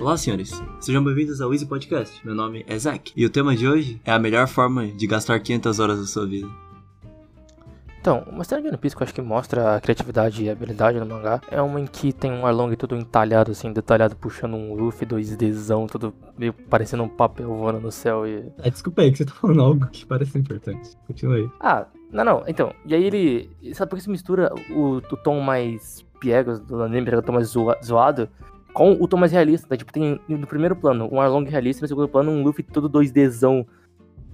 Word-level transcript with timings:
Olá, 0.00 0.16
senhores. 0.16 0.62
Sejam 0.80 1.04
bem-vindos 1.04 1.40
ao 1.40 1.52
Easy 1.52 1.66
Podcast. 1.66 2.24
Meu 2.24 2.34
nome 2.34 2.64
é 2.66 2.78
Zack. 2.78 3.12
E 3.14 3.24
o 3.26 3.30
tema 3.30 3.54
de 3.54 3.68
hoje 3.68 4.00
é 4.04 4.10
a 4.12 4.18
melhor 4.18 4.48
forma 4.48 4.86
de 4.86 5.06
gastar 5.06 5.38
500 5.40 5.78
horas 5.78 6.00
da 6.00 6.06
sua 6.06 6.26
vida. 6.26 6.48
Então, 8.00 8.24
uma 8.28 8.42
cena 8.44 8.62
de 8.62 8.68
One 8.68 8.78
Piece 8.78 8.96
que 8.96 9.02
eu 9.02 9.04
acho 9.04 9.14
que 9.14 9.20
mostra 9.20 9.76
a 9.76 9.80
criatividade 9.80 10.42
e 10.42 10.48
a 10.48 10.52
habilidade 10.52 10.98
no 10.98 11.04
mangá 11.04 11.42
é 11.50 11.60
uma 11.60 11.78
em 11.78 11.84
que 11.86 12.14
tem 12.14 12.32
um 12.32 12.46
Arlong 12.46 12.74
todo 12.74 12.96
entalhado, 12.96 13.50
assim, 13.50 13.74
detalhado, 13.74 14.16
puxando 14.16 14.54
um 14.54 14.72
Luffy 14.74 15.06
2Dzão, 15.06 15.86
todo 15.86 16.14
meio 16.38 16.54
parecendo 16.54 17.02
um 17.02 17.08
papel 17.08 17.48
voando 17.54 17.78
no 17.78 17.92
céu 17.92 18.26
e... 18.26 18.50
É, 18.62 18.70
desculpa 18.70 19.02
aí, 19.02 19.12
que 19.12 19.18
você 19.18 19.26
tá 19.26 19.32
falando 19.34 19.60
algo 19.60 19.86
que 19.88 20.06
parece 20.06 20.38
importante. 20.38 20.96
Continua 21.06 21.36
aí. 21.36 21.50
Ah, 21.60 21.86
não, 22.10 22.24
não, 22.24 22.44
então, 22.48 22.72
e 22.86 22.94
aí 22.94 23.04
ele... 23.04 23.50
Sabe 23.74 23.90
por 23.90 23.96
que 23.96 24.02
se 24.02 24.08
mistura 24.10 24.50
o, 24.70 24.94
o 24.96 25.16
tom 25.18 25.38
mais 25.40 26.02
piegas 26.18 26.58
do 26.58 26.82
anime, 26.82 27.14
o 27.14 27.20
tom 27.20 27.32
mais 27.32 27.48
zoa- 27.48 27.78
zoado, 27.84 28.30
com 28.72 28.92
o 28.92 29.08
tom 29.08 29.16
mais 29.16 29.32
realista, 29.32 29.66
né? 29.70 29.76
Tipo, 29.76 29.92
tem 29.92 30.20
no 30.28 30.46
primeiro 30.46 30.76
plano 30.76 31.08
um 31.10 31.20
Arlong 31.20 31.44
realista, 31.48 31.82
no 31.82 31.88
segundo 31.88 32.08
plano 32.08 32.30
um 32.30 32.42
Luffy 32.42 32.62
todo 32.62 32.88
2Dzão, 32.88 33.66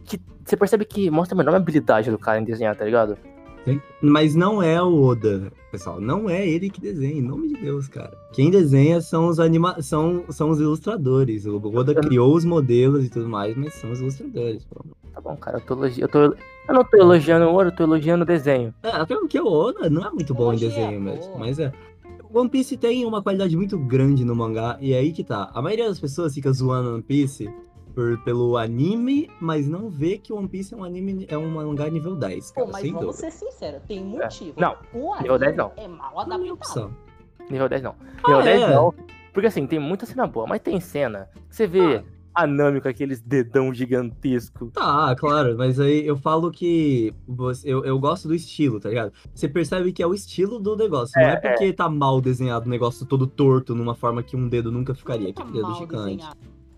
que 0.05 0.21
você 0.45 0.57
percebe 0.57 0.85
que 0.85 1.11
mostra 1.11 1.37
a 1.37 1.43
enorme 1.43 1.59
habilidade 1.59 2.11
do 2.11 2.19
cara 2.19 2.41
em 2.41 2.45
desenhar, 2.45 2.77
tá 2.77 2.85
ligado? 2.85 3.17
Sim. 3.65 3.81
Mas 4.01 4.37
não 4.37 4.63
é 4.63 4.81
o 4.81 5.03
Oda, 5.03 5.53
pessoal. 5.73 6.01
Não 6.01 6.31
é 6.31 6.47
ele 6.47 6.71
que 6.71 6.81
desenha, 6.81 7.19
em 7.19 7.23
nome 7.23 7.49
de 7.49 7.61
Deus, 7.61 7.89
cara. 7.89 8.17
Quem 8.33 8.49
desenha 8.49 9.01
são 9.01 9.27
os 9.27 9.41
anima 9.41 9.83
são, 9.83 10.25
são 10.29 10.51
os 10.51 10.61
ilustradores. 10.61 11.47
O 11.47 11.57
Oda 11.75 11.93
criou 11.95 12.33
os 12.33 12.45
modelos 12.45 13.05
e 13.05 13.11
tudo 13.11 13.29
mais, 13.29 13.57
mas 13.57 13.75
são 13.75 13.91
os 13.91 14.01
ilustradores. 14.01 14.65
pô. 14.65 14.85
Tá 15.13 15.21
bom, 15.21 15.37
cara, 15.37 15.57
eu 15.57 15.61
tô 15.63 15.75
elogi... 15.75 16.01
eu 16.01 16.09
tô 16.09 16.37
eu 16.69 16.75
não 16.75 16.85
tô 16.85 16.97
elogiando 16.97 17.47
o 17.47 17.53
ouro, 17.53 17.69
eu 17.69 17.75
tô 17.75 17.85
elogiando 17.85 18.25
o 18.25 18.27
desenho. 18.27 18.75
É, 18.83 18.89
até 18.89 19.15
porque 19.15 19.39
o 19.39 19.47
Oda 19.47 19.89
não 19.89 20.05
é 20.05 20.11
muito 20.11 20.35
bom 20.35 20.53
em 20.53 20.57
é, 20.57 20.59
desenho 20.59 21.01
mesmo. 21.01 21.39
Mas 21.39 21.59
é. 21.59 21.73
One 22.33 22.49
Piece 22.49 22.77
tem 22.77 23.05
uma 23.05 23.23
qualidade 23.23 23.57
muito 23.57 23.79
grande 23.79 24.25
no 24.25 24.35
mangá, 24.35 24.77
e 24.81 24.93
é 24.93 24.99
aí 24.99 25.13
que 25.13 25.25
tá. 25.25 25.51
A 25.55 25.63
maioria 25.63 25.89
das 25.89 25.99
pessoas 26.01 26.35
fica 26.35 26.53
zoando 26.53 26.95
One 26.95 27.03
Piece 27.03 27.51
por, 27.95 28.19
pelo 28.25 28.57
anime, 28.57 29.31
mas 29.41 29.67
não 29.67 29.89
vê 29.89 30.19
que 30.19 30.33
One 30.33 30.49
Piece 30.49 30.75
é 30.75 30.77
um 30.77 30.85
anime, 30.85 31.27
é 31.29 31.39
um 31.39 31.49
mangá 31.51 31.89
nível 31.89 32.15
10, 32.15 32.51
cara. 32.51 32.67
Pô, 32.67 32.73
mas 32.73 32.83
sem 32.83 32.93
vamos 32.93 33.07
dúvida. 33.17 33.31
ser 33.31 33.37
sinceros, 33.47 33.83
tem 33.87 34.05
motivo. 34.05 34.61
Não, 34.61 34.77
o 34.93 35.13
anime 35.13 35.23
nível 35.23 35.39
10 35.39 35.57
não. 35.57 35.73
é 35.77 35.89
mal 35.89 36.13
é 36.19 36.23
adaptado. 36.23 36.95
Nível 37.51 37.69
10 37.69 37.83
não. 37.83 37.95
Nível 38.27 38.39
Ah, 38.41 38.43
10 38.43 38.63
é? 38.63 38.75
não. 38.75 38.95
Porque 39.33 39.47
assim, 39.47 39.67
tem 39.67 39.79
muita 39.79 40.07
cena 40.07 40.27
boa, 40.27 40.47
mas 40.47 40.61
tem 40.61 40.81
cena 40.81 41.29
que 41.49 41.55
você 41.57 41.67
vê 41.67 42.03
a 42.37 42.47
Nami 42.47 42.81
com 42.81 42.89
aqueles 42.89 43.21
dedão 43.21 43.73
gigantesco. 43.73 44.71
Tá, 44.73 45.15
claro, 45.17 45.57
mas 45.57 45.81
aí 45.81 46.07
eu 46.07 46.17
falo 46.17 46.51
que 46.51 47.13
você- 47.27 47.69
eu, 47.69 47.85
eu 47.85 47.99
gosto 47.99 48.29
do 48.29 48.35
estilo, 48.35 48.79
tá 48.79 48.89
ligado? 48.91 49.13
Você 49.35 49.49
percebe 49.49 49.93
que 49.93 50.03
é 50.03 50.07
o 50.07 50.13
estilo 50.15 50.59
do 50.61 50.77
negócio, 50.77 51.13
não 51.21 51.29
É, 51.29 51.33
é 51.33 51.37
porque 51.37 51.73
tá 51.73 51.89
mal 51.89 52.21
desenhado 52.21 52.67
o 52.67 52.69
negócio 52.69 53.07
todo 53.07 53.27
torto, 53.27 53.75
numa 53.75 53.95
forma 53.95 54.23
que 54.23 54.37
um 54.37 54.49
dedo 54.49 54.71
nunca 54.71 54.95
ficaria, 54.95 55.29
que 55.29 55.33
Tá 55.35 55.45
um 55.45 55.51
dedo 55.53 55.69
mal 55.69 55.75
gigante. 55.79 56.17
desenhado. 56.17 56.37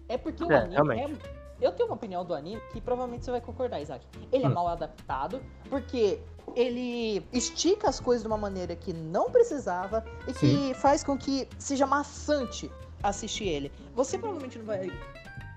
É 0.09 0.17
porque 0.17 0.45
o 0.45 0.53
É, 0.53 0.56
anime 0.59 0.73
realmente. 0.75 1.20
é... 1.34 1.39
Eu 1.61 1.73
tenho 1.73 1.89
uma 1.89 1.97
opinião 1.97 2.25
do 2.25 2.33
anime 2.34 2.62
que 2.73 2.81
provavelmente 2.81 3.25
você 3.25 3.33
vai 3.33 3.41
concordar, 3.41 3.81
Isaac. 3.83 4.06
Ele 4.31 4.45
é 4.45 4.48
Hum. 4.48 4.55
mal 4.55 4.69
adaptado 4.69 5.41
porque 5.69 6.20
ele 6.55 7.20
estica 7.33 7.89
as 7.89 7.98
coisas 7.98 8.23
de 8.23 8.29
uma 8.29 8.39
maneira 8.39 8.77
que 8.77 8.92
não 8.92 9.29
precisava 9.29 10.05
e 10.29 10.33
que 10.33 10.73
faz 10.75 11.03
com 11.03 11.19
que 11.19 11.48
seja 11.59 11.84
maçante 11.84 12.70
assistir 13.03 13.48
ele. 13.48 13.73
Você 13.97 14.17
provavelmente 14.17 14.56
não 14.56 14.67
vai 14.67 14.89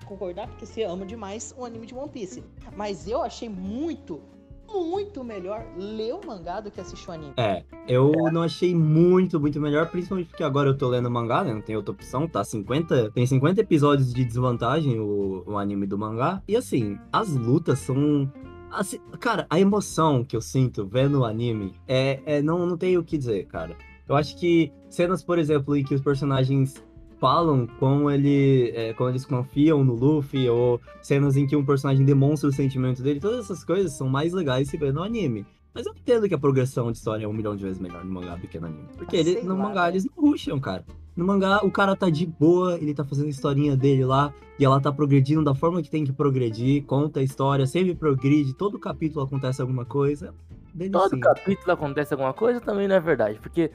concordar 0.04 0.48
porque 0.48 0.66
você 0.66 0.82
ama 0.82 1.04
demais 1.04 1.54
o 1.56 1.64
anime 1.64 1.86
de 1.86 1.94
One 1.94 2.08
Piece. 2.08 2.42
Mas 2.76 3.08
eu 3.08 3.22
achei 3.22 3.48
muito, 3.48 4.20
muito 4.68 5.22
melhor 5.22 5.64
ler 5.76 6.14
o 6.14 6.26
mangá 6.26 6.60
do 6.60 6.70
que 6.70 6.80
assistir 6.80 7.08
o 7.08 7.12
anime. 7.12 7.32
É, 7.36 7.64
eu 7.86 8.12
não 8.32 8.42
achei 8.42 8.74
muito, 8.74 9.40
muito 9.40 9.60
melhor, 9.60 9.90
principalmente 9.90 10.28
porque 10.28 10.44
agora 10.44 10.68
eu 10.68 10.76
tô 10.76 10.88
lendo 10.88 11.10
mangá, 11.10 11.44
né? 11.44 11.52
Não 11.52 11.62
tem 11.62 11.76
outra 11.76 11.92
opção, 11.92 12.26
tá 12.26 12.42
50, 12.44 13.10
tem 13.10 13.26
50 13.26 13.60
episódios 13.60 14.12
de 14.12 14.24
desvantagem 14.24 14.98
o, 15.00 15.44
o 15.46 15.58
anime 15.58 15.86
do 15.86 15.98
mangá. 15.98 16.42
E 16.46 16.56
assim, 16.56 16.98
as 17.12 17.30
lutas 17.30 17.78
são 17.80 18.30
assim, 18.70 18.98
cara, 19.20 19.46
a 19.50 19.60
emoção 19.60 20.24
que 20.24 20.36
eu 20.36 20.40
sinto 20.40 20.86
vendo 20.86 21.20
o 21.20 21.24
anime 21.24 21.74
é, 21.86 22.20
é 22.24 22.42
não, 22.42 22.66
não 22.66 22.76
tem 22.76 22.96
o 22.96 23.04
que 23.04 23.18
dizer, 23.18 23.46
cara. 23.46 23.76
Eu 24.08 24.16
acho 24.16 24.36
que 24.36 24.72
cenas, 24.88 25.22
por 25.22 25.38
exemplo, 25.38 25.76
em 25.76 25.84
que 25.84 25.94
os 25.94 26.00
personagens 26.00 26.82
falam 27.22 27.68
como, 27.78 28.10
ele, 28.10 28.72
é, 28.74 28.92
como 28.94 29.08
eles 29.08 29.24
confiam 29.24 29.84
no 29.84 29.94
Luffy, 29.94 30.48
ou 30.48 30.80
cenas 31.00 31.36
em 31.36 31.46
que 31.46 31.54
um 31.54 31.64
personagem 31.64 32.04
demonstra 32.04 32.48
o 32.48 32.52
sentimento 32.52 33.00
dele, 33.00 33.20
todas 33.20 33.44
essas 33.44 33.62
coisas 33.62 33.92
são 33.92 34.08
mais 34.08 34.32
legais 34.32 34.68
se 34.68 34.76
ver 34.76 34.92
no 34.92 35.04
anime. 35.04 35.46
Mas 35.72 35.86
eu 35.86 35.92
entendo 35.96 36.26
que 36.26 36.34
a 36.34 36.38
progressão 36.38 36.90
de 36.90 36.98
história 36.98 37.24
é 37.24 37.28
um 37.28 37.32
milhão 37.32 37.54
de 37.54 37.62
vezes 37.62 37.78
melhor 37.78 38.04
no 38.04 38.12
mangá 38.12 38.34
do 38.34 38.48
que 38.48 38.58
no 38.58 38.66
anime. 38.66 38.88
Porque 38.98 39.16
Ah, 39.16 39.20
ele, 39.20 39.40
no 39.42 39.56
lá, 39.56 39.68
mangá 39.68 39.88
eles 39.88 40.04
não 40.04 40.12
rusham, 40.20 40.58
cara. 40.58 40.84
No 41.16 41.24
mangá 41.24 41.64
o 41.64 41.70
cara 41.70 41.94
tá 41.94 42.10
de 42.10 42.26
boa, 42.26 42.76
ele 42.76 42.92
tá 42.92 43.04
fazendo 43.04 43.26
a 43.26 43.30
historinha 43.30 43.76
dele 43.76 44.04
lá, 44.04 44.34
e 44.58 44.64
ela 44.64 44.80
tá 44.80 44.90
progredindo 44.92 45.44
da 45.44 45.54
forma 45.54 45.80
que 45.80 45.88
tem 45.88 46.02
que 46.02 46.12
progredir, 46.12 46.82
conta 46.86 47.20
a 47.20 47.22
história, 47.22 47.66
sempre 47.68 47.94
progride, 47.94 48.52
todo 48.52 48.80
capítulo 48.80 49.24
acontece 49.24 49.62
alguma 49.62 49.84
coisa. 49.84 50.34
Todo 50.76 50.90
Delicinha. 50.90 51.20
capítulo 51.20 51.70
acontece 51.72 52.12
alguma 52.14 52.32
coisa 52.32 52.60
também 52.60 52.88
não 52.88 52.96
é 52.96 53.00
verdade. 53.00 53.38
Porque 53.40 53.70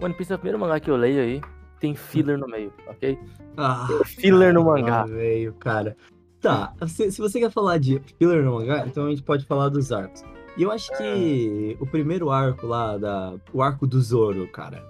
One 0.00 0.14
Piece 0.14 0.30
é 0.32 0.36
o 0.36 0.38
primeiro 0.38 0.58
mangá 0.60 0.78
que 0.78 0.88
eu 0.88 0.96
leio 0.96 1.20
aí. 1.20 1.40
Tem 1.80 1.94
filler 1.94 2.38
no 2.38 2.46
meio, 2.48 2.72
ok? 2.88 3.18
Ah, 3.56 3.86
Filler 4.04 4.52
no 4.54 4.60
ah, 4.62 4.64
mangá. 4.64 5.04
Veio, 5.04 5.52
cara. 5.54 5.96
Tá, 6.40 6.72
se, 6.86 7.10
se 7.10 7.20
você 7.20 7.40
quer 7.40 7.50
falar 7.50 7.78
de 7.78 8.00
filler 8.18 8.42
no 8.44 8.54
mangá, 8.54 8.84
então 8.86 9.06
a 9.06 9.10
gente 9.10 9.22
pode 9.22 9.44
falar 9.44 9.68
dos 9.68 9.90
arcos. 9.92 10.22
E 10.56 10.62
eu 10.62 10.70
acho 10.70 10.90
que 10.96 11.76
o 11.80 11.86
primeiro 11.86 12.30
arco 12.30 12.66
lá, 12.66 12.96
da, 12.96 13.34
o 13.52 13.62
arco 13.62 13.86
do 13.86 14.00
Zoro, 14.00 14.46
cara. 14.50 14.82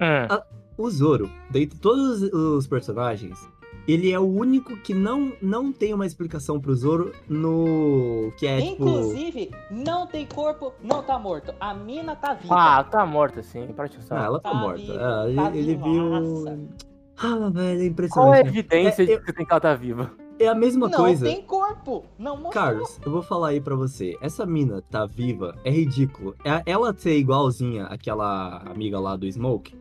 Hum, 0.00 0.42
O 0.78 0.90
Zoro, 0.90 1.30
dentre 1.50 1.78
todos 1.78 2.22
os 2.22 2.66
personagens, 2.66 3.38
ele 3.86 4.10
é 4.12 4.18
o 4.18 4.24
único 4.24 4.76
que 4.78 4.94
não, 4.94 5.32
não 5.42 5.72
tem 5.72 5.92
uma 5.94 6.06
explicação 6.06 6.60
pro 6.60 6.74
Zoro 6.74 7.12
no. 7.28 8.32
Que 8.36 8.46
é 8.46 8.60
tipo. 8.60 8.72
Inclusive, 8.88 9.50
não 9.70 10.06
tem 10.06 10.26
corpo, 10.26 10.72
não 10.82 11.02
tá 11.02 11.18
morto. 11.18 11.54
A 11.60 11.74
mina 11.74 12.16
tá 12.16 12.34
viva. 12.34 12.54
Ah, 12.54 12.84
tá 12.84 13.04
morta 13.06 13.42
sim, 13.42 13.66
para 13.74 13.88
te 13.88 13.98
Ah, 14.10 14.24
ela 14.24 14.40
tá, 14.40 14.50
Tá 14.50 14.54
morta. 14.56 14.80
viva, 14.80 14.98
Ah, 15.22 15.26
ele, 15.28 15.36
tá 15.36 15.56
ele 15.56 15.74
viu. 15.76 16.74
Ah, 17.16 17.48
velho, 17.48 17.82
é 18.04 18.08
Qual 18.08 18.34
é 18.34 18.38
a 18.38 18.40
impressionante. 18.40 18.42
né? 18.44 18.48
evidência 18.48 19.02
É, 19.02 19.06
de 19.06 19.12
eu- 19.12 19.22
que 19.22 19.32
tem 19.32 19.46
que 19.46 19.52
ela 19.52 19.60
tá 19.60 19.74
viva? 19.74 20.10
É 20.36 20.48
a 20.48 20.54
mesma 20.54 20.88
não 20.88 20.98
coisa. 20.98 21.24
tem 21.26 21.42
corpo. 21.42 22.04
Não 22.18 22.32
mostrou. 22.32 22.52
Carlos, 22.52 23.00
eu 23.06 23.12
vou 23.12 23.22
falar 23.22 23.48
aí 23.50 23.60
pra 23.60 23.76
você. 23.76 24.16
Essa 24.20 24.44
mina 24.44 24.82
tá 24.90 25.06
viva, 25.06 25.54
é 25.62 25.70
ridículo. 25.70 26.34
É- 26.44 26.60
Ela 26.66 26.92
ser 26.92 27.16
igualzinha 27.16 27.84
àquela 27.84 28.56
amiga 28.66 28.98
lá 28.98 29.14
do 29.14 29.30
Smoke, 29.30 29.76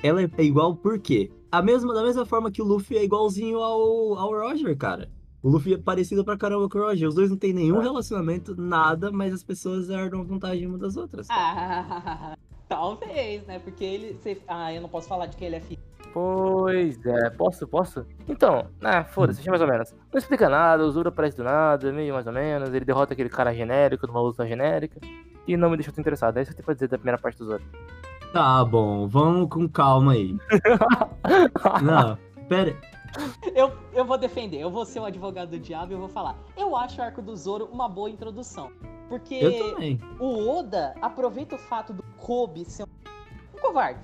ela 0.00 0.22
é 0.22 0.28
igual 0.44 0.76
por 0.76 1.00
quê? 1.00 1.32
A 1.50 1.62
mesma, 1.62 1.94
da 1.94 2.02
mesma 2.02 2.26
forma 2.26 2.50
que 2.50 2.60
o 2.60 2.64
Luffy 2.64 2.96
é 2.96 3.04
igualzinho 3.04 3.58
ao, 3.58 4.18
ao 4.18 4.30
Roger, 4.32 4.76
cara. 4.76 5.08
O 5.42 5.48
Luffy 5.48 5.74
é 5.74 5.78
parecido 5.78 6.24
pra 6.24 6.36
caramba 6.36 6.68
com 6.68 6.78
o 6.78 6.82
Roger. 6.82 7.08
Os 7.08 7.14
dois 7.14 7.30
não 7.30 7.36
tem 7.36 7.52
nenhum 7.52 7.78
relacionamento, 7.80 8.54
nada, 8.60 9.10
mas 9.10 9.32
as 9.32 9.42
pessoas 9.42 9.88
herdam 9.88 10.24
vantagem 10.24 10.66
uma 10.66 10.76
das 10.76 10.96
outras. 10.96 11.26
Ah, 11.30 12.36
talvez, 12.68 13.46
né? 13.46 13.58
Porque 13.60 13.84
ele. 13.84 14.18
cê- 14.22 14.42
Ah, 14.46 14.72
eu 14.74 14.82
não 14.82 14.88
posso 14.88 15.08
falar 15.08 15.26
de 15.26 15.36
que 15.36 15.44
ele 15.44 15.56
é 15.56 15.60
filho. 15.60 15.80
Pois 16.12 16.98
é, 17.06 17.30
posso, 17.30 17.66
posso? 17.68 18.04
Então, 18.28 18.66
ah, 18.82 19.04
foda-se, 19.04 19.46
mais 19.48 19.60
ou 19.62 19.68
menos. 19.68 19.94
Não 20.12 20.18
explica 20.18 20.48
nada, 20.48 20.84
o 20.84 20.90
Zoro 20.90 21.08
aparece 21.10 21.36
do 21.36 21.44
nada, 21.44 21.92
meio 21.92 22.14
mais 22.14 22.26
ou 22.26 22.32
menos, 22.32 22.70
ele 22.74 22.84
derrota 22.84 23.12
aquele 23.12 23.28
cara 23.28 23.54
genérico 23.54 24.06
numa 24.06 24.20
luta 24.20 24.46
genérica 24.46 24.98
e 25.46 25.56
não 25.56 25.70
me 25.70 25.76
deixou 25.76 25.94
tão 25.94 26.00
interessado. 26.02 26.36
É 26.38 26.42
isso 26.42 26.50
que 26.50 26.54
eu 26.54 26.56
tenho 26.56 26.64
pra 26.66 26.74
dizer 26.74 26.88
da 26.88 26.98
primeira 26.98 27.18
parte 27.20 27.38
do 27.38 27.44
Zoro. 27.44 27.62
Tá 28.32 28.64
bom, 28.64 29.08
vamos 29.08 29.48
com 29.48 29.68
calma 29.68 30.12
aí. 30.12 30.36
Não, 31.82 32.18
pera. 32.48 32.76
Eu, 33.54 33.72
eu 33.92 34.04
vou 34.04 34.18
defender, 34.18 34.58
eu 34.58 34.70
vou 34.70 34.84
ser 34.84 35.00
o 35.00 35.04
advogado 35.04 35.50
do 35.50 35.58
diabo 35.58 35.92
e 35.92 35.94
eu 35.94 35.98
vou 35.98 36.08
falar. 36.08 36.36
Eu 36.56 36.76
acho 36.76 37.00
o 37.00 37.02
arco 37.02 37.22
do 37.22 37.34
Zoro 37.34 37.68
uma 37.72 37.88
boa 37.88 38.10
introdução. 38.10 38.70
Porque 39.08 39.40
o 40.20 40.48
Oda 40.48 40.94
aproveita 41.00 41.56
o 41.56 41.58
fato 41.58 41.94
do 41.94 42.02
Kobe 42.18 42.64
ser 42.66 42.84
um, 42.84 43.56
um 43.56 43.60
covarde 43.60 44.00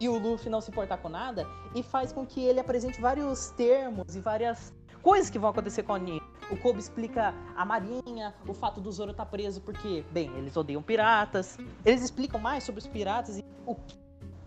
e 0.00 0.08
o 0.08 0.18
Luffy 0.18 0.50
não 0.50 0.60
se 0.60 0.70
importar 0.70 0.98
com 0.98 1.08
nada 1.08 1.46
e 1.74 1.82
faz 1.82 2.12
com 2.12 2.26
que 2.26 2.40
ele 2.40 2.60
apresente 2.60 3.00
vários 3.00 3.50
termos 3.50 4.16
e 4.16 4.20
várias 4.20 4.72
coisas 5.02 5.30
que 5.30 5.38
vão 5.38 5.50
acontecer 5.50 5.82
com 5.82 5.94
a 5.94 5.98
Nami. 5.98 6.22
O 6.50 6.56
Kobe 6.56 6.78
explica 6.78 7.34
a 7.56 7.64
marinha, 7.64 8.34
o 8.46 8.54
fato 8.54 8.80
do 8.80 8.90
Zoro 8.90 9.10
estar 9.10 9.26
preso 9.26 9.60
porque, 9.60 10.04
bem, 10.12 10.30
eles 10.36 10.56
odeiam 10.56 10.82
piratas. 10.82 11.58
Eles 11.84 12.02
explicam 12.02 12.40
mais 12.40 12.64
sobre 12.64 12.80
os 12.80 12.86
piratas 12.86 13.38
e 13.38 13.44
o 13.66 13.74
que 13.74 13.96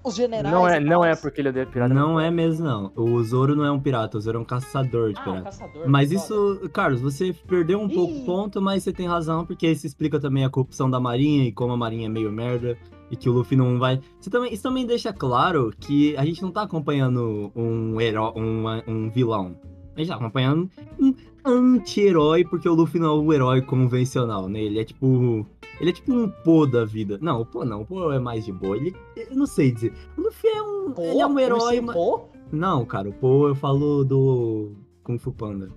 os 0.03 0.15
generais. 0.15 0.51
Não 0.53 0.67
é, 0.67 0.79
não 0.79 1.05
é 1.05 1.15
porque 1.15 1.41
ele 1.41 1.49
odeia 1.49 1.65
pirata. 1.65 1.93
Não 1.93 2.19
é 2.19 2.31
mesmo, 2.31 2.65
não. 2.65 2.91
O 2.95 3.23
Zoro 3.23 3.55
não 3.55 3.63
é 3.63 3.71
um 3.71 3.79
pirata, 3.79 4.17
o 4.17 4.21
Zoro 4.21 4.39
é 4.39 4.41
um 4.41 4.45
caçador 4.45 5.13
de 5.13 5.19
Ah, 5.19 5.21
um 5.21 5.23
piratas. 5.25 5.59
caçador. 5.59 5.87
Mas 5.87 6.11
isso, 6.11 6.59
Carlos, 6.73 7.01
você 7.01 7.33
perdeu 7.47 7.79
um 7.79 7.87
pouco 7.87 8.11
Ih. 8.11 8.23
o 8.23 8.25
ponto, 8.25 8.59
mas 8.59 8.81
você 8.83 8.91
tem 8.91 9.07
razão, 9.07 9.45
porque 9.45 9.67
isso 9.69 9.85
explica 9.85 10.19
também 10.19 10.43
a 10.43 10.49
corrupção 10.49 10.89
da 10.89 10.99
Marinha 10.99 11.43
e 11.45 11.51
como 11.51 11.73
a 11.73 11.77
Marinha 11.77 12.07
é 12.07 12.09
meio 12.09 12.31
merda 12.31 12.75
e 13.11 13.15
que 13.15 13.29
o 13.29 13.33
Luffy 13.33 13.55
não 13.55 13.77
vai. 13.77 14.01
Você 14.19 14.29
também, 14.31 14.51
isso 14.51 14.63
também 14.63 14.87
deixa 14.87 15.13
claro 15.13 15.71
que 15.79 16.17
a 16.17 16.25
gente 16.25 16.41
não 16.41 16.51
tá 16.51 16.63
acompanhando 16.63 17.51
um 17.55 18.01
herói, 18.01 18.33
um, 18.35 18.65
um 18.87 19.09
vilão. 19.11 19.55
A 19.95 19.99
gente 19.99 20.07
tá 20.09 20.15
acompanhando 20.15 20.69
um 20.99 21.13
anti-herói, 21.45 22.43
porque 22.45 22.67
o 22.67 22.73
Luffy 22.73 22.99
não 22.99 23.07
é 23.07 23.19
o 23.19 23.33
herói 23.33 23.61
convencional, 23.61 24.47
né? 24.47 24.61
Ele 24.61 24.79
é 24.79 24.83
tipo. 24.83 25.45
Ele 25.79 25.89
é 25.89 25.93
tipo 25.93 26.13
um 26.13 26.29
pô 26.29 26.65
da 26.65 26.85
vida. 26.85 27.17
Não, 27.21 27.41
o 27.41 27.45
pô 27.45 27.65
não, 27.65 27.81
o 27.81 27.85
pô 27.85 28.11
é 28.11 28.19
mais 28.19 28.45
de 28.45 28.51
boa. 28.51 28.77
Ele. 28.77 28.95
Eu 29.15 29.35
não 29.35 29.45
sei 29.45 29.71
dizer. 29.71 29.93
O 30.17 30.21
Luffy 30.21 30.49
é 30.49 30.61
um. 30.61 30.91
Pô, 30.91 31.01
ele 31.03 31.19
é 31.19 31.27
um 31.27 31.39
herói. 31.39 31.75
ser 31.75 31.81
mas- 31.81 31.95
pô, 31.95 32.21
Não, 32.51 32.85
cara, 32.85 33.09
o 33.09 33.13
Poe 33.13 33.49
eu 33.51 33.55
falo 33.55 34.03
do 34.03 34.71
Kung 35.03 35.17
Fu 35.17 35.31
Panda. 35.33 35.69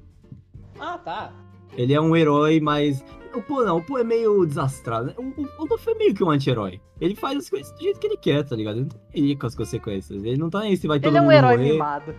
Ah, 0.79 0.99
tá. 0.99 1.33
Ele 1.77 1.93
é 1.95 2.01
um 2.01 2.15
herói, 2.15 2.61
mas. 2.61 3.05
O 3.35 3.43
Poe 3.43 3.65
não, 3.65 3.79
o 3.79 3.83
Poe 3.83 4.01
é 4.03 4.05
meio 4.05 4.45
desastrado. 4.47 5.07
né? 5.07 5.15
O, 5.17 5.63
o, 5.63 5.67
Luffy 5.69 5.93
é 5.93 5.99
meio 5.99 6.15
que 6.15 6.23
um 6.23 6.31
anti-herói. 6.31 6.81
Ele 7.01 7.17
faz 7.17 7.37
as 7.39 7.51
coisas 7.51 7.73
do 7.73 7.81
jeito 7.83 7.99
que 7.99 8.07
ele 8.07 8.17
quer, 8.17 8.45
tá 8.45 8.55
ligado? 8.55 8.77
Ele 8.77 8.83
não 8.83 8.89
tá 8.91 8.99
nem 9.13 9.37
com 9.37 9.47
as 9.47 9.55
consequências. 9.57 10.23
Ele 10.23 10.37
não 10.37 10.49
tá 10.51 10.61
nem 10.61 10.77
se 10.77 10.87
vai 10.87 11.01
todo 11.01 11.09
Ele 11.11 11.19
é 11.19 11.23
um 11.23 11.33
herói 11.33 11.57
morrer. 11.57 11.73
mimado. 11.73 12.15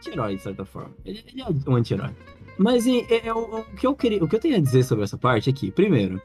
Anti-herói, 0.00 0.36
de 0.36 0.42
certa 0.42 0.64
forma. 0.64 0.90
Ele, 1.04 1.22
ele 1.32 1.42
é 1.42 1.70
um 1.70 1.76
anti-herói. 1.76 2.10
Mas 2.58 2.86
e, 2.86 3.06
é, 3.08 3.28
é, 3.28 3.34
o, 3.34 3.64
que 3.76 3.86
eu 3.86 3.94
queria, 3.94 4.22
o 4.22 4.28
que 4.28 4.36
eu 4.36 4.40
tenho 4.40 4.56
a 4.56 4.60
dizer 4.60 4.82
sobre 4.82 5.04
essa 5.04 5.16
parte 5.16 5.48
aqui, 5.48 5.70
primeiro, 5.70 6.20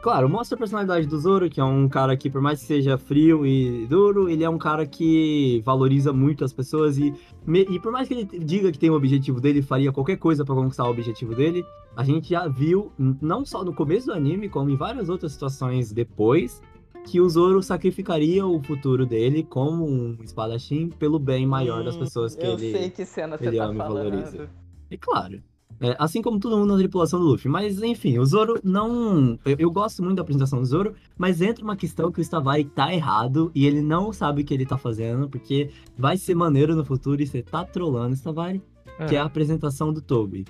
claro, 0.00 0.28
mostra 0.28 0.54
a 0.54 0.58
personalidade 0.58 1.06
do 1.06 1.18
Zoro, 1.18 1.50
que 1.50 1.60
é 1.60 1.64
um 1.64 1.88
cara 1.88 2.16
que, 2.16 2.30
por 2.30 2.40
mais 2.40 2.60
que 2.60 2.66
seja 2.66 2.96
frio 2.96 3.44
e 3.44 3.86
duro, 3.86 4.28
ele 4.28 4.44
é 4.44 4.48
um 4.48 4.58
cara 4.58 4.86
que 4.86 5.60
valoriza 5.64 6.12
muito 6.12 6.44
as 6.44 6.52
pessoas 6.52 6.96
e, 6.96 7.12
e 7.48 7.78
por 7.80 7.92
mais 7.92 8.08
que 8.08 8.14
ele 8.14 8.24
diga 8.24 8.70
que 8.72 8.78
tem 8.78 8.88
o 8.88 8.94
objetivo 8.94 9.40
dele, 9.40 9.60
faria 9.62 9.92
qualquer 9.92 10.16
coisa 10.16 10.44
pra 10.44 10.54
conquistar 10.54 10.84
o 10.84 10.90
objetivo 10.90 11.34
dele, 11.34 11.64
a 11.96 12.04
gente 12.04 12.30
já 12.30 12.46
viu, 12.46 12.92
não 12.98 13.44
só 13.44 13.64
no 13.64 13.74
começo 13.74 14.06
do 14.06 14.12
anime, 14.12 14.48
como 14.48 14.70
em 14.70 14.76
várias 14.76 15.08
outras 15.08 15.32
situações 15.32 15.92
depois, 15.92 16.62
que 17.06 17.20
o 17.20 17.28
Zoro 17.28 17.62
sacrificaria 17.62 18.44
o 18.46 18.60
futuro 18.62 19.06
dele 19.06 19.42
como 19.42 19.86
um 19.86 20.16
espadachim 20.22 20.88
pelo 20.88 21.18
bem 21.18 21.46
maior 21.46 21.84
das 21.84 21.96
Hum, 21.96 22.00
pessoas 22.00 22.34
que 22.34 22.44
eu 22.44 22.52
ele 22.54 22.72
sei 22.72 22.90
que 22.90 23.04
cena 23.04 23.38
você 23.38 23.46
ele 23.46 23.56
tá 23.58 23.72
e 23.72 23.76
falando. 23.76 24.10
valoriza. 24.10 24.50
E 24.90 24.96
claro. 24.98 25.40
é, 25.80 25.94
assim 25.98 26.20
como 26.22 26.38
todo 26.40 26.56
mundo 26.56 26.72
na 26.72 26.78
tripulação 26.78 27.20
do 27.20 27.26
Luffy. 27.26 27.50
Mas, 27.50 27.82
enfim, 27.82 28.18
o 28.18 28.24
Zoro 28.26 28.58
não. 28.64 29.38
Eu, 29.44 29.56
eu 29.58 29.70
gosto 29.70 30.02
muito 30.02 30.16
da 30.16 30.22
apresentação 30.22 30.58
do 30.60 30.64
Zoro, 30.66 30.94
mas 31.18 31.40
entra 31.40 31.62
uma 31.64 31.76
questão 31.76 32.10
que 32.10 32.20
o 32.20 32.24
Stavari 32.24 32.64
tá 32.64 32.92
errado 32.94 33.50
e 33.54 33.66
ele 33.66 33.80
não 33.82 34.12
sabe 34.12 34.42
o 34.42 34.44
que 34.44 34.52
ele 34.54 34.66
tá 34.66 34.76
fazendo, 34.78 35.28
porque 35.28 35.70
vai 35.98 36.16
ser 36.16 36.34
maneiro 36.34 36.74
no 36.74 36.84
futuro 36.84 37.22
e 37.22 37.26
você 37.26 37.42
tá 37.42 37.64
trolando 37.64 38.10
o 38.14 38.16
Stavari, 38.16 38.62
que 39.08 39.14
é 39.16 39.18
a 39.18 39.24
apresentação 39.24 39.92
do 39.92 40.00
Toby. 40.00 40.44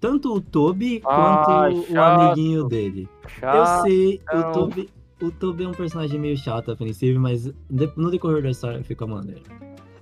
Tanto 0.00 0.32
o 0.34 0.40
Toby 0.40 1.02
Ah, 1.04 1.14
quanto 1.44 1.78
o 1.78 1.86
chato. 1.86 2.20
amiguinho 2.20 2.64
dele. 2.66 3.06
Eu 3.24 3.28
Chato. 3.28 3.82
sei, 3.82 4.20
o. 4.32 4.52
Toby. 4.52 4.88
O 5.22 5.30
Toby 5.30 5.64
é 5.64 5.68
um 5.68 5.72
personagem 5.72 6.18
meio 6.18 6.36
chato, 6.36 6.72
ofensivo, 6.72 7.20
mas 7.20 7.52
no 7.96 8.10
decorrer 8.10 8.42
da 8.42 8.50
história 8.50 8.82
fica 8.82 9.06
maneiro. 9.06 9.42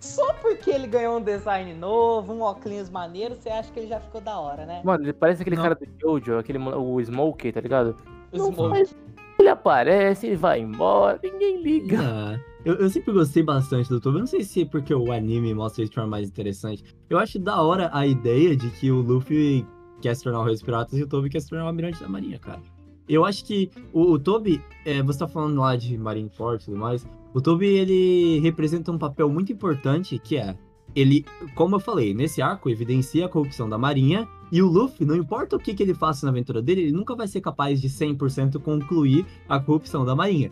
Só 0.01 0.33
porque 0.35 0.71
ele 0.71 0.87
ganhou 0.87 1.19
um 1.19 1.23
design 1.23 1.75
novo, 1.75 2.33
um 2.33 2.41
óculos 2.41 2.89
maneiro, 2.89 3.35
você 3.35 3.49
acha 3.49 3.71
que 3.73 3.81
ele 3.81 3.89
já 3.89 3.99
ficou 3.99 4.21
da 4.21 4.39
hora, 4.39 4.65
né? 4.65 4.81
Mano, 4.85 5.05
ele 5.05 5.13
parece 5.13 5.43
aquele 5.43 5.57
Não. 5.57 5.63
cara 5.65 5.75
do 5.75 5.87
Jojo, 6.01 6.39
aquele, 6.39 6.59
o 6.59 7.01
Smokey, 7.01 7.51
tá 7.51 7.61
ligado? 7.61 7.97
Não 8.33 8.53
faz- 8.53 8.97
Ele 9.41 9.49
aparece, 9.49 10.27
ele 10.29 10.37
vai 10.37 10.61
embora, 10.61 11.19
ninguém 11.23 11.63
liga. 11.63 11.99
Ah, 12.01 12.39
eu, 12.65 12.75
eu 12.75 12.89
sempre 12.91 13.13
gostei 13.13 13.43
bastante 13.43 13.89
do 13.89 14.01
Toby. 14.01 14.17
Eu 14.17 14.21
não 14.21 14.27
sei 14.27 14.45
se 14.45 14.63
é 14.63 14.65
porque 14.65 14.95
o 14.95 15.11
anime 15.13 15.53
mostra 15.55 15.83
ele 15.83 15.89
de 15.89 15.95
forma 15.95 16.11
mais 16.11 16.29
interessante. 16.29 16.85
Eu 17.11 17.19
acho 17.19 17.39
da 17.39 17.61
hora 17.61 17.91
a 17.93 18.07
ideia 18.07 18.57
de 18.57 18.71
que 18.71 18.91
o 18.93 19.01
Luffy 19.01 19.67
quer 20.01 20.15
se 20.15 20.23
tornar 20.23 20.41
o 20.41 20.45
Rei 20.45 20.53
dos 20.55 20.63
Piratas 20.63 20.97
e 20.99 21.03
o 21.03 21.09
Toby 21.09 21.29
quer 21.29 21.41
se 21.41 21.49
tornar 21.49 21.65
o 21.65 21.69
Almirante 21.69 22.01
da 22.01 22.09
Marinha, 22.09 22.39
cara. 22.39 22.61
Eu 23.09 23.25
acho 23.25 23.45
que 23.45 23.71
o, 23.93 24.13
o 24.13 24.19
Toby, 24.19 24.61
é, 24.85 25.03
você 25.03 25.21
tá 25.21 25.29
falando 25.29 25.61
lá 25.61 25.77
de 25.77 25.97
Marineford 25.97 26.63
e 26.63 26.67
tudo 26.67 26.77
mais, 26.77 27.07
o 27.33 27.41
Toby, 27.41 27.67
ele 27.67 28.41
representa 28.41 28.91
um 28.91 28.99
papel 28.99 29.29
muito 29.29 29.53
importante, 29.53 30.19
que 30.19 30.37
é, 30.37 30.57
ele, 30.95 31.25
como 31.55 31.77
eu 31.77 31.81
falei, 31.81 32.15
nesse 32.15 32.43
arco 32.43 32.71
evidencia 32.71 33.27
a 33.27 33.29
corrupção 33.29 33.69
da 33.69 33.79
Marinha, 33.79 34.29
e 34.51 34.63
o 34.63 34.67
Luffy, 34.67 35.07
não 35.07 35.15
importa 35.15 35.57
o 35.57 35.59
que, 35.59 35.75
que 35.75 35.83
ele 35.83 35.95
faça 35.95 36.27
na 36.27 36.33
aventura 36.33 36.63
dele, 36.63 36.83
ele 36.83 36.93
nunca 36.93 37.15
vai 37.15 37.29
ser 37.29 37.41
capaz 37.41 37.81
de 37.81 37.89
100% 37.89 38.61
concluir 38.61 39.27
a 39.49 39.61
corrupção 39.61 40.05
da 40.05 40.17
Marinha. 40.17 40.51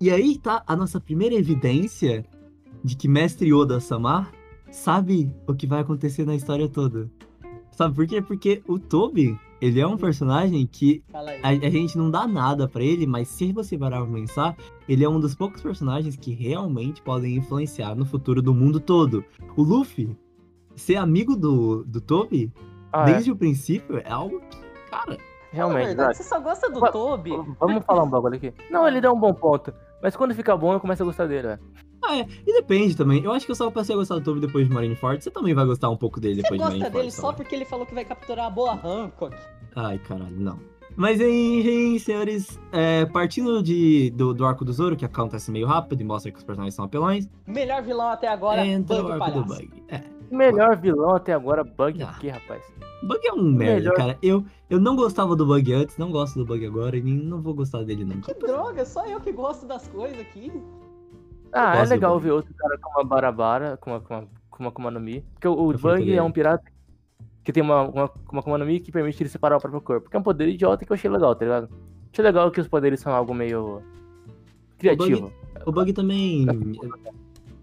E 0.00 0.10
aí 0.10 0.38
tá 0.38 0.62
a 0.66 0.76
nossa 0.76 1.00
primeira 1.00 1.34
evidência 1.34 2.24
de 2.84 2.96
que 2.96 3.08
Mestre 3.08 3.52
Oda-sama 3.52 4.30
sabe 4.70 5.32
o 5.46 5.54
que 5.54 5.66
vai 5.66 5.80
acontecer 5.80 6.24
na 6.24 6.36
história 6.36 6.68
toda. 6.68 7.10
Sabe 7.72 7.94
por 7.94 8.06
quê? 8.06 8.22
Porque 8.22 8.62
o 8.66 8.78
Toby, 8.78 9.38
ele 9.60 9.80
é 9.80 9.86
um 9.86 9.96
personagem 9.96 10.66
que 10.66 11.02
a, 11.42 11.48
a 11.48 11.70
gente 11.70 11.96
não 11.98 12.10
dá 12.10 12.26
nada 12.26 12.68
pra 12.68 12.82
ele, 12.82 13.06
mas 13.06 13.28
se 13.28 13.52
você 13.52 13.76
parar 13.76 14.02
pra 14.04 14.12
pensar, 14.14 14.56
ele 14.88 15.04
é 15.04 15.08
um 15.08 15.18
dos 15.20 15.34
poucos 15.34 15.60
personagens 15.62 16.16
que 16.16 16.32
realmente 16.32 17.02
podem 17.02 17.36
influenciar 17.36 17.94
no 17.94 18.04
futuro 18.04 18.40
do 18.40 18.54
mundo 18.54 18.78
todo. 18.80 19.24
O 19.56 19.62
Luffy, 19.62 20.16
ser 20.76 20.96
amigo 20.96 21.34
do, 21.36 21.84
do 21.84 22.00
Toby, 22.00 22.52
Ah, 22.92 23.02
é, 23.08 23.12
desde 23.12 23.30
o 23.32 23.36
princípio, 23.36 23.98
é 23.98 24.10
algo 24.10 24.40
que, 24.48 24.58
cara, 24.90 25.12
Na 25.14 25.18
realmente. 25.50 25.86
verdade, 25.86 26.06
vai. 26.06 26.14
você 26.14 26.22
só 26.22 26.40
gosta 26.40 26.70
do 26.70 26.80
Toby. 26.92 27.30
Vamos 27.58 27.84
falar 27.84 28.04
um 28.04 28.10
bagulho 28.10 28.36
aqui. 28.36 28.52
Não, 28.70 28.86
ele 28.86 29.00
dá 29.00 29.12
um 29.12 29.18
bom 29.18 29.34
ponto. 29.34 29.72
Mas 30.00 30.14
quando 30.14 30.34
fica 30.34 30.56
bom, 30.56 30.72
eu 30.72 30.78
começo 30.80 31.02
a 31.02 31.06
gostar 31.06 31.26
dele, 31.26 31.48
velho. 31.48 31.60
Ah, 32.08 32.16
é. 32.18 32.26
E 32.46 32.52
depende 32.54 32.96
também. 32.96 33.22
Eu 33.22 33.32
acho 33.32 33.44
que 33.44 33.52
eu 33.52 33.56
só 33.56 33.70
passei 33.70 33.94
a 33.94 33.98
gostar 33.98 34.14
do 34.16 34.22
Toby 34.22 34.40
depois 34.40 34.66
de 34.66 34.72
Marineford. 34.72 35.22
Você 35.22 35.30
também 35.30 35.52
vai 35.54 35.66
gostar 35.66 35.90
um 35.90 35.96
pouco 35.96 36.18
dele 36.18 36.36
Você 36.36 36.42
depois 36.42 36.58
de 36.60 36.64
gosta 36.64 36.78
Marineford. 36.78 36.98
dele 37.06 37.10
só 37.12 37.32
porque 37.32 37.54
ele 37.54 37.64
falou 37.64 37.84
que 37.84 37.94
vai 37.94 38.04
capturar 38.04 38.46
a 38.46 38.50
boa 38.50 38.72
Hancock. 38.82 39.36
Ai, 39.76 39.98
caralho, 39.98 40.38
não. 40.38 40.58
Mas 40.96 41.20
aí, 41.20 42.00
senhores, 42.00 42.58
é, 42.72 43.04
partindo 43.06 43.62
de, 43.62 44.10
do, 44.16 44.34
do 44.34 44.44
arco 44.44 44.64
do 44.64 44.72
Zoro, 44.72 44.96
que 44.96 45.04
acontece 45.04 45.48
meio 45.50 45.66
rápido 45.66 46.00
e 46.00 46.04
mostra 46.04 46.32
que 46.32 46.38
os 46.38 46.42
personagens 46.44 46.74
são 46.74 46.84
apelões, 46.86 47.28
Melhor 47.46 47.82
vilão 47.82 48.08
até 48.08 48.26
agora, 48.26 48.66
entra 48.66 48.96
Bug 48.96 49.08
o 49.08 49.22
arco 49.22 49.38
do. 49.42 49.44
Bug. 49.44 49.70
É, 49.88 50.00
Melhor 50.30 50.76
vilão 50.76 51.14
até 51.14 51.32
agora, 51.34 51.62
Bug 51.62 52.02
Ah. 52.02 52.10
aqui, 52.10 52.28
rapaz. 52.28 52.62
Bug 53.04 53.20
é 53.24 53.32
um 53.32 53.44
merda, 53.44 53.74
Melhor. 53.90 53.94
cara. 53.94 54.18
Eu, 54.20 54.44
eu 54.68 54.80
não 54.80 54.96
gostava 54.96 55.36
do 55.36 55.46
Bug 55.46 55.72
antes, 55.72 55.96
não 55.98 56.10
gosto 56.10 56.36
do 56.36 56.44
Bug 56.44 56.66
agora 56.66 56.96
e 56.96 57.00
nem, 57.02 57.14
não 57.14 57.40
vou 57.40 57.54
gostar 57.54 57.84
dele 57.84 58.04
nunca. 58.04 58.34
Que 58.34 58.40
droga, 58.44 58.84
só 58.84 59.06
eu 59.06 59.20
que 59.20 59.30
gosto 59.30 59.66
das 59.66 59.86
coisas 59.86 60.18
aqui. 60.18 60.50
Ah, 61.52 61.76
é 61.78 61.84
do 61.84 61.90
legal 61.90 62.18
ver 62.20 62.32
outro 62.32 62.52
cara 62.54 62.78
com 62.78 62.90
uma 62.90 63.04
Barabara, 63.04 63.76
com 63.76 63.90
uma, 63.90 64.00
com 64.00 64.14
uma, 64.14 64.28
com 64.50 64.62
uma 64.62 64.68
Akuma 64.68 64.90
no 64.90 65.00
Mi. 65.00 65.24
Porque 65.34 65.48
o, 65.48 65.54
o 65.54 65.72
entender. 65.72 66.14
é 66.14 66.22
um 66.22 66.30
pirata 66.30 66.64
que 67.44 67.52
tem 67.52 67.62
uma, 67.62 67.82
uma, 67.82 68.10
uma 68.30 68.40
Akuma 68.40 68.58
no 68.58 68.66
Mi 68.66 68.80
que 68.80 68.92
permite 68.92 69.22
ele 69.22 69.30
separar 69.30 69.56
o 69.56 69.60
próprio 69.60 69.80
corpo. 69.80 70.10
Que 70.10 70.16
é 70.16 70.20
um 70.20 70.22
poder 70.22 70.48
idiota 70.48 70.84
que 70.84 70.92
eu 70.92 70.94
achei 70.94 71.10
legal, 71.10 71.34
tá 71.34 71.44
ligado? 71.44 71.68
Achei 72.12 72.24
legal 72.24 72.50
que 72.50 72.60
os 72.60 72.68
poderes 72.68 73.00
são 73.00 73.12
algo 73.12 73.34
meio 73.34 73.82
criativo. 74.78 75.32
O 75.66 75.72
Bug 75.72 75.92
também. 75.92 76.46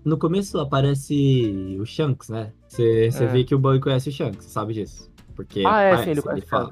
No 0.04 0.18
começo 0.18 0.60
aparece 0.60 1.78
o 1.80 1.86
Shanks, 1.86 2.30
né? 2.30 2.54
Você 2.68 3.08
É. 3.08 3.26
vê 3.28 3.44
que 3.44 3.56
o 3.56 3.60
Bug 3.60 3.80
conhece 3.80 4.10
o 4.10 4.12
Shanks, 4.12 4.46
você 4.46 4.52
sabe 4.52 4.74
disso. 4.74 5.12
Porque 5.36 5.64
Ah, 5.66 5.82
é, 5.82 6.04
sim, 6.04 6.12
ele 6.12 6.22
conhece 6.22 6.46
o 6.46 6.50
fala. 6.50 6.72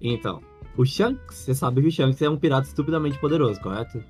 Então, 0.00 0.40
o 0.76 0.84
Shanks, 0.84 1.36
você 1.36 1.54
sabe 1.54 1.80
que 1.82 1.88
o 1.88 1.90
Shanks 1.90 2.20
é 2.20 2.28
um 2.28 2.36
pirata 2.36 2.66
estupidamente 2.68 3.18
poderoso, 3.18 3.60
correto? 3.60 4.02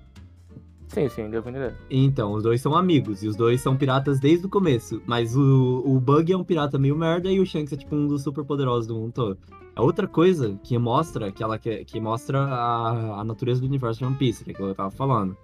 Sim, 0.93 1.09
sim, 1.09 1.31
deu 1.31 1.41
pra 1.41 1.53
entender. 1.53 1.75
Então, 1.89 2.33
os 2.33 2.43
dois 2.43 2.61
são 2.61 2.75
amigos, 2.75 3.23
e 3.23 3.29
os 3.29 3.37
dois 3.37 3.61
são 3.61 3.77
piratas 3.77 4.19
desde 4.19 4.47
o 4.47 4.49
começo. 4.49 5.01
Mas 5.07 5.37
o, 5.37 5.83
o 5.87 6.01
Bug 6.01 6.33
é 6.33 6.37
um 6.37 6.43
pirata 6.43 6.79
meio 6.79 6.97
merda 6.97 7.31
e 7.31 7.39
o 7.39 7.47
Shanks 7.47 7.73
é 7.73 7.77
tipo 7.77 7.95
um 7.95 8.09
dos 8.09 8.25
super 8.25 8.45
poderosos 8.45 8.89
do 8.89 8.97
mundo 8.97 9.13
todo. 9.13 9.39
A 9.77 9.83
outra 9.83 10.09
coisa 10.09 10.59
que 10.65 10.77
mostra, 10.77 11.31
que 11.31 11.45
ela 11.45 11.59
que, 11.59 11.85
que 11.85 12.01
mostra 12.01 12.41
a, 12.45 13.21
a 13.21 13.25
natureza 13.25 13.61
do 13.61 13.67
universo 13.69 14.01
de 14.01 14.05
One 14.05 14.17
Piece, 14.17 14.43
que 14.45 14.51
é 14.51 14.55
que 14.55 14.61
eu 14.61 14.75
tava 14.75 14.91
falando. 14.91 15.37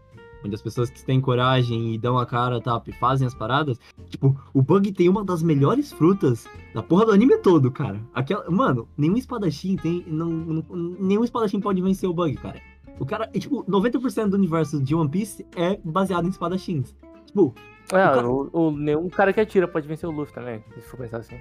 Onde 0.45 0.55
as 0.55 0.61
pessoas 0.63 0.91
que 0.91 1.05
têm 1.05 1.21
coragem 1.21 1.95
e 1.95 1.99
dão 1.99 2.19
a 2.19 2.27
cara, 2.27 2.61
tá, 2.61 2.81
e 2.87 2.93
fazem 2.93 3.27
as 3.27 3.35
paradas. 3.35 3.79
Tipo, 4.11 4.37
o 4.53 4.61
Bug 4.63 4.93
tem 4.93 5.09
uma 5.09 5.25
das 5.25 5.43
melhores 5.43 5.93
frutas 5.93 6.47
da 6.75 6.83
porra 6.83 7.07
do 7.07 7.13
anime 7.13 7.39
todo, 7.39 7.71
cara. 7.71 8.01
Aquela, 8.13 8.49
mano, 8.51 8.87
nenhum 8.99 9.17
espadachim 9.17 9.77
tem. 9.77 10.05
Não, 10.07 10.29
não- 10.29 10.65
nenhum 11.01 11.25
espadachim 11.25 11.61
pode 11.61 11.81
vencer 11.81 12.09
o 12.09 12.13
Bug, 12.13 12.35
cara. 12.35 12.61
O 12.99 13.07
cara, 13.07 13.29
é, 13.35 13.39
tipo, 13.39 13.63
90% 13.65 14.29
do 14.31 14.37
universo 14.37 14.83
de 14.83 14.95
One 14.95 15.09
Piece 15.11 15.47
é 15.57 15.79
baseado 15.85 16.27
em 16.27 16.31
espadachins. 16.31 16.95
Tipo, 17.27 17.55
É, 17.93 17.97
cara- 17.97 18.29
o, 18.29 18.49
o- 18.53 18.71
nenhum 18.71 19.09
cara 19.09 19.33
que 19.33 19.41
atira 19.41 19.69
pode 19.69 19.87
vencer 19.87 20.09
o 20.09 20.13
Luffy 20.13 20.35
também, 20.35 20.63
se 20.75 20.81
for 20.89 20.97
pensar 20.99 21.19
assim. 21.19 21.37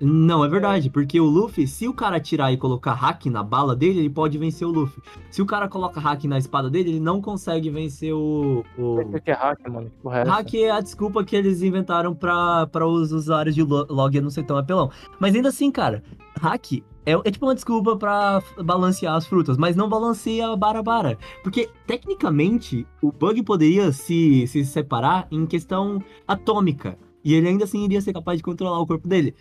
não, 0.00 0.44
é 0.44 0.48
verdade, 0.48 0.90
porque 0.90 1.20
o 1.20 1.24
Luffy, 1.24 1.66
se 1.68 1.86
o 1.86 1.94
cara 1.94 2.16
atirar 2.16 2.52
e 2.52 2.56
colocar 2.56 2.92
hack 2.94 3.26
na 3.26 3.42
bala 3.44 3.76
dele, 3.76 4.00
ele 4.00 4.10
pode 4.10 4.36
vencer 4.38 4.66
o 4.66 4.70
Luffy. 4.72 5.00
Se 5.30 5.40
o 5.40 5.46
cara 5.46 5.68
coloca 5.68 6.00
hack 6.00 6.24
na 6.24 6.36
espada 6.36 6.68
dele, 6.68 6.90
ele 6.90 7.00
não 7.00 7.20
consegue 7.22 7.70
vencer 7.70 8.12
o. 8.12 8.64
o... 8.76 9.00
O 9.00 9.20
que 9.20 9.30
é 9.30 9.34
hack, 9.34 9.60
mano? 9.68 9.88
Que 9.90 9.96
porra 10.02 10.18
é? 10.20 10.22
Hack 10.24 10.54
é 10.54 10.70
a 10.72 10.80
desculpa 10.80 11.22
que 11.24 11.36
eles 11.36 11.62
inventaram 11.62 12.14
pra, 12.14 12.66
pra 12.66 12.86
os 12.86 13.12
usuários 13.12 13.54
de 13.54 13.62
lo- 13.62 13.86
log 13.88 14.20
não 14.20 14.30
ser 14.30 14.42
tão 14.42 14.56
apelão. 14.58 14.90
Mas 15.20 15.34
ainda 15.34 15.48
assim, 15.50 15.70
cara, 15.70 16.02
hack 16.40 16.82
é, 17.06 17.12
é 17.12 17.30
tipo 17.30 17.46
uma 17.46 17.54
desculpa 17.54 17.96
pra 17.96 18.40
f- 18.40 18.62
balancear 18.62 19.14
as 19.14 19.26
frutas, 19.26 19.56
mas 19.56 19.76
não 19.76 19.88
balanceia 19.88 20.48
a 20.48 20.56
Barabara. 20.56 21.18
Porque, 21.42 21.68
tecnicamente, 21.86 22.86
o 23.02 23.12
Bug 23.12 23.42
poderia 23.42 23.92
se, 23.92 24.46
se 24.46 24.64
separar 24.64 25.26
em 25.30 25.46
questão 25.46 26.02
atômica. 26.26 26.98
E 27.24 27.34
ele 27.34 27.48
ainda 27.48 27.64
assim 27.64 27.84
iria 27.84 28.00
ser 28.00 28.12
capaz 28.12 28.38
de 28.38 28.42
controlar 28.42 28.78
o 28.80 28.86
corpo 28.86 29.08
dele. 29.08 29.34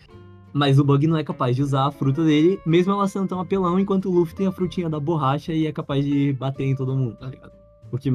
Mas 0.54 0.78
o 0.78 0.84
Bug 0.84 1.08
não 1.08 1.18
é 1.18 1.24
capaz 1.24 1.56
de 1.56 1.64
usar 1.64 1.88
a 1.88 1.92
fruta 1.92 2.24
dele, 2.24 2.60
mesmo 2.66 2.94
ela 2.94 3.08
sendo 3.08 3.28
tão 3.28 3.40
apelão, 3.40 3.80
enquanto 3.80 4.10
o 4.10 4.12
Luffy 4.14 4.36
tem 4.36 4.48
a 4.48 4.52
frutinha 4.52 4.90
da 4.90 5.00
borracha 5.00 5.52
e 5.52 5.66
é 5.66 5.72
capaz 5.72 6.06
de 6.06 6.32
bater 6.34 6.66
em 6.66 6.76
todo 6.76 6.96
mundo, 6.96 7.16
tá 7.18 7.28
ligado? 7.28 7.52
O 7.92 7.98
que 7.98 8.12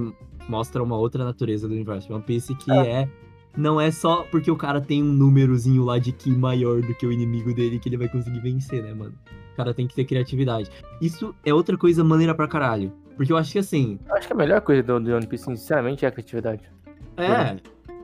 mostra 0.49 0.83
uma 0.83 0.97
outra 0.97 1.25
natureza 1.25 1.67
do 1.67 1.75
universo 1.75 2.13
One 2.13 2.23
Piece, 2.23 2.55
que 2.55 2.71
é. 2.71 3.09
Não 3.57 3.81
é 3.81 3.91
só 3.91 4.23
porque 4.31 4.51
o 4.51 4.57
cara 4.57 4.81
tem 4.81 5.03
um 5.03 5.13
númerozinho 5.13 5.85
lá 5.85 5.99
de 5.99 6.13
Ki 6.13 6.31
maior 6.31 6.81
do 6.81 6.95
que 6.95 7.07
o 7.07 7.13
inimigo 7.13 7.53
dele 7.53 7.79
que 7.79 7.89
ele 7.89 7.97
vai 7.97 8.09
conseguir 8.09 8.41
vencer, 8.41 8.83
né, 8.83 8.95
mano? 8.95 9.15
O 9.53 9.57
cara 9.57 9.75
tem 9.75 9.87
que 9.87 9.95
ter 9.95 10.05
criatividade. 10.05 10.71
Isso 11.01 11.35
é 11.45 11.53
outra 11.53 11.77
coisa 11.77 12.05
maneira 12.05 12.35
pra 12.35 12.47
caralho. 12.47 12.93
Porque 13.17 13.33
eu 13.33 13.37
acho 13.37 13.51
que 13.51 13.59
assim, 13.59 13.99
Eu 14.09 14.15
acho 14.15 14.29
que 14.29 14.33
a 14.33 14.37
melhor 14.37 14.61
coisa 14.61 14.81
do, 14.83 15.01
do 15.01 15.13
One 15.13 15.27
Piece, 15.27 15.45
sinceramente, 15.45 16.05
é 16.05 16.09
a 16.09 16.13
criatividade. 16.13 16.63
é. 17.17 17.57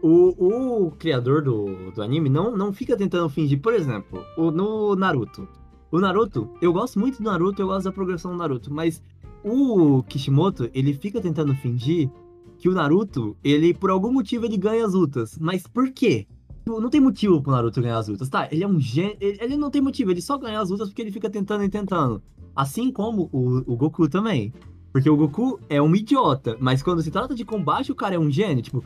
o, 0.03 0.87
o 0.87 0.91
criador 0.93 1.41
do, 1.43 1.93
do 1.93 2.03
anime 2.03 2.29
não, 2.29 2.57
não 2.57 2.73
fica 2.73 2.97
tentando 2.97 3.29
fingir. 3.29 3.61
Por 3.61 3.73
exemplo, 3.75 4.25
o, 4.37 4.51
no 4.51 4.97
Naruto. 4.97 5.47
O 5.93 6.01
Naruto, 6.01 6.51
eu 6.61 6.73
gosto 6.73 6.99
muito 6.99 7.23
do 7.23 7.31
Naruto, 7.31 7.63
eu 7.63 7.69
gosto 7.69 7.85
da 7.85 7.93
progressão 7.93 8.33
do 8.33 8.39
Naruto, 8.39 8.75
mas 8.75 9.01
o 9.45 10.03
Kishimoto, 10.03 10.69
ele 10.75 10.93
fica 10.93 11.21
tentando 11.21 11.55
fingir 11.55 12.11
que 12.59 12.69
o 12.69 12.73
Naruto, 12.73 13.37
ele, 13.43 13.75
por 13.75 13.91
algum 13.91 14.13
motivo, 14.13 14.45
ele 14.45 14.57
ganha 14.57 14.85
as 14.85 14.95
lutas. 14.95 15.39
Mas 15.39 15.67
por 15.67 15.91
quê? 15.91 16.27
Tipo, 16.65 16.81
Não 16.81 16.89
tem 16.89 17.01
motivo 17.01 17.43
pro 17.43 17.53
Naruto 17.53 17.81
ganhar 17.81 17.99
as 17.99 18.09
lutas, 18.09 18.29
tá? 18.29 18.49
Ele 18.51 18.65
é 18.65 18.69
um 18.69 18.81
gênio. 18.81 19.17
Ele, 19.21 19.57
não 19.57 19.71
tem 19.71 19.83
motivo, 19.83 20.11
ele 20.11 20.23
só 20.23 20.39
ganha 20.39 20.61
as 20.61 20.71
lutas 20.71 20.89
porque 20.89 21.03
ele 21.03 21.13
fica 21.13 21.29
tentando 21.29 21.65
e 21.65 21.69
tentando. 21.69 22.23
Assim 22.57 22.91
como 22.91 23.29
o, 23.33 23.73
o 23.73 23.77
Goku 23.77 24.09
também. 24.09 24.53
Porque 24.93 25.11
o 25.11 25.17
Goku 25.17 25.59
é 25.69 25.83
um 25.83 25.95
idiota, 25.95 26.57
mas 26.61 26.83
quando 26.83 27.03
se 27.03 27.11
trata 27.11 27.35
de 27.35 27.45
combate, 27.45 27.91
o 27.91 27.97
cara 27.97 28.15
é 28.15 28.19
um 28.19 28.31
gênio, 28.31 28.63
tipo, 28.63 28.85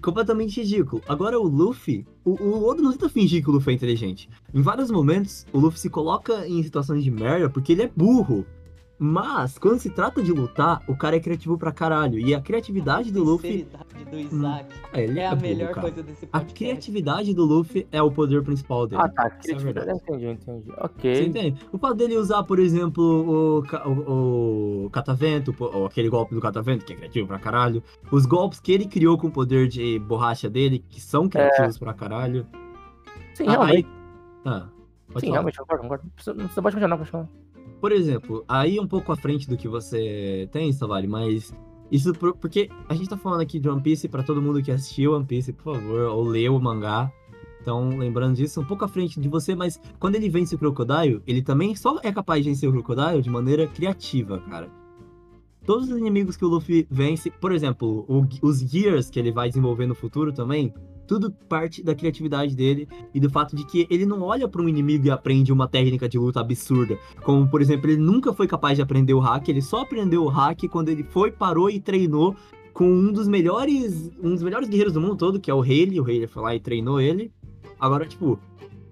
completamente 0.00 0.60
ridículo. 0.60 1.02
Agora 1.06 1.38
o 1.38 1.46
Luffy, 1.46 2.06
o, 2.24 2.32
o 2.32 2.74
não 2.74 2.92
tenta 2.92 3.08
fingir 3.08 3.42
que 3.42 3.50
o 3.50 3.52
Luffy 3.52 3.72
é 3.72 3.76
inteligente. 3.76 4.28
Em 4.54 4.62
vários 4.62 4.90
momentos, 4.90 5.46
o 5.52 5.58
Luffy 5.58 5.78
se 5.78 5.90
coloca 5.90 6.48
em 6.48 6.62
situações 6.62 7.04
de 7.04 7.10
merda 7.10 7.50
porque 7.50 7.72
ele 7.72 7.82
é 7.82 7.90
burro. 7.94 8.46
Mas, 9.02 9.56
quando 9.56 9.78
se 9.78 9.88
trata 9.88 10.22
de 10.22 10.30
lutar, 10.30 10.82
o 10.86 10.94
cara 10.94 11.16
é 11.16 11.20
criativo 11.20 11.56
pra 11.56 11.72
caralho. 11.72 12.18
E 12.18 12.34
a 12.34 12.40
criatividade 12.42 13.10
do 13.10 13.24
Luffy. 13.24 13.66
Do 14.10 14.18
Isaac 14.18 14.66
É, 14.92 15.04
ele 15.04 15.18
é 15.20 15.26
a 15.26 15.30
burro, 15.34 15.40
melhor 15.48 15.68
cara. 15.70 15.80
coisa 15.80 16.02
desse 16.02 16.24
A 16.26 16.28
podcast. 16.40 16.54
criatividade 16.54 17.32
do 17.34 17.44
Luffy 17.46 17.86
é 17.90 18.02
o 18.02 18.10
poder 18.10 18.42
principal 18.42 18.86
dele. 18.86 19.00
Ah, 19.02 19.08
tá. 19.08 19.26
Isso 19.28 19.36
é 19.36 19.40
Criatividade. 19.54 19.86
verdade. 19.86 20.00
entendi, 20.06 20.26
entendi. 20.26 20.66
Você 20.66 20.80
Ok. 20.84 21.26
entende? 21.26 21.66
O 21.72 21.78
fato 21.78 21.94
dele 21.94 22.16
usar, 22.18 22.42
por 22.42 22.58
exemplo, 22.58 23.02
o, 23.02 23.88
o, 23.88 24.84
o 24.86 24.90
catavento, 24.90 25.54
aquele 25.86 26.10
golpe 26.10 26.34
do 26.34 26.40
catavento, 26.42 26.84
que 26.84 26.92
é 26.92 26.96
criativo 26.96 27.26
pra 27.26 27.38
caralho. 27.38 27.82
Os 28.12 28.26
golpes 28.26 28.60
que 28.60 28.70
ele 28.70 28.84
criou 28.84 29.16
com 29.16 29.28
o 29.28 29.30
poder 29.32 29.66
de 29.66 29.98
borracha 30.00 30.50
dele, 30.50 30.84
que 30.90 31.00
são 31.00 31.26
criativos 31.26 31.78
pra 31.78 31.94
caralho. 31.94 32.46
Sim, 33.32 33.44
Ah, 33.46 33.50
realmente. 33.52 33.88
Ah, 34.44 34.68
pode 35.08 35.20
Sim, 35.20 35.26
falar. 35.28 35.32
realmente, 35.32 35.58
concordo, 35.58 35.82
concordo. 35.84 36.04
Você 36.18 36.32
você 36.34 36.60
pode 36.60 36.76
continuar, 36.76 36.98
pode 36.98 37.10
continuar. 37.10 37.39
Por 37.80 37.92
exemplo, 37.92 38.44
aí 38.46 38.78
um 38.78 38.86
pouco 38.86 39.10
à 39.12 39.16
frente 39.16 39.48
do 39.48 39.56
que 39.56 39.66
você 39.66 40.48
tem, 40.52 40.70
Savali, 40.72 41.06
mas 41.08 41.54
isso 41.90 42.12
por- 42.12 42.36
porque 42.36 42.68
a 42.88 42.94
gente 42.94 43.08
tá 43.08 43.16
falando 43.16 43.40
aqui 43.40 43.58
de 43.58 43.68
One 43.68 43.80
Piece 43.80 44.06
pra 44.08 44.22
todo 44.22 44.42
mundo 44.42 44.62
que 44.62 44.70
assistiu 44.70 45.14
One 45.14 45.24
Piece, 45.24 45.52
por 45.52 45.74
favor, 45.74 46.00
ou 46.10 46.22
leu 46.24 46.54
o 46.56 46.60
mangá. 46.60 47.10
Então, 47.62 47.98
lembrando 47.98 48.36
disso, 48.36 48.60
um 48.60 48.64
pouco 48.64 48.84
à 48.84 48.88
frente 48.88 49.18
de 49.20 49.28
você, 49.28 49.54
mas 49.54 49.80
quando 49.98 50.14
ele 50.14 50.28
vence 50.28 50.54
o 50.54 50.58
Crocodile, 50.58 51.22
ele 51.26 51.42
também 51.42 51.74
só 51.74 51.98
é 52.02 52.10
capaz 52.12 52.42
de 52.44 52.50
vencer 52.50 52.68
o 52.68 52.72
Crocodile 52.72 53.22
de 53.22 53.28
maneira 53.30 53.66
criativa, 53.66 54.38
cara. 54.40 54.70
Todos 55.66 55.90
os 55.90 55.96
inimigos 55.98 56.36
que 56.36 56.44
o 56.44 56.48
Luffy 56.48 56.86
vence, 56.90 57.30
por 57.30 57.52
exemplo, 57.52 58.04
o- 58.08 58.26
os 58.42 58.60
Gears 58.60 59.10
que 59.10 59.18
ele 59.18 59.30
vai 59.30 59.48
desenvolver 59.48 59.86
no 59.86 59.94
futuro 59.94 60.32
também, 60.32 60.72
tudo 61.10 61.32
parte 61.48 61.82
da 61.82 61.92
criatividade 61.92 62.54
dele 62.54 62.86
e 63.12 63.18
do 63.18 63.28
fato 63.28 63.56
de 63.56 63.64
que 63.64 63.84
ele 63.90 64.06
não 64.06 64.22
olha 64.22 64.46
pra 64.46 64.62
um 64.62 64.68
inimigo 64.68 65.08
e 65.08 65.10
aprende 65.10 65.52
uma 65.52 65.66
técnica 65.66 66.08
de 66.08 66.16
luta 66.16 66.38
absurda. 66.38 66.96
Como, 67.24 67.48
por 67.48 67.60
exemplo, 67.60 67.90
ele 67.90 68.00
nunca 68.00 68.32
foi 68.32 68.46
capaz 68.46 68.76
de 68.76 68.82
aprender 68.82 69.12
o 69.12 69.18
hack, 69.18 69.48
ele 69.48 69.60
só 69.60 69.80
aprendeu 69.80 70.22
o 70.22 70.28
hack 70.28 70.68
quando 70.68 70.88
ele 70.88 71.02
foi, 71.02 71.32
parou 71.32 71.68
e 71.68 71.80
treinou 71.80 72.36
com 72.72 72.88
um 72.88 73.12
dos 73.12 73.26
melhores, 73.26 74.08
um 74.22 74.30
dos 74.30 74.42
melhores 74.44 74.68
guerreiros 74.68 74.92
do 74.92 75.00
mundo 75.00 75.16
todo, 75.16 75.40
que 75.40 75.50
é 75.50 75.54
o 75.54 75.58
Rayleigh. 75.60 75.98
O 75.98 76.04
Rayleigh 76.04 76.28
foi 76.28 76.42
lá 76.44 76.54
e 76.54 76.60
treinou 76.60 77.00
ele. 77.00 77.32
Agora, 77.80 78.06
tipo, 78.06 78.38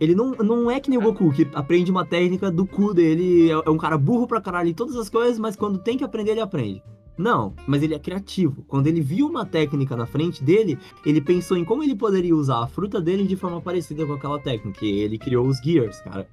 ele 0.00 0.16
não, 0.16 0.32
não 0.32 0.68
é 0.68 0.80
que 0.80 0.90
nem 0.90 0.98
o 0.98 1.02
Goku, 1.02 1.30
que 1.32 1.46
aprende 1.54 1.88
uma 1.88 2.04
técnica 2.04 2.50
do 2.50 2.66
cu 2.66 2.92
dele, 2.92 3.48
é, 3.48 3.62
é 3.64 3.70
um 3.70 3.78
cara 3.78 3.96
burro 3.96 4.26
pra 4.26 4.40
caralho 4.40 4.70
em 4.70 4.74
todas 4.74 4.96
as 4.96 5.08
coisas, 5.08 5.38
mas 5.38 5.54
quando 5.54 5.78
tem 5.78 5.96
que 5.96 6.02
aprender, 6.02 6.32
ele 6.32 6.40
aprende. 6.40 6.82
Não, 7.18 7.52
mas 7.66 7.82
ele 7.82 7.94
é 7.94 7.98
criativo. 7.98 8.64
Quando 8.68 8.86
ele 8.86 9.00
viu 9.00 9.26
uma 9.26 9.44
técnica 9.44 9.96
na 9.96 10.06
frente 10.06 10.42
dele, 10.42 10.78
ele 11.04 11.20
pensou 11.20 11.56
em 11.56 11.64
como 11.64 11.82
ele 11.82 11.96
poderia 11.96 12.34
usar 12.34 12.62
a 12.62 12.66
fruta 12.68 13.00
dele 13.00 13.26
de 13.26 13.34
forma 13.34 13.60
parecida 13.60 14.06
com 14.06 14.12
aquela 14.12 14.38
técnica. 14.38 14.84
E 14.84 15.00
ele 15.00 15.18
criou 15.18 15.46
os 15.46 15.58
Gears, 15.58 16.00
cara. 16.02 16.28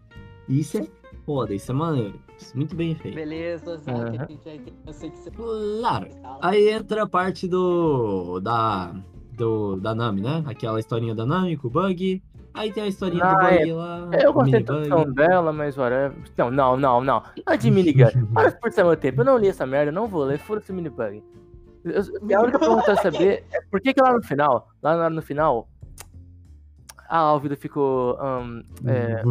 E 0.48 0.60
isso 0.60 0.78
é 0.78 0.88
foda, 1.26 1.56
isso 1.56 1.72
é 1.72 1.74
maneiro. 1.76 2.20
Isso 2.38 2.54
é 2.54 2.58
muito 2.58 2.76
bem 2.76 2.94
feito. 2.94 3.16
Beleza, 3.16 3.82
entende. 3.82 4.74
Eu 4.86 4.94
sei 4.94 5.10
que 5.10 5.18
você 5.18 5.32
Claro. 5.32 6.08
Aí 6.42 6.70
entra 6.70 7.04
a 7.04 7.08
parte 7.08 7.48
do. 7.48 8.40
da. 8.40 8.96
Do, 9.34 9.76
da 9.76 9.94
Nami, 9.94 10.22
né? 10.22 10.44
Aquela 10.46 10.80
historinha 10.80 11.14
da 11.14 11.26
Nami 11.26 11.58
com 11.58 11.68
o 11.68 11.72
Bug. 11.72 12.24
Aí 12.56 12.72
tem 12.72 12.84
a 12.84 12.88
historinha 12.88 13.24
do 13.24 13.30
Ah, 13.30 13.50
Bug 13.52 13.72
lá. 13.74 14.10
Eu 14.22 14.34
gostei 14.34 14.54
da 14.54 14.60
introdução 14.60 15.14
dela, 15.14 15.52
mas 15.54 15.78
whatever. 15.78 16.14
Não, 16.38 16.50
não, 16.50 16.78
não, 16.78 17.04
não. 17.04 17.24
Não 17.48 17.58
de 17.58 17.70
minigun. 17.72 18.06
Para 18.34 18.52
por 18.54 18.72
ser 18.72 18.84
meu 18.84 18.96
tempo. 18.96 19.22
Eu 19.22 19.26
não 19.26 19.38
li 19.38 19.48
essa 19.50 19.66
merda, 19.66 19.90
eu 19.90 19.94
não 19.94 20.08
vou 20.08 20.24
ler. 20.24 20.38
Foda-se 20.40 20.72
o 20.72 20.76
minibug. 20.76 21.22
Eu- 21.84 22.38
A 22.38 22.42
única 22.42 22.58
pergunta 22.58 22.94
a 22.94 22.96
saber 22.96 23.44
é 23.54 23.62
por 23.70 23.80
que, 23.82 23.94
que 23.94 24.02
lá 24.02 24.14
no 24.14 24.24
final, 24.24 24.70
lá 24.82 25.10
no 25.10 25.22
final, 25.22 25.68
a 27.08 27.18
Álvida 27.18 27.56
ficou. 27.56 28.18
ahn, 28.20 28.62
é, 28.86 29.22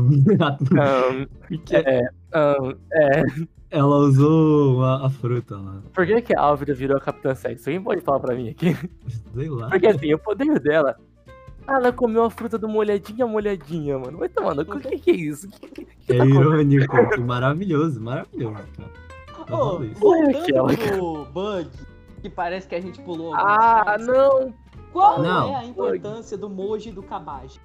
Porque 1.48 1.74
é, 1.76 2.02
ahn, 2.32 2.74
é, 2.92 3.22
ela 3.70 3.96
usou 3.96 4.84
a, 4.84 5.06
a 5.06 5.10
fruta 5.10 5.56
lá. 5.56 5.82
por 5.92 6.06
que, 6.06 6.22
que 6.22 6.36
a 6.36 6.40
Álvida 6.40 6.72
virou 6.74 6.96
a 6.96 7.00
Capitã 7.00 7.34
Sexo? 7.34 7.68
Alguém 7.68 7.82
pode 7.82 8.00
falar 8.02 8.20
pra 8.20 8.34
mim 8.36 8.50
aqui? 8.50 8.76
Sei 9.34 9.48
lá. 9.48 9.68
Porque 9.68 9.86
assim, 9.88 10.14
o 10.14 10.18
poder 10.18 10.60
dela. 10.60 10.96
Ela 11.66 11.92
comeu 11.92 12.24
a 12.24 12.30
fruta 12.30 12.58
do 12.58 12.68
molhadinha, 12.68 13.26
molhadinha, 13.26 13.98
mano. 13.98 14.18
Vai 14.18 14.28
tomando. 14.28 14.60
O 14.62 14.80
que, 14.80 14.98
que 14.98 15.10
é 15.10 15.14
isso? 15.14 15.48
Que, 15.48 15.66
que, 15.68 15.84
que 15.84 16.12
É 16.12 16.18
tá 16.18 16.26
irônico. 16.26 17.20
maravilhoso, 17.22 18.00
maravilhoso, 18.00 18.54
cara. 18.76 18.90
Ô, 19.42 19.46
falo 19.46 19.84
isso. 19.84 20.06
Olha 20.06 20.32
voltando 20.32 20.88
pro 20.88 21.24
bug, 21.32 21.68
que 22.22 22.28
parece 22.30 22.68
que 22.68 22.74
a 22.74 22.80
gente 22.80 23.00
pulou. 23.02 23.34
Ah, 23.34 23.82
partes, 23.84 24.06
não! 24.06 24.54
Qual 24.92 25.20
Não. 25.22 25.48
é 25.48 25.54
a 25.56 25.64
importância 25.64 26.36
do 26.38 26.48
Moji 26.48 26.90
e 26.90 26.92
do 26.92 27.02
Kabaji? 27.02 27.58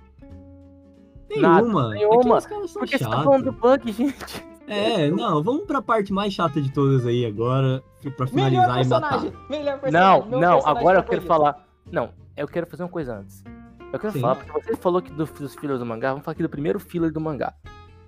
Nada, 1.38 1.62
Nenhuma. 1.62 1.90
nenhuma. 1.94 2.38
Aqueles 2.38 2.46
caras 2.48 2.72
são 2.72 2.80
Porque 2.82 2.98
você 2.98 3.04
tá 3.06 3.24
falando 3.24 3.44
do 3.46 3.52
bug, 3.52 3.92
gente. 3.92 4.50
É, 4.68 5.10
não, 5.12 5.44
vamos 5.44 5.66
pra 5.66 5.82
parte 5.82 6.12
mais 6.14 6.34
chata 6.34 6.60
de 6.62 6.72
todas 6.72 7.06
aí 7.06 7.26
agora, 7.26 7.84
pra 8.16 8.26
Melhor 8.32 8.64
finalizar 8.64 8.82
e 8.86 8.88
matar. 8.88 9.10
personagem! 9.10 9.34
Melhor 9.50 9.80
personagem! 9.80 9.92
Não, 10.32 10.40
não, 10.40 10.54
personagem 10.56 10.80
agora 10.82 11.00
eu 11.00 11.04
quero 11.04 11.22
falar. 11.24 11.68
Não, 11.92 12.10
eu 12.38 12.48
quero 12.48 12.66
fazer 12.68 12.84
uma 12.84 12.90
coisa 12.90 13.16
antes. 13.18 13.44
Eu 13.92 14.00
quero 14.00 14.14
Sim. 14.14 14.22
falar, 14.22 14.36
porque 14.36 14.52
você 14.62 14.76
falou 14.76 15.02
que 15.02 15.12
do, 15.12 15.26
dos 15.26 15.56
fillers 15.56 15.80
do 15.80 15.86
mangá, 15.86 16.10
vamos 16.10 16.24
falar 16.24 16.34
aqui 16.34 16.44
do 16.44 16.50
primeiro 16.50 16.80
filler 16.80 17.12
do 17.12 17.20
mangá. 17.20 17.54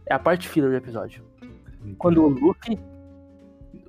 É 0.06 0.14
a 0.14 0.20
parte 0.20 0.48
filler 0.48 0.70
do 0.70 0.76
episódio. 0.76 1.24
Quando 1.98 2.24
o 2.24 2.28
Luffy. 2.28 2.80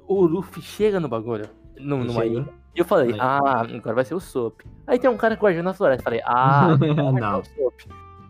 O 0.07 0.25
Luffy 0.25 0.63
chega 0.63 0.99
no 0.99 1.09
bagulho. 1.09 1.49
No, 1.79 2.09
Chega. 2.11 2.27
ilha. 2.27 2.49
E 2.75 2.79
eu 2.79 2.85
falei, 2.85 3.13
Aí. 3.13 3.19
ah, 3.21 3.61
agora 3.61 3.95
vai 3.97 4.05
ser 4.05 4.15
o 4.15 4.21
Soap. 4.21 4.61
Aí 4.87 4.99
tem 4.99 5.11
um 5.11 5.17
cara 5.17 5.37
guardando 5.37 5.65
na 5.65 5.75
floresta. 5.75 6.01
Eu 6.01 6.05
falei, 6.05 6.23
ah, 6.25 6.77
não. 7.21 7.41
o 7.41 7.45
Soap. 7.45 7.81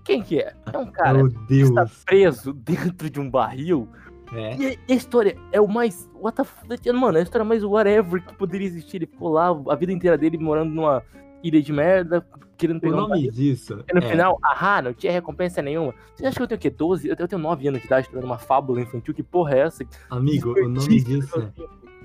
Quem 0.05 0.23
que 0.23 0.41
é? 0.41 0.53
É 0.73 0.79
um 0.79 0.91
cara 0.91 1.29
que 1.47 1.55
está 1.55 1.87
preso 2.05 2.53
dentro 2.53 3.09
de 3.09 3.21
um 3.21 3.31
barril. 3.31 3.89
É. 4.33 4.57
E 4.57 4.93
a 4.93 4.95
história 4.95 5.37
é 5.53 5.61
o 5.61 5.69
mais. 5.69 6.11
What 6.15 6.37
the 6.37 6.43
f... 6.43 6.93
Mano, 6.93 7.19
é 7.19 7.21
a 7.21 7.23
história 7.23 7.45
mais 7.45 7.63
whatever 7.63 8.25
que 8.25 8.35
poderia 8.35 8.67
existir. 8.67 8.97
Ele 8.97 9.07
ficou 9.07 9.29
lá 9.29 9.49
a 9.69 9.75
vida 9.77 9.93
inteira 9.93 10.19
dele 10.19 10.39
morando 10.39 10.73
numa 10.73 11.03
ilha 11.43 11.61
de 11.63 11.73
merda, 11.73 12.25
querendo 12.57 12.77
O 12.79 12.81
pegar 12.81 12.97
um 12.97 13.01
nome 13.01 13.11
barril. 13.15 13.31
disso. 13.33 13.85
E 13.91 13.95
no 13.95 14.05
é, 14.05 14.09
final, 14.11 14.39
ahá, 14.45 14.81
não 14.83 14.93
tinha 14.95 15.13
recompensa 15.13 15.61
nenhuma. 15.63 15.95
Você 16.15 16.27
acha 16.27 16.37
que 16.37 16.43
eu 16.43 16.47
tenho 16.49 16.59
o 16.59 16.61
quê? 16.63 16.71
12? 16.71 17.09
Eu 17.09 17.17
tenho- 17.17 17.25
eu 17.25 17.29
tenho 17.29 17.43
9 17.43 17.67
anos 17.69 17.81
de 17.81 17.87
idade, 17.87 18.09
tô 18.09 18.15
dando 18.15 18.25
uma 18.25 18.39
fábula 18.39 18.81
infantil. 18.81 19.13
Que 19.15 19.23
porra 19.23 19.55
é 19.55 19.59
essa? 19.61 19.85
Amigo, 20.11 20.51
o 20.59 20.69
nome 20.69 21.01
disso 21.03 21.41
é 21.41 21.53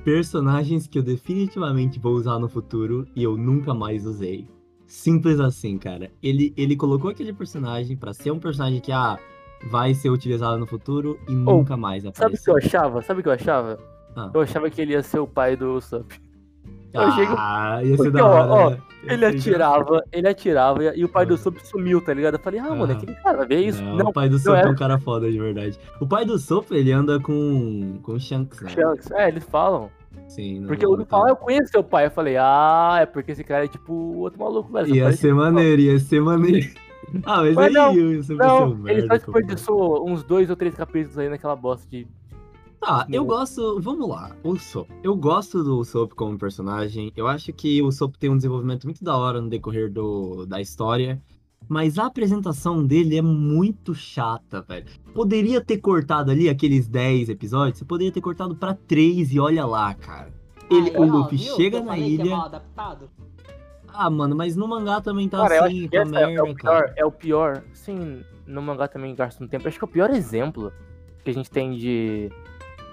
personagens 0.03 0.87
que 0.87 0.97
eu 0.97 1.03
definitivamente 1.03 1.99
vou 1.99 2.13
usar 2.13 2.39
no 2.39 2.47
futuro 2.47 3.05
e 3.15 3.23
eu 3.23 3.35
nunca 3.37 3.73
mais 3.73 4.05
usei. 4.05 4.47
Simples 4.85 5.39
assim, 5.39 5.77
cara. 5.77 6.09
Ele, 6.23 6.53
ele 6.55 6.75
colocou 6.77 7.11
aquele 7.11 7.33
personagem 7.33 7.97
pra 7.97 8.13
ser 8.13 8.31
um 8.31 8.39
personagem 8.39 8.79
que, 8.79 8.91
ah, 8.91 9.17
vai 9.69 9.93
ser 9.93 10.09
utilizado 10.09 10.57
no 10.57 10.65
futuro 10.65 11.19
e 11.27 11.33
nunca 11.33 11.75
mais 11.75 12.03
Sabe 12.03 12.09
o 12.09 12.13
que 12.13 12.21
apareceu. 12.23 12.53
eu 12.53 12.57
achava? 12.57 13.01
Sabe 13.01 13.19
o 13.19 13.23
que 13.23 13.27
eu 13.29 13.33
achava? 13.33 13.77
Ah. 14.15 14.31
Eu 14.33 14.41
achava 14.41 14.69
que 14.69 14.81
ele 14.81 14.93
ia 14.93 15.03
ser 15.03 15.19
o 15.19 15.27
pai 15.27 15.57
do 15.57 15.79
Sup. 15.81 16.09
Eu 17.03 17.11
chego- 17.11 17.35
Ah, 17.37 17.79
ia 17.83 17.89
ser 17.91 17.97
Porque, 17.97 18.11
da 18.11 18.25
hora. 18.25 18.51
ó, 18.51 18.69
né? 18.71 18.77
Ele 19.09 19.25
atirava, 19.25 20.03
ele 20.11 20.27
atirava 20.27 20.83
e 20.95 21.03
o 21.05 21.07
pai 21.09 21.25
do 21.25 21.35
Ah. 21.35 21.37
Sup 21.37 21.57
sumiu, 21.59 22.01
tá 22.01 22.13
ligado? 22.13 22.33
Eu 22.35 22.39
falei, 22.39 22.59
ah, 22.59 22.69
mano, 22.75 22.91
Ah. 22.91 22.95
aquele 22.97 23.13
cara, 23.15 23.37
vai 23.37 23.47
ver 23.47 23.61
isso? 23.61 23.81
Não, 23.81 23.95
Não, 23.95 24.05
o 24.07 24.13
pai 24.13 24.27
do 24.27 24.37
Sop 24.37 24.55
é. 24.57 24.63
é 24.63 24.67
um 24.67 24.75
cara 24.75 24.99
foda 24.99 25.31
de 25.31 25.39
verdade. 25.39 25.79
O 26.01 26.05
pai 26.07 26.25
do 26.25 26.37
Sop, 26.37 26.71
ele 26.71 26.91
anda 26.91 27.19
com, 27.19 27.99
com 28.03 28.13
o 28.13 28.19
Shanks, 28.19 28.59
né? 28.61 28.69
Shanks. 28.69 29.09
É, 29.11 29.29
eles 29.29 29.43
falam. 29.45 29.89
Sim. 30.27 30.65
Porque 30.67 30.85
o 30.85 30.89
Luffy 30.91 31.05
fala, 31.05 31.29
eu 31.29 31.35
conheço 31.37 31.71
seu 31.71 31.83
pai. 31.83 32.07
Eu 32.07 32.11
falei, 32.11 32.35
ah, 32.37 32.97
é 32.99 33.05
porque 33.05 33.31
esse 33.31 33.43
cara 33.45 33.63
é 33.63 33.67
tipo 33.67 33.93
outro 34.17 34.39
maluco, 34.39 34.73
velho. 34.73 34.93
Ia 34.93 35.11
ser 35.13 35.33
maneiro, 35.33 35.81
ia 35.81 35.99
ser 35.99 36.21
maneiro. 36.21 36.67
Ah, 37.25 37.37
mas, 37.37 37.55
Mas 37.55 37.67
aí 37.67 37.73
não, 37.73 37.93
eu 37.95 38.19
um 38.19 38.35
Não, 38.35 38.67
ele 38.89 39.01
merda, 39.01 39.07
só 39.07 39.13
desperdiçou 39.31 40.09
uns 40.09 40.23
dois 40.23 40.49
ou 40.49 40.57
três 40.57 40.75
capítulos 40.75 41.17
aí 41.17 41.29
naquela 41.29 41.55
bosta 41.55 41.87
de. 41.89 42.05
Tá, 42.79 43.07
eu 43.11 43.25
gosto. 43.25 43.79
Vamos 43.81 44.07
lá, 44.07 44.35
o 44.43 44.55
Sop. 44.57 44.87
Eu 45.03 45.15
gosto 45.15 45.63
do 45.63 45.83
Sop 45.83 46.13
como 46.13 46.37
personagem. 46.37 47.11
Eu 47.15 47.27
acho 47.27 47.51
que 47.51 47.81
o 47.81 47.91
Sop 47.91 48.15
tem 48.17 48.29
um 48.29 48.35
desenvolvimento 48.37 48.85
muito 48.85 49.03
da 49.03 49.17
hora 49.17 49.41
no 49.41 49.49
decorrer 49.49 49.91
do, 49.91 50.45
da 50.45 50.61
história. 50.61 51.21
Mas 51.67 51.97
a 51.97 52.05
apresentação 52.05 52.85
dele 52.85 53.17
é 53.17 53.21
muito 53.21 53.93
chata, 53.93 54.61
velho. 54.61 54.85
Poderia 55.13 55.59
ter 55.59 55.79
cortado 55.79 56.31
ali 56.31 56.47
aqueles 56.47 56.87
10 56.87 57.27
episódios, 57.29 57.79
você 57.79 57.83
poderia 57.85 58.11
ter 58.11 58.21
cortado 58.21 58.55
pra 58.55 58.73
3 58.73 59.33
e 59.33 59.39
olha 59.39 59.65
lá, 59.65 59.93
cara. 59.95 60.31
Ele, 60.69 60.91
Aí, 60.91 60.95
o 60.97 61.03
Luffy 61.03 61.37
viu? 61.37 61.55
chega 61.55 61.77
Eu 61.79 61.83
na 61.83 61.97
é 61.97 61.99
ilha. 61.99 62.31
mal 62.37 62.45
adaptado. 62.45 63.09
Ah, 63.89 64.09
mano, 64.09 64.35
mas 64.35 64.55
no 64.55 64.67
mangá 64.67 65.01
também 65.01 65.27
tá 65.27 65.39
Cara, 65.39 65.65
assim, 65.65 65.87
com 65.89 65.97
a 65.97 65.99
essa 66.01 66.19
é, 66.19 66.23
é 66.23 66.27
merda, 66.27 66.43
o 66.43 66.55
pior, 66.55 66.81
cara. 66.81 66.93
é 66.95 67.05
o 67.05 67.11
pior. 67.11 67.63
Sim, 67.73 68.21
no 68.45 68.61
mangá 68.61 68.87
também 68.87 69.13
gasta 69.15 69.43
um 69.43 69.47
tempo. 69.47 69.67
Acho 69.67 69.77
que 69.79 69.83
é 69.83 69.87
o 69.87 69.91
pior 69.91 70.09
exemplo 70.11 70.71
que 71.23 71.31
a 71.31 71.33
gente 71.33 71.49
tem 71.49 71.75
de. 71.75 72.29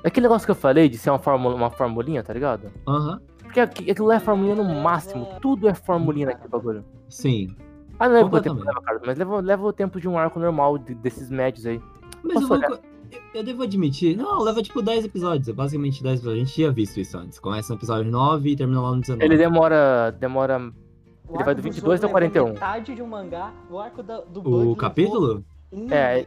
Aquele 0.05 0.25
negócio 0.27 0.45
que 0.47 0.51
eu 0.51 0.55
falei 0.55 0.89
de 0.89 0.99
ser 0.99 1.11
uma, 1.11 1.19
fórmula, 1.19 1.55
uma 1.55 1.71
formulinha, 1.71 2.23
tá 2.23 2.33
ligado? 2.33 2.71
Aham, 2.87 3.21
Porque 3.43 3.59
aqui- 3.61 3.91
aquilo 3.91 4.13
é 4.13 4.21
formulinha 4.21 4.55
no 4.57 4.65
máximo. 4.83 5.27
Tudo 5.41 5.69
é 5.69 5.75
formulinha 5.75 6.27
naquele 6.27 6.49
bagulho. 6.49 6.85
sim. 7.09 7.55
Ah, 7.99 8.09
não 8.09 8.15
leva 8.17 8.29
quanto 8.29 8.43
tempo 8.43 8.57
Completamente. 8.57 8.67
leva, 8.85 8.87
cara, 8.99 9.01
mas 9.07 9.19
leva, 9.19 9.41
leva 9.41 9.67
o 9.67 9.73
tempo 9.73 10.01
de 10.01 10.09
um 10.09 10.19
arco 10.19 10.41
normal 10.41 10.77
de- 10.79 10.97
desses 10.97 11.31
médios 11.31 11.65
aí. 11.65 11.81
Mas 12.25 12.25
eu, 12.25 12.33
Posso 12.35 12.49
vou, 12.49 12.57
olhar? 12.59 12.69
co- 12.71 12.79
eu- 13.13 13.21
eu 13.35 13.45
devo 13.45 13.63
admitir, 13.63 14.17
não, 14.17 14.41
leva 14.43 14.61
tipo 14.63 14.83
10 14.83 15.05
episódios, 15.05 15.49
é 15.49 15.53
basicamente 15.53 16.03
10 16.03 16.19
episódios. 16.19 16.43
A 16.43 16.45
gente 16.45 16.55
tinha 16.55 16.73
visto 16.73 16.99
isso 16.99 17.17
antes. 17.17 17.39
Começa 17.39 17.73
no 17.73 17.79
episódio 17.79 18.11
9 18.11 18.51
e 18.51 18.57
termina 18.57 18.81
lá 18.81 18.91
no 18.91 19.01
19. 19.01 19.25
Ele 19.25 19.37
demora. 19.37 20.11
demora. 20.11 20.59
O 21.29 21.37
Ele 21.37 21.45
vai 21.45 21.55
do 21.55 21.63
22 21.63 22.01
Zoro 22.01 22.07
até 22.07 22.07
o 22.07 22.11
41. 22.11 22.45
levou 22.47 22.55
metade 22.55 22.95
de 22.97 23.01
um 23.03 23.07
mangá, 23.07 23.53
o 23.71 23.79
arco 23.79 24.03
da- 24.03 24.21
do 24.23 24.43
Bug 24.43 24.49
O 24.55 24.59
levou 24.59 24.77
capítulo? 24.77 25.45
um- 25.73 25.87
É. 25.91 26.27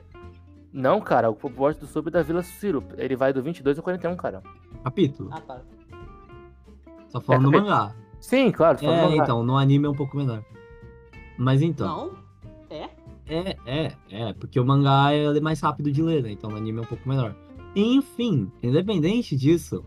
Não, 0.77 1.01
cara, 1.01 1.29
o 1.31 1.33
Bote 1.49 1.79
do 1.79 1.87
Sub 1.87 2.07
é 2.07 2.11
da 2.11 2.21
Vila 2.21 2.43
Ciro. 2.43 2.83
Ele 2.97 3.15
vai 3.15 3.33
do 3.33 3.41
22 3.41 3.77
ao 3.77 3.83
41, 3.83 4.15
cara. 4.15 4.43
Capítulo. 4.83 5.29
Ah, 5.33 5.41
tá. 5.41 5.61
Só 7.09 7.19
falando 7.19 7.53
É, 7.53 7.57
no 7.57 7.63
mangá. 7.65 7.95
Sim, 8.19 8.51
claro. 8.51 8.77
É, 8.85 9.15
então, 9.15 9.41
no 9.43 9.57
anime 9.57 9.87
é 9.87 9.89
um 9.89 9.95
pouco 9.95 10.15
menor. 10.15 10.43
Mas 11.37 11.61
então. 11.61 11.87
Não? 12.11 12.11
É? 12.69 12.89
É, 13.29 13.57
é, 13.65 13.91
é, 14.11 14.33
porque 14.33 14.59
o 14.59 14.65
mangá 14.65 15.11
é 15.13 15.39
mais 15.39 15.59
rápido 15.59 15.91
de 15.91 16.01
ler, 16.01 16.21
né? 16.23 16.31
Então 16.31 16.49
no 16.49 16.57
anime 16.57 16.79
é 16.79 16.81
um 16.81 16.85
pouco 16.85 17.07
menor. 17.09 17.35
Enfim, 17.75 18.51
independente 18.63 19.35
disso, 19.35 19.83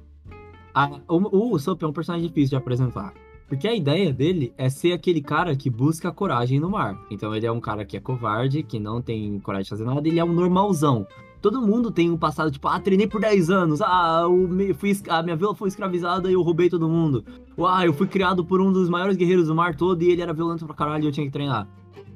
a- 0.75 1.01
o, 1.09 1.17
o 1.17 1.55
Usopp 1.55 1.83
é 1.85 1.87
um 1.87 1.93
personagem 1.93 2.27
difícil 2.29 2.51
de 2.51 2.57
apresentar. 2.57 3.15
Porque 3.51 3.67
a 3.69 3.75
ideia 3.75 4.13
dele 4.13 4.55
é 4.57 4.71
ser 4.71 4.93
aquele 4.93 5.21
cara 5.21 5.55
que 5.57 5.69
busca 5.69 6.11
coragem 6.13 6.59
no 6.59 6.71
mar. 6.71 6.97
Então 7.11 7.35
ele 7.35 7.45
é 7.45 7.53
um 7.53 7.61
cara 7.61 7.85
que 7.85 7.97
é 7.97 8.01
covarde, 8.01 8.63
que 8.63 8.79
não 8.79 9.03
tem 9.03 9.39
coragem 9.41 9.65
de 9.65 9.71
fazer 9.71 9.85
nada, 9.85 10.07
ele 10.09 10.19
é 10.21 10.25
um 10.25 10.33
normalzão. 10.33 11.07
Todo 11.43 11.61
mundo 11.61 11.91
tem 11.91 12.11
um 12.11 12.17
passado, 12.17 12.51
tipo, 12.51 12.69
ah, 12.69 12.79
treinei 12.79 13.07
por 13.07 13.21
10 13.21 13.51
anos, 13.51 13.81
ah, 13.83 14.27
me- 14.31 14.73
fui, 14.75 14.97
a 15.09 15.23
minha 15.23 15.35
vila 15.37 15.55
foi 15.55 15.69
escravizada 15.69 16.31
e 16.31 16.35
eu 16.35 16.43
roubei 16.43 16.71
todo 16.71 16.89
mundo. 16.89 17.25
Ah, 17.67 17.85
eu 17.85 17.93
fui 17.93 18.07
criado 18.07 18.45
por 18.45 18.61
um 18.61 18.71
dos 18.73 18.89
maiores 18.89 19.17
guerreiros 19.17 19.49
do 19.49 19.55
mar 19.55 19.75
todo 19.75 20.01
e 20.03 20.11
ele 20.11 20.23
era 20.23 20.33
violento 20.33 20.65
pra 20.65 20.75
caralho 20.75 21.05
e 21.05 21.07
eu 21.09 21.13
tinha 21.13 21.27
que 21.27 21.33
treinar. 21.33 21.67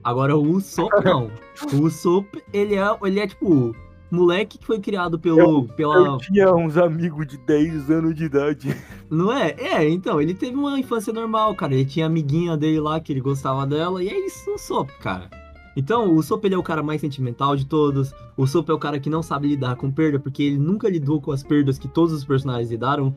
Agora 0.04 0.36
o 0.36 0.42
Usopp 0.42 0.90
não. 1.04 1.30
O 1.72 1.82
Usopp, 1.84 2.42
ele 2.52 2.74
é, 2.76 2.98
ele 3.02 3.18
é 3.18 3.26
tipo, 3.26 3.74
moleque 4.14 4.58
que 4.58 4.64
foi 4.64 4.80
criado 4.80 5.18
pelo, 5.18 5.64
pela... 5.68 6.16
tinha 6.18 6.54
uns 6.54 6.76
amigos 6.76 7.26
de 7.26 7.36
10 7.38 7.90
anos 7.90 8.14
de 8.14 8.24
idade. 8.24 8.76
Não 9.10 9.32
é? 9.32 9.54
É, 9.58 9.88
então, 9.88 10.20
ele 10.20 10.34
teve 10.34 10.56
uma 10.56 10.78
infância 10.78 11.12
normal, 11.12 11.54
cara. 11.54 11.74
Ele 11.74 11.84
tinha 11.84 12.06
amiguinha 12.06 12.56
dele 12.56 12.80
lá 12.80 13.00
que 13.00 13.12
ele 13.12 13.20
gostava 13.20 13.66
dela, 13.66 14.02
e 14.02 14.08
é 14.08 14.26
isso 14.26 14.50
o 14.50 14.54
Usopp, 14.54 14.92
cara. 15.00 15.28
Então, 15.76 16.08
o 16.08 16.16
Usopp 16.16 16.44
ele 16.46 16.54
é 16.54 16.58
o 16.58 16.62
cara 16.62 16.82
mais 16.82 17.00
sentimental 17.00 17.56
de 17.56 17.66
todos. 17.66 18.12
O 18.36 18.44
Usopp 18.44 18.70
é 18.70 18.74
o 18.74 18.78
cara 18.78 19.00
que 19.00 19.10
não 19.10 19.22
sabe 19.22 19.48
lidar 19.48 19.76
com 19.76 19.90
perda, 19.90 20.18
porque 20.18 20.42
ele 20.42 20.58
nunca 20.58 20.88
lidou 20.88 21.20
com 21.20 21.32
as 21.32 21.42
perdas 21.42 21.78
que 21.78 21.88
todos 21.88 22.12
os 22.12 22.24
personagens 22.24 22.70
lidaram. 22.70 23.14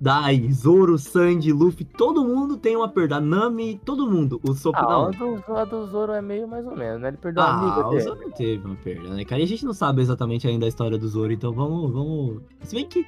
Dai, 0.00 0.50
Zoro, 0.52 0.98
Sandy, 0.98 1.52
Luffy, 1.52 1.84
todo 1.84 2.24
mundo 2.24 2.56
tem 2.56 2.76
uma 2.76 2.88
perda. 2.88 3.16
A 3.16 3.20
Nami, 3.20 3.80
todo 3.84 4.06
mundo. 4.10 4.40
O 4.46 4.50
Usopp 4.50 4.76
Ah, 4.78 4.82
não. 4.82 5.04
a 5.06 5.10
do, 5.10 5.52
a 5.56 5.64
do 5.64 5.86
Zoro 5.86 6.12
é 6.12 6.20
meio 6.22 6.46
mais 6.48 6.66
ou 6.66 6.76
menos, 6.76 7.00
né? 7.00 7.08
Ele 7.08 7.16
perdeu 7.16 7.42
a 7.42 7.46
Ah, 7.46 7.58
amiga 7.58 7.86
o 7.86 7.90
dele. 7.90 8.02
Zoro 8.02 8.30
teve 8.36 8.64
uma 8.66 8.76
perda, 8.76 9.08
né, 9.10 9.24
cara? 9.24 9.40
E 9.40 9.44
a 9.44 9.48
gente 9.48 9.64
não 9.64 9.74
sabe 9.74 10.00
exatamente 10.02 10.46
ainda 10.46 10.66
a 10.66 10.68
história 10.68 10.96
do 10.98 11.08
Zoro, 11.08 11.32
então 11.32 11.52
vamos, 11.52 11.92
vamos... 11.92 12.42
Se 12.62 12.74
bem 12.74 12.86
que 12.86 13.06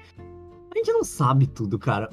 a 0.74 0.78
gente 0.78 0.92
não 0.92 1.02
sabe 1.04 1.46
tudo, 1.46 1.78
cara. 1.78 2.08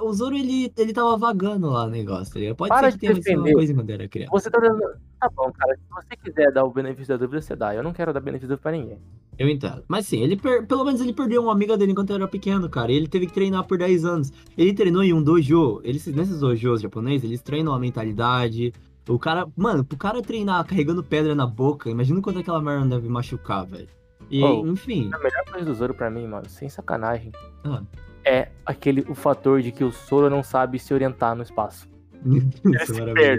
O 0.00 0.12
Zoro, 0.12 0.36
ele, 0.36 0.72
ele 0.76 0.92
tava 0.92 1.16
vagando 1.16 1.68
lá 1.70 1.84
no 1.84 1.90
negócio, 1.92 2.32
tá 2.34 2.40
ligado? 2.40 2.56
Pode 2.56 2.68
Para 2.68 2.90
ser 2.90 2.98
que 2.98 3.06
de 3.14 3.20
tenha 3.20 3.22
sido 3.22 3.44
uma 3.44 3.52
coisa 3.52 3.74
quando 3.74 3.90
era 3.90 4.08
criança. 4.08 4.30
Você 4.32 4.50
tá 4.50 4.58
dando. 4.58 4.80
Tá 5.20 5.28
bom, 5.34 5.50
cara. 5.52 5.74
Se 5.76 5.82
você 5.90 6.16
quiser 6.16 6.52
dar 6.52 6.64
o 6.64 6.70
benefício 6.70 7.08
da 7.08 7.16
dúvida, 7.16 7.42
você 7.42 7.56
dá. 7.56 7.74
Eu 7.74 7.82
não 7.82 7.92
quero 7.92 8.12
dar 8.12 8.20
benefício 8.20 8.48
da 8.48 8.54
dúvida 8.54 8.62
pra 8.62 8.72
ninguém. 8.72 8.98
Eu 9.38 9.48
entendo. 9.48 9.82
Mas 9.88 10.06
sim, 10.06 10.20
ele 10.20 10.36
per- 10.36 10.66
pelo 10.66 10.84
menos 10.84 11.00
ele 11.00 11.12
perdeu 11.12 11.42
uma 11.42 11.52
amiga 11.52 11.76
dele 11.76 11.92
enquanto 11.92 12.12
era 12.12 12.26
pequeno, 12.28 12.68
cara. 12.68 12.90
E 12.92 12.96
ele 12.96 13.08
teve 13.08 13.26
que 13.26 13.32
treinar 13.32 13.64
por 13.64 13.78
10 13.78 14.04
anos. 14.04 14.32
Ele 14.56 14.72
treinou 14.72 15.02
em 15.02 15.12
um 15.12 15.22
dojo. 15.22 15.80
Eles, 15.84 16.06
nesses 16.06 16.40
dojos 16.40 16.80
japoneses, 16.80 17.24
eles 17.24 17.42
treinam 17.42 17.72
a 17.74 17.78
mentalidade. 17.78 18.72
O 19.08 19.18
cara, 19.18 19.46
mano, 19.56 19.84
pro 19.84 19.96
cara 19.96 20.20
treinar 20.22 20.64
carregando 20.66 21.02
pedra 21.02 21.34
na 21.34 21.46
boca, 21.46 21.88
imagina 21.88 22.20
quanto 22.20 22.38
aquela 22.40 22.60
merda 22.60 22.80
não 22.80 22.88
deve 22.90 23.08
machucar, 23.08 23.64
velho. 23.66 23.88
E, 24.30 24.42
Oh. 24.44 24.66
enfim. 24.66 25.10
A 25.12 25.18
melhor 25.18 25.44
coisa 25.50 25.64
do 25.66 25.74
Zoro 25.74 25.94
pra 25.94 26.10
mim, 26.10 26.26
mano, 26.26 26.48
sem 26.48 26.68
sacanagem, 26.68 27.32
Ah. 27.64 27.82
é 28.24 28.48
aquele 28.66 29.04
o 29.08 29.14
fator 29.14 29.62
de 29.62 29.72
que 29.72 29.82
o 29.84 29.90
Zoro 29.90 30.28
não 30.28 30.42
sabe 30.42 30.78
se 30.78 30.92
orientar 30.92 31.34
no 31.34 31.42
espaço. 31.42 31.88
Isso 32.82 32.94
se 32.94 33.00
é. 33.20 33.34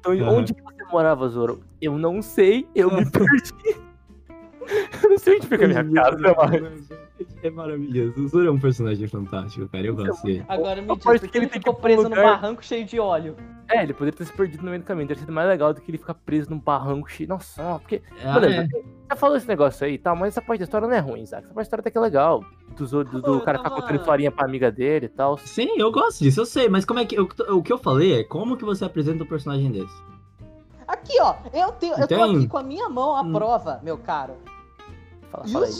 Então, 0.00 0.12
Aham. 0.12 0.36
onde 0.38 0.52
você 0.52 0.84
morava, 0.92 1.28
Zoro? 1.28 1.60
Eu 1.80 1.98
não 1.98 2.20
sei, 2.22 2.66
eu 2.74 2.90
me 2.90 3.04
perdi. 3.10 3.52
eu 5.02 5.10
não 5.10 5.18
sei 5.18 5.36
onde 5.36 5.46
fica 5.46 5.64
a 5.64 5.68
minha 5.82 5.84
casa, 6.04 6.34
mas. 6.36 7.05
É 7.42 7.50
maravilhoso. 7.50 8.24
O 8.24 8.28
Zoro 8.28 8.46
é 8.48 8.50
um 8.50 8.58
personagem 8.58 9.06
fantástico, 9.08 9.68
cara. 9.68 9.84
Eu 9.86 9.94
gosto 9.94 10.22
dele. 10.24 10.44
Agora 10.48 10.82
me 10.82 10.90
A 10.90 10.94
diz, 10.94 11.04
por 11.04 11.18
que 11.20 11.38
ele 11.38 11.48
ficou 11.48 11.74
preso 11.74 12.02
no 12.04 12.08
lugar- 12.10 12.24
barranco 12.40 12.64
cheio 12.64 12.84
de 12.84 12.98
óleo? 13.00 13.36
É, 13.68 13.82
ele 13.82 13.92
poderia 13.94 14.16
ter 14.16 14.24
se 14.24 14.32
perdido 14.32 14.62
no 14.62 14.70
meio 14.70 14.82
do 14.82 14.86
caminho. 14.86 15.08
Teria 15.08 15.20
sido 15.20 15.32
mais 15.32 15.48
legal 15.48 15.72
do 15.72 15.80
que 15.80 15.90
ele 15.90 15.98
ficar 15.98 16.14
preso 16.14 16.50
num 16.50 16.58
barranco 16.58 17.10
cheio. 17.10 17.28
Nossa, 17.28 17.78
porque. 17.80 18.02
Ah, 18.24 18.38
Beleza, 18.38 18.62
é. 18.62 18.82
você 19.14 19.16
falou 19.20 19.36
esse 19.36 19.48
negócio 19.48 19.86
aí 19.86 19.94
e 19.94 19.98
tal, 19.98 20.14
mas 20.16 20.28
essa 20.28 20.42
parte 20.42 20.58
da 20.60 20.64
história 20.64 20.86
não 20.86 20.94
é 20.94 20.98
ruim, 20.98 21.22
Isaac. 21.22 21.44
Essa 21.44 21.54
parte 21.54 21.56
da 21.56 21.62
história 21.62 21.80
até 21.80 21.90
que 21.90 21.98
é 21.98 22.00
legal. 22.00 22.44
Do, 22.76 22.86
Zoro- 22.86 23.08
do, 23.08 23.22
do 23.22 23.40
cara 23.40 23.58
ficar 23.58 23.70
contando 23.70 23.96
historinha 23.96 24.30
pra 24.30 24.44
amiga 24.44 24.70
dele 24.70 25.06
e 25.06 25.08
tal. 25.08 25.38
Sim, 25.38 25.68
eu 25.78 25.90
gosto 25.90 26.18
disso, 26.22 26.40
eu 26.40 26.46
sei, 26.46 26.68
mas 26.68 26.84
como 26.84 27.00
é 27.00 27.04
que. 27.06 27.16
eu- 27.18 27.28
o 27.56 27.62
que 27.62 27.72
eu 27.72 27.78
falei 27.78 28.20
é 28.20 28.24
como 28.24 28.56
que 28.56 28.64
você 28.64 28.84
apresenta 28.84 29.24
um 29.24 29.26
personagem 29.26 29.70
desse? 29.70 30.02
Aqui, 30.86 31.20
ó, 31.20 31.34
eu, 31.52 31.72
tenho, 31.72 31.94
eu 31.98 32.06
tô 32.06 32.22
aqui 32.22 32.46
com 32.48 32.58
a 32.58 32.62
minha 32.62 32.88
mão 32.88 33.16
à 33.16 33.22
Hum. 33.22 33.32
prova, 33.32 33.80
meu 33.82 33.98
caro. 33.98 34.34
Fala, 35.30 35.44
E 35.46 35.50
fala 35.50 35.64
o 35.64 35.68
aí. 35.68 35.72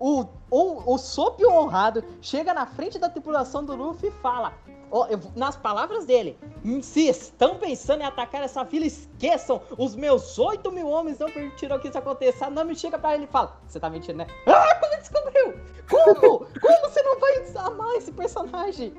O, 0.00 0.24
o, 0.50 0.94
o 0.94 0.98
Sop 0.98 1.38
honrado, 1.44 2.02
chega 2.22 2.54
na 2.54 2.64
frente 2.64 2.98
da 2.98 3.10
tripulação 3.10 3.62
do 3.62 3.76
Luffy 3.76 4.08
e 4.08 4.12
fala: 4.22 4.54
ó, 4.90 5.06
eu- 5.08 5.20
nas 5.36 5.56
palavras 5.56 6.06
dele, 6.06 6.38
se 6.82 7.06
estão 7.06 7.56
pensando 7.56 8.00
em 8.00 8.06
atacar 8.06 8.42
essa 8.42 8.64
vila, 8.64 8.86
esqueçam, 8.86 9.60
os 9.76 9.94
meus 9.94 10.38
8 10.38 10.72
mil 10.72 10.88
homens 10.88 11.18
não 11.18 11.30
permitiram 11.30 11.78
que 11.78 11.88
isso 11.88 11.98
aconteça. 11.98 12.46
A 12.46 12.50
Nami 12.50 12.74
chega 12.74 12.98
pra 12.98 13.14
ele 13.14 13.24
e 13.24 13.28
fala: 13.28 13.60
Você 13.68 13.78
tá 13.78 13.90
mentindo, 13.90 14.16
né? 14.18 14.26
Ah, 14.48 14.74
como 14.80 14.96
descobriu? 14.96 15.54
Como? 15.88 16.46
Como 16.46 16.80
você 16.82 17.02
não 17.02 17.20
vai 17.20 17.44
amar 17.66 17.94
esse 17.96 18.10
personagem? 18.10 18.94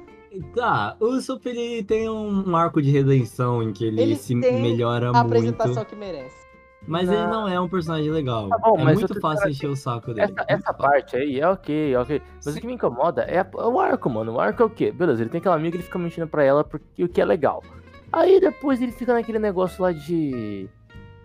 Tá, 0.55 0.95
o 0.99 1.07
Usopp 1.07 1.45
ele 1.49 1.83
tem 1.83 2.09
um, 2.09 2.55
arco 2.55 2.81
de 2.81 2.89
redenção 2.89 3.61
em 3.61 3.73
que 3.73 3.83
ele, 3.85 4.01
Ele 4.01 4.15
se 4.15 4.33
melhora 4.33 5.09
A 5.09 5.13
muito. 5.13 5.25
apresentação 5.25 5.83
que 5.83 5.93
merece. 5.95 6.40
Mas 6.87 7.07
Não. 7.07 7.13
ele 7.13 7.27
não 7.27 7.47
é 7.47 7.59
um 7.59 7.69
personagem 7.69 8.09
legal. 8.09 8.49
Tá 8.49 8.57
bom, 8.57 8.79
é 8.79 8.93
muito 8.93 9.19
fácil 9.21 9.49
encher 9.49 9.67
o 9.69 9.75
saco 9.75 10.13
dele. 10.13 10.33
Essa, 10.35 10.45
essa 10.47 10.73
parte 10.73 11.15
aí 11.15 11.39
é 11.39 11.47
ok, 11.47 11.93
é 11.93 11.99
ok. 11.99 12.21
Mas 12.43 12.55
o 12.55 12.59
que 12.59 12.65
me 12.65 12.73
incomoda 12.73 13.21
é, 13.23 13.45
o 13.53 13.79
arco, 13.79 14.09
mano. 14.09 14.33
O 14.33 14.39
arco 14.39 14.63
é 14.63 14.65
o 14.65 14.69
quê? 14.69 14.91
Beleza, 14.91 15.21
ele 15.21 15.29
tem 15.29 15.39
aquela 15.39 15.55
amiga, 15.55 15.75
ele 15.75 15.83
fica 15.83 15.99
mentindo 15.99 16.27
pra 16.27 16.43
ela 16.43 16.63
porque 16.63 17.03
o 17.03 17.07
que 17.09 17.21
é 17.21 17.25
legal. 17.25 17.63
Aí 18.11 18.39
depois 18.39 18.81
ele 18.81 18.91
fica 18.91 19.13
naquele 19.13 19.37
negócio 19.39 19.81
lá 19.83 19.91
de. 19.91 20.67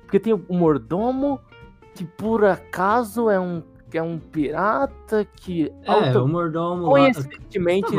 Porque 0.03 0.21
tem 0.21 0.33
o 0.35 0.45
mordomo, 0.51 1.40
que 1.95 2.05
por 2.05 2.45
acaso 2.45 3.29
é 3.31 3.40
um, 3.40 3.62
que 3.90 3.97
é 3.99 4.03
um 4.03 4.19
pirata 4.19 5.25
que. 5.37 5.73
É, 5.85 5.90
auto- 5.90 6.23
o 6.25 6.29
mordomo. 6.29 6.83
lá- 6.83 6.90
Coincidentemente, 6.90 7.97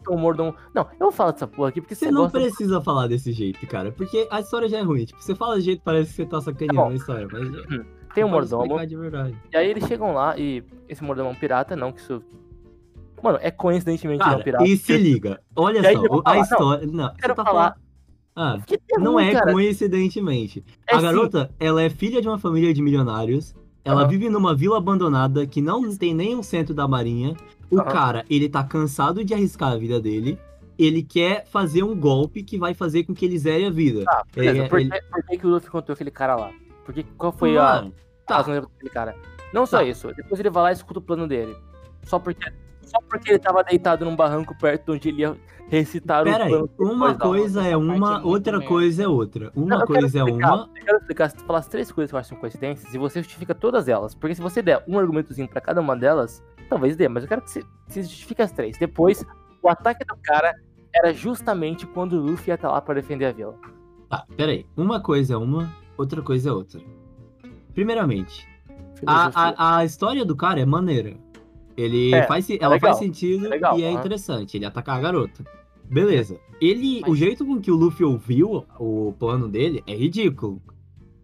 Escutam 0.00 0.14
o 0.14 0.18
mordomo. 0.18 0.54
Não, 0.74 0.82
eu 0.92 0.98
vou 0.98 1.12
falar 1.12 1.32
dessa 1.32 1.46
porra 1.46 1.68
aqui 1.68 1.80
porque 1.80 1.94
Você 1.94 2.06
você 2.06 2.10
não 2.10 2.22
gosta. 2.22 2.40
precisa 2.40 2.80
falar 2.80 3.06
desse 3.06 3.32
jeito, 3.32 3.66
cara. 3.66 3.92
Porque 3.92 4.26
a 4.30 4.40
história 4.40 4.68
já 4.68 4.78
é 4.78 4.82
ruim. 4.82 5.04
Tipo, 5.04 5.22
você 5.22 5.34
fala 5.34 5.56
de 5.58 5.62
jeito 5.66 5.82
parece 5.84 6.10
que 6.10 6.16
você 6.16 6.26
tá 6.26 6.40
sacaneando 6.40 6.74
Tá 6.74 6.88
a 6.88 6.94
história. 6.94 7.28
Mas 7.30 7.48
já- 7.52 7.84
Tem 8.14 8.24
pode 8.28 8.30
mordomo. 8.30 8.78
E 9.52 9.56
aí 9.56 9.70
eles 9.70 9.84
chegam 9.86 10.12
lá 10.14 10.38
e 10.38 10.64
esse 10.88 11.02
mordomo 11.04 11.28
é 11.28 11.32
um 11.32 11.36
pirata, 11.36 11.76
não 11.76 11.92
que 11.92 12.00
isso. 12.00 12.22
Mano, 13.22 13.38
é 13.42 13.50
coincidentemente 13.50 14.22
é 14.22 14.24
um 14.24 14.28
Cara, 14.30 14.42
pirata. 14.42 14.64
e 14.66 14.76
se 14.76 14.96
liga. 14.96 15.40
Olha 15.54 15.82
só, 15.82 15.88
a 15.88 15.92
falar, 15.92 16.34
não, 16.34 16.42
história. 16.42 16.86
Não, 16.86 17.08
você 17.10 17.20
quero 17.20 17.34
tá 17.34 17.44
falar. 17.44 17.70
falando. 17.74 17.90
Ah, 18.34 18.58
tem 18.66 18.78
não 18.98 19.20
é 19.20 19.32
cara. 19.32 19.52
coincidentemente. 19.52 20.64
É 20.88 20.94
a 20.94 20.98
sim. 21.00 21.04
garota, 21.04 21.50
ela 21.60 21.82
é 21.82 21.90
filha 21.90 22.22
de 22.22 22.28
uma 22.28 22.38
família 22.38 22.72
de 22.72 22.80
milionários. 22.80 23.54
Ela 23.84 24.02
Aham. 24.02 24.08
vive 24.08 24.28
numa 24.30 24.54
vila 24.54 24.78
abandonada 24.78 25.46
que 25.46 25.60
não 25.60 25.94
tem 25.96 26.14
nem 26.14 26.34
um 26.36 26.42
centro 26.42 26.72
da 26.74 26.86
marinha. 26.88 27.34
O 27.70 27.78
Aham. 27.80 27.90
cara, 27.90 28.24
ele 28.28 28.48
tá 28.48 28.64
cansado 28.64 29.24
de 29.24 29.32
arriscar 29.34 29.72
a 29.72 29.76
vida 29.76 30.00
dele. 30.00 30.38
Ele 30.78 31.02
quer 31.02 31.46
fazer 31.46 31.82
um 31.82 31.94
golpe 31.94 32.42
que 32.42 32.56
vai 32.58 32.72
fazer 32.74 33.04
com 33.04 33.14
que 33.14 33.24
ele 33.26 33.38
zere 33.38 33.66
a 33.66 33.70
vida. 33.70 34.04
Tá, 34.04 34.24
beleza. 34.34 34.58
Ele- 34.60 34.68
por, 34.68 34.80
ele- 34.80 34.90
que, 34.90 35.00
por 35.10 35.22
que 35.24 35.38
que 35.38 35.46
o 35.46 35.50
Luffy 35.50 35.70
contou 35.70 35.92
aquele 35.92 36.10
cara 36.10 36.34
lá? 36.36 36.50
Porque 36.84 37.04
qual 37.18 37.30
foi 37.32 37.56
a 37.58 37.62
Mano, 37.62 37.94
tá. 38.26 38.36
razão 38.38 38.54
daquele 38.54 38.90
cara? 38.90 39.14
Não 39.52 39.66
só 39.66 39.78
Tá. 39.78 39.84
isso, 39.84 40.12
depois 40.14 40.40
ele 40.40 40.48
vai 40.50 40.62
lá 40.64 40.70
e 40.70 40.74
escuta 40.74 40.98
o 40.98 41.02
plano 41.02 41.28
dele. 41.28 41.54
Só 42.04 42.18
porque, 42.18 42.50
só 42.82 42.98
porque 43.08 43.30
ele 43.30 43.38
tava 43.38 43.62
deitado 43.62 44.04
num 44.04 44.16
barranco 44.16 44.56
perto 44.58 44.92
onde 44.92 45.08
ele 45.10 45.20
ia 45.22 45.36
recitar 45.68 46.24
Pera 46.24 46.44
o 46.44 46.46
aí, 46.46 46.48
plano. 46.50 46.70
uma 46.78 47.12
depois 47.12 47.18
da 47.18 47.24
coisa 47.26 47.66
é 47.66 47.70
é 47.72 47.76
uma, 47.76 48.12
muito 48.14 48.28
outra 48.28 48.60
coisa 48.60 49.02
é 49.04 49.08
outra. 49.08 49.52
Não, 49.54 49.64
Uma 49.64 49.76
quero 49.76 49.86
coisa 50.00 50.18
é 50.18 50.22
explicar, 50.22 50.54
uma. 50.54 50.70
Eu 50.76 50.84
quero 50.84 50.98
explicar, 50.98 51.28
se 51.30 51.36
tu 51.36 51.44
falar 51.44 51.58
as 51.58 51.68
três 51.68 51.92
coisas 51.92 52.10
que 52.10 52.14
eu 52.14 52.18
acho 52.18 52.28
que 52.28 52.34
são 52.34 52.40
coincidências, 52.40 52.94
e 52.94 52.98
você 52.98 53.22
justifica 53.22 53.54
todas 53.54 53.86
elas. 53.86 54.14
Porque 54.14 54.34
se 54.34 54.40
você 54.40 54.62
der 54.62 54.82
um 54.88 54.98
argumentozinho 54.98 55.46
pra 55.46 55.60
cada 55.60 55.80
uma 55.80 55.94
delas, 55.94 56.42
talvez 56.70 56.96
dê, 56.96 57.08
mas 57.08 57.24
eu 57.24 57.28
quero 57.28 57.42
que 57.42 57.50
você, 57.50 57.62
você 57.86 58.02
justifique 58.02 58.40
as 58.40 58.52
três. 58.52 58.78
Depois, 58.78 59.24
o 59.62 59.68
ataque 59.68 60.04
do 60.06 60.16
cara 60.22 60.54
era 60.94 61.12
justamente 61.12 61.86
quando 61.86 62.14
o 62.14 62.20
Luffy 62.20 62.48
ia 62.48 62.54
estar 62.54 62.70
lá 62.70 62.80
pra 62.80 62.94
defender 62.94 63.26
a 63.26 63.32
vila. 63.32 63.54
Tá, 64.08 64.24
peraí. 64.36 64.64
Uma 64.76 65.00
coisa 65.00 65.34
é 65.34 65.36
uma, 65.36 65.70
outra 65.98 66.22
coisa 66.22 66.48
é 66.48 66.52
outra. 66.52 66.80
Primeiramente, 67.74 68.48
a, 69.06 69.30
a, 69.34 69.76
a 69.78 69.84
história 69.84 70.24
do 70.24 70.34
cara 70.34 70.60
é 70.60 70.64
maneira. 70.64 71.16
Ele 71.76 72.12
É, 72.14 72.26
faz, 72.26 72.48
ela 72.50 72.74
legal, 72.74 72.90
faz 72.90 72.98
sentido 72.98 73.46
é 73.46 73.48
legal, 73.48 73.78
e 73.78 73.84
é 73.84 73.88
aham. 73.90 73.98
interessante. 74.00 74.56
Ele 74.56 74.66
atacar 74.66 74.98
a 74.98 75.00
garota. 75.00 75.44
Beleza. 75.84 76.38
Ele, 76.60 77.00
Mas- 77.02 77.10
o 77.10 77.14
jeito 77.16 77.44
com 77.44 77.60
que 77.60 77.70
o 77.70 77.76
Luffy 77.76 78.04
ouviu 78.04 78.64
o 78.78 79.14
plano 79.18 79.48
dele 79.48 79.82
é 79.86 79.94
ridículo. 79.94 80.60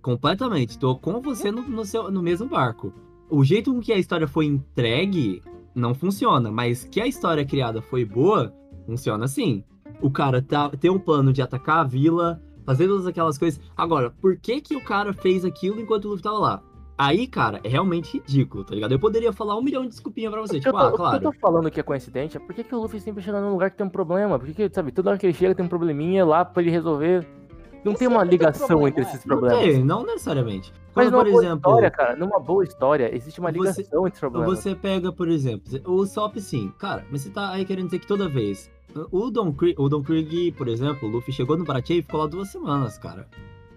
Completamente. 0.01 0.79
Tô 0.79 0.97
com 0.97 1.21
você 1.21 1.51
no, 1.51 1.63
no 1.63 1.85
seu, 1.85 2.11
no 2.11 2.23
mesmo 2.23 2.49
barco. 2.49 2.93
O 3.29 3.45
jeito 3.45 3.73
com 3.73 3.81
que 3.81 3.93
a 3.93 3.99
história 3.99 4.27
foi 4.29 4.47
entregue 4.47 5.43
não 5.75 5.95
funciona, 5.95 6.51
mas 6.51 6.85
que 6.85 7.01
a 7.01 7.07
história 7.07 7.45
criada 7.45 7.83
foi 7.83 8.05
boa, 8.05 8.55
funciona 8.87 9.27
sim. 9.29 9.65
O 10.01 10.11
cara 10.11 10.41
tá, 10.43 10.69
tem 10.71 10.91
um 10.91 10.99
plano 10.99 11.33
de 11.33 11.43
atacar 11.43 11.79
a 11.79 11.85
vila, 11.85 12.41
fazer 12.65 12.87
todas 12.87 13.07
aquelas 13.07 13.37
coisas. 13.39 13.61
Agora, 13.77 14.11
por 14.11 14.37
que 14.37 14.61
que 14.61 14.77
o 14.77 14.81
cara 14.85 15.13
fez 15.13 15.45
aquilo 15.45 15.81
enquanto 15.81 16.05
o 16.07 16.09
Luffy 16.11 16.23
tava 16.23 16.39
lá? 16.39 16.63
Aí, 16.99 17.27
cara, 17.27 17.61
é 17.63 17.69
realmente 17.69 18.17
ridículo, 18.19 18.65
tá 18.65 18.75
ligado? 18.75 18.93
Eu 18.93 18.99
poderia 18.99 19.31
falar 19.31 19.55
um 19.59 19.63
milhão 19.63 19.83
de 19.83 19.89
desculpinhas 19.89 20.33
pra 20.33 20.41
você, 20.41 20.59
tipo, 20.59 20.71
tô- 20.73 20.79
ah, 20.79 20.89
o 20.89 20.91
que 20.93 20.97
claro. 20.97 21.17
eu 21.17 21.21
tô 21.31 21.33
falando 21.39 21.71
que 21.71 21.79
é 21.79 21.83
coincidente 21.83 22.39
é 22.39 22.41
por 22.41 22.55
que, 22.55 22.65
que 22.65 22.75
o 22.75 22.81
Luffy 22.81 23.01
sempre 23.01 23.23
chega 23.23 23.39
num 23.39 23.53
lugar 23.53 23.71
que 23.71 23.77
tem 23.77 23.87
um 23.87 23.91
problema? 23.91 24.39
Por 24.39 24.47
que, 24.49 24.55
que, 24.55 24.75
sabe, 24.75 24.93
toda 24.93 25.11
hora 25.11 25.19
que 25.19 25.27
ele 25.27 25.35
chega 25.35 25.55
tem 25.55 25.65
um 25.65 25.69
probleminha 25.69 26.25
lá 26.25 26.43
pra 26.43 26.63
ele 26.63 26.71
resolver. 26.71 27.27
Não 27.87 27.93
Esse 27.93 28.01
tem 28.01 28.09
uma 28.09 28.25
ligação 28.25 28.67
problema, 28.67 28.89
entre 28.89 29.01
é. 29.03 29.05
esses 29.07 29.25
Não 29.25 29.39
problemas. 29.39 29.65
tem, 29.65 29.85
não 29.85 30.05
necessariamente. 30.05 30.73
Mas 30.95 31.09
por 31.11 31.25
boa 31.25 31.29
exemplo, 31.45 31.57
história, 31.71 31.91
cara, 31.91 32.17
numa 32.17 32.41
boa 32.41 32.65
história, 32.65 33.15
existe 33.17 33.39
uma 33.41 33.51
Você- 33.53 33.59
ligação 33.59 34.07
entre 34.07 34.15
os 34.17 34.21
problemas. 34.21 34.59
Você 34.59 34.75
pega, 34.75 35.13
por 35.13 35.29
exemplo, 35.29 35.63
o 35.85 36.05
Sop 36.05 36.37
sim, 36.41 36.73
cara, 36.79 37.07
mas 37.11 37.21
você 37.23 37.31
tá 37.31 37.51
aí 37.51 37.65
querendo 37.65 37.85
dizer 37.87 38.01
que 38.01 38.07
toda 38.07 38.29
vez. 38.29 38.69
O 39.13 39.31
Don 39.31 39.53
Krieg, 39.53 39.77
o 39.79 39.89
Don 39.89 40.03
Krieg, 40.03 40.53
por 40.53 40.69
exemplo, 40.69 41.09
o 41.09 41.13
Luffy 41.13 41.33
chegou 41.33 41.57
no 41.57 41.65
Baratie 41.65 41.99
e 41.99 42.03
ficou 42.03 42.21
lá 42.21 42.27
duas 42.27 42.49
semanas, 42.51 42.99
cara. 42.99 43.29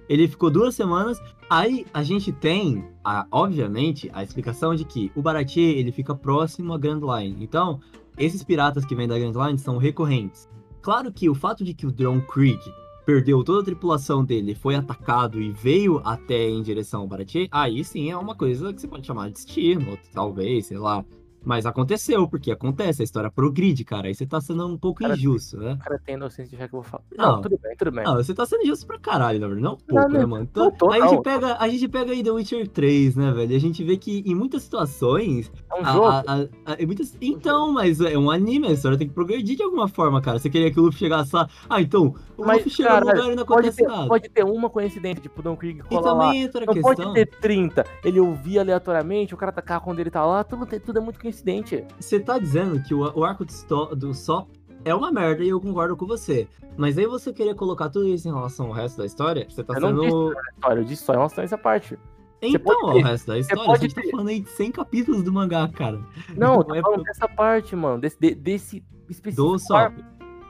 Ele 0.08 0.28
ficou 0.28 0.50
duas 0.50 0.74
semanas, 0.74 1.22
aí 1.50 1.86
a 1.94 2.02
gente 2.02 2.32
tem, 2.32 2.84
a- 3.04 3.28
obviamente, 3.32 4.10
a 4.14 4.24
explicação 4.24 4.74
de 4.74 4.84
que 4.86 5.12
o 5.16 5.22
Baratie, 5.22 5.78
ele 5.78 5.92
fica 5.92 6.16
próximo 6.16 6.74
à 6.74 6.78
Grand 6.80 7.02
Line. 7.02 7.38
Então, 7.44 7.80
esses 8.18 8.44
piratas 8.44 8.86
que 8.86 8.96
vêm 8.96 9.08
da 9.08 9.20
Grand 9.20 9.34
Line 9.46 9.60
são 9.60 9.78
recorrentes. 9.78 10.50
Claro 10.82 11.12
que 11.12 11.30
o 11.30 11.36
fato 11.36 11.64
de 11.64 11.74
que 11.76 11.86
o 11.86 11.92
Don 11.92 12.22
Krieg 12.22 12.60
perdeu 13.10 13.44
toda 13.44 13.62
a 13.62 13.66
tripulação 13.66 14.24
dele, 14.24 14.54
foi 14.54 14.76
atacado 14.76 15.42
e 15.42 15.50
veio 15.50 16.00
até 16.06 16.48
em 16.48 16.62
direção 16.62 17.02
ao 17.02 17.08
Baratie, 17.08 17.48
aí 17.52 17.84
sim 17.84 18.12
é 18.12 18.16
uma 18.16 18.36
coisa 18.36 18.72
que 18.72 18.80
você 18.80 18.88
pode 18.88 19.08
chamar 19.08 19.30
de 19.30 19.34
destino, 19.34 19.98
talvez, 20.14 20.68
sei 20.68 20.78
lá. 20.78 21.04
Mas 21.44 21.66
aconteceu, 21.66 22.28
porque 22.28 22.52
acontece, 22.52 23.02
a 23.02 23.06
história 23.06 23.32
progride, 23.32 23.84
cara. 23.86 24.08
Aí 24.08 24.16
você 24.16 24.26
tá 24.26 24.42
sendo 24.42 24.68
um 24.68 24.78
pouco 24.78 25.00
Cara, 25.02 25.14
injusto, 25.16 25.58
né? 25.58 25.74
O 25.74 25.78
cara 25.84 26.00
tem 26.06 26.16
inocência 26.16 26.50
de 26.50 26.56
achar 26.58 26.68
que 26.70 26.76
eu 26.76 26.82
vou 26.82 26.90
falar. 26.90 27.04
Não. 27.18 27.32
Não, 27.34 27.42
tudo 27.42 27.60
bem, 27.62 27.76
tudo 27.78 27.92
bem. 27.92 28.04
Não, 28.04 28.16
você 28.16 28.34
tá 28.34 28.46
sendo 28.46 28.64
injusto 28.64 28.86
pra 28.86 29.00
caralho, 29.00 29.40
na 29.40 29.48
verdade. 29.48 29.64
Não 29.64 29.74
um 29.74 29.78
pouco, 29.78 30.10
não, 30.12 30.20
né, 30.20 30.26
mano? 30.26 30.44
Então, 30.50 30.72
tô, 30.72 30.92
a, 30.92 31.08
gente 31.08 31.22
pega, 31.24 31.58
a 31.60 31.68
gente 31.70 31.88
pega 31.88 32.12
aí 32.12 32.24
The 32.24 32.32
Witcher 32.32 32.68
3, 32.68 33.16
né, 33.16 33.32
velho? 33.32 33.52
E 33.52 33.56
a 33.56 33.60
gente 33.60 33.84
vê 33.84 33.96
que 33.98 34.24
em 34.26 34.36
muitas 34.36 34.64
situações. 34.64 35.52
É 35.72 35.82
um 35.82 35.86
jogo. 35.86 36.06
a- 36.06 36.24
a- 36.28 36.74
a- 36.74 36.86
muitas... 36.86 37.16
Então, 37.22 37.72
mas 37.72 38.02
é 38.02 38.18
um 38.18 38.30
anime, 38.30 38.68
a 38.68 38.72
história 38.72 38.98
tem 38.98 39.08
que 39.08 39.14
progredir 39.14 39.56
de 39.56 39.64
alguma 39.64 39.88
forma, 39.88 40.22
cara. 40.22 40.40
Você 40.40 40.50
queria 40.50 40.72
que 40.72 40.80
o 40.80 40.84
Luffy 40.84 41.00
chegasse 41.00 41.34
lá. 41.36 41.48
Ah, 41.70 41.82
então, 41.82 42.14
o 42.38 42.46
Mas, 42.46 42.58
Luffy 42.58 42.72
chega 42.72 42.90
no 42.90 42.96
caralho, 43.06 43.18
lugar 43.18 43.32
e 43.34 43.36
não 43.36 43.46
pode, 43.46 43.60
acontece 43.70 43.78
ter, 43.78 43.88
nada. 43.88 44.08
pode 44.08 44.30
ter 44.30 44.44
uma 44.44 44.70
coincidência, 44.70 45.22
tipo, 45.22 45.42
Don 45.42 45.56
Krieg 45.56 45.80
E 45.80 45.84
cola 45.84 46.12
lá. 46.14 46.26
também 46.26 46.42
entra 46.44 46.64
a 46.64 46.66
Não 46.66 46.74
questão. 46.74 46.96
pode 46.96 47.14
ter 47.14 47.26
30. 47.40 47.86
Ele 48.04 48.20
ouvia 48.20 48.62
aleatoriamente, 48.62 49.34
o 49.34 49.38
cara 49.38 49.50
atacar 49.52 49.80
quando 49.82 50.00
ele 50.00 50.10
tá 50.10 50.26
lá, 50.26 50.44
tudo, 50.44 50.66
tudo 50.80 50.98
é 51.00 51.02
muito 51.02 51.20
coincidente. 51.30 51.86
Você 52.00 52.20
tá 52.20 52.38
dizendo 52.40 52.82
que 52.82 52.94
o, 52.94 53.00
o 53.18 53.24
arco 53.24 53.46
do 53.96 54.14
Sop 54.14 54.50
é 54.84 54.94
uma 54.94 55.12
merda 55.12 55.44
e 55.44 55.50
eu 55.50 55.60
concordo 55.62 55.96
com 55.96 56.06
você. 56.06 56.48
Mas 56.78 56.98
aí 56.98 57.06
você 57.06 57.32
querer 57.34 57.56
colocar 57.56 57.90
tudo 57.90 58.08
isso 58.08 58.28
em 58.28 58.34
relação 58.34 58.68
ao 58.68 58.72
resto 58.72 58.98
da 58.98 59.06
história, 59.06 59.46
você 59.50 59.64
tá 59.64 59.74
Eu 59.76 59.82
não 59.82 59.90
sendo. 60.04 60.30
disse 60.34 60.50
história, 60.56 60.80
eu 60.80 60.84
disse 60.86 61.04
só 61.04 61.14
em 61.14 61.18
relação 61.18 61.42
a 61.42 61.46
essa 61.46 61.58
parte. 61.58 61.98
Então, 62.42 62.94
ter- 62.94 63.04
resto 63.04 63.28
da 63.28 63.38
história, 63.38 63.64
a 63.64 63.66
pode 63.66 63.82
gente 63.82 63.96
tá 63.96 64.02
ter- 64.02 64.12
falando 64.12 64.30
aí 64.30 64.40
de 64.40 64.50
100 64.50 64.72
capítulos 64.72 65.24
do 65.24 65.32
mangá, 65.34 65.68
cara. 65.68 66.00
Não, 66.38 66.54
eu 66.54 66.58
Não 66.60 66.64
tô 66.64 66.76
é 66.76 66.82
falando 66.82 66.96
pro- 66.96 67.04
dessa 67.04 67.28
parte, 67.28 67.76
mano. 67.76 68.00
Desse, 68.00 68.18
de- 68.20 68.34
desse 68.36 68.84
específico. 69.10 69.50
Do 69.52 69.60
Sop. 69.60 69.94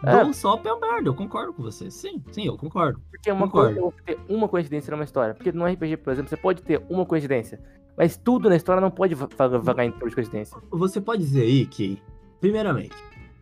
É. 0.04 0.24
Do 0.24 0.34
Sop 0.34 0.66
é 0.66 0.72
uma 0.74 0.88
merda, 0.94 1.10
eu 1.10 1.14
concordo 1.14 1.52
com 1.54 1.62
você. 1.64 1.92
Sim, 1.92 2.24
sim, 2.32 2.46
eu 2.46 2.56
concordo. 2.58 3.02
Porque 3.12 3.30
uma 3.32 3.48
Concordo. 3.48 3.80
coisa 3.80 3.80
é 3.80 3.92
você 4.16 4.16
ter 4.26 4.34
uma 4.34 4.48
coincidência 4.48 4.92
numa 4.92 5.04
história. 5.04 5.34
Porque 5.36 5.52
no 5.52 5.66
RPG, 5.66 5.98
por 5.98 6.14
exemplo, 6.14 6.30
você 6.30 6.38
pode 6.38 6.62
ter 6.64 6.82
uma 6.90 7.06
coincidência. 7.06 7.60
Mas 7.98 8.16
tudo 8.16 8.48
na 8.50 8.56
história 8.56 8.80
não 8.80 8.90
pode 8.92 9.14
va- 9.14 9.28
va- 9.38 9.58
vagar 9.58 9.86
em 9.86 9.92
torno 9.92 10.08
de 10.10 10.16
coincidência. 10.16 10.58
Você 10.72 11.02
pode 11.02 11.22
dizer 11.22 11.42
aí 11.42 11.66
que, 11.66 12.02
primeiramente, 12.40 12.96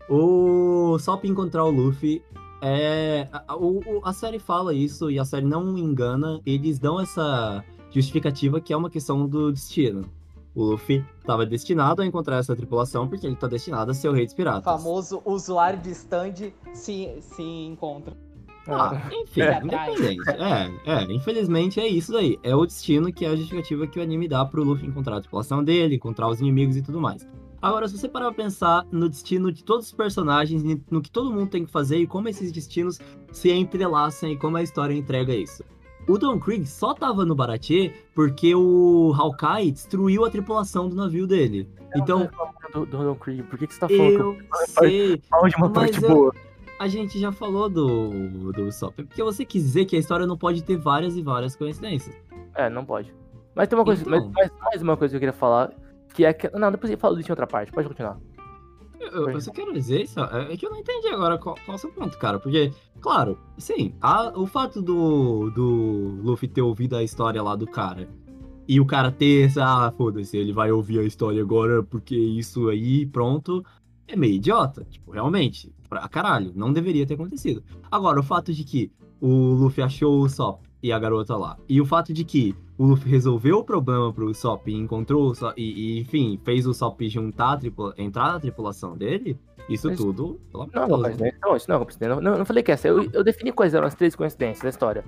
o 0.09 0.97
Sop 0.99 1.25
encontrar 1.25 1.63
o 1.65 1.69
Luffy 1.69 2.23
é. 2.61 3.27
A, 3.31 3.55
o- 3.55 4.01
a 4.03 4.13
série 4.13 4.39
fala 4.39 4.73
isso 4.73 5.11
e 5.11 5.19
a 5.19 5.25
série 5.25 5.45
não 5.45 5.77
engana, 5.77 6.41
eles 6.45 6.79
dão 6.79 6.99
essa 6.99 7.63
justificativa 7.91 8.59
que 8.59 8.73
é 8.73 8.77
uma 8.77 8.89
questão 8.89 9.27
do 9.27 9.51
destino. 9.51 10.01
O 10.57 10.63
Luffy 10.71 11.05
estava 11.19 11.45
destinado 11.45 12.01
a 12.01 12.05
encontrar 12.05 12.37
essa 12.37 12.55
tripulação 12.55 13.07
porque 13.07 13.27
ele 13.27 13.35
tá 13.35 13.45
destinado 13.47 13.91
a 13.91 13.93
ser 13.93 14.09
o 14.09 14.11
rei 14.11 14.25
dos 14.25 14.33
O 14.33 14.37
piratas. 14.37 14.63
famoso 14.63 15.21
usuário 15.23 15.79
de 15.79 15.91
stand 15.91 16.33
se, 16.73 17.15
se 17.21 17.43
encontra. 17.43 18.17
Ah, 18.67 19.07
enfim, 19.13 19.41
É. 19.41 19.59
independente. 19.63 20.29
É, 20.31 20.93
é, 20.93 21.03
infelizmente 21.13 21.79
é 21.79 21.87
isso 21.87 22.11
daí. 22.11 22.37
É 22.41 22.55
o 22.55 22.65
destino 22.65 23.13
que 23.13 23.23
é 23.23 23.29
a 23.29 23.35
justificativa 23.35 23.85
que 23.85 23.99
o 23.99 24.01
anime 24.01 24.27
dá 24.27 24.43
pro 24.43 24.63
Luffy 24.63 24.87
encontrar 24.87 25.17
a 25.17 25.21
tripulação 25.21 25.63
dele, 25.63 25.95
encontrar 25.95 26.27
os 26.27 26.41
inimigos 26.41 26.75
e 26.75 26.81
tudo 26.81 26.99
mais. 26.99 27.25
Agora, 27.61 27.87
se 27.87 27.97
você 27.97 28.09
parar 28.09 28.25
pra 28.33 28.43
pensar 28.43 28.85
no 28.91 29.07
destino 29.07 29.51
de 29.51 29.63
todos 29.63 29.85
os 29.87 29.91
personagens, 29.91 30.63
no 30.91 31.01
que 31.01 31.09
todo 31.11 31.31
mundo 31.31 31.49
tem 31.49 31.65
que 31.65 31.71
fazer 31.71 31.97
e 31.97 32.07
como 32.07 32.27
esses 32.29 32.51
destinos 32.51 32.99
se 33.31 33.51
entrelaçam 33.51 34.29
e 34.29 34.37
como 34.37 34.57
a 34.57 34.63
história 34.63 34.93
entrega 34.93 35.33
isso. 35.35 35.63
O 36.07 36.17
Don 36.17 36.39
Krieg 36.39 36.65
só 36.65 36.93
tava 36.93 37.25
no 37.25 37.35
Baratie 37.35 37.93
porque 38.15 38.55
o 38.55 39.13
Hawkeye 39.17 39.71
destruiu 39.71 40.23
a 40.25 40.29
tripulação 40.29 40.87
do 40.87 40.95
navio 40.95 41.27
dele. 41.27 41.69
Então, 41.95 42.29
Do, 42.73 42.85
do 42.85 42.97
Don 42.97 43.15
Krieg, 43.15 43.43
por 43.43 43.57
que, 43.59 43.67
que 43.67 43.73
você 43.73 43.79
tá 43.79 43.87
falando 43.89 44.19
eu 44.19 44.37
sei, 44.67 45.21
falo 45.29 45.47
de 45.49 45.55
uma 45.57 45.69
parte 45.69 46.01
eu- 46.01 46.09
boa? 46.09 46.33
a 46.79 46.87
gente 46.87 47.19
já 47.19 47.31
falou 47.31 47.67
do, 47.69 48.51
do 48.51 48.65
Usopp, 48.67 49.03
porque 49.03 49.23
você 49.23 49.43
quis 49.43 49.63
dizer 49.63 49.85
que 49.85 49.95
a 49.95 49.99
história 49.99 50.25
não 50.27 50.37
pode 50.37 50.63
ter 50.63 50.77
várias 50.77 51.17
e 51.17 51.21
várias 51.21 51.55
coincidências. 51.55 52.15
É, 52.55 52.69
não 52.69 52.85
pode. 52.85 53.13
Mas 53.55 53.67
tem 53.67 53.77
uma 53.77 53.83
coisa, 53.85 54.01
Então. 54.03 54.31
mas, 54.35 54.49
mas 54.51 54.51
mais 54.61 54.81
uma 54.81 54.95
coisa 54.95 55.11
que 55.11 55.15
eu 55.15 55.19
queria 55.19 55.33
falar, 55.33 55.73
que 56.13 56.23
é 56.23 56.31
que. 56.33 56.49
Não, 56.57 56.71
depois 56.71 56.91
eu 56.91 56.97
falo 56.97 57.15
disso 57.15 57.29
em 57.29 57.31
outra 57.31 57.47
parte, 57.47 57.71
pode 57.71 57.87
continuar. 57.87 58.17
Eu, 58.99 59.29
eu 59.29 59.41
só 59.41 59.51
quero 59.51 59.73
dizer 59.73 60.01
isso, 60.03 60.19
é 60.19 60.55
que 60.57 60.65
eu 60.65 60.69
não 60.69 60.77
entendi 60.79 61.07
agora 61.07 61.37
qual, 61.37 61.55
qual 61.65 61.73
é 61.73 61.75
o 61.75 61.77
seu 61.77 61.91
ponto, 61.91 62.17
cara. 62.17 62.39
Porque, 62.39 62.71
claro, 62.99 63.37
sim, 63.57 63.93
a- 64.01 64.33
o 64.35 64.45
fato 64.45 64.81
do, 64.81 65.49
do 65.51 66.19
Luffy 66.23 66.47
ter 66.47 66.61
ouvido 66.61 66.95
a 66.95 67.03
história 67.03 67.41
lá 67.41 67.55
do 67.55 67.65
cara 67.67 68.07
e 68.67 68.79
o 68.81 68.85
cara 68.85 69.11
ter 69.11 69.45
essa, 69.45 69.63
ah, 69.87 69.91
foda-se, 69.91 70.35
ele 70.37 70.51
vai 70.51 70.71
ouvir 70.71 70.99
a 70.99 71.03
história 71.03 71.41
agora 71.41 71.81
porque 71.83 72.15
isso 72.17 72.67
aí, 72.69 73.05
pronto, 73.05 73.63
é 74.07 74.15
meio 74.15 74.35
idiota. 74.35 74.85
Tipo, 74.89 75.11
realmente, 75.11 75.71
pra 75.87 76.07
caralho, 76.09 76.51
não 76.55 76.73
deveria 76.73 77.05
ter 77.05 77.13
acontecido. 77.13 77.63
Agora, 77.89 78.19
o 78.19 78.23
fato 78.23 78.53
de 78.53 78.63
que 78.63 78.91
o 79.21 79.53
Luffy 79.53 79.83
achou 79.83 80.21
o 80.21 80.29
Sop 80.29 80.66
e 80.81 80.91
a 80.91 80.99
garota 80.99 81.35
lá, 81.35 81.57
e 81.67 81.81
o 81.81 81.85
fato 81.85 82.13
de 82.13 82.23
que 82.23 82.55
o 82.77 82.85
Luffy 82.85 83.09
resolveu 83.09 83.57
o 83.57 83.63
problema 83.63 84.13
pro 84.13 84.33
Sop 84.33 84.67
e 84.67 84.73
encontrou 84.75 85.29
o 85.31 85.35
Sop, 85.35 85.57
e, 85.57 85.97
e, 85.97 85.99
enfim, 85.99 86.39
fez 86.43 86.67
o 86.67 86.73
Sop 86.73 87.01
juntar, 87.09 87.53
a 87.53 87.57
tripula- 87.57 87.93
entrar 87.97 88.33
na 88.33 88.39
tripulação 88.39 88.95
dele, 88.95 89.37
isso 89.67 89.87
Mas- 89.87 89.97
tudo, 89.97 90.39
pelo 90.51 90.63
amor 90.63 90.73
Não, 90.75 90.87
não, 90.87 90.97
mas 90.99 91.17
né? 91.17 91.31
não, 91.41 91.55
isso 91.55 91.69
não 91.69 91.75
é. 91.81 92.07
Não, 92.07 92.21
não, 92.21 92.37
não 92.37 92.45
falei 92.45 92.63
que 92.63 92.71
essa. 92.71 92.87
Eu, 92.87 93.03
eu 93.11 93.23
defini 93.23 93.51
quais 93.51 93.73
eram 93.73 93.85
as 93.87 93.95
três 93.95 94.15
coincidências 94.15 94.63
da 94.63 94.69
história. 94.69 95.03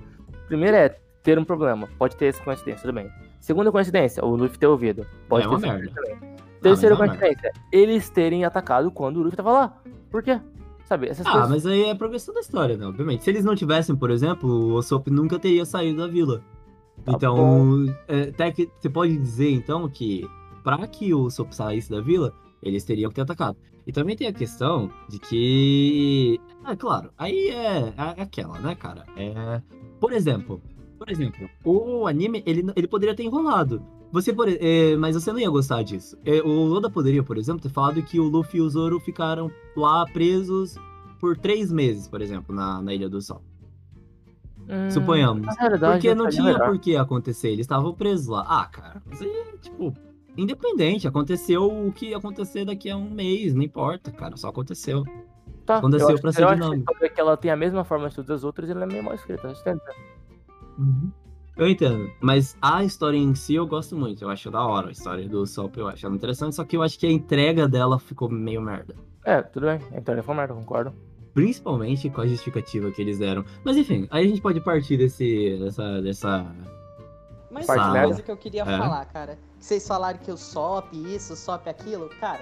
Primeira 0.48 0.76
é 0.76 0.88
ter 1.22 1.38
um 1.38 1.44
problema. 1.44 1.88
Pode 1.98 2.14
ter 2.16 2.26
essa 2.26 2.42
coincidência, 2.42 2.82
tudo 2.82 2.92
bem. 2.94 3.08
Segunda 3.40 3.72
coincidência, 3.72 4.22
o 4.24 4.36
Luffy 4.36 4.58
ter 4.58 4.66
ouvido. 4.66 5.06
Pode 5.28 5.46
É 5.46 5.48
ter 5.48 5.54
uma 5.54 5.58
merda. 5.60 5.92
Ah, 5.96 6.36
Terceira 6.60 6.94
é 6.94 6.98
uma 6.98 7.06
coincidência, 7.06 7.52
eles 7.72 8.10
terem 8.10 8.44
atacado 8.44 8.90
quando 8.90 9.16
o 9.18 9.22
Luffy 9.22 9.36
tava 9.36 9.50
lá. 9.52 9.82
Por 10.10 10.22
quê? 10.22 10.38
Sabe, 10.90 11.06
essas 11.06 11.24
Ah, 11.24 11.30
coisas. 11.30 11.50
mas 11.50 11.66
aí 11.66 11.84
é 11.84 11.92
a 11.92 11.94
progressão 11.94 12.34
da 12.34 12.40
história, 12.40 12.76
né? 12.76 12.84
Obviamente. 12.84 13.22
Se 13.22 13.30
eles 13.30 13.44
não 13.44 13.54
tivessem, 13.54 13.94
por 13.94 14.10
exemplo, 14.10 14.50
o 14.50 14.74
Usopp 14.74 15.08
nunca 15.08 15.38
teria 15.38 15.64
saído 15.64 15.98
da 15.98 16.08
vila. 16.08 16.42
Tá 17.04 17.12
então, 17.12 17.86
é, 18.08 18.22
até 18.22 18.50
que 18.50 18.68
você 18.76 18.90
pode 18.90 19.16
dizer, 19.16 19.52
então, 19.52 19.88
que 19.88 20.28
pra 20.64 20.84
que 20.88 21.14
o 21.14 21.20
Usopp 21.20 21.54
saísse 21.54 21.88
da 21.88 22.00
vila, 22.00 22.34
eles 22.60 22.82
teriam 22.82 23.08
que 23.08 23.14
ter 23.14 23.20
atacado. 23.20 23.56
E 23.86 23.92
também 23.92 24.16
tem 24.16 24.26
a 24.26 24.32
questão 24.32 24.90
de 25.08 25.20
que... 25.20 26.40
Ah, 26.64 26.74
claro, 26.74 27.10
aí 27.16 27.50
é, 27.50 27.94
é 27.96 28.22
aquela, 28.22 28.58
né, 28.58 28.74
cara? 28.74 29.06
É... 29.16 29.62
Por 30.00 30.12
exemplo, 30.12 30.60
por 30.98 31.08
exemplo, 31.08 31.48
o 31.64 32.08
anime, 32.08 32.42
ele, 32.44 32.66
ele 32.74 32.88
poderia 32.88 33.14
ter 33.14 33.22
enrolado. 33.22 33.80
Você 34.12 34.32
pode, 34.32 34.58
é, 34.60 34.96
mas 34.96 35.14
você 35.14 35.32
não 35.32 35.38
ia 35.38 35.48
gostar 35.48 35.82
disso. 35.82 36.18
É, 36.24 36.42
o 36.42 36.72
Oda 36.72 36.90
poderia, 36.90 37.22
por 37.22 37.38
exemplo, 37.38 37.60
ter 37.60 37.68
falado 37.68 38.02
que 38.02 38.18
o 38.18 38.24
Luffy 38.24 38.58
e 38.58 38.62
o 38.62 38.68
Zoro 38.68 38.98
ficaram 38.98 39.50
lá 39.76 40.04
presos 40.06 40.74
por 41.20 41.36
três 41.36 41.70
meses, 41.70 42.08
por 42.08 42.20
exemplo, 42.20 42.54
na, 42.54 42.82
na 42.82 42.92
Ilha 42.92 43.08
do 43.08 43.20
Sol. 43.20 43.42
Hum, 44.68 44.90
Suponhamos. 44.90 45.46
Porque 45.46 46.14
não 46.14 46.24
seria 46.24 46.30
tinha 46.30 46.44
melhor. 46.44 46.68
por 46.70 46.78
que 46.78 46.96
acontecer, 46.96 47.48
eles 47.48 47.64
estavam 47.64 47.94
presos 47.94 48.26
lá. 48.26 48.44
Ah, 48.48 48.66
cara, 48.66 49.02
mas 49.06 49.22
aí, 49.22 49.44
tipo, 49.60 49.94
independente, 50.36 51.06
aconteceu 51.06 51.66
o 51.66 51.92
que 51.92 52.06
ia 52.06 52.16
acontecer 52.16 52.64
daqui 52.64 52.90
a 52.90 52.96
um 52.96 53.10
mês, 53.10 53.54
não 53.54 53.62
importa, 53.62 54.10
cara, 54.10 54.36
só 54.36 54.48
aconteceu. 54.48 55.04
Tá, 55.66 55.76
é 55.76 56.02
eu 56.02 56.08
acho, 56.08 56.20
pra 56.20 56.32
ser 56.32 56.42
eu 56.42 56.48
acho 56.48 56.62
dinâmico. 56.62 56.90
história 56.90 57.14
que 57.14 57.20
ela 57.20 57.36
tem 57.36 57.50
a 57.50 57.56
mesma 57.56 57.84
forma 57.84 58.08
de 58.08 58.16
todas 58.16 58.30
as 58.30 58.44
outras 58.44 58.68
ela 58.68 58.82
é 58.82 58.86
meio 58.86 59.04
mal 59.04 59.14
escrita. 59.14 59.46
eu 59.46 59.52
entendo. 59.52 59.80
Uhum. 60.78 61.10
Eu 61.56 61.68
entendo, 61.68 62.10
mas 62.20 62.56
a 62.62 62.82
história 62.84 63.18
em 63.18 63.34
si 63.34 63.54
eu 63.54 63.66
gosto 63.66 63.94
muito, 63.96 64.24
eu 64.24 64.30
acho 64.30 64.50
da 64.50 64.64
hora. 64.64 64.88
A 64.88 64.92
história 64.92 65.28
do 65.28 65.46
Sop 65.46 65.76
eu 65.76 65.88
acho 65.88 66.06
ela 66.06 66.14
interessante, 66.14 66.54
só 66.56 66.64
que 66.64 66.76
eu 66.76 66.82
acho 66.82 66.98
que 66.98 67.06
a 67.06 67.10
entrega 67.10 67.68
dela 67.68 67.98
ficou 67.98 68.28
meio 68.30 68.62
merda. 68.62 68.94
É, 69.24 69.42
tudo 69.42 69.66
bem. 69.66 69.78
Então 69.92 70.14
ele 70.14 70.22
foi 70.22 70.34
merda, 70.34 70.54
concordo. 70.54 70.94
Principalmente 71.34 72.08
com 72.08 72.22
a 72.22 72.26
justificativa 72.26 72.90
que 72.90 73.00
eles 73.02 73.18
deram. 73.18 73.44
Mas 73.64 73.76
enfim, 73.76 74.08
aí 74.10 74.24
a 74.24 74.28
gente 74.28 74.40
pode 74.40 74.60
partir 74.60 74.96
desse, 74.96 75.58
dessa, 75.58 76.00
dessa 76.02 76.46
Mas 77.50 77.66
Parte 77.66 77.82
uma 77.84 78.02
coisa 78.04 78.22
que 78.22 78.30
eu 78.30 78.36
queria 78.36 78.62
É. 78.62 78.78
falar, 78.78 79.04
cara. 79.06 79.38
Que 79.58 79.64
vocês 79.64 79.86
falaram 79.86 80.18
que 80.18 80.30
o 80.30 80.36
SOP 80.36 80.94
isso, 80.94 81.34
o 81.34 81.36
SOP 81.36 81.68
aquilo. 81.68 82.08
Cara, 82.20 82.40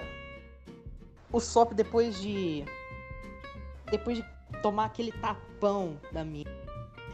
o 1.31 1.39
SOP 1.39 1.73
depois 1.73 2.19
de. 2.21 2.63
Depois 3.91 4.17
de 4.17 4.25
tomar 4.61 4.85
aquele 4.85 5.11
tapão 5.11 5.97
da 6.11 6.23
minha. 6.23 6.45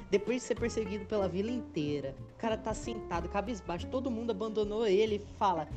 Depois 0.09 0.37
de 0.41 0.43
ser 0.47 0.55
perseguido 0.55 1.05
pela 1.05 1.27
vila 1.27 1.49
inteira. 1.51 2.15
O 2.35 2.37
cara 2.37 2.57
tá 2.57 2.73
sentado, 2.73 3.27
cabisbaixo, 3.29 3.87
todo 3.87 4.11
mundo 4.11 4.31
abandonou 4.31 4.85
ele 4.85 5.15
e 5.15 5.37
fala. 5.37 5.67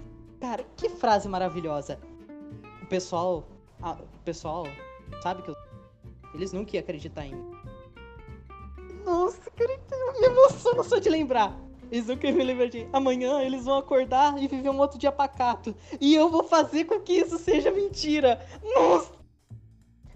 Cara, 0.40 0.64
que 0.76 0.88
frase 0.88 1.28
maravilhosa. 1.28 1.98
O 2.82 2.86
pessoal. 2.86 3.44
ah, 3.82 3.96
o 4.00 4.18
pessoal 4.24 4.66
sabe 5.22 5.42
que 5.42 5.50
eu. 5.50 5.56
Eles 6.34 6.52
nunca 6.52 6.76
iam 6.76 6.80
acreditar 6.82 7.24
em 7.26 7.34
mim. 7.34 7.50
Nossa, 9.04 9.50
cara, 9.50 9.72
eu 9.90 10.20
me 10.20 10.26
emociono 10.26 10.84
só 10.84 10.98
de 10.98 11.08
lembrar. 11.08 11.58
Eles 11.90 12.06
nunca 12.06 12.26
iam 12.26 12.36
me 12.36 12.44
lembrar 12.44 12.66
de. 12.68 12.86
Amanhã 12.92 13.40
eles 13.40 13.64
vão 13.64 13.78
acordar 13.78 14.40
e 14.42 14.46
viver 14.46 14.68
um 14.68 14.78
outro 14.78 14.98
dia 14.98 15.10
pacato. 15.10 15.74
E 16.00 16.14
eu 16.14 16.28
vou 16.28 16.44
fazer 16.44 16.84
com 16.84 17.00
que 17.00 17.14
isso 17.14 17.38
seja 17.38 17.70
mentira. 17.70 18.44
Nossa! 18.62 19.16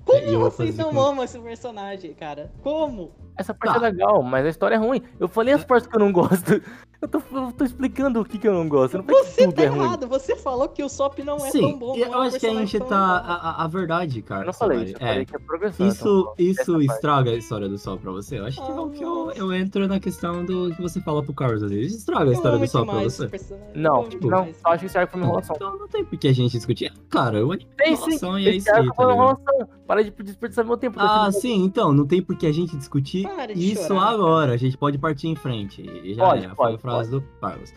Como 0.04 0.40
vocês 0.40 0.76
não 0.76 0.90
com- 0.92 1.00
amam 1.00 1.24
esse 1.24 1.38
personagem, 1.38 2.12
cara? 2.12 2.52
Como? 2.62 3.12
Essa 3.36 3.54
parte 3.54 3.78
Tá. 3.78 3.86
é 3.86 3.90
legal, 3.90 4.22
mas 4.22 4.44
a 4.46 4.48
história 4.48 4.74
é 4.74 4.78
ruim. 4.78 5.02
Eu 5.18 5.28
falei 5.28 5.54
as 5.54 5.64
partes 5.64 5.86
que 5.88 5.96
eu 5.96 6.00
não 6.00 6.12
gosto. 6.12 6.60
Eu 7.02 7.08
tô, 7.08 7.20
eu 7.32 7.50
tô 7.50 7.64
explicando 7.64 8.20
o 8.20 8.24
que, 8.24 8.38
que 8.38 8.46
eu 8.46 8.54
não 8.54 8.68
gosto. 8.68 8.94
Eu 8.96 9.02
não 9.02 9.08
Você 9.24 9.50
tá 9.50 9.64
é 9.64 9.66
ruim. 9.66 9.80
errado. 9.84 10.06
Você 10.06 10.36
falou 10.36 10.68
que 10.68 10.84
o 10.84 10.88
Sop 10.88 11.18
não 11.18 11.34
é 11.44 11.50
Sim, 11.50 11.60
tão 11.60 11.76
bom. 11.76 11.96
eu 11.96 12.08
não 12.08 12.22
é 12.22 12.28
acho 12.28 12.38
que 12.38 12.46
a 12.46 12.54
gente 12.54 12.78
tá. 12.78 12.96
A, 12.96 13.34
a- 13.34 13.64
a 13.64 13.66
verdade, 13.66 14.22
cara. 14.22 14.42
Eu 14.42 14.46
não 14.46 14.52
falei 14.52 14.84
isso, 14.84 14.92
eu 14.92 15.04
é, 15.04 15.08
falei 15.10 15.26
que 15.26 15.34
é 15.34 15.38
progressão. 15.40 15.88
Isso, 15.88 15.98
então, 16.20 16.34
isso 16.38 16.72
parte. 16.74 16.86
estraga 16.94 17.30
a 17.32 17.34
história 17.34 17.68
do 17.68 17.76
Sol 17.76 17.98
pra 17.98 18.12
você. 18.12 18.38
Eu 18.38 18.46
acho 18.46 18.64
que, 18.64 18.70
Ah, 18.70 18.76
eu, 18.76 18.90
que 18.90 19.02
eu, 19.02 19.32
eu 19.32 19.52
entro 19.52 19.88
na 19.88 19.98
questão 19.98 20.44
do 20.44 20.72
que 20.76 20.80
você 20.80 21.00
fala 21.00 21.24
pro 21.24 21.34
Carlos 21.34 21.64
às 21.64 21.72
vezes. 21.72 21.98
Estraga 21.98 22.30
a 22.30 22.34
história 22.34 22.56
do 22.56 22.68
Sol 22.68 22.86
pra 22.86 23.00
você. 23.02 23.28
Não, 23.74 24.02
amo 24.02 24.08
não, 24.22 24.48
só 24.54 24.68
acho 24.68 24.78
que 24.82 24.86
esse 24.86 24.96
arco 24.96 25.10
foi 25.14 25.20
uma 25.22 25.26
enrolação. 25.26 25.56
Então 25.56 25.76
não 25.76 25.88
tem 25.88 26.04
por 26.04 26.16
que 26.16 26.28
a 26.28 26.32
gente 26.32 26.52
discutir. 26.52 26.92
Cara, 27.10 27.36
eu 27.38 27.50
anime 27.50 27.68
Tem 27.76 27.96
sim, 27.96 28.02
enrolação 28.04 28.38
e 28.38 28.46
é 28.48 28.54
isso 28.54 28.72
aí, 28.72 28.86
tá 28.92 29.02
enrolação. 29.02 29.68
Para 29.88 30.04
de 30.04 30.10
desperdiçar 30.12 30.64
meu 30.64 30.76
tempo. 30.76 31.00
Ah, 31.00 31.24
Tá 31.24 31.32
sim, 31.32 31.64
então, 31.64 31.92
não 31.92 32.06
tem 32.06 32.22
por 32.22 32.36
que 32.36 32.46
a 32.46 32.52
gente 32.52 32.76
discutir 32.76 33.21
Para 33.22 33.52
isso 33.52 33.86
chorar, 33.86 34.08
agora. 34.08 34.52
A 34.52 34.56
gente 34.56 34.76
pode 34.76 34.98
partir 34.98 35.28
em 35.28 35.36
frente. 35.36 35.82
E 35.82 36.14
já 36.14 36.24
Pode, 36.24 36.44
é, 36.44 36.48
foi 36.48 36.56
pode, 36.56 36.74
a 36.74 36.78
frase 36.78 37.10
do 37.10 37.20
Carlos. 37.40 37.72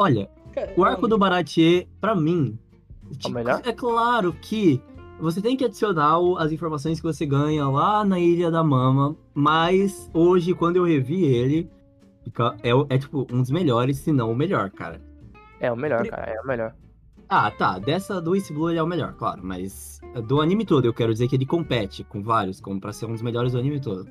Olha, 0.00 0.30
o 0.76 0.84
arco 0.84 1.08
do 1.08 1.18
Baratier, 1.18 1.88
pra 2.00 2.14
mim, 2.14 2.56
É 3.24 3.28
o 3.28 3.30
melhor? 3.30 3.60
é 3.64 3.72
claro 3.72 4.32
que 4.32 4.80
você 5.20 5.40
tem 5.42 5.56
que 5.56 5.64
adicionar 5.64 6.16
as 6.38 6.52
informações 6.52 7.00
que 7.00 7.06
você 7.06 7.26
ganha 7.26 7.66
lá 7.68 8.04
na 8.04 8.18
Ilha 8.20 8.50
da 8.50 8.62
Mama, 8.62 9.16
mas 9.34 10.08
hoje, 10.14 10.54
quando 10.54 10.76
eu 10.76 10.84
revi 10.84 11.24
ele, 11.24 11.68
é, 12.62 12.74
o- 12.74 12.86
é, 12.88 12.98
tipo 12.98 13.26
um 13.32 13.40
dos 13.40 13.50
melhores, 13.50 13.96
se 13.98 14.12
não 14.12 14.30
o 14.30 14.36
melhor, 14.36 14.70
cara. 14.70 15.00
É 15.60 15.72
o 15.72 15.76
melhor, 15.76 16.06
cara. 16.06 16.30
É 16.30 16.40
o 16.40 16.46
melhor. 16.46 16.74
Ah, 17.28 17.50
tá, 17.50 17.78
dessa 17.78 18.20
do 18.22 18.34
East 18.36 18.52
Blue 18.52 18.70
ele 18.70 18.78
é 18.78 18.82
o 18.82 18.86
melhor, 18.86 19.12
claro, 19.14 19.40
mas 19.44 20.00
do 20.26 20.40
anime 20.40 20.64
todo 20.64 20.84
eu 20.86 20.94
quero 20.94 21.12
dizer 21.12 21.28
que 21.28 21.34
ele 21.36 21.44
compete 21.44 22.02
com 22.04 22.22
vários, 22.22 22.60
como 22.60 22.80
pra 22.80 22.92
ser 22.92 23.06
um 23.06 23.12
dos 23.12 23.20
melhores 23.22 23.52
do 23.52 23.58
anime 23.58 23.80
todo. 23.80 24.08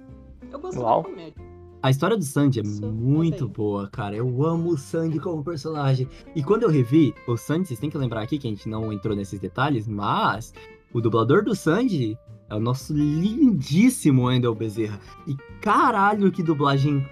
Eu 0.51 0.59
gosto 0.59 0.79
Uau. 0.81 1.03
da 1.03 1.09
comédia. 1.09 1.46
A 1.81 1.91
história 1.91 2.17
do 2.17 2.23
Sandy 2.23 2.59
é 2.59 2.63
Isso, 2.63 2.85
muito 2.85 3.39
também. 3.39 3.53
boa, 3.53 3.87
cara. 3.87 4.15
Eu 4.15 4.43
amo 4.43 4.71
o 4.71 4.77
Sandy 4.77 5.19
como 5.19 5.43
personagem. 5.43 6.07
E 6.35 6.43
quando 6.43 6.63
eu 6.63 6.69
revi 6.69 7.13
o 7.27 7.37
Sandy, 7.37 7.67
vocês 7.67 7.79
têm 7.79 7.89
que 7.89 7.97
lembrar 7.97 8.21
aqui 8.21 8.39
que 8.39 8.47
a 8.47 8.49
gente 8.49 8.67
não 8.67 8.91
entrou 8.91 9.15
nesses 9.15 9.39
detalhes, 9.39 9.87
mas 9.87 10.53
o 10.91 10.99
dublador 10.99 11.43
do 11.43 11.55
Sandy 11.55 12.17
é 12.49 12.55
o 12.55 12.59
nosso 12.59 12.93
lindíssimo 12.93 14.25
Wendell 14.25 14.55
Bezerra. 14.55 14.99
E 15.27 15.35
caralho, 15.61 16.31
que 16.31 16.41
dublagem 16.41 17.05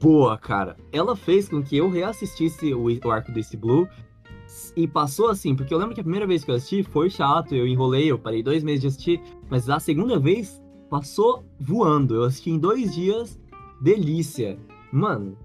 boa, 0.00 0.38
cara. 0.38 0.76
Ela 0.92 1.14
fez 1.14 1.48
com 1.48 1.62
que 1.62 1.76
eu 1.76 1.90
reassistisse 1.90 2.72
o, 2.72 2.84
o 2.84 3.10
arco 3.10 3.30
do 3.30 3.38
East 3.38 3.54
Blue. 3.56 3.86
E 4.76 4.86
passou 4.86 5.28
assim, 5.28 5.54
porque 5.54 5.74
eu 5.74 5.78
lembro 5.78 5.94
que 5.94 6.00
a 6.00 6.04
primeira 6.04 6.26
vez 6.26 6.44
que 6.44 6.50
eu 6.50 6.54
assisti 6.54 6.82
foi 6.82 7.10
chato, 7.10 7.54
eu 7.54 7.66
enrolei, 7.66 8.10
eu 8.10 8.18
parei 8.18 8.42
dois 8.42 8.62
meses 8.62 8.80
de 8.80 8.86
assistir, 8.86 9.20
mas 9.50 9.68
a 9.68 9.80
segunda 9.80 10.18
vez 10.18 10.62
passou 10.88 11.44
voando. 11.58 12.14
Eu 12.14 12.24
assisti 12.24 12.50
em 12.50 12.58
dois 12.58 12.94
dias, 12.94 13.38
delícia. 13.80 14.58
Mano, 14.92 15.36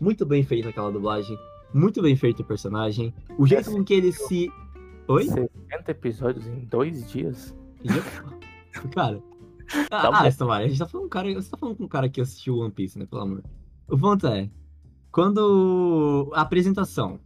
muito 0.00 0.24
bem 0.24 0.42
feita 0.42 0.68
aquela 0.68 0.90
dublagem, 0.90 1.36
muito 1.74 2.00
bem 2.02 2.16
feito 2.16 2.40
o 2.40 2.44
personagem, 2.44 3.12
o 3.38 3.46
jeito 3.46 3.70
com 3.70 3.84
que 3.84 3.94
ele 3.94 4.12
se. 4.12 4.50
Oi? 5.08 5.24
60 5.24 5.48
episódios 5.90 6.46
em 6.46 6.60
dois 6.66 7.10
dias. 7.10 7.54
Cara. 8.94 9.20
Tá 9.90 10.08
Ah, 10.12 10.30
Samara, 10.30 10.64
a 10.64 10.68
gente 10.68 10.78
tá 10.78 10.86
falando 10.86 11.02
com 11.02 11.06
um 11.06 11.10
cara. 11.10 11.34
Você 11.34 11.50
tá 11.50 11.56
falando 11.58 11.76
com 11.76 11.84
um 11.84 11.88
cara 11.88 12.08
que 12.08 12.20
assistiu 12.20 12.56
One 12.58 12.70
Piece, 12.70 12.98
né? 12.98 13.04
Pelo 13.06 13.22
amor. 13.22 13.42
O 13.88 13.98
ponto 13.98 14.26
é. 14.26 14.48
Quando 15.12 16.30
a 16.34 16.40
apresentação 16.42 17.18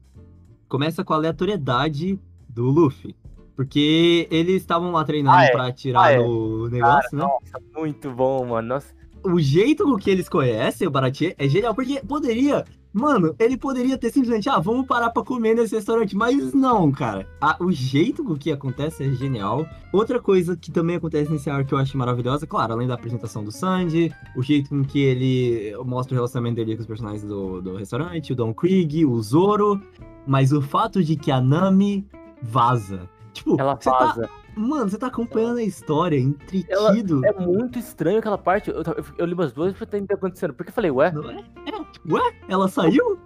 começa 0.68 1.05
com 1.05 1.12
a 1.12 1.16
aleatoriedade 1.16 2.18
do 2.48 2.64
Luffy. 2.64 3.14
Porque 3.55 4.26
eles 4.31 4.57
estavam 4.62 4.90
lá 4.92 5.05
treinando 5.05 5.37
Ah, 5.37 5.44
é. 5.44 5.50
pra 5.52 5.66
atirar 5.66 6.05
Ah, 6.05 6.12
é. 6.12 6.18
no 6.18 6.68
negócio, 6.68 7.16
né? 7.16 7.22
Nossa, 7.24 7.61
muito 7.76 8.11
bom, 8.11 8.46
mano. 8.46 8.66
Nossa, 8.68 8.92
O 9.24 9.38
jeito 9.40 9.85
com 9.85 9.96
que 9.96 10.11
eles 10.11 10.28
conhecem 10.28 10.87
o 10.87 10.90
Baratier 10.90 11.35
é 11.38 11.48
genial. 11.48 11.74
Porque 11.74 12.00
poderia. 12.00 12.64
Mano, 12.92 13.35
ele 13.38 13.56
poderia 13.56 13.96
ter 13.96 14.11
simplesmente, 14.11 14.50
ah, 14.50 14.58
vamos 14.58 14.87
parar 14.87 15.08
pra 15.08 15.22
comer 15.22 15.54
nesse 15.54 15.74
restaurante. 15.74 16.14
Mas 16.14 16.52
não, 16.52 16.92
cara. 16.92 17.26
Ah, 17.40 17.56
o 17.58 17.72
jeito 17.72 18.22
com 18.22 18.37
que 18.37 18.52
acontece 18.52 19.02
é 19.02 19.11
genial. 19.12 19.66
Outra 19.92 20.20
coisa 20.20 20.56
que 20.56 20.70
também 20.70 20.96
acontece 20.96 21.30
nesse 21.30 21.48
arco 21.48 21.68
que 21.68 21.74
eu 21.74 21.78
acho 21.78 21.96
maravilhosa, 21.96 22.46
claro, 22.46 22.74
além 22.74 22.87
da 22.87 22.94
apresentação 22.94 23.42
do 23.42 23.50
Sandy, 23.50 24.12
o 24.37 24.42
jeito 24.42 24.68
com 24.68 24.85
que 24.85 25.00
ele 25.00 25.74
mostra 25.85 26.14
o 26.14 26.16
relacionamento 26.16 26.56
dele 26.56 26.76
com 26.76 26.82
os 26.82 26.87
personagens 26.87 27.24
do, 27.24 27.62
do 27.62 27.76
restaurante, 27.76 28.32
o 28.32 28.37
Don 28.37 28.52
Krieg, 28.52 29.06
o 29.06 29.22
Zoro, 29.22 29.80
mas 30.26 30.52
o 30.52 30.61
fato 30.61 31.02
de 31.02 31.16
que 31.16 31.30
a 31.30 31.40
Nami 31.40 32.06
vaza. 32.42 33.08
Tipo, 33.32 33.58
ela 33.58 33.76
tá, 33.76 33.90
vaza. 33.90 34.30
Mano, 34.56 34.90
você 34.90 34.98
tá 34.98 35.06
acompanhando 35.08 35.58
a 35.58 35.62
história, 35.62 36.18
entretido. 36.18 37.24
É 37.24 37.32
muito 37.32 37.78
estranho 37.78 38.18
aquela 38.18 38.38
parte. 38.38 38.70
Eu, 38.70 38.76
eu, 38.76 39.04
eu 39.18 39.26
li 39.26 39.34
umas 39.34 39.52
duas 39.52 39.72
o 39.72 39.74
que 39.76 39.86
tá 39.86 40.14
acontecendo. 40.14 40.54
Porque 40.54 40.70
eu 40.70 40.74
falei, 40.74 40.90
ué, 40.90 41.12
Não 41.12 41.30
é? 41.30 41.44
É, 41.66 42.12
ué? 42.12 42.34
Ela 42.48 42.68
saiu? 42.68 43.18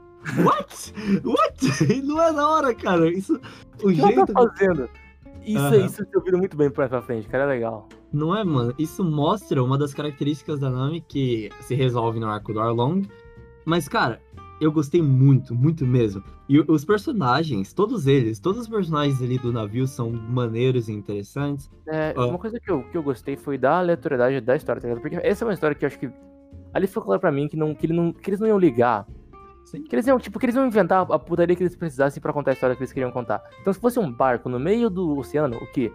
What? 0.45 0.93
What? 1.25 2.03
Não 2.03 2.21
é 2.21 2.33
da 2.33 2.49
hora, 2.49 2.75
cara. 2.75 3.09
Isso. 3.11 3.41
O 3.83 3.89
o 3.89 3.95
que 3.95 4.01
ela 4.01 4.13
jeito. 4.13 4.33
tá 4.33 4.43
fazendo? 4.43 4.89
Isso, 5.45 5.59
Aham. 5.59 5.87
isso 5.87 6.07
eu 6.13 6.21
viro 6.23 6.39
muito 6.39 6.57
bem 6.57 6.69
pra 6.71 7.01
frente, 7.01 7.29
cara. 7.29 7.45
É 7.45 7.47
legal. 7.47 7.89
Não 8.13 8.37
é, 8.37 8.43
mano? 8.43 8.75
Isso 8.79 9.05
mostra 9.05 9.63
uma 9.63 9.79
das 9.79 9.95
características 9.95 10.59
da 10.59 10.69
Nami 10.69 11.01
que 11.01 11.51
se 11.61 11.75
resolve 11.75 12.19
no 12.19 12.29
arco 12.29 12.53
do 12.53 12.61
Arlong. 12.61 13.03
Mas, 13.65 13.89
cara, 13.89 14.21
eu 14.61 14.73
gostei 14.73 15.03
muito, 15.03 15.55
muito 15.55 15.85
mesmo. 15.87 16.23
E 16.49 16.59
os 16.61 16.85
personagens, 16.85 17.73
todos 17.73 18.07
eles, 18.07 18.39
todos 18.39 18.61
os 18.63 18.69
personagens 18.69 19.21
ali 19.23 19.39
do 19.39 19.53
navio 19.53 19.87
são 19.87 20.11
maneiros 20.11 20.89
e 20.89 20.93
interessantes. 20.93 21.71
É, 21.89 22.15
Ah. 22.17 22.27
Uma 22.27 22.39
coisa 22.39 22.59
que 22.61 22.71
eu, 22.71 22.83
que 22.85 22.97
eu 22.97 23.03
gostei 23.03 23.37
foi 23.37 23.59
da 23.59 23.79
aleatoriedade 23.79 24.41
da 24.41 24.57
história, 24.57 24.81
tá 24.81 24.89
ligado? 24.89 25.03
Porque 25.03 25.17
essa 25.27 25.45
é 25.45 25.47
uma 25.47 25.55
história 25.55 25.75
que 25.75 25.85
eu 25.85 25.89
acho 25.89 25.99
que. 25.99 26.11
Ali 26.73 26.87
ficou 26.87 27.03
claro 27.05 27.21
pra 27.21 27.33
mim 27.33 27.49
que, 27.49 27.57
não, 27.57 27.75
que, 27.75 27.87
ele 27.87 27.93
não, 27.95 28.13
que 28.13 28.29
eles 28.31 28.41
não 28.41 28.47
iam 28.49 28.59
ligar. 28.59 29.07
Sim. 29.65 29.83
Que 29.83 29.95
eles 29.97 30.07
iam, 30.07 30.19
tipo, 30.19 30.39
que 30.39 30.47
eles 30.47 30.55
iam 30.55 30.67
inventar 30.67 31.07
a 31.11 31.19
putaria 31.19 31.57
que 31.57 31.63
eles 31.63 31.75
precisassem 31.75 32.21
pra 32.23 32.33
contar 32.33 32.53
a 32.53 32.55
história 32.55 32.77
que 32.77 32.83
eles 32.83 32.93
queriam 32.93 33.11
contar. 33.11 33.43
Então, 33.61 33.73
se 33.73 33.81
fosse 33.81 33.99
um 33.99 34.11
barco 34.13 34.49
no 34.49 34.61
meio 34.61 34.89
do 34.89 35.17
oceano, 35.19 35.57
o 35.57 35.67
que, 35.73 35.91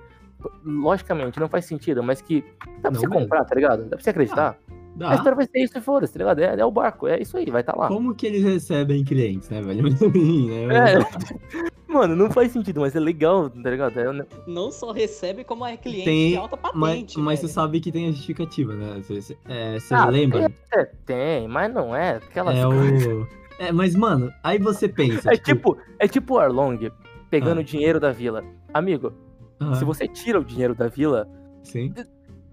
logicamente, 0.64 1.40
não 1.40 1.48
faz 1.48 1.66
sentido, 1.66 2.04
mas 2.04 2.22
que 2.22 2.42
dá 2.82 2.90
pra 2.90 2.92
Não 2.92 3.00
você 3.00 3.08
mesmo. 3.08 3.22
comprar, 3.22 3.46
tá 3.46 3.56
ligado? 3.56 3.84
Dá 3.84 3.90
pra 3.96 4.00
você 4.02 4.10
acreditar. 4.10 4.58
A 4.70 4.71
Dá. 4.96 5.16
história 5.16 5.36
vai 5.36 5.46
ser 5.48 5.60
isso 5.64 5.78
e 5.78 5.82
foda-se, 5.82 6.14
tá 6.14 6.20
ligado? 6.20 6.40
É, 6.40 6.60
é 6.60 6.66
o 6.66 6.72
barco, 6.72 7.08
é 7.08 7.22
isso 7.22 7.38
aí, 7.38 7.50
vai 7.50 7.62
estar 7.62 7.74
tá 7.74 7.80
lá. 7.80 7.88
Como 7.88 8.14
que 8.14 8.28
eles 8.28 8.44
recebem 8.44 9.04
clientes, 9.04 9.50
né, 9.50 9.62
velho? 9.62 9.82
Mas, 9.84 10.02
enfim, 10.02 10.50
né? 10.50 10.94
É. 10.94 11.72
Mano, 11.92 12.16
não 12.16 12.32
faz 12.32 12.54
sentido, 12.54 12.80
mas 12.80 12.96
é 12.96 13.02
legal, 13.02 13.50
tá 13.50 13.70
ligado? 13.70 14.00
É, 14.00 14.10
um- 14.10 14.26
Não 14.48 14.72
só 14.72 14.94
recebe, 14.94 15.44
como 15.44 15.66
é 15.66 15.76
cliente 15.76 16.06
Tem- 16.06 16.30
de 16.30 16.38
alta 16.38 16.58
Mas, 16.74 16.92
patente. 16.94 17.20
mas 17.20 17.40
você 17.40 17.48
velho. 17.48 17.54
sabe 17.54 17.80
que 17.82 17.92
tem 17.92 18.08
a 18.08 18.12
justificativa, 18.12 18.74
né? 18.74 19.02
Você, 19.02 19.22
você- 19.22 19.38
é, 19.50 19.78
você 19.78 19.94
Ah, 19.94 20.06
lembra? 20.06 20.50
É, 20.74 20.86
tem, 21.06 21.50
mas 21.50 21.74
não 21.74 21.94
é. 21.94 22.12
Aquela 22.16 22.54
É 22.54 22.66
o. 22.66 23.28
É, 23.60 23.74
mas, 23.74 23.94
mano, 23.94 24.32
aí 24.42 24.58
você 24.58 24.88
pensa. 24.88 25.30
É 25.36 25.38
tipo, 25.38 25.78
é 26.00 26.08
tipo 26.08 26.36
o 26.36 26.40
Arlong 26.40 26.90
pegando 27.30 27.58
Ah. 27.58 27.62
o 27.62 27.64
dinheiro 27.66 28.00
da 28.00 28.14
vila. 28.14 28.42
Amigo, 28.74 29.12
ah, 29.60 29.76
se 29.76 29.84
você 29.84 30.08
tira 30.08 30.40
o 30.40 30.46
dinheiro 30.46 30.74
da 30.74 30.88
vila, 30.88 31.28
Sim. 31.62 31.94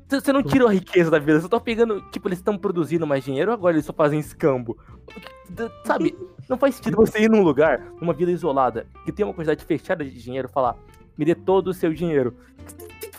Você 0.09 0.33
não 0.33 0.43
tira 0.43 0.67
a 0.67 0.73
riqueza 0.73 1.11
da 1.11 1.19
vila, 1.19 1.41
você 1.41 1.49
tá 1.49 1.61
pegando. 1.61 2.01
Tipo, 2.11 2.29
eles 2.29 2.39
estão 2.39 2.57
produzindo 2.57 3.07
mais 3.07 3.23
dinheiro, 3.23 3.53
agora 3.53 3.75
eles 3.75 3.85
só 3.85 3.93
fazem 3.93 4.19
escambo. 4.19 4.77
Sabe? 5.85 6.17
Não 6.49 6.57
faz 6.57 6.77
sentido 6.77 6.97
você 6.97 7.21
ir 7.21 7.31
num 7.31 7.43
lugar, 7.43 7.93
numa 8.01 8.15
vila 8.15 8.31
isolada, 8.31 8.87
que 9.05 9.13
tem 9.13 9.25
uma 9.25 9.35
quantidade 9.35 9.65
fechada 9.65 10.05
de 10.05 10.11
dinheiro, 10.11 10.49
falar, 10.49 10.77
me 11.17 11.25
dê 11.25 11.35
todo 11.35 11.69
o 11.69 11.75
seu 11.75 11.93
dinheiro. 11.93 12.35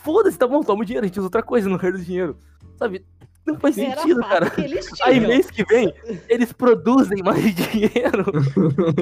Foda-se, 0.02 0.38
tá 0.38 0.46
bom, 0.46 0.62
toma 0.62 0.82
o 0.82 0.84
dinheiro, 0.84 1.04
a 1.04 1.08
gente 1.08 1.18
usa 1.18 1.26
outra 1.26 1.42
coisa 1.42 1.68
lugar 1.68 1.92
do 1.92 1.98
dinheiro. 1.98 2.36
Sabe? 2.76 3.04
Não 3.46 3.58
faz 3.58 3.76
Era 3.78 4.00
sentido, 4.02 4.20
cara. 4.20 4.50
que 4.50 4.62
Aí 5.02 5.18
mês 5.18 5.50
que 5.50 5.64
vem, 5.64 5.92
eles 6.28 6.52
produzem 6.52 7.22
mais 7.22 7.42
dinheiro. 7.54 8.24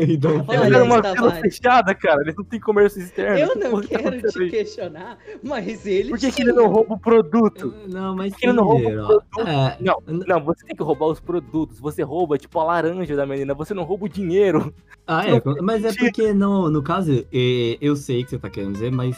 então, 0.09 0.44
Olha, 0.46 0.59
Eles 0.59 0.74
eram 0.77 0.87
uma 0.87 1.03
vila 1.03 1.31
fechada, 1.35 1.94
cara. 1.94 2.22
Eles 2.22 2.35
não 2.37 2.44
têm 2.44 2.61
comércio 2.61 3.01
externo. 3.03 3.38
Eu 3.38 3.48
Que 3.51 3.59
não 3.59 3.81
que 3.81 3.88
tá 3.88 3.98
quero 3.98 4.22
te 4.31 4.42
aí? 4.42 4.51
questionar, 4.51 5.18
mas 5.42 5.85
eles 5.87 6.11
Por 6.11 6.18
que, 6.18 6.31
que 6.33 6.42
ele 6.42 6.53
não 6.53 6.68
rouba 6.68 6.94
o 6.94 6.98
produto? 6.98 7.74
Não, 7.88 8.14
mas 8.14 8.31
Porque 8.33 8.46
ele 8.46 8.53
não 8.55 8.64
rouba 8.64 8.88
o 8.88 8.92
produto. 8.94 9.48
É, 9.48 9.77
Não, 9.81 10.03
não, 10.07 10.44
você 10.44 10.64
tem 10.64 10.77
que 10.77 10.83
roubar 10.83 11.07
os 11.07 11.20
produtos. 11.20 11.81
Você 11.81 12.03
rouba, 12.03 12.38
tipo, 12.38 12.59
a 12.61 12.64
laranja 12.64 13.16
da 13.16 13.27
menina. 13.27 13.55
Você 13.55 13.74
não 13.74 13.83
rouba 13.83 14.07
o 14.07 14.09
dinheiro. 14.09 14.72
Ah, 15.07 15.24
é, 15.27 15.42
mas 15.62 15.85
é 15.85 15.92
porque 15.92 16.33
no, 16.33 16.70
no 16.70 16.83
caso, 16.83 17.12
é, 17.33 17.79
eu 17.81 17.96
sei 17.96 18.22
o 18.22 18.24
que 18.24 18.31
você 18.31 18.38
tá 18.38 18.48
querendo 18.51 18.72
dizer, 18.74 18.92
mas 18.92 19.16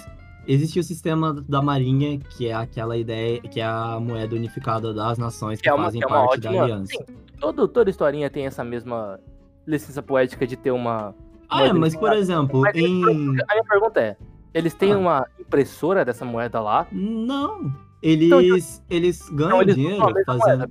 existe 0.52 0.78
o 0.80 0.82
sistema 0.82 1.32
da 1.48 1.62
Marinha, 1.62 2.18
que 2.18 2.48
é 2.48 2.52
aquela 2.54 2.96
ideia, 2.96 3.40
que 3.40 3.60
é 3.60 3.64
a 3.64 3.98
moeda 4.00 4.34
unificada 4.34 4.92
das 4.92 5.18
nações 5.18 5.58
que, 5.58 5.64
Que 5.64 5.68
é 5.68 5.74
uma, 5.74 5.84
fazem 5.84 6.00
que 6.00 6.06
é 6.06 6.08
parte 6.08 6.40
da 6.40 6.50
ótima. 6.50 6.64
aliança. 6.64 6.92
Sim, 7.06 7.14
todo, 7.38 7.68
toda 7.68 7.90
historinha 7.90 8.28
tem 8.30 8.46
essa 8.46 8.64
mesma 8.64 9.18
licença 9.66 10.02
poética 10.02 10.46
de 10.46 10.56
ter 10.56 10.70
uma. 10.70 11.14
Ah, 11.48 11.64
é, 11.66 11.72
mas 11.72 11.96
por 11.96 12.12
exemplo, 12.12 12.60
Mas 12.60 12.76
em. 12.76 13.02
A 13.04 13.12
minha 13.54 13.64
pergunta 13.68 14.00
é: 14.00 14.16
eles 14.54 14.74
têm 14.74 14.92
Ah. 14.92 14.98
uma 14.98 15.26
impressora 15.38 16.04
dessa 16.04 16.24
moeda 16.24 16.60
lá? 16.60 16.86
Não. 16.92 17.72
Eles, 18.02 18.26
Então, 18.26 18.40
eles 18.88 19.28
ganham 19.30 19.48
Então 19.50 19.62
eles 19.62 19.74
dinheiro 19.74 19.98
fazendo. 20.24 20.58
moeda. 20.58 20.70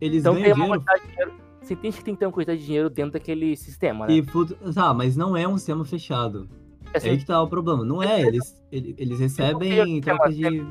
Eles 0.00 0.20
Então 0.22 0.34
ganham 0.34 0.54
dinheiro. 0.54 0.80
de 0.80 1.08
dinheiro. 1.08 1.32
Você 1.62 1.76
tem 1.76 1.92
que 1.92 2.02
ter 2.16 2.26
uma 2.26 2.32
quantidade 2.32 2.58
de 2.58 2.66
dinheiro 2.66 2.90
dentro 2.90 3.12
daquele 3.12 3.54
sistema, 3.56 4.06
né? 4.06 4.14
E, 4.14 4.22
tá, 4.74 4.92
mas 4.92 5.16
não 5.16 5.36
é 5.36 5.46
um 5.46 5.56
sistema 5.56 5.84
fechado. 5.84 6.48
É 6.94 7.06
É 7.06 7.10
aí 7.10 7.18
que 7.18 7.26
tá 7.26 7.42
o 7.42 7.48
problema. 7.48 7.84
Não 7.84 8.02
é, 8.02 8.22
eles, 8.22 8.60
ele- 8.72 8.94
eles 8.98 9.18
recebem 9.20 10.00
troca 10.00 10.28
de. 10.30 10.64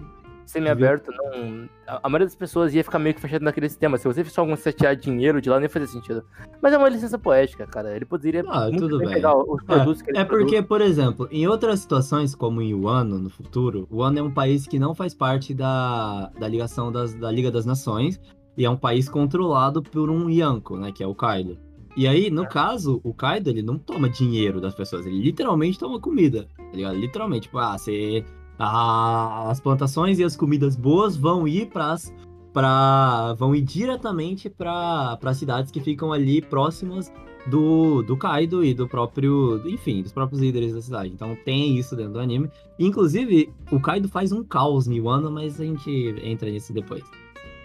semi-aberto, 0.45 1.12
não. 1.12 1.69
A 1.88 2.10
maioria 2.10 2.25
das 2.25 2.36
pessoas 2.36 2.73
ia 2.73 2.84
ficar 2.84 2.97
meio 2.97 3.13
que 3.13 3.21
fechado 3.21 3.43
naquele 3.43 3.69
sistema. 3.69 3.97
Se 3.99 4.08
você 4.08 4.25
só 4.25 4.41
algum 4.41 4.55
setear 4.55 4.95
dinheiro 4.95 5.39
de 5.39 5.47
lá, 5.49 5.58
nem 5.58 5.65
ia 5.65 5.69
fazer 5.69 5.86
sentido. 5.88 6.23
Mas 6.62 6.73
é 6.73 6.77
uma 6.77 6.89
licença 6.89 7.19
poética, 7.19 7.67
cara. 7.67 7.95
Ele 7.95 8.03
poderia 8.05 8.43
Ah, 8.47 8.62
muito 8.63 8.79
tudo 8.79 8.97
bem 8.97 9.08
bem. 9.08 9.15
pegar 9.17 9.38
os 9.38 9.63
produtos 9.63 10.01
que 10.01 10.10
ele 10.10 10.17
É 10.17 10.25
produz. 10.25 10.45
porque, 10.49 10.62
por 10.63 10.82
exemplo, 10.82 11.27
em 11.32 11.47
outras 11.47 11.82
situações, 11.82 12.34
como 12.34 12.62
em 12.63 12.73
Wano, 12.73 13.19
no 13.19 13.29
futuro, 13.29 13.88
Wano 13.91 14.17
é 14.17 14.23
um 14.23 14.32
país 14.32 14.65
que 14.65 14.79
não 14.79 14.95
faz 14.95 15.13
parte 15.13 15.53
da, 15.53 16.32
da 16.39 16.47
ligação 16.47 16.91
das, 16.91 17.13
da 17.13 17.29
Liga 17.32 17.51
das 17.51 17.65
Nações 17.65 18.19
e 18.58 18.65
é 18.65 18.69
um 18.69 18.75
país 18.77 19.08
controlado 19.08 19.84
por 19.84 20.10
um 20.10 20.29
Yanko, 20.29 20.77
né, 20.77 20.91
que 20.91 21.03
é 21.03 21.08
o 21.08 21.13
Kaido. 21.13 21.58
E 21.99 22.07
aí, 22.07 22.29
no 22.29 22.47
caso, 22.47 23.01
o 23.03 23.13
Kaido, 23.13 23.49
ele 23.49 23.62
não 23.62 23.77
toma 23.77 24.09
dinheiro 24.09 24.62
das 24.62 24.73
pessoas, 24.73 25.05
ele 25.05 25.19
literalmente 25.19 25.77
toma 25.77 25.99
comida, 25.99 26.47
tá 26.55 26.73
ligado? 26.73 26.97
Literalmente, 26.97 27.41
tipo, 27.41 27.57
ah, 27.57 27.77
você... 27.77 28.23
ah, 28.57 29.49
as 29.49 29.59
plantações 29.59 30.17
e 30.17 30.23
as 30.23 30.38
comidas 30.38 30.77
boas 30.77 31.17
vão 31.17 31.45
ir 31.45 31.65
pras... 31.65 32.15
Pra, 32.53 33.33
vão 33.33 33.53
ir 33.53 33.59
diretamente 33.59 34.49
para 34.49 35.33
cidades 35.33 35.73
que 35.73 35.81
ficam 35.81 36.13
ali 36.13 36.41
próximas 36.41 37.12
do, 37.47 38.01
do 38.01 38.15
Kaido 38.15 38.63
e 38.63 38.73
do 38.73 38.88
próprio, 38.88 39.62
enfim, 39.67 40.01
dos 40.01 40.13
próprios 40.13 40.41
líderes 40.41 40.73
da 40.73 40.81
cidade. 40.81 41.12
Então 41.13 41.38
tem 41.43 41.77
isso 41.77 41.97
dentro 41.97 42.13
do 42.13 42.19
anime. 42.19 42.49
Inclusive, 42.79 43.53
o 43.69 43.79
Kaido 43.79 44.07
faz 44.07 44.31
um 44.31 44.41
caos 44.41 44.88
em 44.88 45.01
Wano, 45.01 45.29
mas 45.29 45.59
a 45.59 45.65
gente 45.65 46.15
entra 46.23 46.49
nisso 46.49 46.71
depois. 46.71 47.03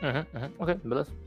Uhum, 0.03 0.43
uhum, 0.43 0.51
ok, 0.59 0.75
beleza. 0.85 1.24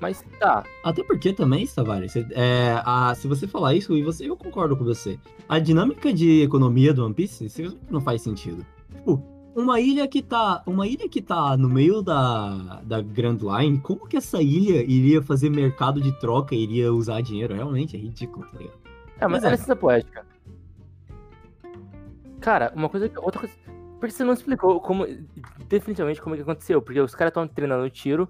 Mas 0.00 0.24
tá. 0.38 0.64
Até 0.82 1.02
porque 1.02 1.32
também, 1.32 1.66
Tavares, 1.66 2.14
é, 2.16 2.80
a, 2.84 3.14
se 3.14 3.26
você 3.26 3.46
falar 3.46 3.74
isso, 3.74 3.96
e 3.96 4.02
você, 4.02 4.28
eu 4.28 4.36
concordo 4.36 4.76
com 4.76 4.84
você. 4.84 5.18
A 5.48 5.58
dinâmica 5.58 6.12
de 6.12 6.42
economia 6.42 6.92
do 6.92 7.04
One 7.04 7.14
Piece 7.14 7.48
não 7.90 8.00
faz 8.00 8.22
sentido. 8.22 8.64
Tipo, 8.94 9.22
uma 9.54 9.80
ilha 9.80 10.08
que 10.08 10.20
tá. 10.20 10.62
Uma 10.66 10.86
ilha 10.86 11.08
que 11.08 11.22
tá 11.22 11.56
no 11.56 11.68
meio 11.68 12.02
da, 12.02 12.82
da 12.82 13.00
Grand 13.00 13.38
Line, 13.38 13.78
como 13.78 14.06
que 14.06 14.16
essa 14.16 14.42
ilha 14.42 14.82
iria 14.82 15.22
fazer 15.22 15.48
mercado 15.48 16.00
de 16.00 16.12
troca 16.18 16.54
e 16.54 16.62
iria 16.62 16.92
usar 16.92 17.20
dinheiro? 17.20 17.54
Realmente 17.54 17.96
é 17.96 17.98
ridículo, 18.00 18.46
tá 18.46 18.58
ligado? 18.58 18.78
É, 19.20 19.28
mas 19.28 19.32
Mas 19.32 19.44
é 19.44 19.46
é. 19.46 19.50
licença 19.52 19.76
poética. 19.76 20.26
Cara, 22.40 22.72
uma 22.74 22.88
coisa 22.88 23.08
que. 23.08 23.18
Outra 23.18 23.40
coisa. 23.40 23.54
Por 24.00 24.08
que 24.08 24.14
você 24.14 24.24
não 24.24 24.34
explicou 24.34 24.80
como. 24.80 25.06
Definitivamente 25.68 26.20
como 26.20 26.34
é 26.34 26.38
que 26.38 26.42
aconteceu? 26.42 26.82
Porque 26.82 27.00
os 27.00 27.14
caras 27.14 27.30
estão 27.30 27.46
treinando 27.46 27.88
tiro. 27.88 28.28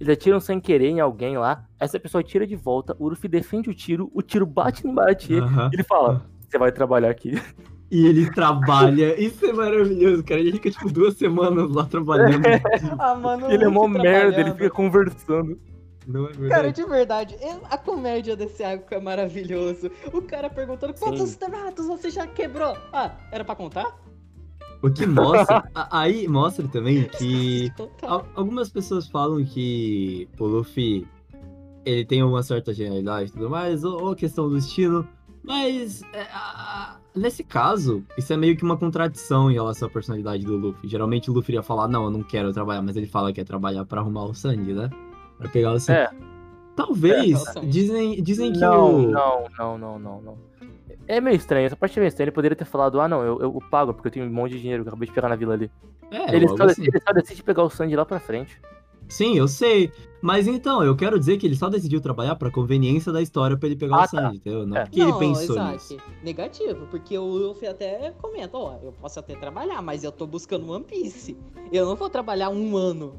Eles 0.00 0.08
atiram 0.12 0.40
sem 0.40 0.60
querer 0.60 0.88
em 0.88 1.00
alguém 1.00 1.36
lá. 1.38 1.64
Essa 1.78 1.98
pessoa 2.00 2.22
tira 2.22 2.46
de 2.46 2.56
volta. 2.56 2.96
O 2.98 3.08
Luffy 3.08 3.28
defende 3.28 3.70
o 3.70 3.74
tiro. 3.74 4.10
O 4.14 4.22
tiro 4.22 4.44
bate 4.46 4.86
em 4.86 4.92
Baratie. 4.94 5.38
Aham. 5.38 5.70
Ele 5.72 5.84
fala: 5.84 6.24
Você 6.48 6.58
vai 6.58 6.72
trabalhar 6.72 7.10
aqui. 7.10 7.40
E 7.90 8.06
ele 8.06 8.30
trabalha. 8.30 9.20
Isso 9.20 9.44
é 9.44 9.52
maravilhoso, 9.52 10.24
cara. 10.24 10.40
Ele 10.40 10.52
fica, 10.52 10.70
tipo, 10.70 10.90
duas 10.90 11.14
semanas 11.14 11.70
lá 11.70 11.84
trabalhando. 11.84 12.42
Ah, 12.98 13.14
mano, 13.14 13.50
ele 13.52 13.64
é 13.64 13.68
mó 13.68 13.86
merda. 13.86 14.40
Ele 14.40 14.50
fica 14.52 14.70
conversando. 14.70 15.60
Não 16.06 16.24
é 16.24 16.32
verdade? 16.32 16.48
Cara, 16.48 16.72
de 16.72 16.84
verdade, 16.84 17.36
eu- 17.40 17.60
a 17.70 17.76
comédia 17.78 18.34
desse 18.34 18.64
arco 18.64 18.92
é 18.92 18.98
maravilhoso. 19.00 19.90
O 20.12 20.20
cara 20.22 20.48
perguntando 20.50 20.94
quantos 20.94 21.30
Sim. 21.30 21.38
tratos 21.38 21.86
você 21.86 22.10
já 22.10 22.26
quebrou? 22.26 22.76
Ah, 22.92 23.12
era 23.30 23.44
pra 23.44 23.54
contar? 23.54 23.94
O 24.82 24.90
que 24.90 25.06
mostra. 25.06 25.62
aí 25.90 26.26
mostra 26.28 26.66
também 26.68 27.04
que. 27.04 27.70
Algumas 28.34 28.68
pessoas 28.68 29.06
falam 29.08 29.44
que 29.44 30.28
o 30.38 30.44
Luffy 30.44 31.06
ele 31.84 32.04
tem 32.04 32.22
uma 32.22 32.42
certa 32.42 32.72
genialidade 32.72 33.30
e 33.30 33.32
tudo 33.32 33.48
mais, 33.50 33.84
ou, 33.84 34.00
ou 34.02 34.10
a 34.12 34.16
questão 34.16 34.48
do 34.48 34.56
estilo. 34.58 35.06
Mas 35.44 36.02
é, 36.12 36.22
a- 36.32 36.96
nesse 37.16 37.42
caso, 37.42 38.04
isso 38.16 38.32
é 38.32 38.36
meio 38.36 38.56
que 38.56 38.62
uma 38.62 38.76
contradição 38.76 39.50
em 39.50 39.54
relação 39.54 39.88
à 39.88 39.90
personalidade 39.90 40.44
do 40.44 40.56
Luffy. 40.56 40.88
Geralmente 40.88 41.30
o 41.30 41.34
Luffy 41.34 41.54
ia 41.56 41.62
falar, 41.62 41.88
não, 41.88 42.04
eu 42.04 42.10
não 42.10 42.22
quero 42.22 42.52
trabalhar, 42.52 42.82
mas 42.82 42.96
ele 42.96 43.06
fala 43.06 43.28
que 43.32 43.40
quer 43.40 43.44
trabalhar 43.44 43.84
pra 43.84 44.00
arrumar 44.00 44.24
o 44.26 44.34
Sandy, 44.34 44.72
né? 44.72 44.88
Pra 45.38 45.48
pegar 45.48 45.72
o 45.72 45.80
Sandy. 45.80 45.98
É. 45.98 46.10
Talvez. 46.76 47.44
É, 47.56 47.60
dizem, 47.60 48.22
dizem 48.22 48.52
que 48.52 48.60
Não, 48.60 48.94
o. 49.06 49.10
não, 49.10 49.44
não, 49.58 49.78
não, 49.78 49.98
não, 49.98 50.22
não. 50.22 50.38
É 51.12 51.20
meio 51.20 51.36
estranho. 51.36 51.66
Essa 51.66 51.76
parte 51.76 51.98
é 51.98 52.00
meio 52.00 52.08
estranha. 52.08 52.24
Ele 52.26 52.32
poderia 52.32 52.56
ter 52.56 52.64
falado: 52.64 53.00
Ah, 53.00 53.06
não, 53.08 53.22
eu, 53.22 53.40
eu 53.40 53.58
pago 53.70 53.92
porque 53.92 54.08
eu 54.08 54.12
tenho 54.12 54.26
um 54.26 54.30
monte 54.32 54.52
de 54.52 54.60
dinheiro 54.60 54.82
que 54.82 54.88
eu 54.88 54.92
acabei 54.92 55.06
de 55.08 55.14
pegar 55.14 55.28
na 55.28 55.36
vila 55.36 55.54
ali. 55.54 55.70
É, 56.10 56.34
Ele 56.34 56.48
só, 56.48 56.64
assim. 56.64 56.82
ele 56.82 57.00
só 57.06 57.12
decide 57.12 57.42
pegar 57.42 57.62
o 57.62 57.70
Sandy 57.70 57.96
lá 57.96 58.04
pra 58.04 58.18
frente. 58.20 58.60
Sim, 59.08 59.36
eu 59.36 59.46
sei. 59.48 59.92
Mas 60.22 60.46
então, 60.46 60.82
eu 60.82 60.94
quero 60.96 61.18
dizer 61.18 61.36
que 61.36 61.46
ele 61.46 61.56
só 61.56 61.68
decidiu 61.68 62.00
trabalhar 62.00 62.36
pra 62.36 62.50
conveniência 62.50 63.12
da 63.12 63.20
história 63.20 63.56
pra 63.58 63.66
ele 63.68 63.76
pegar 63.76 63.96
Ah, 63.96 64.04
o 64.04 64.08
Sandy, 64.08 64.36
entendeu? 64.36 64.66
Não 64.66 64.76
É. 64.76 64.84
porque 64.84 65.00
ele 65.00 65.10
Não, 65.10 65.18
pensou 65.18 65.56
Isaac, 65.56 65.72
nisso. 65.72 65.96
negativo, 66.22 66.86
porque 66.86 67.18
o 67.18 67.24
Luffy 67.24 67.66
até 67.68 68.12
comenta, 68.22 68.56
ó, 68.56 68.78
eu 68.82 68.92
posso 68.92 69.18
até 69.18 69.34
trabalhar, 69.34 69.82
mas 69.82 70.04
eu 70.04 70.12
tô 70.12 70.26
buscando 70.26 70.70
One 70.70 70.84
Piece. 70.84 71.36
Eu 71.72 71.84
não 71.86 71.96
vou 71.96 72.08
trabalhar 72.08 72.48
um 72.50 72.76
ano. 72.76 73.14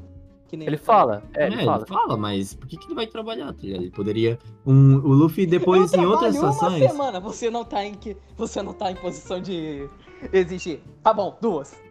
Que 0.48 0.56
nem 0.56 0.68
Ele 0.68 0.76
fala, 0.76 1.22
é, 1.34 1.44
É, 1.44 1.46
ele 1.46 1.64
fala. 1.64 2.16
mas 2.16 2.54
por 2.54 2.66
que, 2.68 2.76
que 2.76 2.86
ele 2.86 2.94
vai 2.94 3.06
trabalhar? 3.06 3.52
tá 3.52 3.58
ligado? 3.62 3.80
Ele 3.82 3.90
poderia. 3.90 4.38
Um, 4.66 4.96
o 4.96 5.12
Luffy 5.12 5.46
depois, 5.46 5.92
eu 5.92 6.02
em 6.02 6.06
outras 6.06 6.36
uma 6.36 6.52
semana, 6.52 7.18
você 7.20 7.50
não 7.50 7.64
tá 7.64 7.84
em 7.84 7.94
que. 7.94 8.16
Você 8.36 8.62
não 8.62 8.72
tá 8.74 8.90
em 8.90 8.96
posição 8.96 9.40
de 9.40 9.88
exigir. 10.32 10.80
Tá 11.02 11.12
bom, 11.12 11.36
duas. 11.40 11.82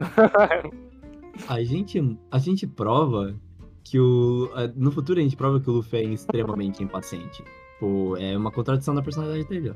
A 1.48 1.62
gente, 1.64 2.16
a 2.30 2.38
gente 2.38 2.66
prova 2.66 3.34
que 3.82 3.98
o. 3.98 4.48
No 4.76 4.92
futuro 4.92 5.18
a 5.18 5.22
gente 5.22 5.36
prova 5.36 5.58
que 5.60 5.68
o 5.68 5.72
Luffy 5.74 5.98
é 5.98 6.04
extremamente 6.04 6.82
impaciente. 6.82 7.42
Pô, 7.80 8.16
é 8.16 8.36
uma 8.36 8.52
contradição 8.52 8.94
da 8.94 9.02
personalidade 9.02 9.48
dele, 9.48 9.70
ó. 9.70 9.74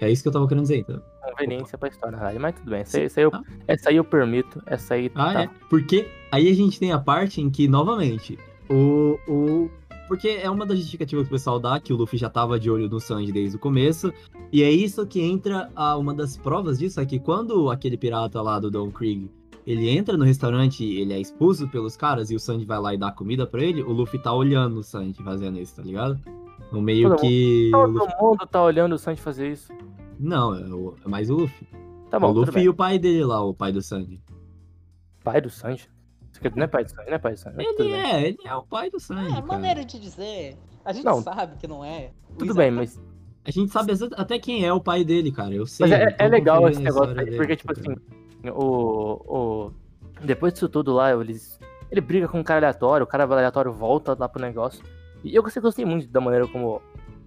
É 0.00 0.10
isso 0.10 0.22
que 0.22 0.28
eu 0.28 0.32
tava 0.32 0.48
querendo 0.48 0.62
dizer, 0.62 0.78
então. 0.78 1.00
Conveniência 1.22 1.76
pra 1.78 1.88
história. 1.88 2.18
Mas 2.40 2.54
tudo 2.54 2.70
bem. 2.70 2.80
Essa 2.80 2.96
aí, 2.98 3.04
essa 3.04 3.20
aí 3.20 3.24
eu, 3.24 3.30
essa 3.68 3.90
aí 3.90 3.96
eu 3.96 4.04
permito. 4.04 4.62
Essa 4.66 4.94
aí 4.94 5.12
Ah, 5.14 5.32
tá. 5.34 5.42
é. 5.42 5.50
Porque 5.68 6.08
aí 6.32 6.48
a 6.50 6.54
gente 6.54 6.80
tem 6.80 6.90
a 6.90 6.98
parte 6.98 7.40
em 7.40 7.48
que, 7.48 7.68
novamente, 7.68 8.36
o. 8.68 9.18
o 9.28 9.70
porque 10.08 10.28
é 10.28 10.50
uma 10.50 10.66
das 10.66 10.76
justificativas 10.78 11.26
que 11.26 11.32
o 11.32 11.36
pessoal 11.36 11.58
dá, 11.60 11.78
que 11.80 11.90
o 11.92 11.96
Luffy 11.96 12.18
já 12.18 12.28
tava 12.28 12.58
de 12.60 12.68
olho 12.70 12.86
no 12.88 13.00
Sanji 13.00 13.32
desde 13.32 13.56
o 13.56 13.58
começo. 13.58 14.12
E 14.52 14.62
é 14.62 14.70
isso 14.70 15.06
que 15.06 15.22
entra 15.22 15.70
a 15.74 15.96
uma 15.96 16.12
das 16.12 16.36
provas 16.36 16.78
disso, 16.78 17.00
é 17.00 17.06
que 17.06 17.18
quando 17.18 17.70
aquele 17.70 17.96
pirata 17.96 18.42
lá 18.42 18.58
do 18.58 18.70
Don 18.70 18.90
Krieg, 18.90 19.30
ele 19.66 19.88
entra 19.88 20.14
no 20.16 20.24
restaurante 20.24 20.84
e 20.84 21.00
ele 21.00 21.14
é 21.14 21.20
expulso 21.20 21.66
pelos 21.68 21.96
caras 21.96 22.30
e 22.30 22.34
o 22.34 22.40
Sanji 22.40 22.66
vai 22.66 22.78
lá 22.78 22.92
e 22.92 22.98
dá 22.98 23.10
comida 23.10 23.46
pra 23.46 23.62
ele, 23.62 23.80
o 23.82 23.90
Luffy 23.92 24.18
tá 24.18 24.34
olhando 24.34 24.80
o 24.80 24.82
Sanji 24.82 25.22
fazendo 25.22 25.58
isso, 25.58 25.76
tá 25.76 25.82
ligado? 25.82 26.18
No 26.70 26.82
meio 26.82 27.08
Todo 27.10 27.20
que. 27.20 27.68
Todo 27.72 27.92
Luffy- 27.92 28.14
mundo 28.20 28.46
tá 28.46 28.62
olhando 28.62 28.94
o 28.94 28.98
Sanji 28.98 29.20
fazer 29.22 29.50
isso. 29.52 29.72
Não, 30.18 30.54
é, 30.54 30.66
o- 30.74 30.94
é 31.02 31.08
mais 31.08 31.30
o 31.30 31.36
Luffy. 31.36 31.66
Tá 32.10 32.20
bom, 32.20 32.28
o 32.30 32.32
Luffy 32.32 32.64
e 32.64 32.68
o 32.68 32.74
pai 32.74 32.98
dele 32.98 33.24
lá, 33.24 33.42
o 33.42 33.54
pai 33.54 33.72
do 33.72 33.80
Sanji. 33.80 34.20
Pai 35.24 35.40
do 35.40 35.48
Sanji? 35.48 35.88
Aqui 36.48 36.56
não 36.58 36.64
é 36.64 36.66
pai 36.68 36.84
do 36.84 36.90
Sanji, 36.90 37.06
não 37.08 37.14
é 37.14 37.18
pai 37.18 37.32
do 37.32 37.38
Sanji. 37.38 37.56
Ele 37.60 37.76
bem. 37.76 37.94
é, 37.94 38.22
ele 38.28 38.38
é 38.44 38.54
o 38.54 38.62
pai 38.62 38.90
do 38.90 39.00
Sanji. 39.00 39.26
É, 39.26 39.34
cara. 39.34 39.46
maneira 39.46 39.84
de 39.84 39.98
dizer. 39.98 40.56
A 40.84 40.92
gente 40.92 41.04
Não. 41.04 41.22
sabe 41.22 41.56
que 41.58 41.66
não 41.68 41.84
é. 41.84 42.10
Tudo 42.38 42.54
bem, 42.54 42.70
tá- 42.70 42.76
mas, 42.76 43.00
A 43.44 43.50
gente 43.50 43.70
sabe 43.72 43.92
até 44.16 44.38
quem 44.38 44.64
é 44.64 44.72
o 44.72 44.80
pai 44.80 45.04
dele, 45.04 45.30
cara. 45.32 45.52
Eu 45.54 45.66
sei. 45.66 45.86
mas 45.86 45.98
é, 46.00 46.16
é 46.18 46.28
legal 46.28 46.68
esse 46.68 46.80
negócio 46.80 47.18
aí, 47.18 47.24
dele, 47.24 47.36
porque, 47.36 47.56
tipo 47.56 47.72
tá 47.74 47.80
assim, 47.80 47.94
o, 48.50 49.68
o. 49.68 49.72
Depois 50.22 50.52
disso 50.52 50.68
tudo 50.68 50.92
lá, 50.92 51.12
eles. 51.12 51.58
Ele 51.90 52.00
briga 52.00 52.26
com 52.28 52.40
um 52.40 52.42
cara 52.44 52.60
aleatório, 52.60 53.04
o 53.04 53.06
cara 53.06 53.24
aleatório 53.24 53.72
volta 53.72 54.16
lá 54.18 54.28
pro 54.28 54.40
negócio. 54.40 54.82
E 55.22 55.34
eu 55.34 55.42
gostei, 55.42 55.60
gostei 55.62 55.84
muito 55.84 56.08
da 56.08 56.20
maneira 56.20 56.48
como 56.48 56.80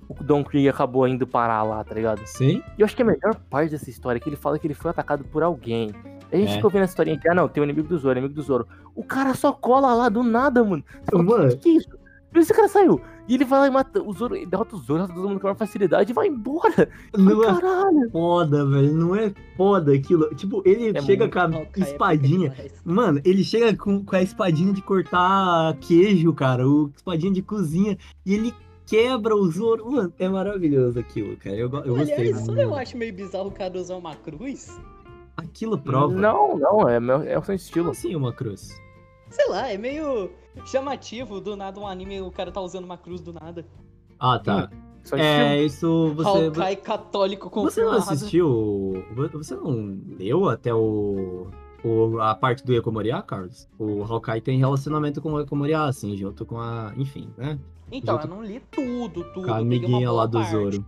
o 0.10 0.24
Don 0.24 0.44
Krieg 0.44 0.68
acabou 0.70 1.08
indo 1.08 1.26
parar 1.26 1.64
lá, 1.64 1.84
tá 1.84 1.94
ligado? 1.94 2.22
Sim. 2.26 2.62
E 2.78 2.82
eu 2.82 2.86
acho 2.86 2.96
que 2.96 3.02
a 3.02 3.06
melhor 3.06 3.36
parte 3.50 3.72
dessa 3.72 3.90
história 3.90 4.18
é 4.18 4.20
que 4.22 4.28
ele 4.30 4.36
fala 4.36 4.58
que 4.60 4.68
ele 4.68 4.74
foi 4.74 4.92
atacado 4.92 5.24
por 5.26 5.44
alguém. 5.44 5.92
A 6.32 6.36
gente 6.36 6.50
É. 6.52 6.54
fica 6.56 6.68
ouvindo 6.68 6.84
essa 6.84 6.92
historinha 6.92 7.18
de, 7.18 7.30
ah 7.30 7.36
não, 7.36 7.48
tem 7.48 7.62
o 7.62 7.66
inimigo 7.66 7.88
do 7.88 7.98
Zoro, 7.98 8.18
inimigo 8.18 8.34
do 8.34 8.42
Zoro. 8.42 8.68
O 8.96 9.04
cara 9.04 9.34
só 9.34 9.52
cola 9.52 9.94
lá 9.94 10.10
do 10.10 10.24
nada, 10.24 10.64
mano. 10.64 10.84
Você 11.04 11.12
fala, 11.12 11.24
Mano. 11.24 11.50
que, 11.50 11.58
que 11.58 11.70
é 11.70 11.72
isso? 11.74 11.90
Por 11.90 12.40
isso 12.42 12.52
esse 12.52 12.54
cara 12.54 12.68
saiu. 12.68 13.00
E 13.30 13.36
ele 13.36 13.46
vai 13.46 13.60
lá 13.62 13.68
e 13.68 13.72
mata 13.72 14.04
o 14.04 14.12
Zoro, 14.12 14.36
e 14.36 14.46
derrota 14.46 14.76
o 14.76 14.80
Zoro, 14.80 15.00
derrota 15.00 15.14
todo 15.14 15.30
mundo 15.30 15.40
com 15.40 15.48
maior 15.48 15.56
facilidade 15.56 16.12
e 16.12 16.14
vai 16.14 16.28
embora. 16.28 16.90
Não 17.18 17.44
é 17.44 17.48
Caralho. 17.48 18.12
foda, 18.12 18.66
velho. 18.66 18.94
Não 18.94 19.16
é 19.16 19.34
foda 19.56 19.94
aquilo. 19.94 20.28
Tipo, 20.36 20.62
ele 20.66 20.96
É 20.98 21.02
chega 21.02 21.30
com 21.30 21.40
a 21.40 21.50
é 21.62 21.70
espadinha. 21.78 22.50
demais. 22.50 22.74
Mano, 22.84 23.22
ele 23.24 23.44
chega 23.44 23.76
com, 23.78 24.04
com 24.04 24.16
a 24.16 24.22
espadinha 24.22 24.74
de 24.74 24.82
cortar 24.82 25.76
queijo, 25.80 26.34
cara. 26.34 26.68
O 26.68 26.92
espadinha 26.96 27.32
de 27.32 27.42
cozinha. 27.42 27.98
E 28.26 28.34
ele 28.34 28.54
quebra 28.86 29.34
o 29.36 29.50
Zoro. 29.50 29.90
Mano, 29.90 30.14
é 30.20 30.28
maravilhoso 30.28 31.00
aquilo, 31.00 31.38
cara. 31.38 31.56
Eu, 31.56 31.72
eu 31.86 31.96
gostei. 31.96 32.16
Aliás, 32.16 32.40
só 32.42 32.46
muito. 32.48 32.62
eu 32.62 32.76
acho 32.76 32.98
meio 32.98 33.14
bizarro 33.14 33.48
o 33.48 33.52
cara 33.52 33.78
usar 33.80 33.96
uma 33.96 34.14
cruz. 34.14 34.78
Aquilo 35.38 35.78
prova. 35.78 36.14
Não, 36.14 36.58
não, 36.58 36.88
é, 36.88 37.00
meu, 37.00 37.22
é 37.24 37.38
o 37.38 37.44
seu 37.44 37.56
estilo. 37.56 37.86
Como 37.86 37.92
assim 37.98 38.16
uma 38.16 38.32
cruz? 38.32 38.70
Sei 39.30 39.48
lá, 39.50 39.68
é 39.70 39.78
meio 39.78 40.32
chamativo. 40.66 41.42
Do 41.42 41.56
nada 41.56 41.80
um 41.80 41.88
anime 41.88 42.22
o 42.22 42.32
cara 42.32 42.52
tá 42.52 42.62
usando 42.62 42.86
uma 42.86 42.98
cruz 42.98 43.22
do 43.22 43.34
nada. 43.34 43.66
Ah, 44.20 44.40
tá. 44.40 44.70
Seu 45.04 45.18
É, 45.18 45.62
isso 45.62 46.14
você. 46.16 46.30
Hawkeye 46.46 46.76
católico 46.78 47.50
Você 47.62 47.84
não 47.84 47.92
assistiu. 47.94 49.04
Você 49.34 49.56
não 49.56 50.00
leu 50.18 50.50
até 50.50 50.74
o. 50.74 51.48
o- 51.84 52.20
a 52.20 52.34
parte 52.34 52.66
do 52.66 52.74
Ekomoriá, 52.74 53.22
Carlos? 53.22 53.68
O 53.78 54.04
Hawkeye 54.04 54.42
tem 54.42 54.58
relacionamento 54.58 55.22
com 55.22 55.34
o 55.34 55.40
Ekomoriá, 55.40 55.86
assim, 55.86 56.16
junto 56.16 56.46
com 56.46 56.60
a. 56.60 56.94
Enfim, 56.98 57.30
né? 57.38 57.60
Então, 57.92 58.16
Junto 58.16 58.28
eu 58.28 58.36
não 58.36 58.44
li 58.44 58.60
tudo, 58.72 59.24
tudo. 59.26 59.46
Com 59.48 59.54
a 59.54 59.58
amiguinha 59.58 60.12
lá 60.12 60.26
do 60.26 60.40
parte. 60.40 60.52
Zoro. 60.52 60.86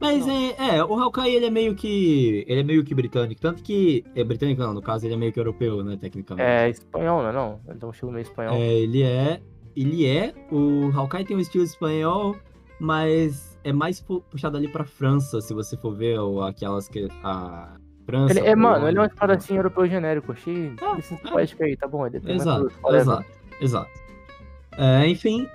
Mas 0.00 0.26
é, 0.28 0.76
é, 0.76 0.84
o 0.84 0.94
Hawkeye 0.94 1.34
ele 1.34 1.46
é 1.46 1.50
meio 1.50 1.74
que. 1.74 2.44
Ele 2.46 2.60
é 2.60 2.62
meio 2.62 2.84
que 2.84 2.94
britânico. 2.94 3.40
Tanto 3.40 3.62
que. 3.62 4.04
É 4.14 4.22
britânico 4.22 4.60
não, 4.60 4.74
no 4.74 4.82
caso, 4.82 5.06
ele 5.06 5.14
é 5.14 5.16
meio 5.16 5.32
que 5.32 5.40
europeu, 5.40 5.82
né, 5.82 5.96
tecnicamente. 5.98 6.46
É 6.46 6.68
espanhol, 6.68 7.22
não 7.22 7.28
é 7.30 7.32
não? 7.32 7.60
Ele 7.66 7.78
tem 7.78 7.88
um 7.88 7.92
estilo 7.92 8.12
meio 8.12 8.22
espanhol. 8.22 8.54
É, 8.56 8.72
ele 8.74 9.02
é. 9.02 9.40
Ele 9.74 10.06
é. 10.06 10.34
O 10.52 10.90
Hawkeye 10.94 11.24
tem 11.24 11.36
um 11.36 11.40
estilo 11.40 11.64
espanhol, 11.64 12.36
mas 12.78 13.58
é 13.64 13.72
mais 13.72 14.00
pu- 14.00 14.20
puxado 14.30 14.56
ali 14.56 14.68
pra 14.68 14.84
França, 14.84 15.40
se 15.40 15.52
você 15.54 15.76
for 15.76 15.94
ver 15.94 16.18
ou 16.20 16.42
aquelas 16.42 16.88
que. 16.88 17.08
A 17.24 17.76
França. 18.04 18.38
Ele, 18.38 18.46
é, 18.46 18.54
mano, 18.54 18.86
ele 18.86 18.98
é 18.98 19.00
um 19.00 19.04
espadachim 19.06 19.56
europeu 19.56 19.86
genérico. 19.86 20.32
Achei 20.32 20.72
Ah, 20.80 20.94
licença 20.94 21.22
é. 21.60 21.64
aí, 21.64 21.76
tá 21.76 21.88
bom. 21.88 22.06
Ele 22.06 22.20
tem 22.20 22.36
Exato, 22.36 22.70
exato, 22.92 23.26
exato. 23.60 23.90
É, 24.78 25.06
enfim, 25.08 25.48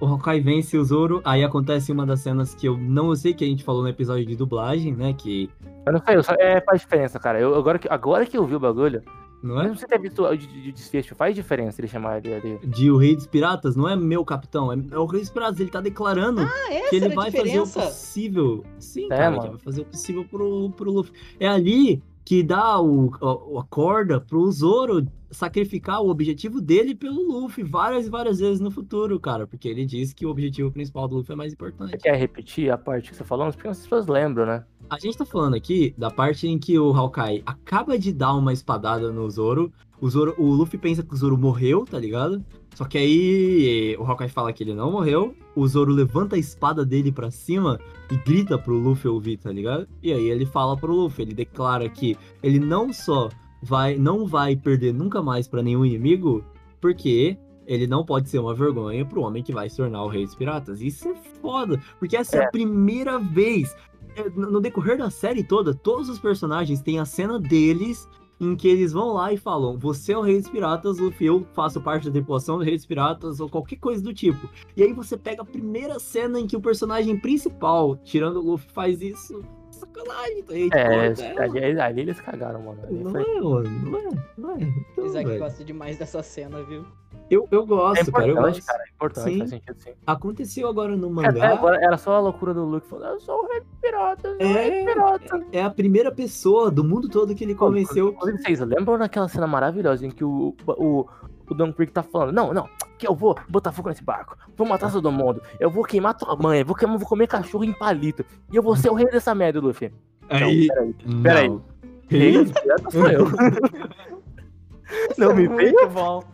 o 0.00 0.06
Hawkeye 0.06 0.40
vence 0.40 0.76
o 0.78 0.84
Zoro. 0.84 1.20
Aí 1.24 1.44
acontece 1.44 1.92
uma 1.92 2.06
das 2.06 2.20
cenas 2.20 2.54
que 2.54 2.66
eu 2.66 2.76
não 2.76 3.14
sei 3.14 3.34
que 3.34 3.44
a 3.44 3.46
gente 3.46 3.62
falou 3.64 3.82
no 3.82 3.88
episódio 3.88 4.24
de 4.26 4.34
dublagem, 4.36 4.94
né? 4.94 5.12
Que. 5.12 5.48
Eu 5.86 5.92
não 5.92 6.00
sei, 6.04 6.16
eu 6.16 6.22
só, 6.22 6.32
é, 6.38 6.60
faz 6.60 6.80
diferença, 6.80 7.18
cara. 7.18 7.38
Eu, 7.40 7.54
agora, 7.54 7.78
que, 7.78 7.88
agora 7.88 8.24
que 8.26 8.36
eu 8.36 8.46
vi 8.46 8.54
o 8.54 8.60
bagulho, 8.60 9.02
Não 9.42 9.60
é? 9.60 9.68
você 9.68 9.86
ter 9.86 9.98
visto 9.98 10.22
o 10.22 10.36
de, 10.36 10.46
de 10.46 10.72
desfecho, 10.72 11.14
faz 11.14 11.34
diferença 11.34 11.80
ele 11.80 11.88
chamar 11.88 12.18
ele 12.18 12.34
ali. 12.34 12.58
De 12.66 12.90
o 12.90 12.96
Rei 12.96 13.16
dos 13.16 13.26
Piratas, 13.26 13.76
não 13.76 13.88
é 13.88 13.96
meu 13.96 14.24
capitão, 14.24 14.72
é, 14.72 14.76
é 14.90 14.98
o 14.98 15.06
Rei 15.06 15.20
dos 15.20 15.30
Piratas. 15.30 15.58
Ele 15.60 15.70
tá 15.70 15.80
declarando 15.80 16.42
Ah, 16.42 16.88
que 16.90 16.96
ele 16.96 17.08
vai 17.10 17.30
fazer 17.30 17.60
o 17.60 17.64
diferença? 17.64 17.80
possível. 17.82 18.64
Sim, 18.78 19.06
É, 19.06 19.08
cara, 19.16 19.30
mano. 19.30 19.42
que 19.42 19.48
vai 19.50 19.58
fazer 19.60 19.80
o 19.82 19.84
possível 19.86 20.24
pro, 20.30 20.70
pro 20.70 20.90
Luffy. 20.90 21.12
É 21.38 21.48
ali 21.48 22.02
que 22.30 22.44
dá 22.44 22.80
o, 22.80 23.06
o- 23.20 23.58
a 23.58 23.64
corda 23.64 24.20
pro 24.20 24.48
Zoro 24.52 25.04
sacrificar 25.32 26.00
o 26.00 26.08
objetivo 26.08 26.60
dele 26.60 26.94
pelo 26.94 27.20
Luffy 27.26 27.64
várias 27.64 28.06
e 28.06 28.08
várias 28.08 28.38
vezes 28.38 28.60
no 28.60 28.70
futuro, 28.70 29.18
cara. 29.18 29.48
Porque 29.48 29.66
ele 29.68 29.84
diz 29.84 30.12
que 30.12 30.24
o 30.24 30.30
objetivo 30.30 30.70
principal 30.70 31.08
do 31.08 31.16
Luffy 31.16 31.32
é 31.32 31.36
mais 31.36 31.52
importante. 31.52 31.90
Você 31.90 31.98
quer 31.98 32.14
repetir 32.14 32.70
a 32.70 32.78
parte 32.78 33.10
que 33.10 33.16
você 33.16 33.24
falou? 33.24 33.50
Porque 33.50 33.66
as 33.66 33.80
pessoas 33.80 34.06
lembram, 34.06 34.46
né? 34.46 34.64
A 34.88 34.96
gente 35.00 35.18
tá 35.18 35.24
falando 35.24 35.54
aqui 35.56 35.92
da 35.98 36.08
parte 36.08 36.46
em 36.46 36.56
que 36.56 36.78
o 36.78 36.92
Hawkeye 36.92 37.42
acaba 37.44 37.98
de 37.98 38.12
dar 38.12 38.32
uma 38.34 38.52
espadada 38.52 39.10
no 39.10 39.28
Zoro. 39.28 39.72
O, 40.00 40.08
Zoro, 40.08 40.32
o 40.38 40.52
Luffy 40.54 40.78
pensa 40.78 41.02
que 41.02 41.12
o 41.12 41.16
Zoro 41.16 41.36
morreu, 41.36 41.84
tá 41.84 41.98
ligado? 41.98 42.44
Só 42.74 42.84
que 42.84 42.96
aí 42.96 43.96
o 43.98 44.04
Hawkeye 44.04 44.28
fala 44.28 44.52
que 44.52 44.62
ele 44.62 44.74
não 44.74 44.92
morreu. 44.92 45.34
O 45.54 45.66
Zoro 45.66 45.92
levanta 45.92 46.36
a 46.36 46.38
espada 46.38 46.84
dele 46.84 47.12
pra 47.12 47.30
cima 47.30 47.78
e 48.10 48.16
grita 48.16 48.58
pro 48.58 48.78
Luffy 48.78 49.10
ouvir, 49.10 49.36
tá 49.36 49.50
ligado? 49.50 49.86
E 50.02 50.12
aí 50.12 50.28
ele 50.28 50.46
fala 50.46 50.76
pro 50.76 50.94
Luffy, 50.94 51.22
ele 51.22 51.34
declara 51.34 51.88
que 51.88 52.16
ele 52.42 52.58
não 52.58 52.92
só 52.92 53.28
vai, 53.62 53.96
não 53.96 54.26
vai 54.26 54.56
perder 54.56 54.94
nunca 54.94 55.22
mais 55.22 55.46
pra 55.46 55.62
nenhum 55.62 55.84
inimigo, 55.84 56.44
porque 56.80 57.36
ele 57.66 57.86
não 57.86 58.04
pode 58.04 58.28
ser 58.28 58.38
uma 58.38 58.54
vergonha 58.54 59.04
pro 59.04 59.22
homem 59.22 59.42
que 59.42 59.52
vai 59.52 59.68
se 59.68 59.76
tornar 59.76 60.02
o 60.02 60.08
rei 60.08 60.24
dos 60.24 60.34
piratas. 60.34 60.80
Isso 60.80 61.08
é 61.08 61.14
foda, 61.40 61.80
porque 61.98 62.16
essa 62.16 62.38
é, 62.38 62.44
a 62.44 62.50
primeira 62.50 63.18
vez 63.18 63.76
é, 64.16 64.28
no 64.30 64.60
decorrer 64.60 64.98
da 64.98 65.10
série 65.10 65.44
toda, 65.44 65.74
todos 65.74 66.08
os 66.08 66.18
personagens 66.18 66.80
têm 66.80 66.98
a 66.98 67.04
cena 67.04 67.38
deles 67.38 68.08
em 68.40 68.56
que 68.56 68.66
eles 68.66 68.92
vão 68.92 69.12
lá 69.12 69.32
e 69.32 69.36
falam: 69.36 69.78
Você 69.78 70.12
é 70.12 70.18
o 70.18 70.22
Rei 70.22 70.40
dos 70.40 70.48
Piratas, 70.48 70.98
Luffy, 70.98 71.26
eu 71.26 71.46
faço 71.52 71.80
parte 71.80 72.06
da 72.06 72.12
tripulação 72.12 72.58
do 72.58 72.64
Rei 72.64 72.76
dos 72.76 72.86
Piratas, 72.86 73.40
ou 73.40 73.48
qualquer 73.48 73.76
coisa 73.76 74.02
do 74.02 74.14
tipo. 74.14 74.48
E 74.76 74.82
aí 74.82 74.92
você 74.92 75.16
pega 75.16 75.42
a 75.42 75.44
primeira 75.44 75.98
cena 75.98 76.40
em 76.40 76.46
que 76.46 76.56
o 76.56 76.60
personagem 76.60 77.18
principal, 77.18 77.96
tirando 77.96 78.38
o 78.38 78.52
Luffy, 78.52 78.70
faz 78.72 79.02
isso. 79.02 79.42
Sacanagem, 79.70 80.42
tá? 80.42 80.54
aí, 80.54 80.68
É, 80.72 81.12
tipo, 81.12 81.40
é, 81.40 81.44
ali, 81.44 81.80
ali 81.80 82.00
eles 82.02 82.20
cagaram, 82.20 82.60
mano. 82.62 82.80
Ali 82.84 82.98
Não 83.04 83.10
foi- 83.10 83.22
é, 83.22 83.40
mano, 83.40 83.70
não 83.84 83.98
é, 83.98 84.08
não 84.38 84.50
é. 84.56 84.58
Então, 84.92 85.06
Isaac 85.06 85.26
velho, 85.26 85.38
gosta 85.38 85.64
demais 85.64 85.98
dessa 85.98 86.22
cena, 86.22 86.62
viu? 86.62 86.84
eu, 87.30 87.46
eu 87.52 87.62
É 87.62 87.66
gosto, 87.66 88.12
cara, 88.12 88.26
eu 88.26 88.34
gosto. 88.36 88.66
cara. 88.66 88.82
É 88.82 88.88
importante, 88.94 89.30
Sim. 89.32 89.38
faz 89.38 89.50
sentido 89.50 89.76
sim. 89.78 89.90
Aconteceu 90.06 90.68
agora 90.68 90.96
no 90.96 91.08
mangá. 91.10 91.52
agora 91.52 91.78
era 91.80 91.96
só 91.96 92.14
a 92.16 92.20
loucura 92.20 92.52
do 92.52 92.64
Luke 92.64 92.86
falando, 92.88 93.12
eu 93.14 93.20
sou 93.20 93.44
o 93.44 93.46
rei 93.48 93.60
dos 93.60 93.68
piratas, 93.80 94.32
eu 94.32 94.46
sou 94.46 94.50
o 94.50 94.52
rei 94.54 94.84
dos 95.18 95.54
É, 95.54 95.58
é 95.58 95.62
a 95.62 95.70
primeira 95.70 96.10
pessoa 96.10 96.70
do 96.70 96.82
mundo 96.82 97.08
todo 97.08 97.34
que 97.34 97.44
ele 97.44 97.54
convenceu. 97.54 98.14
Vocês 98.20 98.58
lembram 98.60 98.98
daquela 98.98 99.28
cena 99.28 99.46
maravilhosa 99.46 100.04
em 100.06 100.10
que 100.10 100.24
o, 100.24 100.54
o, 100.66 101.06
o 101.50 101.54
Don 101.54 101.72
Creek 101.72 101.92
tá 101.92 102.02
falando, 102.02 102.34
não, 102.34 102.52
não, 102.52 102.68
que 102.98 103.06
eu 103.06 103.14
vou 103.14 103.36
botar 103.48 103.72
fogo 103.72 103.88
nesse 103.88 104.02
barco, 104.02 104.36
vou 104.56 104.66
matar 104.66 104.90
todo 104.90 105.10
mundo, 105.10 105.42
eu 105.58 105.70
vou 105.70 105.84
queimar 105.84 106.14
tua 106.14 106.36
mãe, 106.36 106.64
vou, 106.64 106.74
queimar, 106.74 106.98
vou 106.98 107.08
comer 107.08 107.26
cachorro 107.26 107.64
em 107.64 107.72
palito, 107.72 108.24
e 108.52 108.56
eu 108.56 108.62
vou 108.62 108.76
ser 108.76 108.90
o 108.90 108.94
rei 108.94 109.06
dessa 109.06 109.34
merda, 109.34 109.60
Luffy. 109.60 109.92
Aí, 110.28 110.68
peraí, 110.68 110.94
não. 111.04 111.22
peraí. 111.22 111.60
Rei 112.08 112.32
dos 112.32 112.52
piratas 112.52 112.92
sou 112.92 113.08
eu. 113.08 113.26
Não 115.16 115.34
me. 115.34 115.48
Muito 115.48 115.88
bom. 115.88 116.24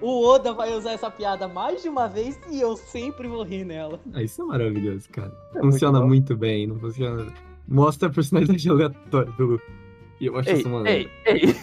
O 0.00 0.24
Oda 0.26 0.52
vai 0.52 0.74
usar 0.74 0.92
essa 0.92 1.10
piada 1.10 1.48
mais 1.48 1.82
de 1.82 1.88
uma 1.88 2.08
vez 2.08 2.38
e 2.50 2.60
eu 2.60 2.76
sempre 2.76 3.26
vou 3.26 3.42
rir 3.42 3.64
nela. 3.64 4.00
Ah, 4.12 4.22
isso 4.22 4.42
é 4.42 4.44
maravilhoso, 4.44 5.08
cara. 5.10 5.32
É 5.54 5.60
funciona 5.60 5.98
muito 5.98 6.08
muito, 6.08 6.36
bem, 6.36 6.66
não 6.66 6.78
funciona. 6.78 7.26
Mostra 7.66 8.08
a 8.08 8.12
personalidade 8.12 8.68
aleatória 8.68 9.32
do 9.32 9.46
Luffy. 9.46 9.74
E 10.20 10.26
eu 10.26 10.36
acho 10.36 10.50
Ei, 10.50 10.56
isso 10.56 10.68
maneiro. 10.68 11.10
ei, 11.26 11.34
ei. 11.34 11.56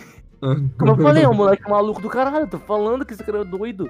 Como 0.78 0.92
eu 0.92 0.98
falei, 0.98 1.24
é 1.24 1.30
um 1.30 1.34
moleque 1.36 1.70
maluco 1.70 2.02
do 2.02 2.10
caralho, 2.10 2.48
tô 2.48 2.60
falando 2.60 3.06
que 3.06 3.14
esse 3.14 3.24
cara 3.24 3.42
é 3.42 3.46
doido. 3.46 3.90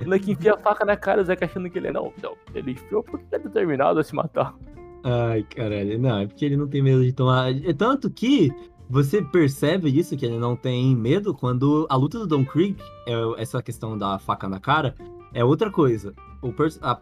O 0.00 0.04
moleque 0.04 0.32
enfia 0.32 0.54
a 0.54 0.58
faca 0.58 0.84
na 0.84 0.96
cara, 0.96 1.20
o 1.20 1.24
Zeca 1.24 1.44
achando 1.44 1.68
que 1.68 1.78
ele 1.78 1.88
é. 1.88 1.92
Não, 1.92 2.12
não, 2.22 2.34
ele 2.54 2.72
enfiou 2.72 3.02
porque 3.02 3.24
ele 3.32 3.42
é 3.42 3.46
determinado 3.46 3.98
a 3.98 4.04
se 4.04 4.14
matar. 4.14 4.54
Ai, 5.02 5.42
caralho. 5.54 5.98
Não, 5.98 6.18
é 6.18 6.26
porque 6.26 6.44
ele 6.44 6.56
não 6.56 6.68
tem 6.68 6.82
medo 6.82 7.04
de 7.04 7.12
tomar. 7.12 7.50
É 7.50 7.72
tanto 7.72 8.10
que 8.10 8.52
você 8.88 9.22
percebe 9.22 9.88
isso, 9.88 10.16
que 10.16 10.26
ele 10.26 10.38
não 10.38 10.56
tem 10.56 10.96
medo, 10.96 11.32
quando 11.32 11.86
a 11.88 11.96
luta 11.96 12.18
do 12.18 12.26
Don 12.26 12.44
Creek, 12.44 12.82
é 13.06 13.42
essa 13.42 13.62
questão 13.62 13.96
da 13.96 14.18
faca 14.18 14.48
na 14.48 14.58
cara, 14.58 14.94
é 15.32 15.44
outra 15.44 15.70
coisa. 15.70 16.12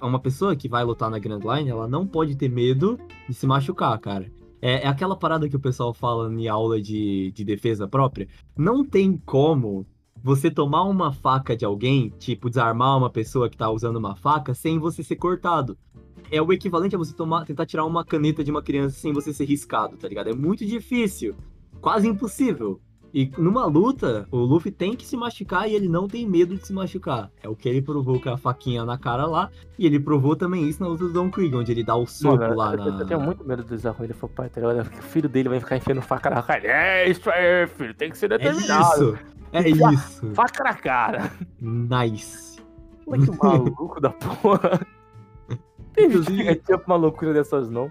Uma 0.01 0.19
pessoa 0.19 0.55
que 0.55 0.69
vai 0.69 0.85
lutar 0.85 1.11
na 1.11 1.19
Grand 1.19 1.41
Line, 1.41 1.71
ela 1.71 1.89
não 1.89 2.07
pode 2.07 2.37
ter 2.37 2.51
medo 2.51 2.99
de 3.29 3.35
se 3.35 3.47
machucar, 3.47 3.99
cara. 3.99 4.31
É, 4.61 4.83
é 4.83 4.87
aquela 4.87 5.17
parada 5.17 5.49
que 5.49 5.57
o 5.57 5.61
pessoal 5.61 5.95
fala 5.95 6.33
em 6.33 6.49
aula 6.49 6.81
de, 6.81 7.33
de 7.33 7.45
defesa 7.45 7.87
própria. 7.87 8.29
Não 8.57 8.85
tem 8.85 9.17
como 9.25 9.87
você 10.21 10.51
tomar 10.51 10.83
uma 10.83 11.13
faca 11.13 11.57
de 11.57 11.65
alguém, 11.65 12.13
tipo, 12.19 12.49
desarmar 12.49 12.99
uma 12.99 13.11
pessoa 13.11 13.49
que 13.49 13.57
tá 13.57 13.71
usando 13.71 13.97
uma 13.97 14.17
faca, 14.17 14.53
sem 14.55 14.79
você 14.79 15.03
ser 15.03 15.17
cortado 15.17 15.79
é 16.31 16.41
o 16.43 16.53
equivalente 16.53 16.95
a 16.95 16.99
você 16.99 17.15
tomar, 17.15 17.45
tentar 17.45 17.67
tirar 17.67 17.85
uma 17.85 18.05
caneta 18.05 18.45
de 18.45 18.51
uma 18.51 18.63
criança 18.63 18.99
sem 18.99 19.13
você 19.13 19.33
ser 19.33 19.45
riscado, 19.45 19.97
tá 19.97 20.09
ligado? 20.09 20.29
É 20.29 20.35
muito 20.35 20.65
difícil, 20.65 21.35
quase 21.81 22.09
impossível. 22.09 22.81
E 23.13 23.31
numa 23.39 23.65
luta, 23.67 24.27
o 24.31 24.37
Luffy 24.39 24.71
tem 24.71 24.95
que 24.95 25.07
se 25.07 25.17
machucar 25.17 25.69
e 25.69 25.75
ele 25.75 25.89
não 25.89 26.07
tem 26.07 26.29
medo 26.29 26.55
de 26.55 26.67
se 26.67 26.73
machucar. 26.73 27.31
É 27.43 27.49
o 27.49 27.57
que 27.57 27.69
ele 27.69 27.81
provou 27.81 28.21
com 28.21 28.31
a 28.31 28.37
faquinha 28.37 28.85
na 28.85 28.99
cara 28.99 29.27
lá, 29.27 29.51
e 29.79 29.87
ele 29.87 29.99
provou 29.99 30.37
também 30.37 30.69
isso 30.69 30.83
na 30.83 30.89
luta 30.89 31.05
do 31.05 31.13
Don 31.13 31.31
Krieg, 31.31 31.55
onde 31.57 31.73
ele 31.73 31.83
dá 31.83 31.97
o 31.97 32.07
soco 32.07 32.37
Mano, 32.37 32.55
lá 32.55 32.73
eu, 32.75 32.79
na. 32.79 33.01
eu 33.01 33.07
tenho 33.07 33.21
muito 33.21 33.45
medo 33.45 33.63
do 33.65 33.81
quando 33.81 34.05
ele 34.05 34.13
for 34.13 34.29
pai, 34.29 34.49
tá 34.51 34.61
ligado? 34.61 34.87
O 34.87 35.03
filho 35.03 35.29
dele 35.29 35.49
vai 35.49 35.61
ficar 35.61 35.77
enfiando 35.77 36.03
faca 36.03 36.29
na 36.31 36.43
cara. 36.43 36.67
É 36.67 37.09
isso 37.09 37.31
aí, 37.31 37.67
filho, 37.67 37.95
tem 37.95 38.11
que 38.11 38.19
ser 38.19 38.27
É 38.33 38.39
determinado. 38.39 38.93
isso! 38.95 39.19
É 39.53 39.69
isso! 39.69 40.27
Faca 40.35 40.65
na 40.65 40.75
cara. 40.75 41.33
Nice! 41.61 42.61
Moleque 43.07 43.39
maluco 43.39 44.01
da 44.01 44.11
porra. 44.11 44.81
Tem 45.95 46.11
que 46.11 46.45
gatilha 46.45 46.79
pra 46.79 46.87
uma 46.87 46.97
loucura 46.97 47.33
dessas, 47.33 47.69
não. 47.71 47.91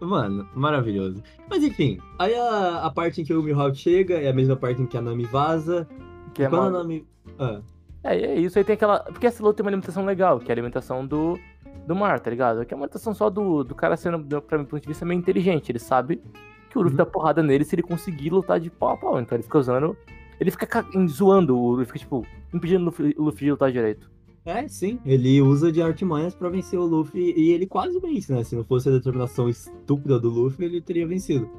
Mano, 0.00 0.48
maravilhoso. 0.54 1.22
Mas 1.50 1.62
enfim, 1.62 1.98
aí 2.18 2.34
a, 2.34 2.82
a 2.84 2.90
parte 2.90 3.20
em 3.20 3.24
que 3.24 3.34
o 3.34 3.42
Mihawk 3.42 3.76
chega 3.76 4.14
é 4.14 4.28
a 4.28 4.32
mesma 4.32 4.56
parte 4.56 4.80
em 4.82 4.86
que 4.86 4.96
a 4.96 5.00
Nami 5.02 5.24
vaza. 5.24 5.88
Que 6.34 6.42
e 6.42 6.44
é, 6.44 6.48
quando 6.48 6.60
uma... 6.62 6.68
a 6.68 6.82
Nami. 6.82 7.06
Ah, 7.38 7.60
é, 8.04 8.16
é 8.16 8.34
isso 8.38 8.58
aí 8.58 8.64
tem 8.64 8.74
aquela. 8.74 9.00
Porque 9.00 9.26
essa 9.26 9.42
luta 9.42 9.56
tem 9.56 9.64
uma 9.64 9.70
alimentação 9.70 10.04
legal, 10.04 10.38
que 10.38 10.50
é 10.50 10.52
a 10.52 10.54
alimentação 10.54 11.06
do, 11.06 11.38
do 11.86 11.96
mar, 11.96 12.20
tá 12.20 12.30
ligado? 12.30 12.64
Que 12.64 12.72
é 12.72 12.76
uma 12.76 12.84
alimentação 12.84 13.12
só 13.14 13.28
do, 13.28 13.64
do 13.64 13.74
cara 13.74 13.96
sendo, 13.96 14.18
do- 14.18 14.40
pra 14.42 14.56
mim, 14.58 14.64
do 14.64 14.68
ponto 14.70 14.80
de 14.82 14.88
vista, 14.88 15.04
meio 15.04 15.18
inteligente. 15.18 15.70
Ele 15.72 15.78
sabe 15.78 16.22
que 16.70 16.78
o 16.78 16.82
Luffy 16.82 16.92
Uhum. 16.92 16.96
dá 16.98 17.06
porrada 17.06 17.42
nele 17.42 17.64
se 17.64 17.74
ele 17.74 17.82
conseguir 17.82 18.30
lutar 18.30 18.60
de 18.60 18.70
pau 18.70 18.90
a 18.90 18.96
pau. 18.96 19.20
Então 19.20 19.34
ele 19.36 19.42
fica 19.42 19.58
usando. 19.58 19.96
Ele 20.40 20.50
fica 20.52 20.66
ca- 20.66 20.84
zoando 21.08 21.58
o 21.58 21.70
Luffy, 21.72 21.86
fica, 21.86 21.98
tipo, 21.98 22.24
impedindo 22.54 22.82
o 22.82 22.84
Luffy, 22.86 23.14
o 23.18 23.22
Luffy 23.24 23.44
de 23.46 23.50
lutar 23.50 23.72
direito. 23.72 24.08
É, 24.48 24.66
sim. 24.66 24.98
Ele 25.04 25.42
usa 25.42 25.70
de 25.70 25.82
artimanhas 25.82 26.34
pra 26.34 26.48
vencer 26.48 26.78
o 26.78 26.86
Luffy 26.86 27.34
e 27.36 27.52
ele 27.52 27.66
quase 27.66 28.00
vence, 28.00 28.32
né? 28.32 28.42
Se 28.42 28.56
não 28.56 28.64
fosse 28.64 28.88
a 28.88 28.92
determinação 28.92 29.46
estúpida 29.46 30.18
do 30.18 30.30
Luffy, 30.30 30.64
ele 30.64 30.80
teria 30.80 31.06
vencido. 31.06 31.50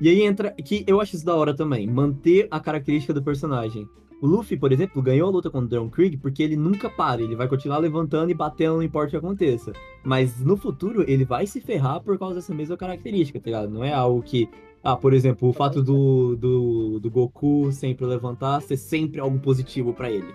E 0.00 0.08
aí 0.08 0.22
entra. 0.22 0.52
Que 0.52 0.84
eu 0.86 1.00
acho 1.00 1.16
isso 1.16 1.26
da 1.26 1.34
hora 1.34 1.52
também. 1.52 1.88
Manter 1.88 2.46
a 2.48 2.60
característica 2.60 3.12
do 3.12 3.20
personagem. 3.20 3.84
O 4.22 4.28
Luffy, 4.28 4.56
por 4.56 4.70
exemplo, 4.70 5.02
ganhou 5.02 5.28
a 5.28 5.32
luta 5.32 5.50
contra 5.50 5.66
o 5.66 5.68
Dragon 5.68 5.90
Krieg 5.90 6.18
porque 6.18 6.40
ele 6.40 6.54
nunca 6.54 6.88
para. 6.88 7.20
Ele 7.20 7.34
vai 7.34 7.48
continuar 7.48 7.78
levantando 7.78 8.30
e 8.30 8.34
batendo, 8.34 8.76
não 8.76 8.82
importa 8.84 9.08
o 9.08 9.10
que 9.10 9.16
aconteça. 9.16 9.72
Mas 10.04 10.38
no 10.38 10.56
futuro, 10.56 11.04
ele 11.10 11.24
vai 11.24 11.48
se 11.48 11.60
ferrar 11.60 12.00
por 12.00 12.16
causa 12.16 12.36
dessa 12.36 12.54
mesma 12.54 12.76
característica, 12.76 13.40
tá 13.40 13.46
ligado? 13.46 13.70
Não 13.70 13.82
é 13.82 13.92
algo 13.92 14.22
que. 14.22 14.48
Ah, 14.84 14.96
por 14.96 15.12
exemplo, 15.12 15.48
o 15.48 15.52
fato 15.52 15.82
do, 15.82 16.36
do, 16.36 17.00
do 17.00 17.10
Goku 17.10 17.72
sempre 17.72 18.06
levantar 18.06 18.62
ser 18.62 18.76
sempre 18.76 19.20
algo 19.20 19.38
positivo 19.40 19.92
pra 19.92 20.08
ele. 20.08 20.32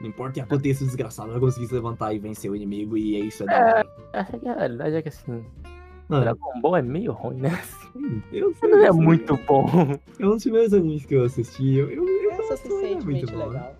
Não 0.00 0.08
importa 0.08 0.30
o 0.30 0.34
que 0.34 0.40
aconteça, 0.40 0.84
o 0.84 0.86
desgraçado 0.86 1.30
vai 1.30 1.40
conseguir 1.40 1.66
se 1.68 1.74
levantar 1.74 2.12
e 2.12 2.18
vencer 2.18 2.50
o 2.50 2.56
inimigo, 2.56 2.96
e 2.98 3.16
é 3.16 3.20
isso 3.20 3.42
é 3.44 3.46
da 3.46 3.58
hora. 3.58 3.86
Acho 4.12 4.38
que 4.38 4.48
a 4.48 4.54
realidade 4.54 4.96
é 4.96 5.02
que 5.02 5.08
assim, 5.08 5.44
Ah, 6.10 6.20
Dragon 6.20 6.60
Ball 6.60 6.76
é 6.76 6.82
meio 6.82 7.12
ruim, 7.12 7.36
né? 7.40 7.50
eu 8.32 8.52
sei, 8.54 8.70
Não 8.70 8.78
é 8.84 8.88
eu 8.88 8.92
sei. 8.92 9.02
muito 9.02 9.36
bom. 9.46 9.64
É 10.20 10.26
um 10.26 10.30
dos 10.30 10.42
primeiros 10.42 10.74
animes 10.74 11.06
que 11.06 11.14
eu 11.14 11.24
assisti. 11.24 11.76
Eu, 11.76 11.90
eu, 11.90 12.06
eu 12.06 12.30
É 12.32 12.36
gosto, 12.36 12.52
é 12.52 12.56
suficientemente 12.56 13.04
muito 13.04 13.32
bom. 13.32 13.46
legal. 13.48 13.74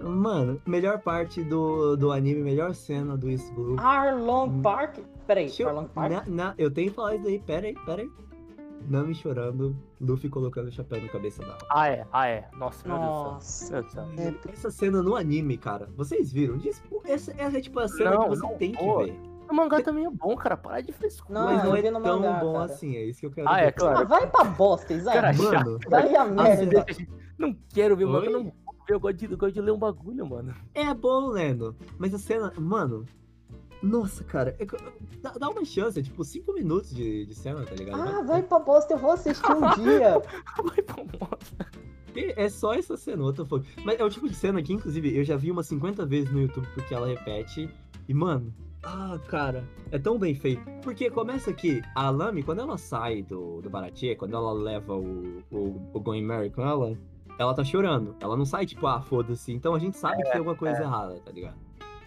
Mano, 0.00 0.60
melhor 0.66 0.98
parte 1.00 1.42
do, 1.42 1.96
do 1.96 2.12
anime, 2.12 2.42
melhor 2.42 2.74
cena 2.74 3.16
do 3.16 3.30
East 3.30 3.50
Blue. 3.54 3.76
Arlong 3.78 4.60
Park? 4.60 4.98
Peraí, 5.26 5.50
eu, 5.58 5.68
Arlong 5.68 5.86
Park? 5.88 6.10
na, 6.12 6.24
na- 6.26 6.54
eu 6.58 6.70
tenho 6.70 6.90
que 6.90 6.96
falar 6.96 7.14
isso 7.16 7.26
aí, 7.26 7.38
pera 7.38 7.66
aí, 7.68 7.74
pera 7.86 8.02
aí. 8.02 8.10
Nami 8.88 9.14
chorando, 9.14 9.76
Luffy 10.00 10.28
colocando 10.28 10.68
o 10.68 10.72
chapéu 10.72 11.00
na 11.00 11.08
cabeça 11.08 11.42
dela. 11.42 11.58
Ah, 11.70 11.88
é, 11.88 12.06
ah, 12.12 12.26
é. 12.26 12.48
Nossa, 12.56 12.86
meu 12.86 12.96
Nossa. 12.96 13.70
Deus 13.72 13.84
do 13.86 13.90
céu. 13.92 14.06
Meu 14.06 14.16
Deus 14.16 14.34
do 14.36 14.42
céu. 14.42 14.52
Essa 14.52 14.70
cena 14.70 15.02
no 15.02 15.16
anime, 15.16 15.56
cara, 15.56 15.88
vocês 15.96 16.32
viram? 16.32 16.58
Diz- 16.58 16.82
Essa, 17.04 17.32
essa 17.38 17.58
é 17.58 17.60
tipo 17.60 17.78
a 17.80 17.88
cena 17.88 18.10
Não, 18.12 18.22
que 18.24 18.28
você 18.30 18.42
não, 18.42 18.54
tem 18.56 18.72
que 18.72 18.78
pô. 18.78 19.04
ver. 19.04 19.18
O 19.50 19.54
mangá 19.54 19.82
também 19.82 20.06
é 20.06 20.10
bom, 20.10 20.34
cara. 20.36 20.56
Para 20.56 20.80
de 20.80 20.90
frescura. 20.92 21.38
Não, 21.38 21.44
mas 21.46 21.64
não 21.64 21.76
é 21.76 21.82
tão 21.82 22.00
mangá, 22.00 22.40
bom 22.40 22.52
cara. 22.54 22.64
assim, 22.64 22.96
é 22.96 23.04
isso 23.04 23.20
que 23.20 23.26
eu 23.26 23.30
quero 23.30 23.48
Ah, 23.48 23.60
é, 23.60 23.70
claro. 23.70 23.98
Ah, 24.00 24.04
vai 24.04 24.26
pra 24.30 24.44
bosta, 24.44 24.92
Isaac. 24.94 25.16
Cara, 25.20 25.32
Mano, 25.34 25.78
Vai 25.88 26.14
a 26.16 26.24
merda. 26.24 26.86
Não 27.36 27.54
quero 27.74 27.96
ver 27.96 28.04
o 28.04 28.08
mangá, 28.10 28.30
não 28.30 28.44
vou 28.44 28.52
ver. 28.52 28.64
Eu 28.88 29.00
gosto, 29.00 29.16
de, 29.16 29.30
eu 29.32 29.36
gosto 29.38 29.54
de 29.54 29.60
ler 29.60 29.72
um 29.72 29.78
bagulho, 29.78 30.26
mano. 30.26 30.54
É 30.74 30.92
bom, 30.94 31.28
Leno. 31.28 31.74
Mas 31.98 32.12
a 32.14 32.18
cena, 32.18 32.52
mano. 32.58 33.04
Nossa, 33.84 34.24
cara. 34.24 34.56
é 34.58 34.66
dá, 35.20 35.32
dá 35.32 35.48
uma 35.50 35.64
chance, 35.64 36.00
é 36.00 36.02
tipo 36.02 36.24
5 36.24 36.52
minutos 36.54 36.94
de, 36.94 37.26
de 37.26 37.34
cena, 37.34 37.64
tá 37.64 37.74
ligado? 37.74 38.00
Ah, 38.00 38.22
vai 38.22 38.42
pra 38.42 38.58
bosta, 38.58 38.94
eu 38.94 38.98
vou 38.98 39.12
assistir 39.12 39.52
um 39.52 39.82
dia. 39.82 40.22
Vai 40.64 40.82
pra 40.82 41.04
bosta. 41.04 41.66
É 42.16 42.44
é 42.44 42.48
só 42.48 42.72
essa 42.72 42.96
cena, 42.96 43.22
outra 43.22 43.44
foi. 43.44 43.62
Mas 43.84 43.98
é 44.00 44.04
o 44.04 44.08
tipo 44.08 44.28
de 44.28 44.34
cena 44.34 44.62
que, 44.62 44.72
inclusive, 44.72 45.16
eu 45.16 45.24
já 45.24 45.36
vi 45.36 45.50
umas 45.50 45.66
50 45.66 46.06
vezes 46.06 46.32
no 46.32 46.40
YouTube 46.40 46.66
porque 46.74 46.94
ela 46.94 47.06
repete. 47.06 47.68
E, 48.08 48.14
mano. 48.14 48.54
Ah, 48.82 49.18
cara, 49.28 49.68
é 49.90 49.98
tão 49.98 50.18
bem 50.18 50.34
feito. 50.34 50.62
Porque 50.82 51.10
começa 51.10 51.50
aqui, 51.50 51.82
a 51.94 52.10
Lamy, 52.10 52.42
quando 52.42 52.60
ela 52.60 52.78
sai 52.78 53.22
do, 53.22 53.60
do 53.60 53.68
Baratie, 53.68 54.14
quando 54.14 54.36
ela 54.36 54.52
leva 54.52 54.94
o, 54.94 55.42
o, 55.50 55.90
o 55.92 56.00
Going 56.00 56.24
Mary 56.24 56.50
com 56.50 56.62
ela, 56.62 56.96
ela 57.38 57.54
tá 57.54 57.64
chorando. 57.64 58.14
Ela 58.20 58.36
não 58.36 58.44
sai 58.44 58.64
tipo, 58.64 58.86
ah, 58.86 59.00
foda-se. 59.00 59.52
Então 59.52 59.74
a 59.74 59.78
gente 59.78 59.96
sabe 59.96 60.22
que 60.22 60.30
tem 60.30 60.38
alguma 60.38 60.56
coisa 60.56 60.82
errada, 60.82 61.18
tá 61.20 61.32
ligado? 61.32 61.63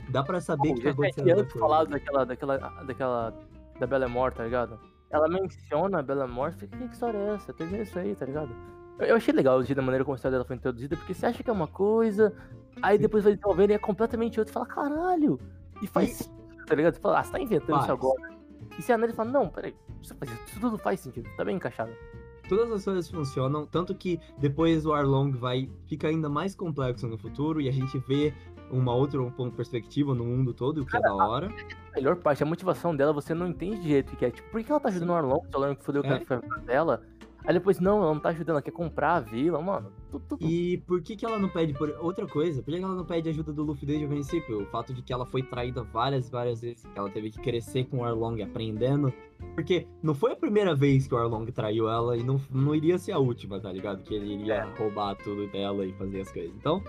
Dá 0.09 0.23
pra 0.23 0.39
saber 0.41 0.73
que 0.73 0.81
tá 0.81 0.89
acontecendo 0.91 1.23
tinha 1.25 1.35
antes 1.35 1.53
coisa. 1.53 1.59
falado 1.67 1.89
daquela, 1.89 2.25
daquela, 2.25 2.57
daquela, 2.57 3.33
da 3.79 3.87
Bellemore, 3.87 4.33
tá 4.35 4.43
ligado? 4.43 4.79
Ela 5.09 5.27
menciona 5.27 5.99
a 5.99 6.01
Bellemore, 6.01 6.53
fica, 6.53 6.77
que 6.77 6.83
história 6.85 7.17
é 7.17 7.35
essa? 7.35 7.53
Tem 7.53 7.81
isso 7.81 7.97
aí, 7.99 8.15
tá 8.15 8.25
ligado? 8.25 8.49
Eu, 8.99 9.07
eu 9.07 9.15
achei 9.15 9.33
legal 9.33 9.57
o 9.57 9.63
jeito 9.63 9.77
da 9.77 9.81
maneira 9.81 10.03
como 10.03 10.13
a 10.13 10.17
história 10.17 10.35
dela 10.35 10.45
foi 10.45 10.55
introduzida, 10.55 10.95
porque 10.97 11.13
você 11.13 11.25
acha 11.25 11.43
que 11.43 11.49
é 11.49 11.53
uma 11.53 11.67
coisa, 11.67 12.33
aí 12.81 12.97
depois 12.97 13.23
vai 13.23 13.33
desenvolvendo 13.33 13.71
e 13.71 13.73
é 13.73 13.77
completamente 13.79 14.39
outra, 14.39 14.51
e 14.51 14.53
fala, 14.53 14.65
caralho! 14.65 15.39
E 15.81 15.87
faz 15.87 16.21
E- 16.21 16.65
tá 16.65 16.75
ligado? 16.75 16.95
Você 16.95 16.99
fala, 16.99 17.19
ah, 17.19 17.23
você 17.23 17.31
tá 17.31 17.39
inventando 17.39 17.77
isso 17.77 17.87
Faz. 17.87 17.89
agora. 17.89 18.37
E 18.77 18.81
você 18.81 18.91
analisa 18.93 19.13
e 19.13 19.15
fala, 19.15 19.31
não, 19.31 19.49
peraí, 19.49 19.75
isso, 20.01 20.15
faz- 20.15 20.31
isso 20.47 20.59
tudo 20.59 20.77
faz 20.77 20.99
sentido, 20.99 21.29
tá 21.37 21.45
bem 21.45 21.55
encaixado. 21.55 21.91
Todas 22.47 22.71
as 22.71 22.83
coisas 22.85 23.09
funcionam, 23.09 23.65
tanto 23.65 23.93
que 23.93 24.19
depois 24.37 24.85
o 24.85 24.93
Arlong 24.93 25.31
vai 25.31 25.69
fica 25.87 26.07
ainda 26.07 26.29
mais 26.29 26.55
complexo 26.55 27.07
no 27.07 27.17
futuro 27.17 27.59
e 27.59 27.67
a 27.67 27.71
gente 27.71 27.97
vê 27.99 28.33
uma 28.71 28.93
outra 28.93 29.21
uma 29.21 29.51
perspectiva 29.51 30.13
no 30.13 30.25
mundo 30.25 30.53
todo, 30.53 30.81
o 30.81 30.85
que 30.85 30.95
é 30.97 30.99
da 31.01 31.13
hora. 31.13 31.49
A 31.93 31.95
melhor 31.95 32.15
parte, 32.17 32.43
a 32.43 32.45
motivação 32.45 32.95
dela, 32.95 33.13
você 33.13 33.33
não 33.33 33.47
entende 33.47 33.79
de 33.81 33.87
jeito 33.89 34.15
que 34.15 34.25
é. 34.25 34.29
Tipo, 34.31 34.49
por 34.51 34.63
que 34.63 34.71
ela 34.71 34.79
tá 34.79 34.89
ajudando 34.89 35.09
o 35.09 35.13
Arlong? 35.13 35.41
Se 35.49 35.55
o 35.57 35.63
Arlong 35.63 35.77
fodeu 35.81 36.01
o 36.01 36.05
É. 36.05 36.19
cara 36.19 36.41
dela. 36.65 37.01
Aí 37.47 37.53
depois, 37.53 37.79
não, 37.79 38.03
ela 38.03 38.13
não 38.13 38.19
tá 38.19 38.27
ajudando, 38.27 38.49
ela 38.49 38.61
quer 38.61 38.71
comprar 38.71 39.13
a 39.15 39.19
vila, 39.21 39.61
mano. 39.61 39.89
Tudo, 40.11 40.25
tudo. 40.27 40.45
E 40.45 40.79
por 40.79 41.01
que, 41.01 41.15
que 41.15 41.25
ela 41.25 41.39
não 41.39 41.47
pede 41.47 41.71
por 41.71 41.89
outra 42.01 42.27
coisa? 42.27 42.61
Por 42.61 42.73
que 42.73 42.83
ela 42.83 42.93
não 42.93 43.05
pede 43.05 43.29
ajuda 43.29 43.53
do 43.53 43.63
Luffy 43.63 43.87
desde 43.87 44.03
o 44.03 44.09
princípio? 44.09 44.63
O 44.63 44.65
fato 44.65 44.93
de 44.93 45.01
que 45.01 45.13
ela 45.13 45.25
foi 45.25 45.41
traída 45.41 45.81
várias, 45.81 46.29
várias 46.29 46.59
vezes, 46.59 46.83
que 46.83 46.99
ela 46.99 47.09
teve 47.09 47.31
que 47.31 47.39
crescer 47.39 47.85
com 47.85 47.99
o 47.99 48.03
Arlong 48.03 48.41
aprendendo. 48.41 49.13
Porque 49.55 49.87
não 50.03 50.13
foi 50.13 50.33
a 50.33 50.35
primeira 50.35 50.75
vez 50.75 51.07
que 51.07 51.15
o 51.15 51.17
Arlong 51.17 51.49
traiu 51.49 51.87
ela 51.87 52.17
e 52.17 52.23
não, 52.23 52.37
não 52.51 52.75
iria 52.75 52.97
ser 52.97 53.13
a 53.13 53.17
última, 53.17 53.61
tá 53.61 53.71
ligado? 53.71 54.03
Que 54.03 54.13
ele 54.13 54.33
iria 54.33 54.65
roubar 54.77 55.15
tudo 55.15 55.47
dela 55.47 55.85
e 55.85 55.93
fazer 55.93 56.19
as 56.19 56.29
coisas. 56.29 56.53
Então, 56.53 56.83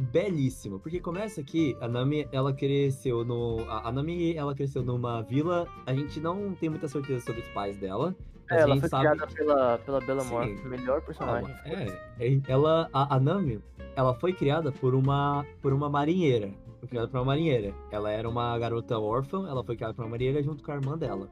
belíssimo. 0.00 0.80
Porque 0.80 0.98
começa 0.98 1.40
aqui, 1.40 1.76
a 1.80 1.86
Nami, 1.86 2.26
ela 2.32 2.52
cresceu 2.52 3.24
no. 3.24 3.60
A, 3.68 3.88
a 3.88 3.92
Nami, 3.92 4.34
ela 4.34 4.52
cresceu 4.52 4.82
numa 4.82 5.22
vila. 5.22 5.68
A 5.86 5.94
gente 5.94 6.18
não 6.18 6.54
tem 6.54 6.68
muita 6.68 6.88
certeza 6.88 7.24
sobre 7.24 7.42
os 7.42 7.48
pais 7.50 7.76
dela. 7.76 8.16
É, 8.50 8.56
a 8.56 8.60
ela 8.60 8.76
foi 8.78 8.88
sabe 8.88 9.02
criada 9.02 9.26
pela, 9.34 9.78
pela 9.78 10.00
Bellamore, 10.00 10.56
Sim. 10.56 10.68
melhor 10.68 11.00
personagem. 11.02 11.54
Calma, 11.54 11.76
é, 11.76 11.98
é, 12.20 12.40
ela, 12.48 12.88
a, 12.92 13.16
a 13.16 13.20
Nami, 13.20 13.60
ela 13.96 14.14
foi 14.14 14.32
criada 14.32 14.70
por 14.72 14.94
uma, 14.94 15.44
por 15.60 15.72
uma 15.72 15.88
marinheira. 15.88 16.50
Foi 16.80 16.88
criada 16.88 17.08
por 17.08 17.18
uma 17.18 17.26
marinheira. 17.26 17.74
Ela 17.90 18.10
era 18.10 18.28
uma 18.28 18.58
garota 18.58 18.98
órfã, 18.98 19.48
ela 19.48 19.64
foi 19.64 19.76
criada 19.76 19.94
por 19.94 20.02
uma 20.02 20.10
marinheira 20.10 20.42
junto 20.42 20.62
com 20.62 20.72
a 20.72 20.74
irmã 20.74 20.98
dela. 20.98 21.28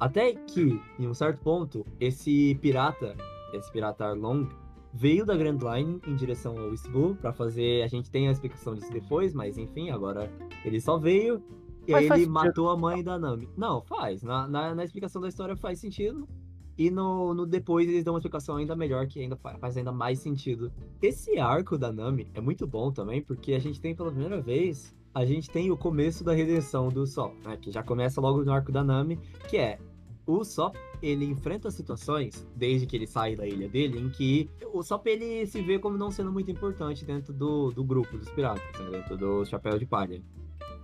Até 0.00 0.34
que, 0.34 0.80
em 0.98 1.06
um 1.06 1.14
certo 1.14 1.40
ponto, 1.40 1.86
esse 2.00 2.56
pirata, 2.56 3.14
esse 3.52 3.70
pirata 3.70 4.06
Arlong, 4.06 4.48
veio 4.92 5.26
da 5.26 5.36
Grand 5.36 5.58
Line 5.58 6.00
em 6.06 6.14
direção 6.14 6.56
ao 6.58 6.70
East 6.70 6.88
Blue 6.88 7.16
pra 7.16 7.32
fazer. 7.32 7.82
A 7.82 7.88
gente 7.88 8.10
tem 8.10 8.28
a 8.28 8.32
explicação 8.32 8.74
disso 8.74 8.92
depois, 8.92 9.34
mas 9.34 9.58
enfim, 9.58 9.90
agora 9.90 10.30
ele 10.64 10.80
só 10.80 10.96
veio. 10.96 11.42
E 11.86 11.92
Mas 11.92 12.10
ele 12.10 12.26
matou 12.26 12.68
a 12.70 12.76
mãe 12.76 13.02
da 13.02 13.18
Nami. 13.18 13.48
Não, 13.56 13.82
faz. 13.82 14.22
Na, 14.22 14.46
na, 14.48 14.74
na 14.74 14.84
explicação 14.84 15.20
da 15.20 15.28
história 15.28 15.56
faz 15.56 15.78
sentido. 15.78 16.28
E 16.76 16.90
no, 16.90 17.32
no 17.34 17.46
depois 17.46 17.88
eles 17.88 18.02
dão 18.02 18.14
uma 18.14 18.18
explicação 18.18 18.56
ainda 18.56 18.74
melhor, 18.74 19.06
que 19.06 19.20
ainda 19.20 19.36
fa- 19.36 19.56
faz 19.58 19.76
ainda 19.76 19.92
mais 19.92 20.18
sentido. 20.18 20.72
Esse 21.00 21.38
arco 21.38 21.78
da 21.78 21.92
Nami 21.92 22.26
é 22.34 22.40
muito 22.40 22.66
bom 22.66 22.90
também, 22.90 23.22
porque 23.22 23.52
a 23.54 23.60
gente 23.60 23.80
tem 23.80 23.94
pela 23.94 24.10
primeira 24.10 24.40
vez, 24.40 24.92
a 25.14 25.24
gente 25.24 25.48
tem 25.48 25.70
o 25.70 25.76
começo 25.76 26.24
da 26.24 26.32
redenção 26.32 26.88
do 26.88 27.06
Sop, 27.06 27.32
né? 27.44 27.56
Que 27.56 27.70
já 27.70 27.82
começa 27.82 28.20
logo 28.20 28.42
no 28.44 28.52
arco 28.52 28.72
da 28.72 28.82
Nami, 28.82 29.20
que 29.48 29.56
é 29.56 29.78
o 30.26 30.42
Sop, 30.42 30.74
ele 31.00 31.26
enfrenta 31.26 31.70
situações, 31.70 32.44
desde 32.56 32.86
que 32.86 32.96
ele 32.96 33.06
sai 33.06 33.36
da 33.36 33.46
ilha 33.46 33.68
dele, 33.68 34.00
em 34.00 34.08
que 34.08 34.50
o 34.72 34.82
Sop 34.82 35.06
ele 35.06 35.46
se 35.46 35.62
vê 35.62 35.78
como 35.78 35.96
não 35.96 36.10
sendo 36.10 36.32
muito 36.32 36.50
importante 36.50 37.04
dentro 37.04 37.32
do, 37.32 37.70
do 37.70 37.84
grupo 37.84 38.16
dos 38.18 38.28
piratas, 38.30 38.64
né? 38.80 38.90
dentro 38.90 39.16
do 39.16 39.44
Chapéu 39.44 39.78
de 39.78 39.86
Palha. 39.86 40.20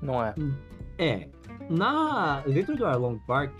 Não 0.01 0.22
é. 0.24 0.34
É, 1.01 1.28
na 1.70 2.40
dentro 2.40 2.76
do 2.76 2.84
Arlong 2.84 3.18
Park, 3.26 3.53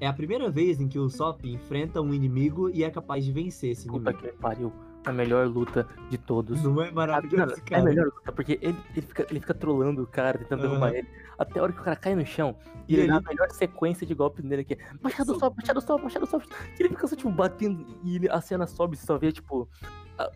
é 0.00 0.06
a 0.06 0.12
primeira 0.12 0.50
vez 0.50 0.80
em 0.80 0.88
que 0.88 0.98
o 0.98 1.08
Sop 1.08 1.44
enfrenta 1.44 2.00
um 2.00 2.12
inimigo 2.12 2.68
e 2.70 2.82
é 2.82 2.90
capaz 2.90 3.24
de 3.24 3.30
vencer 3.32 3.70
esse 3.70 3.86
Puta 3.86 4.10
inimigo. 4.10 4.32
que 4.34 4.40
pariu. 4.40 4.72
A 5.06 5.12
melhor 5.12 5.46
luta 5.46 5.86
de 6.10 6.18
todos. 6.18 6.62
Não 6.62 6.82
é 6.82 6.90
maravilhoso, 6.90 7.38
mano, 7.38 7.52
é 7.52 7.56
a 7.56 7.62
cara? 7.64 7.84
melhor 7.84 8.04
luta, 8.06 8.32
porque 8.32 8.58
ele, 8.60 8.76
ele, 8.94 9.06
fica, 9.06 9.26
ele 9.30 9.40
fica 9.40 9.54
trolando 9.54 10.02
o 10.02 10.06
cara, 10.06 10.36
tentando 10.36 10.60
derrubar 10.62 10.88
Aham. 10.88 10.96
ele, 10.96 11.08
até 11.38 11.58
a 11.58 11.62
hora 11.62 11.72
que 11.72 11.80
o 11.80 11.82
cara 11.84 11.96
cai 11.96 12.14
no 12.14 12.26
chão, 12.26 12.54
e 12.86 12.96
ele 12.96 13.06
dá 13.08 13.16
a 13.16 13.20
melhor 13.22 13.48
sequência 13.50 14.06
de 14.06 14.12
golpes 14.14 14.44
nele 14.44 14.60
aqui. 14.60 14.76
Machado 15.00 15.38
sobe, 15.38 15.56
machado 15.58 15.80
sobe, 15.80 16.02
machado 16.04 16.26
sobe. 16.26 16.44
E 16.78 16.82
ele 16.82 16.88
fica 16.90 17.06
só, 17.06 17.16
tipo, 17.16 17.30
batendo, 17.30 17.86
e 18.04 18.16
ele- 18.16 18.28
a 18.28 18.40
cena 18.42 18.66
sobe, 18.66 18.94
você 18.96 19.06
só 19.06 19.16
vê, 19.16 19.32
tipo, 19.32 19.66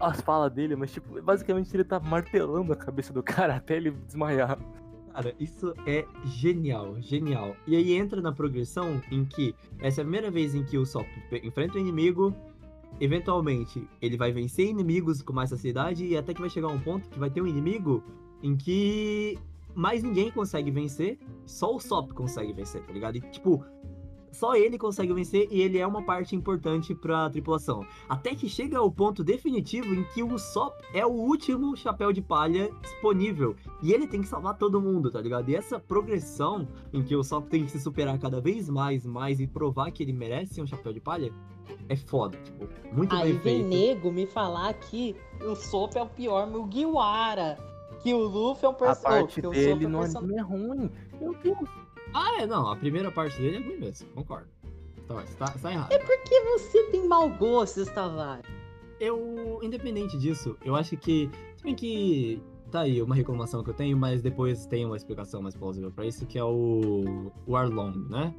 as 0.00 0.20
falas 0.22 0.50
dele, 0.50 0.76
mas, 0.76 0.90
tipo, 0.92 1.20
basicamente 1.20 1.74
ele 1.76 1.84
tá 1.84 2.00
martelando 2.00 2.72
a 2.72 2.76
cabeça 2.76 3.12
do 3.12 3.22
cara 3.22 3.57
até 3.57 3.76
ele 3.76 3.90
desmaiar. 3.90 4.59
Cara, 5.14 5.32
isso 5.38 5.72
é 5.86 6.04
genial, 6.24 7.00
genial. 7.00 7.54
E 7.68 7.76
aí 7.76 7.92
entra 7.92 8.20
na 8.20 8.32
progressão 8.32 9.00
em 9.12 9.24
que 9.24 9.54
essa 9.78 10.00
é 10.00 10.02
a 10.02 10.04
primeira 10.04 10.28
vez 10.28 10.56
em 10.56 10.64
que 10.64 10.76
o 10.76 10.84
Sop 10.84 11.06
enfrenta 11.40 11.76
o 11.76 11.78
inimigo, 11.78 12.34
eventualmente 13.00 13.88
ele 14.02 14.16
vai 14.16 14.32
vencer 14.32 14.66
inimigos 14.66 15.22
com 15.22 15.32
mais 15.32 15.50
facilidade 15.50 16.04
e 16.04 16.16
até 16.16 16.34
que 16.34 16.40
vai 16.40 16.50
chegar 16.50 16.66
um 16.66 16.80
ponto 16.80 17.08
que 17.08 17.16
vai 17.16 17.30
ter 17.30 17.40
um 17.40 17.46
inimigo 17.46 18.02
em 18.42 18.56
que 18.56 19.38
mais 19.72 20.02
ninguém 20.02 20.32
consegue 20.32 20.72
vencer, 20.72 21.16
só 21.46 21.76
o 21.76 21.78
Sop 21.78 22.10
consegue 22.10 22.52
vencer, 22.52 22.82
tá 22.82 22.92
ligado? 22.92 23.14
E, 23.14 23.20
tipo, 23.20 23.64
só 24.35 24.55
ele 24.57 24.76
consegue 24.76 25.12
vencer 25.14 25.49
e 25.51 25.61
ele 25.62 25.78
é 25.78 25.87
uma 25.87 26.03
parte 26.03 26.35
importante 26.37 26.95
pra 26.95 27.30
tripulação. 27.30 27.85
Até 28.09 28.35
que 28.35 28.49
chega 28.49 28.78
ao 28.78 28.91
ponto 28.91 29.22
definitivo 29.24 29.95
em 29.95 30.05
que 30.12 30.22
o 30.22 30.39
Sop 30.39 30.74
é 30.93 31.07
o 31.07 31.11
último 31.11 31.76
chapéu 31.76 32.12
de 32.12 32.20
palha 32.20 32.70
disponível. 32.82 33.55
E 33.82 33.93
ele 33.93 34.07
tem 34.07 34.20
que 34.20 34.28
salvar 34.28 34.57
todo 34.59 34.80
mundo, 34.80 35.11
tá 35.11 35.20
ligado? 35.20 35.49
E 35.49 35.55
essa 35.57 35.78
progressão 35.78 36.66
em 36.93 37.03
que 37.03 37.14
o 37.16 37.22
Sop 37.24 37.47
tem 37.49 37.64
que 37.64 37.70
se 37.70 37.80
superar 37.80 38.18
cada 38.18 38.41
vez 38.41 38.68
mais, 38.68 39.07
mais 39.07 39.41
e 39.41 39.47
provar 39.47 39.91
que 39.91 40.03
ele 40.03 40.12
merece 40.12 40.61
um 40.61 40.66
chapéu 40.66 40.93
de 40.93 41.01
palha 41.01 41.32
é 41.89 41.97
foda, 41.97 42.37
tipo, 42.45 42.66
muito 42.93 43.14
Aí 43.14 43.32
bem 43.32 43.39
vem 43.41 43.68
feito. 43.68 43.68
nego 43.68 44.12
me 44.12 44.26
falar 44.26 44.72
que 44.74 45.14
o 45.43 45.55
Sop 45.55 45.97
é 45.97 46.03
o 46.03 46.07
pior 46.07 46.47
Mugiwara. 46.47 47.57
Que 48.03 48.12
o 48.12 48.18
Luffy 48.18 48.66
é 48.66 48.68
um 48.68 48.72
A 48.72 48.74
personagem. 48.74 49.20
parte 49.22 49.41
que 49.41 49.47
o 49.47 49.51
dele 49.51 49.85
é 49.85 49.89
um 49.89 49.91
no 49.91 49.99
person- 50.01 50.18
anime 50.18 50.37
é 50.37 50.43
ruim. 50.43 50.91
Meu 51.20 51.35
Deus. 51.43 51.84
Ah, 52.14 52.40
é, 52.40 52.46
não, 52.46 52.70
a 52.70 52.76
primeira 52.76 53.10
parte 53.10 53.36
dele 53.42 53.56
é 53.56 53.60
ruim 53.60 53.76
mesmo, 53.76 54.08
concordo. 54.10 54.48
Tá, 55.08 55.46
você 55.46 55.58
tá 55.58 55.72
errado. 55.72 55.88
Porque 55.88 56.40
você 56.40 56.84
tem 56.84 57.06
mau 57.06 57.28
gosto, 57.28 57.84
Tavares. 57.86 58.46
Eu, 59.00 59.58
independente 59.62 60.16
disso, 60.16 60.56
eu 60.64 60.74
acho 60.76 60.96
que. 60.96 61.28
Se 61.56 61.64
bem 61.64 61.74
que. 61.74 62.40
Tá 62.70 62.80
aí 62.80 63.02
uma 63.02 63.14
reclamação 63.14 63.62
que 63.62 63.70
eu 63.70 63.74
tenho, 63.74 63.96
mas 63.96 64.22
depois 64.22 64.66
tem 64.66 64.84
uma 64.86 64.96
explicação 64.96 65.42
mais 65.42 65.54
plausível 65.54 65.90
pra 65.90 66.06
isso, 66.06 66.24
que 66.24 66.38
é 66.38 66.44
o. 66.44 67.30
O 67.46 67.56
Arlong, 67.56 67.92
né? 68.08 68.34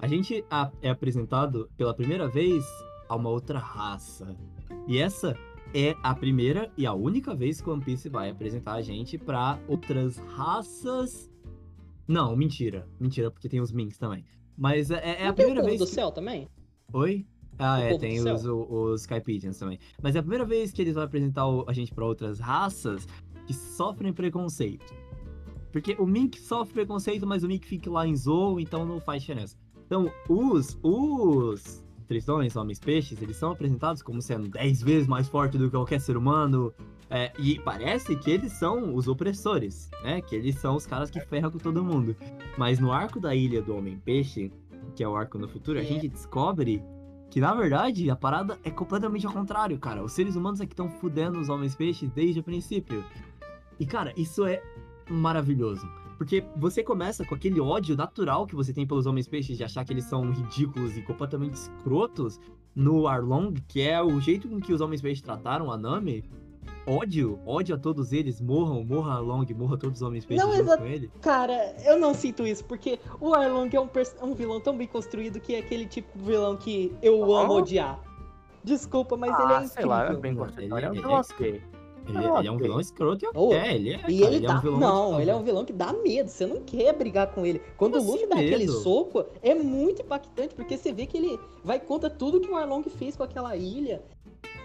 A 0.00 0.06
gente 0.06 0.44
é 0.82 0.90
apresentado 0.90 1.70
pela 1.76 1.94
primeira 1.94 2.26
vez 2.28 2.64
a 3.08 3.16
uma 3.16 3.30
outra 3.30 3.58
raça. 3.58 4.36
E 4.86 4.98
essa 4.98 5.36
é 5.74 5.94
a 6.02 6.14
primeira 6.14 6.70
e 6.76 6.86
a 6.86 6.94
única 6.94 7.34
vez 7.34 7.60
que 7.60 7.68
o 7.68 7.72
One 7.72 7.84
Piece 7.84 8.08
vai 8.08 8.30
apresentar 8.30 8.74
a 8.74 8.82
gente 8.82 9.18
pra 9.18 9.58
outras 9.68 10.18
raças. 10.18 11.27
Não, 12.08 12.34
mentira. 12.34 12.88
Mentira, 12.98 13.30
porque 13.30 13.48
tem 13.48 13.60
os 13.60 13.70
Minks 13.70 13.98
também. 13.98 14.24
Mas 14.56 14.90
é, 14.90 14.94
é 15.22 15.24
a 15.24 15.26
Não 15.28 15.34
tem 15.34 15.44
o 15.44 15.48
primeira 15.48 15.60
povo 15.60 15.66
vez. 15.68 15.78
do 15.80 15.86
que- 15.86 15.92
céu 15.92 16.10
também? 16.10 16.48
Oi? 16.92 17.26
Ah, 17.58 17.78
O 17.78 17.82
é, 17.82 17.98
tem 17.98 18.18
os, 18.20 18.44
os 18.46 19.00
Skypigeons 19.02 19.58
também. 19.58 19.78
Mas 20.02 20.16
é 20.16 20.20
a 20.20 20.22
primeira 20.22 20.44
vez 20.44 20.72
que 20.72 20.80
eles 20.80 20.94
vão 20.94 21.02
apresentar 21.04 21.44
a 21.66 21.72
gente 21.72 21.92
pra 21.92 22.04
outras 22.06 22.38
raças 22.40 23.06
que 23.46 23.52
sofrem 23.52 24.12
preconceito. 24.12 24.92
Porque 25.72 25.94
o 25.98 26.06
Mink 26.06 26.40
sofre 26.40 26.72
preconceito, 26.74 27.26
mas 27.26 27.44
o 27.44 27.48
Mink 27.48 27.66
fica 27.66 27.90
lá 27.90 28.06
em 28.06 28.16
Zou, 28.16 28.58
então 28.58 28.86
não 28.86 29.00
faz 29.00 29.22
diferença. 29.22 29.56
Então, 29.86 30.10
os, 30.28 30.78
os 30.82 31.84
tritões, 32.06 32.56
homens 32.56 32.78
peixes, 32.78 33.20
eles 33.20 33.36
são 33.36 33.50
apresentados 33.52 34.00
como 34.02 34.22
sendo 34.22 34.48
10 34.48 34.82
vezes 34.82 35.06
mais 35.06 35.28
fortes 35.28 35.58
do 35.58 35.66
que 35.66 35.72
qualquer 35.72 36.00
ser 36.00 36.16
humano. 36.16 36.72
É, 37.10 37.32
e 37.38 37.58
parece 37.60 38.14
que 38.16 38.30
eles 38.30 38.52
são 38.52 38.94
os 38.94 39.08
opressores, 39.08 39.90
né? 40.02 40.20
Que 40.20 40.34
eles 40.36 40.56
são 40.56 40.76
os 40.76 40.86
caras 40.86 41.10
que 41.10 41.20
ferram 41.20 41.50
com 41.50 41.58
todo 41.58 41.82
mundo. 41.84 42.14
Mas 42.56 42.78
no 42.78 42.92
arco 42.92 43.18
da 43.20 43.34
ilha 43.34 43.62
do 43.62 43.74
Homem-Peixe, 43.76 44.52
que 44.94 45.02
é 45.02 45.08
o 45.08 45.16
arco 45.16 45.38
no 45.38 45.48
futuro, 45.48 45.78
a 45.78 45.82
É. 45.82 45.84
gente 45.84 46.08
descobre 46.08 46.82
que, 47.30 47.40
na 47.40 47.54
verdade, 47.54 48.08
a 48.10 48.16
parada 48.16 48.58
é 48.64 48.70
completamente 48.70 49.26
ao 49.26 49.32
contrário, 49.32 49.78
cara. 49.78 50.02
Os 50.02 50.12
seres 50.12 50.34
humanos 50.36 50.60
é 50.60 50.66
que 50.66 50.72
estão 50.72 50.90
fudendo 50.90 51.38
os 51.38 51.48
homens-peixes 51.48 52.10
desde 52.10 52.40
o 52.40 52.42
princípio. 52.42 53.04
E, 53.78 53.86
cara, 53.86 54.12
isso 54.16 54.44
é 54.44 54.62
maravilhoso. 55.08 55.86
Porque 56.16 56.42
você 56.56 56.82
começa 56.82 57.24
com 57.24 57.34
aquele 57.34 57.60
ódio 57.60 57.96
natural 57.96 58.46
que 58.46 58.54
você 58.56 58.72
tem 58.72 58.86
pelos 58.86 59.06
homens-peixes 59.06 59.56
de 59.56 59.62
achar 59.62 59.84
que 59.84 59.92
eles 59.92 60.04
são 60.04 60.30
ridículos 60.30 60.96
e 60.96 61.02
completamente 61.02 61.54
escrotos 61.54 62.40
no 62.74 63.06
Arlong, 63.06 63.54
que 63.68 63.80
é 63.82 64.02
o 64.02 64.18
jeito 64.20 64.48
com 64.48 64.60
que 64.60 64.72
os 64.72 64.80
homens-peixes 64.80 65.22
trataram 65.22 65.70
a 65.70 65.76
Nami. 65.76 66.24
Ódio, 66.88 67.38
ódio 67.44 67.74
a 67.74 67.78
todos 67.78 68.12
eles, 68.12 68.40
morram, 68.40 68.82
morra 68.84 69.14
Arlong, 69.16 69.44
morra 69.54 69.76
todos 69.76 70.00
os 70.00 70.06
homens-peixes 70.08 70.42
Não, 70.44 70.52
junto 70.52 70.64
exato. 70.66 70.82
com 70.82 70.88
ele. 70.88 71.10
Cara, 71.20 71.74
eu 71.84 71.98
não 71.98 72.14
sinto 72.14 72.46
isso, 72.46 72.64
porque 72.64 72.98
o 73.20 73.34
Arlong 73.34 73.68
é 73.74 73.80
um, 73.80 73.86
pers- 73.86 74.16
um 74.22 74.32
vilão 74.34 74.58
tão 74.60 74.76
bem 74.76 74.86
construído 74.86 75.38
que 75.38 75.54
é 75.54 75.58
aquele 75.58 75.86
tipo 75.86 76.16
de 76.18 76.24
vilão 76.24 76.56
que 76.56 76.94
eu 77.02 77.22
amo 77.34 77.52
Oh. 77.52 77.58
odiar. 77.58 78.00
Desculpa, 78.64 79.16
mas 79.16 79.30
ele 79.38 79.40
é 79.40 79.44
ah, 79.44 79.48
incrível. 79.56 79.74
sei 79.74 79.84
lá, 79.84 80.06
é 80.06 80.16
bem 80.16 80.32
Não, 80.32 80.44
construído. 80.44 80.76
ele- 80.78 80.78
Ele 80.78 80.86
é 80.86 80.90
um 80.90 81.02
vilão 81.02 81.20
ok. 81.20 81.62
Ele, 82.08 82.18
Ah, 82.18 82.38
ele 82.38 82.48
é 82.48 82.50
um 82.52 82.56
vilão 82.56 82.80
escroto 82.80 83.24
e 83.24 83.28
Oh, 83.34 83.52
é, 83.52 83.74
ele 83.74 83.90
é. 83.90 83.96
E 83.96 83.98
cara, 83.98 84.12
ele 84.12 84.24
ele 84.24 84.36
é 84.46 84.48
dá. 84.48 84.56
um 84.56 84.60
vilão 84.60 84.78
não, 84.80 85.20
ele 85.20 85.30
é 85.30 85.36
um 85.36 85.42
vilão 85.42 85.64
que 85.64 85.72
dá 85.72 85.92
medo. 85.92 86.28
Você 86.30 86.46
não 86.46 86.60
quer 86.62 86.92
brigar 86.94 87.26
com 87.28 87.44
ele. 87.44 87.60
Quando 87.76 87.92
Como 87.98 88.04
o 88.04 88.06
Luffy 88.12 88.24
assim, 88.24 88.28
dá 88.34 88.36
aquele 88.40 88.66
medo? 88.66 88.72
soco, 88.80 89.24
é 89.42 89.54
muito 89.54 90.02
impactante, 90.02 90.54
porque 90.54 90.76
você 90.76 90.92
vê 90.92 91.06
que 91.06 91.16
ele 91.18 91.38
vai 91.62 91.78
contra 91.78 92.08
tudo 92.08 92.40
que 92.40 92.48
o 92.50 92.56
Arlong 92.56 92.82
fez 92.88 93.16
com 93.16 93.22
aquela 93.22 93.54
ilha. 93.56 94.02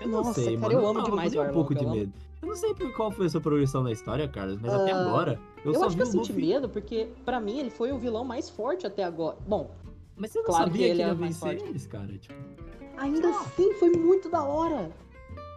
Eu 0.01 0.07
não 0.07 0.23
Nossa, 0.23 0.33
sei, 0.41 0.57
cara, 0.57 0.73
mano. 0.73 0.73
eu 0.73 0.87
amo 0.87 0.99
Não, 0.99 1.05
demais 1.05 1.33
eu 1.33 1.41
o 1.41 1.43
tenho 1.45 1.51
um 1.51 1.53
pouco 1.55 1.73
Arlong, 1.73 1.91
de 1.93 1.99
medo. 1.99 2.13
Eu 2.41 2.47
não 2.49 2.55
sei 2.55 2.73
por 2.73 2.93
qual 2.93 3.09
foi 3.11 3.25
a 3.25 3.29
sua 3.29 3.39
progressão 3.41 3.83
na 3.83 3.91
história, 3.91 4.27
Carlos, 4.27 4.59
mas 4.61 4.73
até 4.73 4.91
Ah, 4.91 5.01
agora 5.07 5.39
eu, 5.63 5.71
Eu, 5.73 5.79
só 5.79 5.85
acho 5.85 5.91
vi 5.91 5.95
que 5.97 6.01
eu 6.03 6.07
o 6.07 6.11
senti 6.11 6.31
Luffy. 6.33 6.47
medo, 6.47 6.67
porque 6.69 7.07
pra 7.23 7.39
mim 7.39 7.57
ele 7.59 7.69
foi 7.69 7.91
o 7.93 7.97
vilão 7.97 8.25
mais 8.25 8.49
forte 8.49 8.85
até 8.85 9.03
agora. 9.03 9.37
Bom, 9.47 9.71
Mas 10.17 10.31
você 10.31 10.39
não 10.39 10.45
Claro 10.45 10.65
que 10.65 10.69
sabia 10.71 10.85
que 10.87 10.91
ele 10.91 11.01
ele 11.01 11.09
ia 11.09 11.13
é 11.13 11.15
mais 11.15 11.37
vencer 11.39 11.57
forte. 11.57 11.69
eles, 11.69 11.87
cara. 11.87 12.17
Tipo, 12.17 12.33
ainda 12.97 13.29
assim 13.29 13.73
foi 13.75 13.89
muito 13.91 14.29
da 14.29 14.43
hora. 14.43 14.91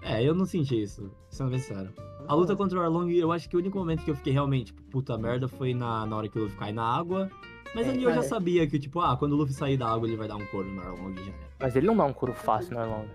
É, 0.07 0.23
eu 0.23 0.35
não 0.35 0.45
senti 0.47 0.81
isso, 0.81 1.11
sendo 1.29 1.51
bem 1.51 1.59
sincero. 1.59 1.93
A 2.29 2.35
luta 2.35 2.57
contra 2.57 2.79
o 2.79 2.83
Arlong, 2.83 3.11
eu 3.13 3.31
acho 3.33 3.49
que 3.49 3.57
o 3.57 3.59
único 3.61 3.79
momento 3.79 4.05
que 4.05 4.11
eu 4.11 4.17
fiquei 4.17 4.33
realmente, 4.33 4.67
tipo, 4.67 4.83
puta 4.85 5.17
merda, 5.17 5.47
foi 5.49 5.73
na, 5.75 6.05
na 6.07 6.17
hora 6.17 6.29
que 6.29 6.39
o 6.39 6.43
Luffy 6.43 6.57
cai 6.59 6.73
na 6.73 6.83
água. 6.83 7.31
Mas 7.75 7.87
É, 7.87 7.91
ali 7.91 8.03
eu 8.05 8.13
já 8.13 8.23
sabia 8.23 8.67
que, 8.67 8.79
tipo, 8.79 9.01
ah, 9.01 9.17
quando 9.17 9.33
o 9.33 9.37
Luffy 9.37 9.55
sair 9.55 9.77
da 9.77 9.89
água, 9.89 10.09
ele 10.09 10.17
vai 10.17 10.27
dar 10.27 10.37
um 10.37 10.47
couro 10.47 10.67
no 10.69 10.81
Arlong 10.81 11.15
já 11.15 11.23
era. 11.31 11.51
Mas 11.61 11.77
ele 11.77 11.87
não 11.87 11.97
dá 11.97 12.05
um 12.05 12.13
couro 12.13 12.33
fácil 12.35 12.75
no 12.75 12.81
Arlong. 12.81 13.07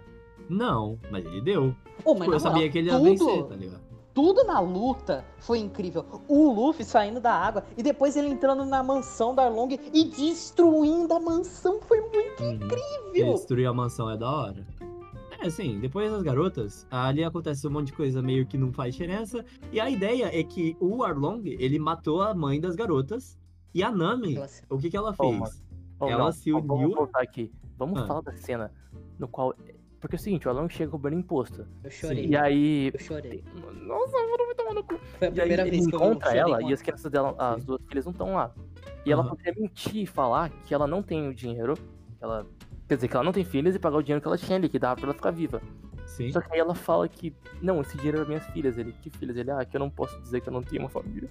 Não, 0.49 0.97
mas 1.11 1.25
ele 1.25 1.41
deu. 1.41 1.75
Ô, 2.05 2.13
mas 2.13 2.21
Tipo, 2.23 2.33
eu 2.33 2.39
sabia 2.39 2.57
moral, 2.57 2.71
que 2.71 2.77
ele 2.77 2.87
ia 2.89 2.97
tudo, 2.97 3.03
vencer, 3.05 3.43
tá 3.47 3.55
ligado? 3.55 3.81
tudo 4.13 4.43
na 4.43 4.59
luta 4.59 5.25
foi 5.39 5.59
incrível. 5.59 6.05
O 6.27 6.51
Luffy 6.51 6.83
saindo 6.85 7.19
da 7.21 7.33
água 7.33 7.63
e 7.77 7.81
depois 7.83 8.15
ele 8.17 8.27
entrando 8.27 8.65
na 8.65 8.83
mansão 8.83 9.33
da 9.33 9.43
Arlong 9.45 9.79
e 9.93 10.03
destruindo 10.05 11.13
a 11.13 11.19
mansão 11.19 11.79
foi 11.81 12.01
muito 12.01 12.43
Uhum. 12.43 12.49
Ele 12.51 12.65
incrível. 12.65 13.33
destruir 13.33 13.65
a 13.67 13.73
mansão 13.73 14.09
é 14.09 14.17
da 14.17 14.29
hora. 14.29 14.67
É, 15.41 15.47
assim, 15.47 15.79
depois 15.79 16.11
das 16.11 16.21
garotas, 16.21 16.87
ali 16.91 17.23
acontece 17.23 17.67
um 17.67 17.71
monte 17.71 17.87
de 17.87 17.93
coisa 17.93 18.21
meio 18.21 18.45
que 18.45 18.57
não 18.57 18.71
faz 18.71 18.93
diferença. 18.93 19.43
E 19.71 19.79
a 19.79 19.89
ideia 19.89 20.29
é 20.37 20.43
que 20.43 20.77
o 20.79 21.03
Arlong, 21.03 21.41
ele 21.45 21.79
matou 21.79 22.21
a 22.21 22.33
mãe 22.33 22.59
das 22.59 22.75
garotas. 22.75 23.39
E 23.73 23.81
a 23.83 23.89
Nami, 23.91 24.35
Nossa. 24.35 24.63
o 24.69 24.77
que 24.77 24.89
que 24.89 24.97
ela 24.97 25.13
fez? 25.13 25.39
mano. 25.39 25.51
Ô, 25.99 26.07
Ela 26.07 26.25
não, 26.25 26.31
se 26.31 26.51
uniu- 26.51 26.67
Vamos 26.67 26.95
voltar 26.95 27.21
aqui. 27.21 27.51
Vamos 27.77 27.99
Ah. 28.01 28.05
falar 28.07 28.21
da 28.21 28.33
cena 28.33 28.71
no 29.17 29.27
qual. 29.27 29.55
Porque 29.99 30.15
é 30.15 30.19
o 30.19 30.21
seguinte, 30.21 30.47
o 30.47 30.51
Arlong 30.51 30.67
chega 30.69 30.91
cobrando 30.91 31.17
imposto. 31.19 31.65
Eu 31.83 31.91
chorei. 31.91 32.25
E 32.27 32.35
aí. 32.35 32.91
Eu 32.93 32.99
chorei. 32.99 33.43
Nossa, 33.83 34.17
mano, 34.17 34.45
vai 34.45 34.55
tomar 34.55 34.73
no 34.73 34.83
cu. 34.83 34.97
Foi 35.17 35.27
a 35.27 35.31
E 35.31 35.33
aí 35.33 35.33
primeira 35.33 35.61
ele 35.61 35.71
vez 35.71 35.87
que 35.87 35.95
eu 35.95 35.99
encontra 35.99 36.35
ela 36.35 36.61
e 36.63 36.73
as 36.73 36.81
crianças 36.81 37.11
dela, 37.11 37.35
as 37.37 37.61
Sim. 37.61 37.65
duas 37.67 37.81
filhas 37.87 38.05
não 38.05 38.11
estão 38.11 38.33
lá. 38.33 38.53
E 39.05 39.11
ela 39.11 39.21
Aham. 39.21 39.29
poderia 39.29 39.53
mentir 39.61 39.95
e 39.97 40.05
falar 40.05 40.49
que 40.65 40.73
ela 40.73 40.85
não 40.87 41.01
tem 41.03 41.27
o 41.27 41.33
dinheiro, 41.33 41.75
que 41.75 42.23
ela. 42.23 42.45
Quer 42.91 42.95
dizer, 42.95 43.07
que 43.07 43.15
ela 43.15 43.23
não 43.23 43.31
tem 43.31 43.45
filhas 43.45 43.73
e 43.73 43.79
pagar 43.79 43.99
o 43.99 44.03
dinheiro 44.03 44.21
que 44.21 44.27
ela 44.27 44.37
tinha 44.37 44.57
ali, 44.57 44.67
que 44.67 44.77
dava 44.77 44.97
pra 44.97 45.05
ela 45.05 45.13
ficar 45.13 45.31
viva. 45.31 45.61
Sim. 46.05 46.29
Só 46.33 46.41
que 46.41 46.51
aí 46.53 46.59
ela 46.59 46.75
fala 46.75 47.07
que, 47.07 47.33
não, 47.61 47.79
esse 47.79 47.95
dinheiro 47.95 48.19
é 48.21 48.25
minhas 48.25 48.45
filhas. 48.47 48.77
Ele, 48.77 48.91
que 49.01 49.09
filhas? 49.09 49.37
Ele, 49.37 49.49
ah, 49.49 49.63
que 49.63 49.77
eu 49.77 49.79
não 49.79 49.89
posso 49.89 50.19
dizer 50.19 50.41
que 50.41 50.49
eu 50.49 50.51
não 50.51 50.61
tenho 50.61 50.81
uma 50.81 50.89
família. 50.89 51.29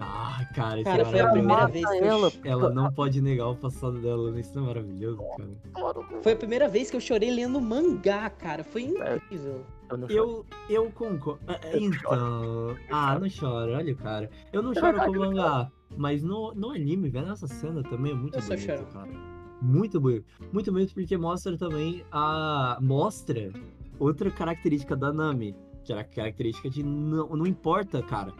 Ah, 0.00 0.44
cara, 0.52 0.80
isso 0.80 0.90
Cara, 0.90 1.02
é 1.02 1.04
foi 1.04 1.20
a 1.20 1.26
maravilhoso. 1.26 1.32
primeira 1.32 1.60
mata 1.62 1.72
vez 1.72 1.88
que 1.88 1.96
eu 1.96 2.04
ela. 2.04 2.32
Ela 2.42 2.70
não 2.74 2.92
pode 2.92 3.22
negar 3.22 3.50
o 3.50 3.54
passado 3.54 4.00
dela, 4.00 4.40
isso 4.40 4.58
é 4.58 4.62
maravilhoso, 4.62 5.22
cara. 5.36 6.22
Foi 6.22 6.32
a 6.32 6.36
primeira 6.36 6.68
vez 6.68 6.90
que 6.90 6.96
eu 6.96 7.00
chorei 7.00 7.30
lendo 7.30 7.60
mangá, 7.60 8.28
cara. 8.30 8.64
Foi 8.64 8.82
incrível. 8.82 9.64
Eu. 9.90 10.08
Eu, 10.08 10.46
eu 10.68 10.90
concordo. 10.90 11.38
Ah, 11.46 11.60
Então. 11.72 12.76
Ah, 12.90 13.16
não 13.16 13.30
choro, 13.30 13.74
olha, 13.74 13.94
cara. 13.94 14.28
Eu 14.52 14.60
não 14.60 14.72
É 14.72 14.74
choro 14.74 14.98
com 14.98 15.10
o 15.10 15.14
eu 15.14 15.20
mangá, 15.20 15.70
mas 15.96 16.20
no, 16.24 16.52
no 16.52 16.70
anime, 16.72 17.08
vendo 17.10 17.30
essa 17.30 17.46
cena 17.46 17.80
também 17.84 18.10
é 18.10 18.14
muito 18.16 18.34
Eu 18.36 18.42
choro. 18.42 18.86
cara. 18.92 19.31
Muito 19.62 20.00
bonito. 20.00 20.26
Muito 20.52 20.72
bonito 20.72 20.92
porque 20.92 21.16
mostra 21.16 21.56
também 21.56 22.04
a. 22.10 22.78
Mostra 22.80 23.52
outra 23.96 24.28
característica 24.28 24.96
da 24.96 25.12
Nami. 25.12 25.54
Que 25.84 25.92
era 25.92 26.02
a 26.02 26.04
característica 26.04 26.68
de 26.68 26.82
não, 26.82 27.28
não 27.28 27.46
importa, 27.46 28.02
cara. 28.02 28.34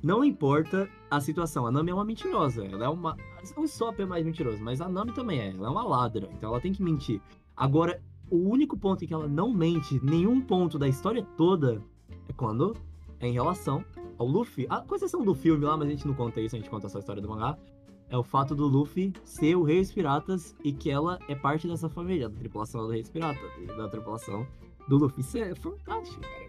Não 0.00 0.24
importa 0.24 0.88
a 1.10 1.20
situação. 1.20 1.66
A 1.66 1.72
Nami 1.72 1.90
é 1.90 1.94
uma 1.94 2.04
mentirosa. 2.04 2.64
Ela 2.64 2.84
é 2.84 2.88
uma. 2.88 3.16
O 3.56 3.66
Sop 3.66 3.98
é 3.98 4.06
mais 4.06 4.24
mentiroso, 4.24 4.62
mas 4.62 4.80
a 4.80 4.88
Nami 4.88 5.12
também 5.12 5.40
é. 5.40 5.50
Ela 5.50 5.66
é 5.66 5.70
uma 5.70 5.82
ladra. 5.82 6.28
Então 6.32 6.50
ela 6.50 6.60
tem 6.60 6.72
que 6.72 6.82
mentir. 6.82 7.20
Agora, 7.56 8.00
o 8.30 8.36
único 8.36 8.78
ponto 8.78 9.04
em 9.04 9.08
que 9.08 9.14
ela 9.14 9.26
não 9.26 9.52
mente, 9.52 10.00
nenhum 10.04 10.40
ponto 10.40 10.78
da 10.78 10.86
história 10.86 11.26
toda, 11.36 11.82
é 12.28 12.32
quando 12.32 12.76
é 13.18 13.26
em 13.26 13.32
relação 13.32 13.84
ao 14.16 14.28
Luffy. 14.28 14.64
A 14.70 14.80
com 14.80 14.94
exceção 14.94 15.24
do 15.24 15.34
filme 15.34 15.64
lá, 15.64 15.76
mas 15.76 15.88
a 15.88 15.90
gente 15.90 16.06
não 16.06 16.14
conta 16.14 16.40
isso, 16.40 16.54
a 16.54 16.58
gente 16.58 16.70
conta 16.70 16.88
só 16.88 16.98
a 16.98 17.00
história 17.00 17.20
do 17.20 17.28
mangá. 17.28 17.58
É 18.10 18.16
o 18.16 18.22
fato 18.22 18.54
do 18.54 18.66
Luffy 18.66 19.12
ser 19.24 19.54
o 19.56 19.62
Rei 19.62 19.80
dos 19.80 19.92
Piratas 19.92 20.56
e 20.64 20.72
que 20.72 20.90
ela 20.90 21.18
é 21.28 21.34
parte 21.34 21.68
dessa 21.68 21.88
família, 21.88 22.28
da 22.28 22.36
tripulação 22.38 22.82
do 22.82 22.88
Rei 22.90 23.02
dos 23.02 23.10
Piratas, 23.10 23.42
da 23.76 23.88
tripulação 23.88 24.46
do 24.88 24.96
Luffy. 24.96 25.20
Isso 25.20 25.36
é 25.38 25.54
fantástico, 25.54 26.20
cara. 26.22 26.48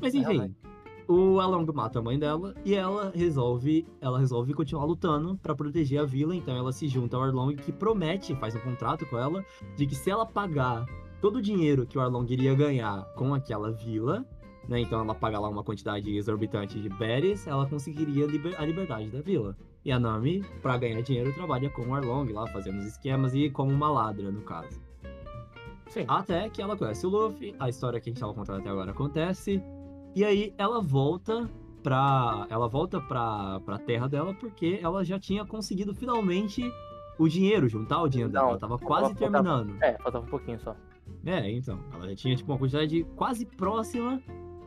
Mas 0.00 0.14
enfim, 0.14 0.32
Realmente. 0.32 0.56
o 1.08 1.38
Along 1.40 1.66
mata 1.72 1.98
a 2.00 2.02
mãe 2.02 2.18
dela 2.18 2.54
e 2.64 2.74
ela 2.74 3.12
resolve, 3.14 3.86
ela 4.00 4.18
resolve 4.18 4.52
continuar 4.52 4.84
lutando 4.84 5.38
pra 5.40 5.54
proteger 5.54 6.00
a 6.00 6.04
vila, 6.04 6.34
então 6.34 6.56
ela 6.56 6.72
se 6.72 6.88
junta 6.88 7.16
ao 7.16 7.22
Arlong 7.22 7.54
que 7.54 7.72
promete, 7.72 8.34
faz 8.36 8.54
um 8.56 8.60
contrato 8.60 9.06
com 9.06 9.16
ela, 9.16 9.44
de 9.76 9.86
que 9.86 9.94
se 9.94 10.10
ela 10.10 10.26
pagar 10.26 10.84
todo 11.20 11.36
o 11.36 11.42
dinheiro 11.42 11.86
que 11.86 11.96
o 11.96 12.00
Arlong 12.00 12.26
iria 12.30 12.54
ganhar 12.54 13.04
com 13.14 13.32
aquela 13.32 13.70
vila, 13.70 14.26
né? 14.68 14.80
Então 14.80 15.00
ela 15.00 15.14
paga 15.14 15.38
lá 15.38 15.48
uma 15.48 15.62
quantidade 15.62 16.10
exorbitante 16.14 16.80
de 16.80 16.88
berries, 16.88 17.46
ela 17.46 17.66
conseguiria 17.66 18.26
liber- 18.26 18.60
a 18.60 18.64
liberdade 18.66 19.08
da 19.08 19.20
vila. 19.22 19.56
E 19.84 19.92
a 19.92 19.98
Nami, 19.98 20.42
pra 20.62 20.76
ganhar 20.78 21.02
dinheiro, 21.02 21.32
trabalha 21.34 21.68
com 21.68 21.82
o 21.82 21.94
Arlong 21.94 22.32
lá, 22.32 22.46
fazendo 22.46 22.78
os 22.78 22.86
esquemas 22.86 23.34
e 23.34 23.50
como 23.50 23.70
uma 23.70 23.90
ladra, 23.90 24.30
no 24.30 24.40
caso. 24.42 24.80
Sim. 25.88 26.04
Até 26.08 26.48
que 26.48 26.62
ela 26.62 26.76
conhece 26.76 27.06
o 27.06 27.10
Luffy, 27.10 27.54
a 27.60 27.68
história 27.68 28.00
que 28.00 28.08
a 28.08 28.12
gente 28.12 28.20
tava 28.20 28.32
contando 28.34 28.60
até 28.60 28.70
agora 28.70 28.90
acontece. 28.92 29.62
E 30.14 30.24
aí 30.24 30.54
ela 30.56 30.80
volta 30.80 31.48
pra. 31.82 32.46
Ela 32.48 32.66
volta 32.66 33.00
pra, 33.00 33.60
pra 33.60 33.78
terra 33.78 34.08
dela 34.08 34.34
porque 34.34 34.78
ela 34.82 35.04
já 35.04 35.18
tinha 35.20 35.44
conseguido 35.44 35.94
finalmente 35.94 36.62
o 37.18 37.28
dinheiro, 37.28 37.68
juntar 37.68 38.00
o 38.02 38.08
dinheiro 38.08 38.32
dela. 38.32 38.44
Não, 38.44 38.50
Ela 38.52 38.58
tava 38.60 38.78
quase 38.78 39.14
faltava- 39.14 39.32
terminando. 39.32 39.76
É, 39.82 39.92
faltava 39.98 40.24
um 40.24 40.28
pouquinho 40.30 40.58
só. 40.60 40.74
É, 41.26 41.50
então. 41.50 41.78
Ela 41.92 42.08
já 42.08 42.16
tinha, 42.16 42.34
tipo, 42.34 42.50
uma 42.50 42.58
quantidade 42.58 43.04
quase 43.14 43.44
próxima. 43.44 44.20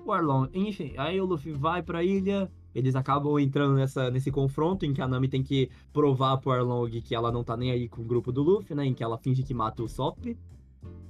O 0.06 0.14
Arlong. 0.14 0.48
Enfim, 0.54 0.94
aí 0.98 1.20
o 1.20 1.26
Luffy 1.26 1.52
vai 1.52 1.82
pra 1.82 2.04
ilha. 2.04 2.50
Eles 2.78 2.96
acabam 2.96 3.40
entrando 3.40 3.74
nessa, 3.74 4.12
nesse 4.12 4.30
confronto 4.32 4.86
em 4.86 4.94
que 4.94 5.02
a 5.02 5.08
Nami 5.08 5.28
tem 5.28 5.42
que 5.42 5.68
provar 5.92 6.38
pro 6.38 6.52
Arlong 6.52 6.90
que 7.02 7.16
ela 7.16 7.32
não 7.32 7.44
tá 7.44 7.58
nem 7.58 7.72
aí 7.72 7.90
com 7.90 8.04
o 8.04 8.06
grupo 8.06 8.32
do 8.32 8.44
Luffy, 8.44 8.76
né? 8.76 8.86
Em 8.86 8.94
que 8.94 9.04
ela 9.04 9.18
finge 9.18 9.42
que 9.42 9.54
mata 9.54 9.82
o 9.82 9.90
Sop. 9.90 10.18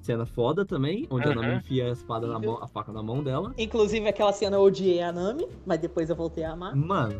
Cena 0.01 0.25
foda 0.25 0.63
também, 0.65 1.05
onde 1.09 1.27
a 1.27 1.35
Nami 1.35 1.49
Uhum. 1.49 1.57
enfia 1.57 1.87
a 1.87 1.89
espada 1.91 2.25
na 2.25 2.39
mão, 2.39 2.57
a 2.63 2.67
faca 2.67 2.93
na 2.93 3.03
mão 3.03 3.21
dela. 3.21 3.53
Inclusive, 3.57 4.07
aquela 4.07 4.31
cena 4.31 4.55
eu 4.55 4.61
odiei 4.61 5.01
a 5.01 5.11
Nami, 5.11 5.45
mas 5.65 5.79
depois 5.81 6.09
eu 6.09 6.15
voltei 6.15 6.45
a 6.45 6.53
amar. 6.53 6.73
Mano, 6.73 7.19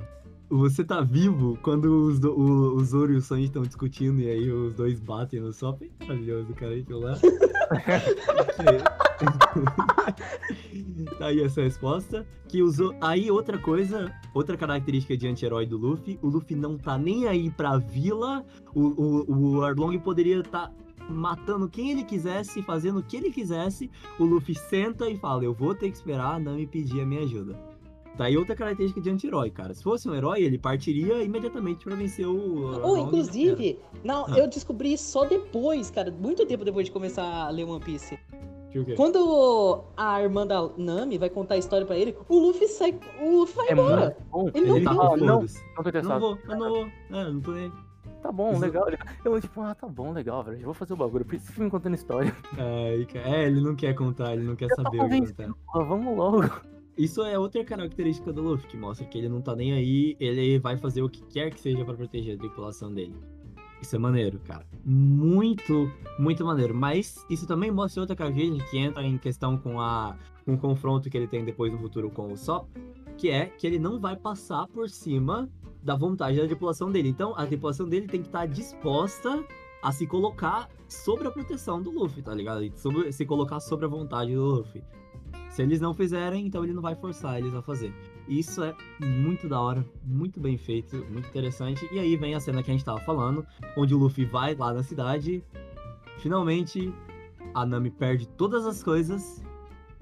você 0.49 0.81
tá 0.85 1.01
vivo 1.01 1.59
quando 1.61 2.07
os, 2.07 2.17
do- 2.17 2.31
o, 2.31 2.75
o 2.77 2.83
Zoro 2.85 3.11
e 3.11 3.17
o 3.17 3.21
Sanji 3.21 3.47
estão 3.47 3.63
discutindo 3.63 4.21
e 4.21 4.29
aí 4.29 4.49
os 4.49 4.73
dois 4.73 5.01
batem 5.01 5.41
no 5.41 5.51
Sop? 5.51 5.81
Maravilhoso, 5.99 6.53
cara, 6.53 6.73
aquilo 6.75 6.99
lá. 7.01 7.17
tá 11.18 11.28
aí 11.28 11.41
essa 11.41 11.61
resposta. 11.61 12.26
Que 12.47 12.61
usou. 12.61 12.95
Aí 13.01 13.30
outra 13.30 13.57
coisa, 13.57 14.11
outra 14.34 14.55
característica 14.55 15.18
de 15.18 15.28
anti-herói 15.28 15.65
do 15.65 15.78
Luffy, 15.78 16.18
o 16.22 16.28
Luffy 16.28 16.55
não 16.55 16.78
tá 16.78 16.97
nem 16.97 17.28
aí 17.28 17.49
pra 17.49 17.78
vila. 17.78 18.45
O, 18.74 18.82
o, 18.82 19.57
o 19.57 19.61
Arlong 19.63 19.97
poderia 19.99 20.39
estar 20.39 20.72
matando 21.09 21.68
quem 21.70 21.91
ele 21.91 22.03
quisesse, 22.03 22.61
fazendo 22.61 22.99
o 22.99 23.03
que 23.03 23.18
ele 23.18 23.32
quisesse. 23.32 23.89
O 24.20 24.24
Luffy 24.24 24.55
senta 24.55 25.09
e 25.09 25.18
fala: 25.18 25.43
Eu 25.43 25.53
vou 25.53 25.76
ter 25.76 25.89
que 25.89 25.97
esperar 25.97 26.36
a 26.36 26.39
Nami 26.39 26.65
pedir 26.68 27.01
a 27.01 27.05
minha 27.05 27.22
ajuda. 27.22 27.57
Tá 28.18 28.24
aí 28.26 28.36
outra 28.36 28.55
característica 28.55 28.99
de 28.99 29.11
anti-herói, 29.11 29.51
cara. 29.51 29.76
Se 29.76 29.84
fosse 29.84 30.09
um 30.09 30.15
herói, 30.15 30.41
ele 30.41 30.57
partiria 30.57 31.22
imediatamente 31.22 31.84
pra 31.86 31.95
vencer 31.95 32.26
o. 32.26 32.82
Ou, 32.82 32.95
era. 32.97 33.05
inclusive, 33.05 33.78
não, 34.03 34.26
Ah. 34.26 34.38
eu 34.39 34.47
descobri 34.49 34.97
só 34.97 35.24
depois, 35.26 35.91
cara, 35.91 36.09
muito 36.11 36.43
tempo 36.45 36.65
depois 36.65 36.86
de 36.88 36.91
começar 36.91 37.24
a 37.24 37.49
ler 37.51 37.65
One 37.65 37.80
Piece. 37.84 38.18
Quando 38.95 39.84
a 39.95 40.22
irmã 40.22 40.45
da 40.45 40.70
Nami 40.78 41.18
vai 41.18 41.30
contar 41.30 41.55
a 41.55 41.57
história 41.57 41.86
pra 41.86 41.97
ele, 41.97 42.15
o 42.30 42.38
Luffy 42.39 42.68
sai, 42.68 42.99
o 43.22 43.39
Luffy 43.39 43.55
vai 43.55 43.68
É 43.70 43.72
embora. 43.74 44.18
bom. 44.30 44.49
Ele 44.53 44.65
não 44.68 44.76
Ele 44.76 44.86
tá 44.86 44.91
viu. 44.91 45.01
Ah, 45.01 45.18
não, 45.18 45.26
não 45.26 45.41
Eu 45.41 45.80
interessado. 45.82 46.09
não 46.13 46.20
vou, 46.20 46.38
eu 46.47 46.57
não 46.57 46.70
vou. 46.70 46.86
É, 46.86 47.22
eu 47.24 47.34
não 47.34 47.41
tô 47.41 47.51
nem. 47.51 47.63
aí. 47.65 47.72
Tá 48.22 48.32
bom, 48.32 48.51
Isso- 48.51 48.61
legal. 48.61 48.88
Eu, 49.24 49.41
tipo, 49.41 49.61
ah, 49.61 49.76
tá 49.76 49.88
bom, 49.88 50.11
legal, 50.11 50.43
velho. 50.43 50.57
Eu 50.59 50.65
vou 50.65 50.74
fazer 50.74 50.93
o 50.93 50.97
bagulho. 50.97 51.24
Por 51.26 51.36
isso 51.36 51.51
que 51.53 51.61
me 51.61 51.70
contando 51.70 51.93
história. 51.95 52.36
Ai, 52.57 53.05
cara, 53.05 53.30
É, 53.30 53.45
ele 53.47 53.61
não 53.61 53.76
quer 53.76 53.93
contar, 53.93 54.34
ele 54.34 54.43
não 54.43 54.55
quer 54.55 54.65
Eu 54.65 54.76
tô 54.76 54.82
saber 54.84 55.01
o 55.01 55.09
que. 55.09 55.34
Pô, 55.72 55.86
vamos 55.86 56.18
logo. 56.18 56.43
Isso 56.97 57.22
é 57.24 57.38
outra 57.38 57.63
característica 57.63 58.34
do 58.34 58.41
Luffy, 58.41 58.68
que 58.68 58.76
mostra 58.76 59.05
que 59.05 59.18
ele 59.20 59.30
não 59.30 59.39
tá 59.39 59.55
nem 59.55 59.72
aí, 59.74 60.18
ele 60.20 60.57
vai 60.57 60.78
fazer 60.78 61.03
o 61.03 61.09
que 61.09 61.22
quer 61.28 61.51
que 61.51 61.59
seja 61.59 61.86
pra 61.86 61.93
proteger 61.93 62.36
a 62.36 62.39
tripulação 62.39 62.91
dele. 62.91 63.15
Isso 63.82 63.95
é 63.95 63.99
maneiro, 63.99 64.39
cara. 64.39 64.65
Muito, 64.84 65.91
muito 66.17 66.43
maneiro. 66.45 66.73
Mas 66.73 67.25
isso 67.30 67.45
também 67.45 67.71
mostra 67.71 68.01
outra 68.01 68.15
característica 68.15 68.69
que 68.69 68.78
entra 68.78 69.03
em 69.03 69.17
questão 69.17 69.57
com, 69.57 69.80
a, 69.80 70.15
com 70.45 70.53
o 70.55 70.57
confronto 70.57 71.09
que 71.09 71.17
ele 71.17 71.28
tem 71.28 71.45
depois 71.45 71.71
no 71.71 71.78
futuro 71.78 72.09
com 72.09 72.32
o 72.34 72.38
Sop, 72.38 72.67
que 73.17 73.30
é 73.30 73.45
que 73.45 73.65
ele 73.67 73.80
não 73.80 73.99
vai 73.99 74.15
passar 74.15 74.67
por 74.67 74.89
cima 74.89 75.49
da 75.84 75.95
vontade 75.95 76.38
da 76.38 76.45
tripulação 76.45 76.91
dele. 76.91 77.09
Então, 77.09 77.34
a 77.38 77.45
tripulação 77.45 77.88
dele 77.88 78.07
tem 78.07 78.21
que 78.21 78.28
estar 78.28 78.45
disposta 78.47 79.43
a 79.82 79.91
se 79.91 80.07
colocar 80.07 80.69
sobre 80.88 81.28
a 81.28 81.32
proteção 81.32 81.82
do 81.82 81.91
Luffy, 81.91 82.21
tá 82.23 82.34
ligado? 82.34 82.67
Sobre- 82.78 83.11
se 83.11 83.25
colocar 83.25 83.59
sobre 83.59 83.86
a 83.86 83.88
vontade 83.88 84.34
do 84.34 84.43
Luffy. 84.43 84.84
Se 85.49 85.61
eles 85.61 85.80
não 85.80 85.93
fizerem, 85.93 86.45
então 86.45 86.63
ele 86.63 86.73
não 86.73 86.82
vai 86.82 86.95
forçar 86.95 87.38
eles 87.38 87.53
a 87.53 87.61
fazer. 87.61 87.93
Isso 88.28 88.63
é 88.63 88.75
muito 88.99 89.47
da 89.47 89.59
hora, 89.59 89.86
muito 90.03 90.39
bem 90.39 90.57
feito, 90.57 90.97
muito 91.09 91.30
interessante. 91.30 91.88
E 91.91 91.99
aí 91.99 92.17
vem 92.17 92.36
a 92.36 92.39
cena 92.39 92.61
que 92.61 92.69
a 92.69 92.73
gente 92.73 92.84
tava 92.84 92.99
falando, 92.99 93.45
onde 93.78 93.95
o 93.95 93.97
Luffy 93.97 94.25
vai 94.25 94.53
lá 94.53 94.73
na 94.73 94.84
cidade. 94.84 95.43
Finalmente, 96.17 96.93
a 97.53 97.65
Nami 97.65 97.89
perde 97.89 98.28
todas 98.28 98.65
as 98.65 98.84
coisas. 98.84 99.41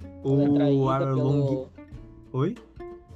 É 0.03 0.07
O 0.23 0.53
traída 0.55 0.91
Arlong. 0.91 1.45
pelo... 1.45 1.69
Oi? 2.33 2.55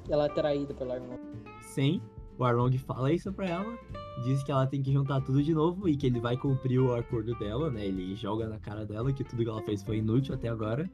Ela 0.07 0.25
é 0.25 0.29
traída 0.29 0.73
pelo 0.73 0.91
Arlong. 0.91 1.19
Sim. 1.61 2.01
O 2.37 2.43
Arlong 2.43 2.77
fala 2.77 3.11
isso 3.11 3.33
pra 3.33 3.47
ela. 3.47 3.77
Diz 4.23 4.43
que 4.43 4.51
ela 4.51 4.67
tem 4.67 4.81
que 4.81 4.91
juntar 4.91 5.21
tudo 5.21 5.41
de 5.41 5.53
novo 5.53 5.87
e 5.89 5.95
que 5.95 6.05
ele 6.05 6.19
vai 6.19 6.37
cumprir 6.37 6.79
o 6.79 6.93
acordo 6.93 7.33
dela, 7.39 7.71
né? 7.71 7.85
Ele 7.85 8.15
joga 8.15 8.47
na 8.47 8.59
cara 8.59 8.85
dela 8.85 9.11
que 9.11 9.23
tudo 9.23 9.43
que 9.43 9.49
ela 9.49 9.61
fez 9.63 9.81
foi 9.81 9.97
inútil 9.97 10.35
até 10.35 10.49
agora. 10.49 10.89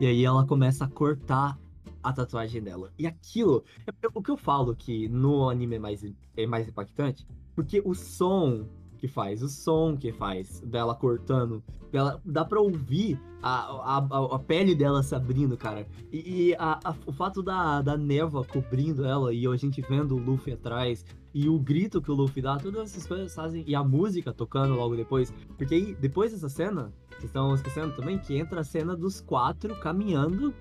E 0.00 0.06
aí 0.06 0.24
ela 0.24 0.46
começa 0.46 0.84
a 0.84 0.88
cortar 0.88 1.58
a 2.02 2.12
tatuagem 2.12 2.62
dela. 2.62 2.90
E 2.98 3.06
aquilo, 3.06 3.64
é- 3.86 3.92
o 4.14 4.22
que 4.22 4.30
eu 4.30 4.36
falo 4.36 4.74
que 4.74 5.08
no 5.08 5.48
anime 5.48 5.76
é 5.76 5.78
mais, 5.78 6.04
é 6.36 6.46
mais 6.46 6.68
impactante, 6.68 7.26
porque 7.54 7.80
o 7.84 7.94
som 7.94 8.66
que 8.98 9.08
faz, 9.08 9.42
o 9.42 9.48
som 9.48 9.96
que 9.96 10.12
faz 10.12 10.60
dela 10.60 10.94
cortando, 10.94 11.60
dela, 11.90 12.20
dá 12.24 12.44
pra 12.44 12.60
ouvir 12.60 13.20
a, 13.42 13.96
a, 13.96 13.98
a, 13.98 14.36
a 14.36 14.38
pele 14.38 14.76
dela 14.76 15.02
se 15.02 15.12
abrindo, 15.12 15.56
cara. 15.56 15.86
E, 16.12 16.50
e 16.50 16.54
a- 16.54 16.78
a- 16.84 16.94
o 17.04 17.12
fato 17.12 17.42
da, 17.42 17.82
da 17.82 17.96
névoa 17.96 18.44
cobrindo 18.44 19.04
ela 19.04 19.34
e 19.34 19.44
a 19.44 19.56
gente 19.56 19.80
vendo 19.82 20.14
o 20.14 20.18
Luffy 20.18 20.52
atrás 20.52 21.04
e 21.34 21.48
o 21.48 21.58
grito 21.58 22.00
que 22.00 22.12
o 22.12 22.14
Luffy 22.14 22.40
dá, 22.40 22.56
todas 22.58 22.90
essas 22.92 23.04
coisas 23.04 23.34
fazem. 23.34 23.64
E 23.66 23.74
a 23.74 23.82
música 23.82 24.32
tocando 24.32 24.74
logo 24.76 24.94
depois. 24.94 25.32
Porque 25.58 25.74
aí, 25.74 25.94
depois 25.96 26.30
dessa 26.30 26.48
cena, 26.48 26.92
vocês 27.10 27.24
estão 27.24 27.52
esquecendo 27.56 27.96
também 27.96 28.18
que 28.20 28.36
entra 28.36 28.60
a 28.60 28.64
cena 28.64 28.94
dos 28.96 29.20
quatro 29.20 29.74
caminhando 29.80 30.54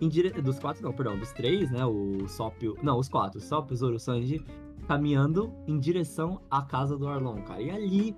dire... 0.00 0.30
Dos 0.30 0.58
quatro, 0.58 0.82
não, 0.82 0.92
perdão, 0.92 1.18
dos 1.18 1.32
três, 1.32 1.70
né? 1.70 1.84
O 1.84 2.26
Sop. 2.28 2.62
o- 2.66 2.76
Não, 2.82 2.98
os 2.98 3.08
quatro. 3.08 3.38
O 3.38 3.42
Sop, 3.42 3.70
o 3.72 3.76
Zoro, 3.76 3.96
o 3.96 4.00
Sanji. 4.00 4.44
Caminhando 4.86 5.52
em 5.66 5.78
direção 5.78 6.40
à 6.50 6.60
casa 6.62 6.96
do 6.98 7.08
Arlong, 7.08 7.40
cara. 7.42 7.62
E 7.62 7.70
ali. 7.70 8.16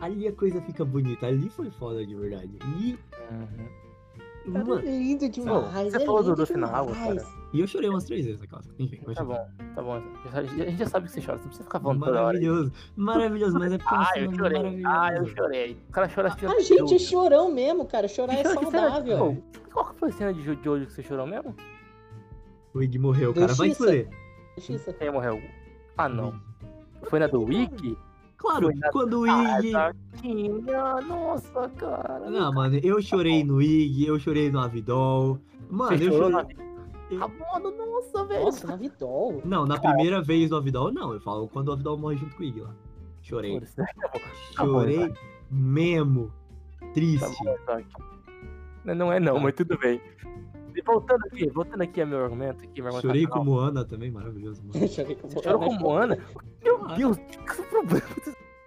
Ali 0.00 0.26
a 0.26 0.32
coisa 0.32 0.60
fica 0.62 0.84
bonita. 0.84 1.26
Ali 1.26 1.48
foi 1.48 1.70
foda 1.70 2.04
de 2.04 2.14
verdade. 2.14 2.50
E. 2.80 2.98
Uhum. 3.30 4.52
Mano, 4.52 4.78
é 4.78 4.82
lindo 4.98 5.28
demais. 5.28 5.90
você 5.92 5.96
é 6.02 6.06
falou 6.06 6.22
do- 6.22 6.34
do 6.36 6.46
final, 6.46 6.86
demais. 6.86 7.22
cara. 7.22 7.36
E 7.56 7.60
eu 7.60 7.66
chorei 7.66 7.88
umas 7.88 8.04
três 8.04 8.24
vezes 8.24 8.40
naquela. 8.40 8.62
Enfim, 8.78 9.00
Tá 9.14 9.24
bom, 9.24 9.48
tá 9.74 9.82
bom. 9.82 10.02
A 10.32 10.42
gente 10.42 10.76
já 10.78 10.86
sabe 10.86 11.06
que 11.06 11.12
você 11.12 11.20
chora, 11.20 11.38
você 11.38 11.42
não 11.42 11.48
precisa 11.48 11.64
ficar 11.64 11.80
falando 11.80 11.98
toda 12.00 12.10
hora. 12.12 12.24
Maravilhoso. 12.26 12.72
Maravilhoso, 12.96 13.58
mas 13.58 13.72
é 13.72 13.78
porque 13.78 13.94
é 13.94 13.98
Ah, 13.98 14.12
eu 14.20 14.32
chorei. 14.34 14.82
Ah, 14.84 15.14
eu 15.16 15.26
chorei. 15.26 15.76
O 15.88 15.92
cara 15.92 16.08
chora 16.14 16.28
assistindo 16.28 16.52
A 16.52 16.60
gente 16.60 16.94
é 16.94 16.98
chorão 16.98 17.50
mesmo, 17.50 17.86
cara. 17.86 18.06
Chorar 18.08 18.34
é 18.34 18.42
cena- 18.44 18.60
saudável. 18.62 19.18
Pô, 19.18 19.58
Qual 19.72 19.92
que 19.92 19.98
foi 19.98 20.08
a 20.08 20.12
cena 20.12 20.32
de 20.34 20.68
hoje 20.68 20.86
que 20.86 20.92
você 20.92 21.02
chorou 21.02 21.26
mesmo? 21.26 21.54
O 22.74 22.82
Ig 22.82 22.98
morreu, 22.98 23.32
cara. 23.32 23.54
Vai 23.54 23.68
escolher. 23.68 24.08
Quem 24.98 25.10
morreu? 25.10 25.40
Ah, 25.96 26.08
não. 26.08 26.34
Foi 27.04 27.18
na 27.18 27.26
do 27.26 27.42
Wiki? 27.44 27.96
Claro, 28.38 28.70
na- 28.76 28.90
quando 28.90 29.20
o 29.20 29.24
Ah, 29.30 29.58
Ig. 29.60 29.72
Taquinha. 29.72 31.00
Nossa, 31.06 31.68
cara. 31.70 32.28
Não, 32.30 32.52
mano, 32.52 32.78
eu 32.82 33.00
chorei 33.00 33.42
no 33.44 33.62
Ig, 33.62 34.06
eu 34.06 34.18
chorei 34.18 34.50
no 34.50 34.58
Avidol. 34.60 35.38
Mano, 35.70 35.96
Você 35.96 36.08
eu 36.08 36.12
chorei. 36.12 36.56
Na... 37.10 37.28
Tá 37.28 37.28
bom, 37.60 37.70
nossa, 37.70 38.24
velho. 38.24 38.44
Nossa, 38.44 38.66
na 38.66 38.76
Vidol. 38.76 39.40
Não, 39.44 39.64
na 39.66 39.78
primeira 39.78 40.20
vez 40.22 40.50
do 40.50 40.56
Avidol, 40.56 40.92
não. 40.92 41.12
Eu 41.12 41.20
falo 41.20 41.48
quando 41.48 41.68
o 41.68 41.72
Avidol 41.72 41.96
morre 41.98 42.16
junto 42.16 42.34
com 42.36 42.42
o 42.42 42.46
Ig 42.46 42.60
lá. 42.60 42.70
Chorei. 43.22 43.60
Né? 43.60 43.66
Tá 43.76 43.84
bom, 44.12 44.20
Chorei 44.72 45.12
mesmo. 45.50 46.32
tá 46.80 46.86
Triste. 46.94 47.44
bom, 47.44 47.54
Isaac. 47.62 47.86
Não, 48.84 49.12
é 49.12 49.18
não, 49.18 49.38
mas 49.40 49.54
tudo 49.54 49.76
bem. 49.78 50.00
E 50.74 50.82
voltando 50.82 51.24
aqui, 51.26 51.48
voltando 51.50 51.82
aqui 51.82 52.02
a 52.02 52.06
meu 52.06 52.22
argumento, 52.22 52.62
aqui, 52.64 52.82
meu 52.82 52.86
argumento 52.94 53.06
Chorei 53.06 53.24
racional. 53.24 53.44
com 53.44 53.50
Moana 53.50 53.84
também, 53.84 54.10
maravilhoso, 54.10 54.62
mano. 54.62 54.86
Chorei 54.88 55.16
com 55.16 55.28
Você 55.28 55.42
chorou 55.42 55.60
com 55.60 55.72
Moana? 55.74 56.18
Meu 56.62 56.84
Ah. 56.84 56.94
Deus, 56.94 57.16
que 57.16 57.62
problema? 57.70 58.06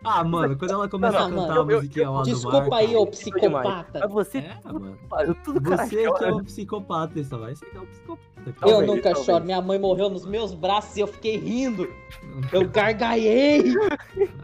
Ah, 0.03 0.23
mano, 0.23 0.57
quando 0.57 0.71
ela 0.71 0.87
começa 0.89 1.19
Não, 1.19 1.25
a 1.25 1.29
cantar 1.29 1.41
mano, 1.55 1.69
a 1.69 1.73
eu- 1.73 1.77
musiquinha 1.77 2.09
lá 2.09 2.21
do 2.23 2.27
mar. 2.29 2.33
Desculpa 2.35 2.75
aí, 2.77 2.95
ô 2.95 3.05
psicopata. 3.07 3.99
Mas 3.99 4.11
você, 4.11 4.37
É, 4.39 4.57
mano. 4.63 4.97
pariu, 5.09 5.35
tudo 5.43 5.61
Você 5.61 5.89
que 5.89 6.23
é 6.23 6.33
um 6.33 6.43
psicopata, 6.43 7.19
essa 7.19 7.37
vai. 7.37 7.53
Você 7.55 7.65
que 7.65 7.77
é 7.77 7.79
um 7.81 7.85
psicopata. 7.85 8.28
Eu 8.45 8.53
Talvez, 8.53 8.87
nunca 8.87 9.01
talvez. 9.03 9.25
choro. 9.25 9.45
Minha 9.45 9.61
mãe 9.61 9.79
morreu 9.79 10.09
nos 10.09 10.25
meus 10.25 10.53
braços 10.53 10.95
e 10.97 11.01
eu 11.01 11.07
fiquei 11.07 11.37
rindo. 11.37 11.87
Eu 12.51 12.67
gargalhei. 12.69 13.73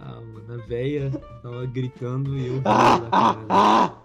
Ah, 0.02 0.22
mano, 0.22 0.54
a 0.62 0.68
véia 0.68 1.10
tava 1.42 1.66
gritando 1.66 2.38
e 2.38 2.48
eu 2.48 2.54
rindo 2.56 2.62
Ah, 2.66 3.00
da 3.00 3.08
ah, 3.12 3.38
ah. 3.50 3.96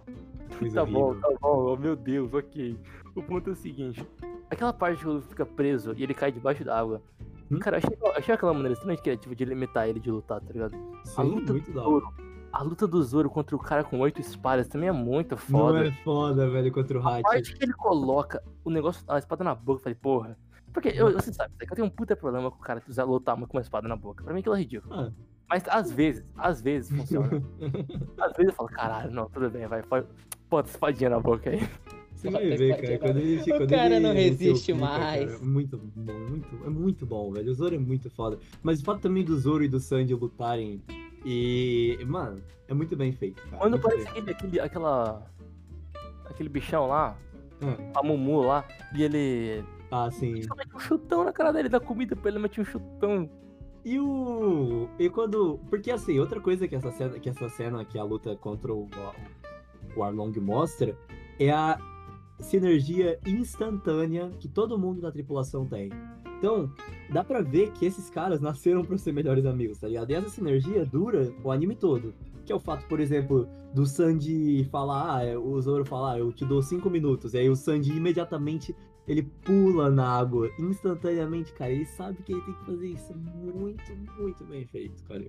Tá 0.74 0.84
bom, 0.84 1.14
tá 1.14 1.28
bom, 1.40 1.72
oh, 1.72 1.76
meu 1.76 1.96
Deus, 1.96 2.32
ok. 2.34 2.76
O 3.14 3.22
ponto 3.22 3.50
é 3.50 3.52
o 3.52 3.56
seguinte: 3.56 4.06
aquela 4.50 4.72
parte 4.72 5.00
que 5.00 5.08
o 5.08 5.12
Luffy 5.14 5.28
fica 5.30 5.46
preso 5.46 5.94
e 5.96 6.02
ele 6.02 6.14
cai 6.14 6.30
debaixo 6.30 6.64
d'água. 6.64 7.02
Hum? 7.50 7.58
Cara, 7.58 7.76
eu 7.76 7.78
achei, 7.78 7.96
eu 8.00 8.12
achei 8.16 8.34
aquela 8.34 8.52
maneira 8.52 8.74
extremamente 8.74 9.02
criativa 9.02 9.34
de 9.34 9.44
limitar 9.44 9.88
ele 9.88 9.98
de 9.98 10.10
lutar, 10.10 10.38
a 10.40 11.04
Sim, 11.04 11.22
luta 11.22 11.52
muito 11.52 11.70
do 11.70 11.74
da 11.74 11.82
Zoro 11.82 12.06
hora. 12.06 12.29
A 12.52 12.62
luta 12.62 12.86
do 12.86 13.02
Zoro 13.02 13.30
contra 13.30 13.54
o 13.54 13.58
cara 13.58 13.84
com 13.84 13.98
oito 14.00 14.20
espadas 14.20 14.66
também 14.66 14.88
é 14.88 14.92
muito 14.92 15.30
Não 15.32 15.38
foda. 15.38 15.86
é 15.86 15.92
foda, 16.02 16.50
velho, 16.50 16.72
contra 16.72 16.98
o 16.98 17.06
A 17.06 17.16
Hat. 17.18 17.22
parte 17.22 17.54
que 17.54 17.64
ele 17.64 17.72
coloca 17.72 18.42
o 18.64 18.70
negócio, 18.70 19.04
a 19.08 19.18
espada 19.18 19.44
na 19.44 19.54
boca, 19.54 19.78
eu 19.78 19.82
falei, 19.84 19.94
porra. 20.00 20.36
Porque 20.72 20.88
eu, 20.88 21.12
você 21.12 21.32
sabe, 21.32 21.52
que 21.58 21.64
eu 21.72 21.76
tenho 21.76 21.86
um 21.86 21.90
puta 21.90 22.14
problema 22.16 22.50
com 22.50 22.56
o 22.58 22.60
cara 22.60 22.80
que 22.80 22.90
usa 22.90 23.04
lutar 23.04 23.36
com 23.36 23.56
uma 23.56 23.60
espada 23.60 23.88
na 23.88 23.96
boca. 23.96 24.22
Pra 24.24 24.32
mim 24.32 24.40
aquilo 24.40 24.54
é 24.54 24.58
ridículo. 24.58 24.94
Ah. 24.94 25.12
Mas 25.48 25.64
às 25.68 25.90
vezes, 25.90 26.24
às 26.36 26.60
vezes 26.60 26.96
funciona. 26.96 27.28
às 28.18 28.32
vezes 28.36 28.50
eu 28.50 28.52
falo, 28.52 28.68
caralho, 28.68 29.10
não, 29.12 29.28
tudo 29.28 29.50
bem, 29.50 29.66
vai, 29.66 29.82
pode, 29.82 30.06
bota 30.48 30.68
espadinha 30.70 31.10
na 31.10 31.18
boca 31.20 31.50
aí. 31.50 31.60
Você 32.14 32.30
vai 32.30 32.50
ver, 32.50 32.76
cara, 32.80 32.98
quando 32.98 33.16
ele 33.18 33.40
O 33.40 33.44
quando 33.46 33.70
cara 33.70 33.86
ele 33.96 34.00
não 34.00 34.12
resiste 34.12 34.72
mais. 34.74 35.30
cara, 35.30 35.42
é 35.42 35.44
muito 35.44 35.78
bom, 35.78 36.12
muito, 36.28 36.64
é 36.66 36.68
muito 36.68 37.06
bom, 37.06 37.32
velho. 37.32 37.50
O 37.50 37.54
Zoro 37.54 37.74
é 37.74 37.78
muito 37.78 38.10
foda. 38.10 38.38
Mas 38.62 38.80
o 38.80 38.84
fato 38.84 39.00
também 39.00 39.24
do 39.24 39.36
Zoro 39.38 39.64
e 39.64 39.68
do 39.68 39.80
Sanji 39.80 40.14
lutarem 40.14 40.82
e, 41.24 41.98
mano, 42.06 42.42
é 42.68 42.74
muito 42.74 42.96
bem 42.96 43.12
feito, 43.12 43.42
cara. 43.42 43.58
Quando 43.58 43.72
muito 43.72 43.86
aparece 43.86 44.08
aquele, 44.08 44.30
aquele, 44.30 44.60
aquela. 44.60 45.26
Aquele 46.26 46.48
bichão 46.48 46.86
lá, 46.86 47.16
Ah, 47.60 48.00
a 48.00 48.02
Mumu 48.02 48.42
lá, 48.42 48.64
e 48.94 49.02
ele. 49.02 49.64
Ah, 49.90 50.10
sim. 50.10 50.42
Só 50.42 50.54
mete 50.54 50.74
um 50.74 50.78
chutão 50.78 51.24
na 51.24 51.32
cara 51.32 51.52
dele, 51.52 51.68
dá 51.68 51.80
comida 51.80 52.14
pra 52.14 52.30
ele, 52.30 52.38
mete 52.38 52.60
um 52.60 52.64
chutão. 52.64 53.28
E 53.84 53.98
o. 53.98 54.88
E 54.98 55.10
quando. 55.10 55.58
Porque 55.68 55.90
assim, 55.90 56.18
outra 56.18 56.40
coisa 56.40 56.68
que 56.68 56.76
essa 56.76 56.90
cena, 56.92 57.18
que 57.18 57.28
essa 57.28 57.48
cena 57.48 57.84
que 57.84 57.98
a 57.98 58.04
luta 58.04 58.36
contra 58.36 58.72
o, 58.72 58.88
o 59.96 60.02
Arlong 60.02 60.32
mostra 60.40 60.96
é 61.38 61.50
a 61.50 61.78
sinergia 62.38 63.18
instantânea 63.26 64.30
que 64.38 64.48
todo 64.48 64.78
mundo 64.78 65.00
da 65.00 65.10
tripulação 65.10 65.66
tem. 65.66 65.90
Então, 66.38 66.72
dá 67.12 67.24
pra 67.24 67.40
ver 67.42 67.70
que 67.72 67.84
esses 67.86 68.08
caras 68.10 68.40
nasceram 68.40 68.84
pra 68.84 68.96
ser 68.98 69.12
melhores 69.12 69.44
amigos, 69.46 69.78
tá 69.78 69.88
ligado? 69.88 70.10
E 70.10 70.14
essa 70.14 70.28
sinergia 70.28 70.84
dura 70.84 71.32
o 71.42 71.50
anime 71.50 71.74
todo. 71.74 72.14
Que 72.44 72.52
é 72.52 72.56
o 72.56 72.60
fato, 72.60 72.86
por 72.86 73.00
exemplo, 73.00 73.48
do 73.74 73.86
Sanji 73.86 74.64
falar, 74.70 75.16
ah, 75.16 75.24
é, 75.24 75.36
o 75.36 75.60
Zoro 75.60 75.84
falar, 75.84 76.14
ah, 76.14 76.18
eu 76.18 76.32
te 76.32 76.44
dou 76.44 76.62
cinco 76.62 76.88
minutos. 76.88 77.34
E 77.34 77.38
aí 77.38 77.48
o 77.50 77.54
Sanji 77.56 77.92
imediatamente 77.92 78.74
ele 79.06 79.22
pula 79.22 79.90
na 79.90 80.06
água 80.06 80.48
instantaneamente, 80.58 81.52
cara. 81.52 81.70
Ele 81.72 81.84
sabe 81.84 82.22
que 82.22 82.32
ele 82.32 82.40
tem 82.42 82.54
que 82.54 82.64
fazer 82.64 82.86
isso. 82.88 83.12
É 83.12 83.16
Muito, 83.16 83.82
muito 84.18 84.44
bem 84.44 84.64
feito, 84.66 85.02
cara. 85.04 85.26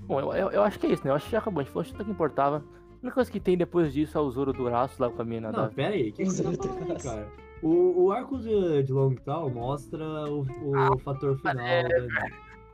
Bom, 0.00 0.20
eu, 0.20 0.32
eu, 0.32 0.50
eu 0.50 0.62
acho 0.62 0.78
que 0.78 0.86
é 0.86 0.92
isso, 0.92 1.04
né? 1.04 1.10
Eu 1.10 1.14
acho 1.14 1.26
que 1.26 1.32
já 1.32 1.38
acabou. 1.38 1.60
A 1.60 1.64
gente 1.64 1.72
falou 1.72 1.88
tudo 1.88 2.04
que 2.04 2.10
importava. 2.10 2.56
A 2.58 2.98
única 3.02 3.14
coisa 3.14 3.30
que 3.30 3.40
tem 3.40 3.56
depois 3.56 3.92
disso 3.92 4.16
é 4.16 4.20
o 4.20 4.30
Zoro 4.30 4.52
do 4.52 4.66
Aço 4.68 5.00
lá 5.00 5.10
com 5.10 5.22
a 5.22 5.24
mina 5.24 5.52
Não, 5.52 5.62
da. 5.62 5.68
pera 5.68 5.94
aí, 5.94 6.10
o 6.10 6.12
que, 6.12 6.24
que 6.24 6.30
você 6.30 6.42
tá 6.42 6.52
falando 6.52 7.02
cara? 7.02 7.28
O, 7.62 8.04
o 8.04 8.12
arco 8.12 8.38
de, 8.38 8.82
de 8.82 8.92
Long 8.92 9.14
Tal 9.14 9.48
mostra 9.50 10.04
o, 10.30 10.46
o 10.92 10.98
fator 10.98 11.38
final 11.38 11.66
é, 11.66 11.88
da, 11.88 12.28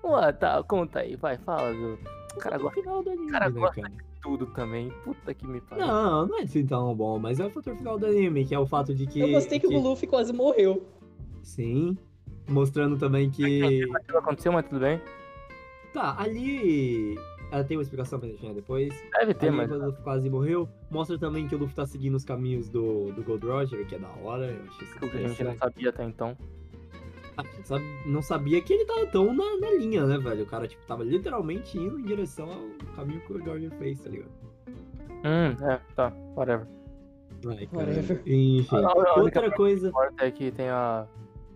Ué, 0.04 0.32
tá, 0.32 0.62
conta 0.64 1.00
aí, 1.00 1.14
vai, 1.16 1.38
fala 1.38 1.72
do. 1.72 1.98
O 2.34 2.38
cara 2.38 2.58
o 2.58 2.62
gosta 2.62 2.80
final 2.80 3.02
do 3.02 3.10
anime, 3.10 3.30
cara 3.30 3.50
né, 3.50 3.60
gosta 3.60 3.82
cara? 3.82 3.94
de 3.94 4.04
tudo 4.20 4.46
também. 4.46 4.90
Puta 5.04 5.32
que 5.32 5.46
me 5.46 5.60
pariu. 5.60 5.86
Não, 5.86 6.26
não 6.26 6.38
é 6.38 6.42
assim 6.42 6.66
tão 6.66 6.94
bom, 6.94 7.18
mas 7.18 7.38
é 7.38 7.46
o 7.46 7.50
fator 7.50 7.76
final 7.76 7.98
do 7.98 8.06
anime, 8.06 8.44
que 8.44 8.54
é 8.54 8.58
o 8.58 8.66
fato 8.66 8.94
de 8.94 9.06
que. 9.06 9.20
Eu 9.20 9.28
gostei 9.30 9.60
que, 9.60 9.66
o 9.66 9.80
Luffy 9.80 10.08
quase 10.08 10.32
morreu. 10.32 10.84
Sim. 11.42 11.96
Mostrando 12.48 12.98
também 12.98 13.30
que. 13.30 13.84
Aquilo 13.94 14.18
aconteceu, 14.18 14.52
mas 14.52 14.64
tudo 14.64 14.80
bem. 14.80 15.00
Tá, 15.92 16.16
ali. 16.18 17.16
Ela 17.52 17.64
tem 17.64 17.76
uma 17.76 17.82
explicação 17.82 18.18
pra 18.18 18.28
deixar 18.28 18.54
depois. 18.54 18.94
Deve 19.12 19.34
ter, 19.34 19.50
mas. 19.50 19.68
quando 19.68 19.82
o 19.82 19.86
Luffy 19.88 20.02
quase 20.02 20.30
morreu. 20.30 20.66
Mostra 20.90 21.18
também 21.18 21.46
que 21.46 21.54
o 21.54 21.58
Luffy 21.58 21.74
tá 21.76 21.84
seguindo 21.84 22.14
os 22.14 22.24
caminhos 22.24 22.70
do, 22.70 23.12
do 23.12 23.22
Gold 23.22 23.46
Roger, 23.46 23.86
que 23.86 23.94
é 23.94 23.98
da 23.98 24.08
hora. 24.22 24.46
Eu 24.46 24.62
achei 24.70 24.88
isso 24.88 24.98
A 25.04 25.28
gente 25.28 25.44
não 25.44 25.54
sabia 25.56 25.90
até 25.90 26.02
então. 26.02 26.36
A 27.36 27.42
gente 27.42 27.68
sabe- 27.68 27.84
não 28.06 28.22
sabia 28.22 28.60
que 28.62 28.72
ele 28.72 28.86
tava 28.86 29.06
tão 29.06 29.34
na, 29.34 29.58
na 29.58 29.70
linha, 29.74 30.06
né, 30.06 30.16
velho? 30.16 30.44
O 30.44 30.46
cara, 30.46 30.66
tipo, 30.66 30.82
tava 30.86 31.04
literalmente 31.04 31.78
indo 31.78 31.98
em 31.98 32.04
direção 32.04 32.48
ao 32.50 32.94
caminho 32.96 33.20
que 33.20 33.32
o 33.32 33.34
Gold 33.34 33.50
Roger 33.50 33.70
fez, 33.78 34.00
tá 34.00 34.08
ligado? 34.08 34.30
Hum, 35.24 35.66
é, 35.66 35.80
tá, 35.94 36.10
whatever. 36.34 36.66
Ai, 37.46 37.66
cara. 37.66 37.86
Whatever. 37.86 38.22
Enfim. 38.26 38.76
A- 38.76 38.78
a 38.88 39.20
única 39.20 39.40
Outra 39.40 39.50
coisa. 39.50 39.92
É 40.18 40.30
que 40.30 40.50
tem 40.50 40.70
a. 40.70 41.06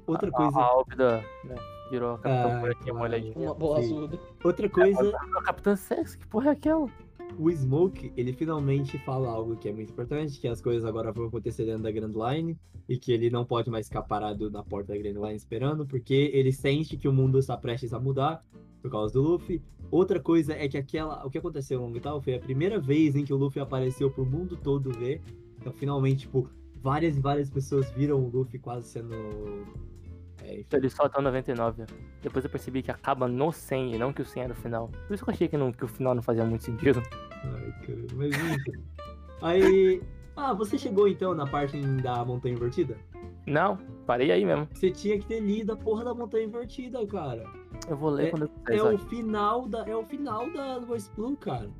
Outra 0.07 0.29
a, 0.29 0.33
coisa. 0.33 0.59
A, 0.59 0.63
a 0.63 0.67
Álbida, 0.67 1.25
né? 1.45 1.57
Virou 1.91 2.15
a 2.15 2.19
Capitã 2.19 2.57
Ah, 2.69 2.75
claro. 2.75 2.99
molhadinha. 2.99 3.35
Uma 3.37 3.55
boa 3.55 3.81
Sim. 3.83 3.97
ajuda. 3.97 4.19
Outra 4.43 4.69
coisa. 4.69 5.17
A 5.37 5.43
Capitã 5.43 5.77
Sexy, 5.77 6.19
que 6.19 6.27
porra 6.27 6.49
é 6.49 6.53
aquela? 6.53 6.89
O 7.39 7.51
Smoke, 7.51 8.13
ele 8.17 8.33
finalmente 8.33 8.99
fala 8.99 9.29
algo 9.29 9.57
que 9.57 9.69
é 9.69 9.73
muito 9.73 9.91
importante, 9.93 10.41
que 10.41 10.49
as 10.49 10.61
coisas 10.61 10.85
agora 10.85 11.13
vão 11.13 11.27
acontecer 11.27 11.65
dentro 11.67 11.83
da 11.83 11.91
Grand 11.91 12.13
Line 12.15 12.57
e 12.89 12.97
que 12.97 13.13
ele 13.13 13.29
não 13.31 13.45
pode 13.45 13.69
mais 13.69 13.89
ficar 13.89 14.03
parado 14.03 14.51
na 14.51 14.63
porta 14.63 14.93
da 14.93 14.99
Grand 14.99 15.21
Line 15.21 15.37
esperando, 15.37 15.85
porque 15.87 16.31
ele 16.33 16.53
sente 16.53 16.97
que 16.97 17.07
o 17.09 17.13
mundo 17.13 17.39
está 17.39 17.57
prestes 17.57 17.93
a 17.93 18.01
mudar 18.01 18.43
por 18.81 18.91
causa 18.91 19.13
do 19.13 19.21
Luffy. 19.23 19.61
Outra 19.91 20.19
coisa 20.21 20.55
é 20.55 20.67
que 20.69 20.79
aquela, 20.79 21.27
o 21.27 21.31
que 21.31 21.39
aconteceu 21.39 21.81
no 21.81 21.87
Long 21.89 22.01
Tal 22.01 22.21
foi 22.23 22.35
a 22.37 22.41
primeira 22.41 22.79
vez 22.79 23.15
em 23.17 23.25
que 23.25 23.33
o 23.33 23.37
Luffy 23.37 23.61
apareceu 23.61 24.11
pro 24.11 24.25
mundo 24.25 24.57
todo 24.57 24.91
ver. 24.93 25.21
Então, 25.61 25.73
finalmente, 25.73 26.21
tipo, 26.21 26.49
várias 26.81 27.17
e 27.17 27.21
várias 27.21 27.51
pessoas 27.51 27.91
viram 27.91 28.19
o 28.25 28.29
Luffy 28.31 28.59
quase 28.59 28.89
sendo 28.89 29.15
é, 30.47 30.61
Então 30.61 30.79
ele 30.79 30.89
só 30.89 31.09
tá 31.09 31.19
no 31.21 31.25
99. 31.25 31.85
Depois 32.23 32.45
eu 32.45 32.51
percebi 32.51 32.83
que 32.83 32.91
acaba 32.91 33.27
no 33.29 33.53
100 33.53 33.95
e 33.95 33.99
não 33.99 34.13
que 34.13 34.23
o 34.23 34.25
100 34.25 34.43
era 34.45 34.53
o 34.53 34.57
final. 34.57 34.89
Por 35.07 35.15
isso 35.15 35.25
que 35.25 35.31
eu 35.31 35.35
achei 35.35 35.49
que, 35.49 35.57
não, 35.57 35.73
que 35.73 35.85
o 35.85 35.89
final 35.89 36.15
não 36.15 36.23
fazia 36.23 36.45
muito 36.45 36.65
sentido. 36.65 37.03
Ai, 37.45 37.75
cara, 37.87 38.07
mas 38.15 38.31
enfim. 38.35 38.73
Aí. 39.43 40.03
Ah, 40.37 40.53
você 40.53 40.77
chegou 40.77 41.09
então 41.09 41.35
na 41.35 41.47
parte 41.47 41.81
da 41.81 42.23
montanha 42.25 42.55
invertida? 42.55 42.97
Não, 43.47 43.79
parei 44.07 44.31
aí 44.31 44.45
mesmo. 44.45 44.69
Você 44.75 44.91
tinha 44.91 45.19
que 45.19 45.25
ter 45.27 45.41
lido 45.41 45.73
a 45.73 45.77
porra 45.77 46.05
da 46.05 46.15
montanha 46.15 46.45
invertida, 46.45 47.07
cara. 47.07 47.45
Eu 47.89 47.97
vou 47.97 48.11
ler 48.11 48.27
É- 48.27 48.31
quando 48.31 48.43
eu 48.43 48.49
quiser. 48.49 48.79
É 48.79 48.83
o 48.83 48.99
final 48.99 49.67
da, 49.67 49.87
é 49.87 49.97
o 49.97 50.05
final 50.05 50.51
da 50.53 50.79
Voice 50.81 51.11
Blue, 51.17 51.37
cara. 51.37 51.71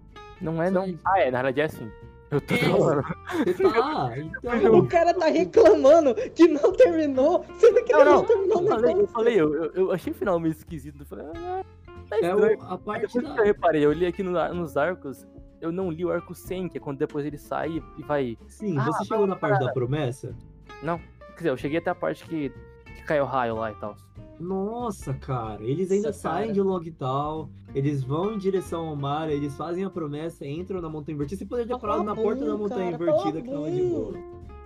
Não 0.41 0.63
é, 0.63 0.71
não. 0.71 0.99
Ah, 1.05 1.21
é, 1.21 1.31
na 1.31 1.43
verdade 1.43 1.61
é 1.61 1.65
assim. 1.65 1.91
Eu 2.31 2.41
tô 2.41 2.55
É. 2.55 3.73
tá, 3.73 4.19
então. 4.19 4.79
O 4.79 4.87
cara 4.89 5.15
tá 5.15 5.27
reclamando 5.27 6.15
que 6.35 6.49
não 6.49 6.73
terminou, 6.73 7.45
sendo 7.59 7.85
que 7.85 7.93
Não, 7.93 8.01
ele 8.01 8.11
não. 8.11 8.17
não 8.17 8.25
terminou 8.27 8.63
Eu 8.63 8.69
falei, 8.69 8.95
eu, 9.01 9.07
falei 9.09 9.41
eu, 9.41 9.55
eu, 9.55 9.73
eu 9.75 9.93
achei 9.93 10.13
o 10.13 10.17
final 10.17 10.41
meio 10.41 10.53
esquisito. 10.53 11.01
Eu 11.01 11.07
falei, 11.07 11.27
ah, 11.27 11.65
tá 12.09 12.19
É 12.21 12.35
o, 12.35 12.63
a 12.63 12.79
parte 12.79 13.03
depois 13.07 13.25
que 13.25 13.31
eu 13.31 13.35
da. 13.37 13.43
reparei, 13.45 13.85
eu 13.85 13.93
li 13.93 14.07
aqui 14.07 14.23
no- 14.23 14.55
nos 14.55 14.77
arcos, 14.77 15.27
eu 15.61 15.71
não 15.71 15.91
li 15.91 16.05
o 16.05 16.11
arco 16.11 16.35
100, 16.35 16.69
que 16.69 16.79
é 16.79 16.81
quando 16.81 16.99
depois 16.99 17.25
ele 17.25 17.39
sai 17.39 17.83
e 17.97 18.03
vai. 18.03 18.37
Sim, 18.49 18.77
Ah, 18.79 18.85
você 18.87 19.05
chegou 19.05 19.27
na 19.27 19.37
parte 19.37 19.65
da 19.65 19.73
promessa? 19.73 20.35
Não, 20.83 20.99
quer 20.99 21.37
dizer, 21.37 21.51
eu 21.51 21.57
cheguei 21.57 21.79
até 21.79 21.91
a 21.91 21.95
parte 21.95 22.25
que, 22.25 22.51
que 22.97 23.03
caiu 23.05 23.23
o 23.23 23.27
raio 23.27 23.55
lá 23.55 23.71
e 23.71 23.75
tal. 23.77 23.97
Nossa, 24.39 25.15
cara, 25.15 25.63
eles 25.65 25.91
ainda 25.91 26.09
Nossa, 26.09 26.19
saem 26.21 26.41
cara. 26.49 26.53
de 26.55 26.61
Logtal, 26.61 27.49
eles 27.75 28.03
vão 28.05 28.35
em 28.35 28.39
direção 28.39 28.89
ao 28.89 28.97
mar, 28.97 29.31
eles 29.31 29.55
fazem 29.57 29.85
a 29.85 29.91
promessa, 29.91 30.47
entram 30.47 30.81
na 30.81 30.89
montanha 30.89 31.15
invertida. 31.15 31.39
Você 31.39 31.47
poderia 31.47 31.75
ter 31.75 31.81
Cala 31.81 31.93
parado 31.95 32.05
na 32.05 32.15
porta 32.15 32.45
da 32.45 32.57
montanha 32.57 32.93
cara, 32.93 33.03
invertida 33.03 33.43
cala 33.43 33.43
que 33.43 33.51
tava 33.51 33.71
de 33.71 33.83
boa. 33.83 34.13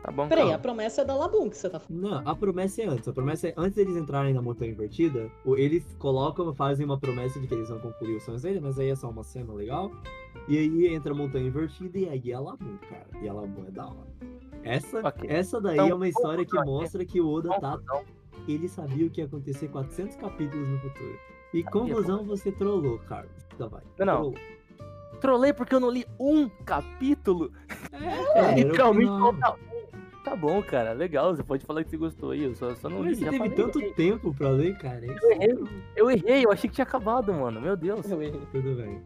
Tá 0.03 0.11
bom, 0.11 0.29
Peraí, 0.29 0.45
calma. 0.45 0.57
a 0.57 0.59
promessa 0.59 1.03
é 1.03 1.05
da 1.05 1.15
Labum 1.15 1.51
que 1.51 1.59
você 1.59 1.69
tá 1.69 1.79
falando. 1.79 2.03
Não, 2.03 2.23
a 2.25 2.35
promessa 2.35 2.81
é 2.83 2.87
antes. 2.87 3.07
A 3.07 3.13
promessa 3.13 3.49
é 3.49 3.55
antes 3.57 3.75
deles 3.77 3.97
entrarem 3.97 4.33
na 4.33 4.41
montanha 4.41 4.71
invertida, 4.73 5.31
eles 5.57 5.85
colocam, 5.99 6.55
fazem 6.55 6.87
uma 6.87 6.99
promessa 6.99 7.39
de 7.39 7.47
que 7.47 7.53
eles 7.53 7.69
vão 7.69 7.79
concluir 7.81 8.17
os 8.17 8.23
sonhos 8.23 8.41
dele, 8.43 8.61
mas 8.61 8.79
aí 8.79 8.89
é 8.89 8.97
só 8.97 9.11
uma 9.11 9.23
cena 9.23 9.53
legal. 9.53 9.91
E 10.49 10.57
aí 10.57 10.87
entra 10.87 11.13
a 11.13 11.15
montanha 11.15 11.47
invertida 11.47 11.99
e 11.99 12.09
aí 12.09 12.31
é 12.31 12.35
a 12.35 12.41
Labu, 12.41 12.79
cara. 12.89 13.07
E 13.23 13.29
a 13.29 13.33
Labu 13.33 13.65
é 13.69 13.71
da 13.71 13.85
hora. 13.87 14.09
Essa, 14.63 15.01
Ok. 15.07 15.29
essa 15.31 15.61
daí 15.61 15.75
Então, 15.75 15.89
é 15.89 15.95
uma 15.95 16.09
história 16.09 16.45
que 16.47 16.65
mostra 16.65 17.05
que 17.05 17.21
o 17.21 17.29
Oda 17.29 17.61
tá. 17.61 17.79
Ele 18.55 18.69
sabia 18.69 19.07
o 19.07 19.11
que 19.11 19.21
ia 19.21 19.27
acontecer 19.27 19.69
400 19.69 20.17
capítulos 20.17 20.69
no 20.69 20.79
futuro. 20.79 21.19
E 21.53 21.63
conclusão, 21.65 22.25
você 22.25 22.53
trollou, 22.53 22.99
Carlos. 23.01 23.33
Então 23.55 23.69
vai. 23.69 23.83
Não, 23.99 24.07
não. 24.07 24.15
trollou. 24.15 24.35
Trolei 25.21 25.53
porque 25.53 25.75
eu 25.75 25.81
não 25.81 25.91
li 25.91 26.07
um 26.19 26.49
capítulo. 26.65 27.53
É, 28.35 28.55
Literalmente 28.65 29.11
total. 29.11 29.59
Tá 30.25 30.37
bom, 30.37 30.63
cara, 30.63 30.93
legal. 30.93 31.35
Você 31.35 31.43
pode 31.43 31.65
falar 31.65 31.83
que 31.85 31.91
você 31.91 31.97
gostou 31.97 32.31
aí. 32.31 32.45
Eu 32.45 32.55
só, 32.55 32.75
só 32.75 32.89
não 32.89 33.03
li. 33.03 33.15
Você 33.15 33.25
já 33.25 33.31
teve 33.31 33.51
tanto 33.51 33.79
errei. 33.81 33.93
tempo 33.95 34.33
pra 34.35 34.51
ler, 34.51 34.77
cara. 34.79 35.05
Isso 35.05 35.25
Eu 35.27 35.31
errei. 35.33 35.49
é- 35.51 35.57
Eu 35.97 36.11
errei, 36.11 36.45
eu 36.47 36.53
achei 36.53 36.69
que 36.71 36.75
tinha 36.77 36.85
acabado, 36.85 37.33
mano. 37.33 37.61
Meu 37.61 37.77
Deus. 37.77 38.09
Eu 38.11 38.23
errei. 38.23 38.41
Tudo 38.53 38.75
bem. 38.77 39.03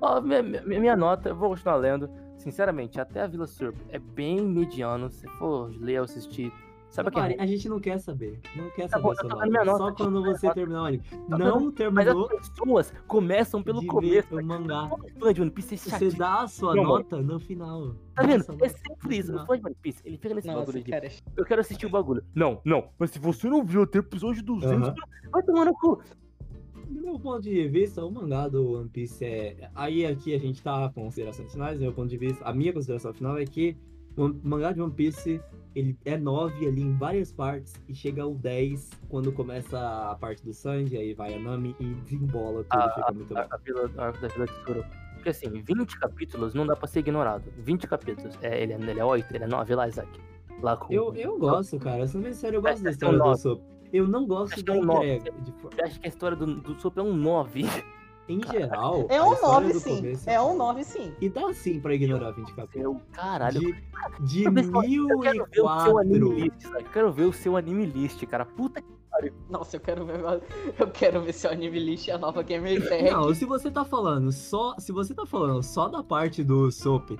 Ó, 0.00 0.20
minha, 0.20 0.42
minha- 0.42 0.96
nota, 0.96 1.28
eu 1.30 1.36
vou 1.36 1.50
continuar 1.50 1.76
lendo. 1.76 2.08
Sinceramente, 2.36 3.00
até 3.00 3.22
a 3.22 3.26
Vila 3.26 3.46
Surf 3.46 3.78
é 3.90 3.98
bem 3.98 4.40
mediano. 4.40 5.08
Se 5.10 5.26
for 5.38 5.70
ler 5.80 5.98
ou 5.98 6.04
assistir, 6.04 6.52
sabe 6.94 7.10
que 7.10 7.18
é 7.18 7.36
a 7.42 7.46
gente 7.46 7.68
não 7.68 7.80
quer 7.80 7.98
saber. 7.98 8.40
Não 8.56 8.70
quer 8.70 8.82
Tá 8.88 8.98
saber 8.98 9.02
bom, 9.02 9.10
eu 9.12 9.16
sua 9.16 9.46
nota. 9.46 9.76
Só 9.78 9.92
quando 9.92 10.22
você 10.24 10.46
nota. 10.46 10.54
terminar 10.54 10.82
o 10.82 10.84
anime. 10.86 11.02
Mas 11.28 11.38
Não 11.38 11.60
Mas 11.64 11.74
terminou 11.74 12.24
as 12.38 12.48
pessoas 12.48 12.94
começam 13.06 13.62
pelo 13.62 13.80
de 13.80 13.86
começo. 13.86 14.28
ver 14.36 14.42
o 14.42 14.46
mangá. 14.46 14.88
Todo 14.88 15.08
fã 15.20 15.34
de 15.34 15.42
One 15.42 15.50
Piece 15.50 15.74
é 15.74 15.76
Você 15.76 15.90
chatinho. 15.90 16.16
dá 16.16 16.42
a 16.42 16.48
sua 16.48 16.74
Não, 16.74 16.82
mano. 16.84 16.94
nota 16.98 17.16
no 17.22 17.40
final. 17.40 17.94
Tá 18.14 18.22
vendo? 18.22 18.44
É 18.64 18.68
sempre 18.68 19.16
isso. 19.18 19.34
O 19.34 19.46
fã 19.46 19.58
de 19.58 19.66
One 19.66 19.76
Piece, 19.82 20.00
ele 20.04 20.16
fica 20.16 20.34
nesse 20.34 20.46
Nossa, 20.46 20.60
bagulho 20.60 20.84
de 20.84 20.90
cara. 20.90 21.08
eu 21.36 21.44
quero 21.44 21.60
assistir 21.60 21.86
o 21.86 21.90
bagulho. 21.90 22.22
Não, 22.34 22.60
não. 22.64 22.88
Mas 22.98 23.10
se 23.10 23.18
você 23.18 23.48
não 23.48 23.64
viu 23.64 23.82
até 23.82 23.98
o 23.98 24.00
episódio 24.00 24.42
200, 24.42 24.88
Aham. 24.88 24.94
vai 25.32 25.42
tomar 25.42 25.64
no 25.64 25.74
cu. 25.74 26.00
Do 26.88 27.00
meu 27.02 27.18
ponto 27.18 27.42
de 27.42 27.66
vista, 27.66 28.04
o 28.04 28.10
mangá 28.10 28.46
do 28.46 28.72
One 28.78 28.88
Piece 28.88 29.24
é. 29.24 29.70
Aí 29.74 30.04
aqui 30.06 30.34
a 30.34 30.38
gente 30.38 30.62
tá 30.62 30.88
com 30.94 31.04
considerações 31.04 31.50
finais, 31.50 31.78
do 31.78 31.82
meu 31.82 31.92
ponto 31.92 32.08
de 32.08 32.16
vista, 32.16 32.44
a 32.44 32.52
minha 32.52 32.72
consideração 32.72 33.12
final 33.12 33.36
é 33.38 33.44
que 33.44 33.76
o 34.16 34.28
mangá 34.44 34.70
de 34.70 34.80
One 34.80 34.92
Piece 34.92 35.40
ele 35.74 35.98
é 36.04 36.16
9 36.16 36.66
ali 36.66 36.82
em 36.82 36.96
várias 36.96 37.32
partes 37.32 37.74
e 37.88 37.94
chega 37.94 38.22
ao 38.22 38.34
10 38.34 38.90
quando 39.08 39.32
começa 39.32 39.78
a 40.10 40.14
parte 40.14 40.44
do 40.44 40.52
Sanji, 40.52 40.96
aí 40.96 41.14
vai 41.14 41.34
a 41.34 41.38
Nami 41.38 41.74
e 41.80 41.94
desembola 41.94 42.64
tudo, 42.64 42.80
Ah, 42.80 42.92
fica 42.94 43.12
muito 43.12 43.34
bom. 43.34 43.40
A, 43.40 43.48
a 43.50 43.56
vila, 43.58 43.90
a 43.96 44.10
da 44.12 44.28
Vila 44.28 44.46
de 44.46 44.52
Tsuru. 44.62 44.84
Porque 45.14 45.28
assim, 45.30 45.50
20 45.50 45.98
capítulos 45.98 46.54
não 46.54 46.66
dá 46.66 46.76
pra 46.76 46.86
ser 46.86 47.00
ignorado. 47.00 47.44
20 47.58 47.86
capítulos. 47.86 48.38
É, 48.42 48.62
ele, 48.62 48.72
é, 48.74 48.76
ele 48.76 49.00
é 49.00 49.04
8, 49.04 49.34
ele 49.34 49.44
é 49.44 49.46
9 49.46 49.74
lá, 49.74 49.88
Isaac. 49.88 50.20
Lá 50.62 50.76
com... 50.76 50.92
Eu, 50.92 51.14
eu 51.14 51.38
gosto, 51.38 51.78
cara. 51.78 52.06
Sendo 52.06 52.24
bem 52.24 52.32
sério, 52.32 52.58
eu 52.58 52.62
gosto 52.62 52.74
Essa 52.74 52.84
da 52.84 52.90
é 52.90 52.92
história 52.92 53.22
um 53.22 53.30
do. 53.30 53.36
Sop. 53.36 53.62
Eu 53.92 54.08
não 54.08 54.26
gosto 54.26 54.62
da 54.62 54.74
é 54.74 54.76
um 54.76 54.84
entrega. 54.84 55.32
de 55.40 55.52
Eu 55.78 55.84
acho 55.84 56.00
que 56.00 56.06
a 56.06 56.08
história 56.08 56.36
do, 56.36 56.46
do 56.46 56.80
Sop 56.80 56.98
é 56.98 57.02
um 57.02 57.14
9. 57.14 57.62
Em 58.28 58.40
geral, 58.50 59.06
É 59.10 59.22
um 59.22 59.34
história 59.34 59.68
9 59.68 59.72
do 59.74 59.80
sim. 59.80 59.96
começo- 59.96 60.30
É 60.30 60.40
um 60.40 60.56
9 60.56 60.84
sim. 60.84 61.12
E 61.20 61.28
dá 61.28 61.52
sim 61.52 61.78
pra 61.80 61.94
ignorar 61.94 62.30
20 62.30 62.54
capítulos. 62.54 63.02
Caralho. 63.12 63.60
De, 63.60 63.74
de 64.20 64.44
Eu 64.44 64.52
quero 65.20 65.44
ver 65.46 65.60
o 65.60 65.74
seu 65.84 65.98
anime 65.98 66.18
1004. 66.18 66.32
list, 66.32 66.64
Isaac. 66.64 66.84
Eu 66.84 66.90
quero 66.90 67.12
ver 67.12 67.24
o 67.24 67.32
seu 67.32 67.56
anime 67.56 67.86
list, 67.86 68.26
cara. 68.26 68.44
Puta 68.46 68.80
que 68.80 68.88
Nossa, 69.48 69.76
eu 69.76 69.80
quero 69.80 70.04
ver. 70.06 70.20
Eu 70.78 70.90
quero 70.90 71.20
ver 71.22 71.32
seu 71.32 71.50
anime 71.50 71.78
list 71.78 72.06
e 72.08 72.10
a 72.10 72.18
nova 72.18 72.42
Gamer 72.42 72.88
Tag. 72.88 73.10
Não, 73.10 73.32
se 73.34 73.44
você 73.44 73.70
tá 73.70 73.84
falando 73.84 74.32
só. 74.32 74.74
Se 74.78 74.90
você 74.90 75.14
tá 75.14 75.24
falando 75.26 75.62
só 75.62 75.88
da 75.88 76.02
parte 76.02 76.42
do 76.42 76.70
Soap, 76.72 77.10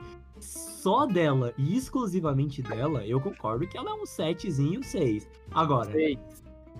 só 0.40 1.06
dela 1.06 1.52
e 1.56 1.76
exclusivamente 1.76 2.62
dela, 2.62 3.06
eu 3.06 3.20
concordo 3.20 3.66
que 3.66 3.76
ela 3.78 3.90
é 3.90 3.94
um 3.94 4.04
7zinho 4.04 4.82
6. 4.82 5.28
Agora, 5.52 5.90
sei. 5.92 6.18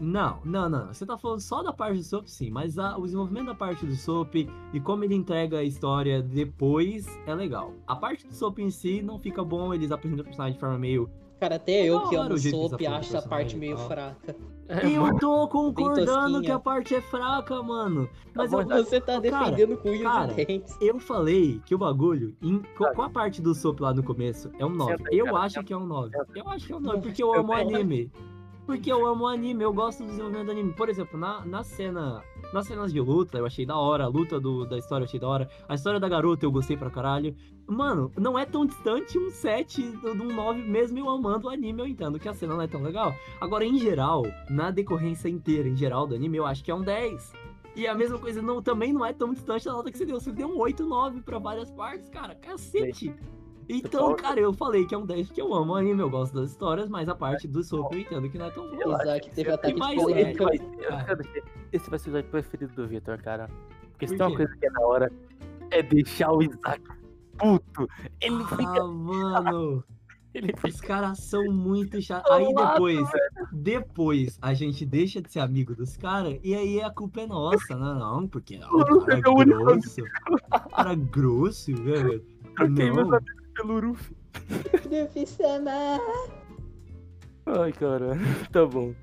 Não, 0.01 0.39
não, 0.45 0.69
não. 0.69 0.87
Você 0.89 1.07
tá 1.07 1.17
falando 1.17 1.41
só 1.41 1.63
da 1.63 1.73
parte 1.73 1.99
do 1.99 2.03
Soap, 2.05 2.27
sim, 2.27 2.51
mas 2.51 2.79
a- 2.79 2.97
o 2.99 3.03
desenvolvimento 3.03 3.47
da 3.47 3.55
parte 3.55 3.87
do 3.87 3.95
Soap 3.95 4.35
e 4.37 4.81
como 4.81 5.05
ele 5.05 5.15
entrega 5.15 5.59
a 5.59 5.65
história 5.65 6.21
depois 6.23 7.07
é 7.27 7.35
legal. 7.35 7.73
A 7.87 7.95
parte 7.97 8.27
do 8.27 8.35
Soap 8.35 8.59
em 8.59 8.71
si 8.71 9.03
não 9.03 9.19
fica 9.19 9.45
bom, 9.45 9.73
eles 9.73 9.91
apresentam 9.93 10.23
o 10.23 10.25
personagem 10.25 10.55
de 10.55 10.61
forma 10.61 10.79
meio. 10.79 11.09
Cara, 11.41 11.57
até 11.57 11.85
eu 11.85 12.01
que 12.09 12.17
amo 12.17 12.35
o 12.35 12.39
Soap 12.39 12.55
acho 12.75 12.85
essa 12.85 12.95
apresentam 13.19 13.29
parte 13.29 13.57
o 13.57 13.59
meio 13.59 13.77
fraca. 13.77 14.37
É, 14.67 14.87
Eu 14.87 15.19
tô 15.19 15.47
concordando 15.47 16.41
que 16.41 16.51
a 16.51 16.59
parte 16.59 16.95
é 16.95 17.01
fraca, 17.03 17.63
mano. 17.63 18.09
Mas 18.35 18.51
eu, 18.51 18.65
Você 18.65 18.99
tá 18.99 19.21
Cara, 19.21 19.51
defendendo 19.51 19.77
com 19.77 20.03
cara, 20.03 20.41
e 20.41 20.47
dentes. 20.47 20.77
Eu 20.81 20.99
falei 20.99 21.61
que 21.67 21.75
o 21.75 21.79
bagulho, 21.79 22.35
em- 22.41 22.63
com, 22.79 22.85
com 22.95 23.03
a 23.03 23.11
parte 23.11 23.43
do 23.43 23.55
soap 23.55 23.81
lá 23.81 23.93
no 23.93 24.03
começo, 24.03 24.51
é 24.59 24.65
um 24.65 24.71
9. 24.71 24.93
Senta 24.97 25.11
aí, 25.13 25.19
Eu 25.19 25.27
cara, 25.27 25.39
acho 25.41 25.63
que 25.63 25.73
é 25.73 25.77
um 25.77 25.87
9. 25.87 26.17
Senta. 26.17 26.27
Eu 26.35 26.49
acho 26.49 26.67
que 26.67 26.73
é 26.73 26.77
um 26.77 26.81
9, 26.81 27.01
porque 27.03 27.23
eu 27.23 27.35
amo 27.35 27.53
aí. 27.53 27.63
anime. 27.75 28.11
Porque 28.67 28.91
eu 28.91 29.07
amo 29.07 29.27
anime, 29.27 29.63
eu 29.63 29.73
gosto 29.75 30.03
do 30.03 30.07
desenvolvimento 30.07 30.47
do 30.47 30.53
anime. 30.53 30.73
Por 30.73 30.89
exemplo, 30.89 31.19
na, 31.19 31.45
na 31.45 31.63
cena. 31.63 32.23
Nas 32.53 32.67
cenas 32.67 32.93
de 32.93 33.01
luta, 33.01 33.37
eu 33.39 33.45
achei 33.47 33.67
da 33.67 33.77
hora. 33.77 34.05
A 34.05 34.09
luta 34.09 34.39
do, 34.41 34.65
da 34.65 34.79
história 34.79 35.03
eu 35.05 35.07
achei 35.09 35.21
da 35.21 35.29
hora. 35.29 35.49
A 35.69 35.75
história 35.75 35.99
da 36.01 36.09
garota 36.09 36.47
eu 36.47 36.53
gostei 36.53 36.77
pra 36.77 36.89
caralho. 36.91 37.35
Mano, 37.67 38.11
não 38.17 38.39
é 38.39 38.45
tão 38.47 38.65
distante 38.65 39.19
um 39.19 39.31
7 39.31 39.83
do- 39.83 40.15
de 40.15 40.23
um 40.23 40.35
9, 40.35 40.63
mesmo 40.63 40.99
eu 40.99 41.09
amando 41.09 41.47
o 41.47 41.51
anime, 41.51 41.81
eu 41.83 41.87
entendo 41.87 42.19
que 42.19 42.29
a 42.29 42.33
cena 42.35 42.55
não 42.55 42.63
é 42.63 42.67
tão 42.67 42.83
legal. 42.83 43.15
Agora, 43.41 43.65
em 43.65 43.77
geral, 43.79 44.23
na 44.49 44.71
decorrência 44.71 45.29
inteira, 45.29 45.69
em 45.69 45.77
geral, 45.77 46.07
do 46.07 46.15
anime, 46.15 46.37
eu 46.37 46.47
acho 46.47 46.63
que 46.63 46.71
é 46.71 46.75
um 46.75 46.83
10. 46.83 47.33
E 47.75 47.87
a 47.89 47.95
mesma 47.95 48.19
coisa 48.19 48.41
não, 48.41 48.63
também 48.63 48.93
não 48.93 49.05
é 49.05 49.13
tão 49.13 49.33
distante 49.35 49.65
da 49.65 49.73
nota 49.73 49.91
que 49.91 49.99
você 49.99 50.07
deu. 50.07 50.21
Você 50.21 50.31
deu 50.31 50.47
um 50.49 50.59
8, 50.59 50.87
9 50.87 51.23
pra 51.23 51.39
várias 51.39 51.71
partes, 51.73 52.09
cara. 52.09 52.35
Cacete. 52.35 53.15
Então, 53.69 54.15
cara, 54.17 54.41
eu 54.41 54.53
falei 54.53 54.87
que 54.87 54.95
é 54.95 54.99
um 54.99 55.07
10 55.07 55.29
porque 55.29 55.41
eu 55.41 55.55
amo 55.55 55.73
o 55.73 55.77
anime, 55.77 56.01
eu 56.01 56.11
gosto 56.11 56.35
das 56.35 56.51
histórias, 56.51 56.89
mas 56.89 57.09
a 57.09 57.15
parte 57.15 57.49
do 57.49 57.63
soco 57.63 57.95
eu 57.95 58.01
entendo 58.01 58.29
que 58.29 58.39
não 58.39 58.47
é 58.47 58.51
tão 58.51 58.69
boa. 58.71 59.03
Isaac 59.03 59.31
teve 59.31 59.51
ataque 59.51 59.75
de 59.75 59.81
mais 59.81 59.97
Esse 59.97 60.37
polêmica. 60.37 60.45
eu 60.45 61.05
quero 61.05 61.23
dizer, 61.23 61.45
esse 61.73 61.91
vai 61.91 61.99
ser 61.99 62.09
o 62.09 62.11
episódio 62.11 62.31
preferido 62.31 62.75
do 62.75 62.87
Victor, 62.87 63.19
cara. 63.23 63.49
Porque 63.93 64.09
se 64.09 64.17
tem 64.17 64.27
uma 64.27 64.37
coisa 64.37 64.57
que 64.57 64.67
é 64.67 64.71
da 64.71 64.81
hora, 64.81 65.13
é 65.71 65.83
deixar 65.83 66.33
o 66.33 66.43
Isaac 66.43 66.83
puto. 67.37 67.89
Ele 68.21 68.45
fica. 68.45 68.81
Ah, 68.81 68.87
mano, 68.87 69.85
Ele 70.33 70.49
fica 70.49 70.69
os 70.69 70.81
caras 70.81 71.19
são 71.19 71.45
muito 71.45 72.01
chatos. 72.01 72.31
Aí 72.31 72.53
depois, 72.55 73.09
depois 73.53 74.39
a 74.41 74.55
gente 74.55 74.85
deixa 74.85 75.21
de 75.21 75.31
ser 75.31 75.41
amigo 75.41 75.75
dos 75.75 75.97
caras 75.97 76.39
e 76.43 76.55
aí 76.55 76.81
a 76.81 76.91
culpa 76.91 77.23
é 77.23 77.27
nossa, 77.27 77.77
não, 77.77 77.95
não, 77.99 78.29
porque 78.29 78.59
ó, 78.63 78.69
o 78.69 79.05
cara 79.05 79.19
é 79.19 79.23
É 79.25 79.29
o 79.29 79.35
único 79.35 79.65
grosso. 79.65 80.03
O 80.53 80.69
cara 80.71 80.93
é 80.93 80.97
grosso, 80.97 81.75
velho. 81.77 82.25
Não. 82.59 83.21
Pelo 83.65 83.81
Ruf. 83.81 84.13
Profissional. 84.83 86.01
Ai, 87.47 87.73
cara. 87.73 88.13
Tá 88.53 88.67
bom. 88.67 88.95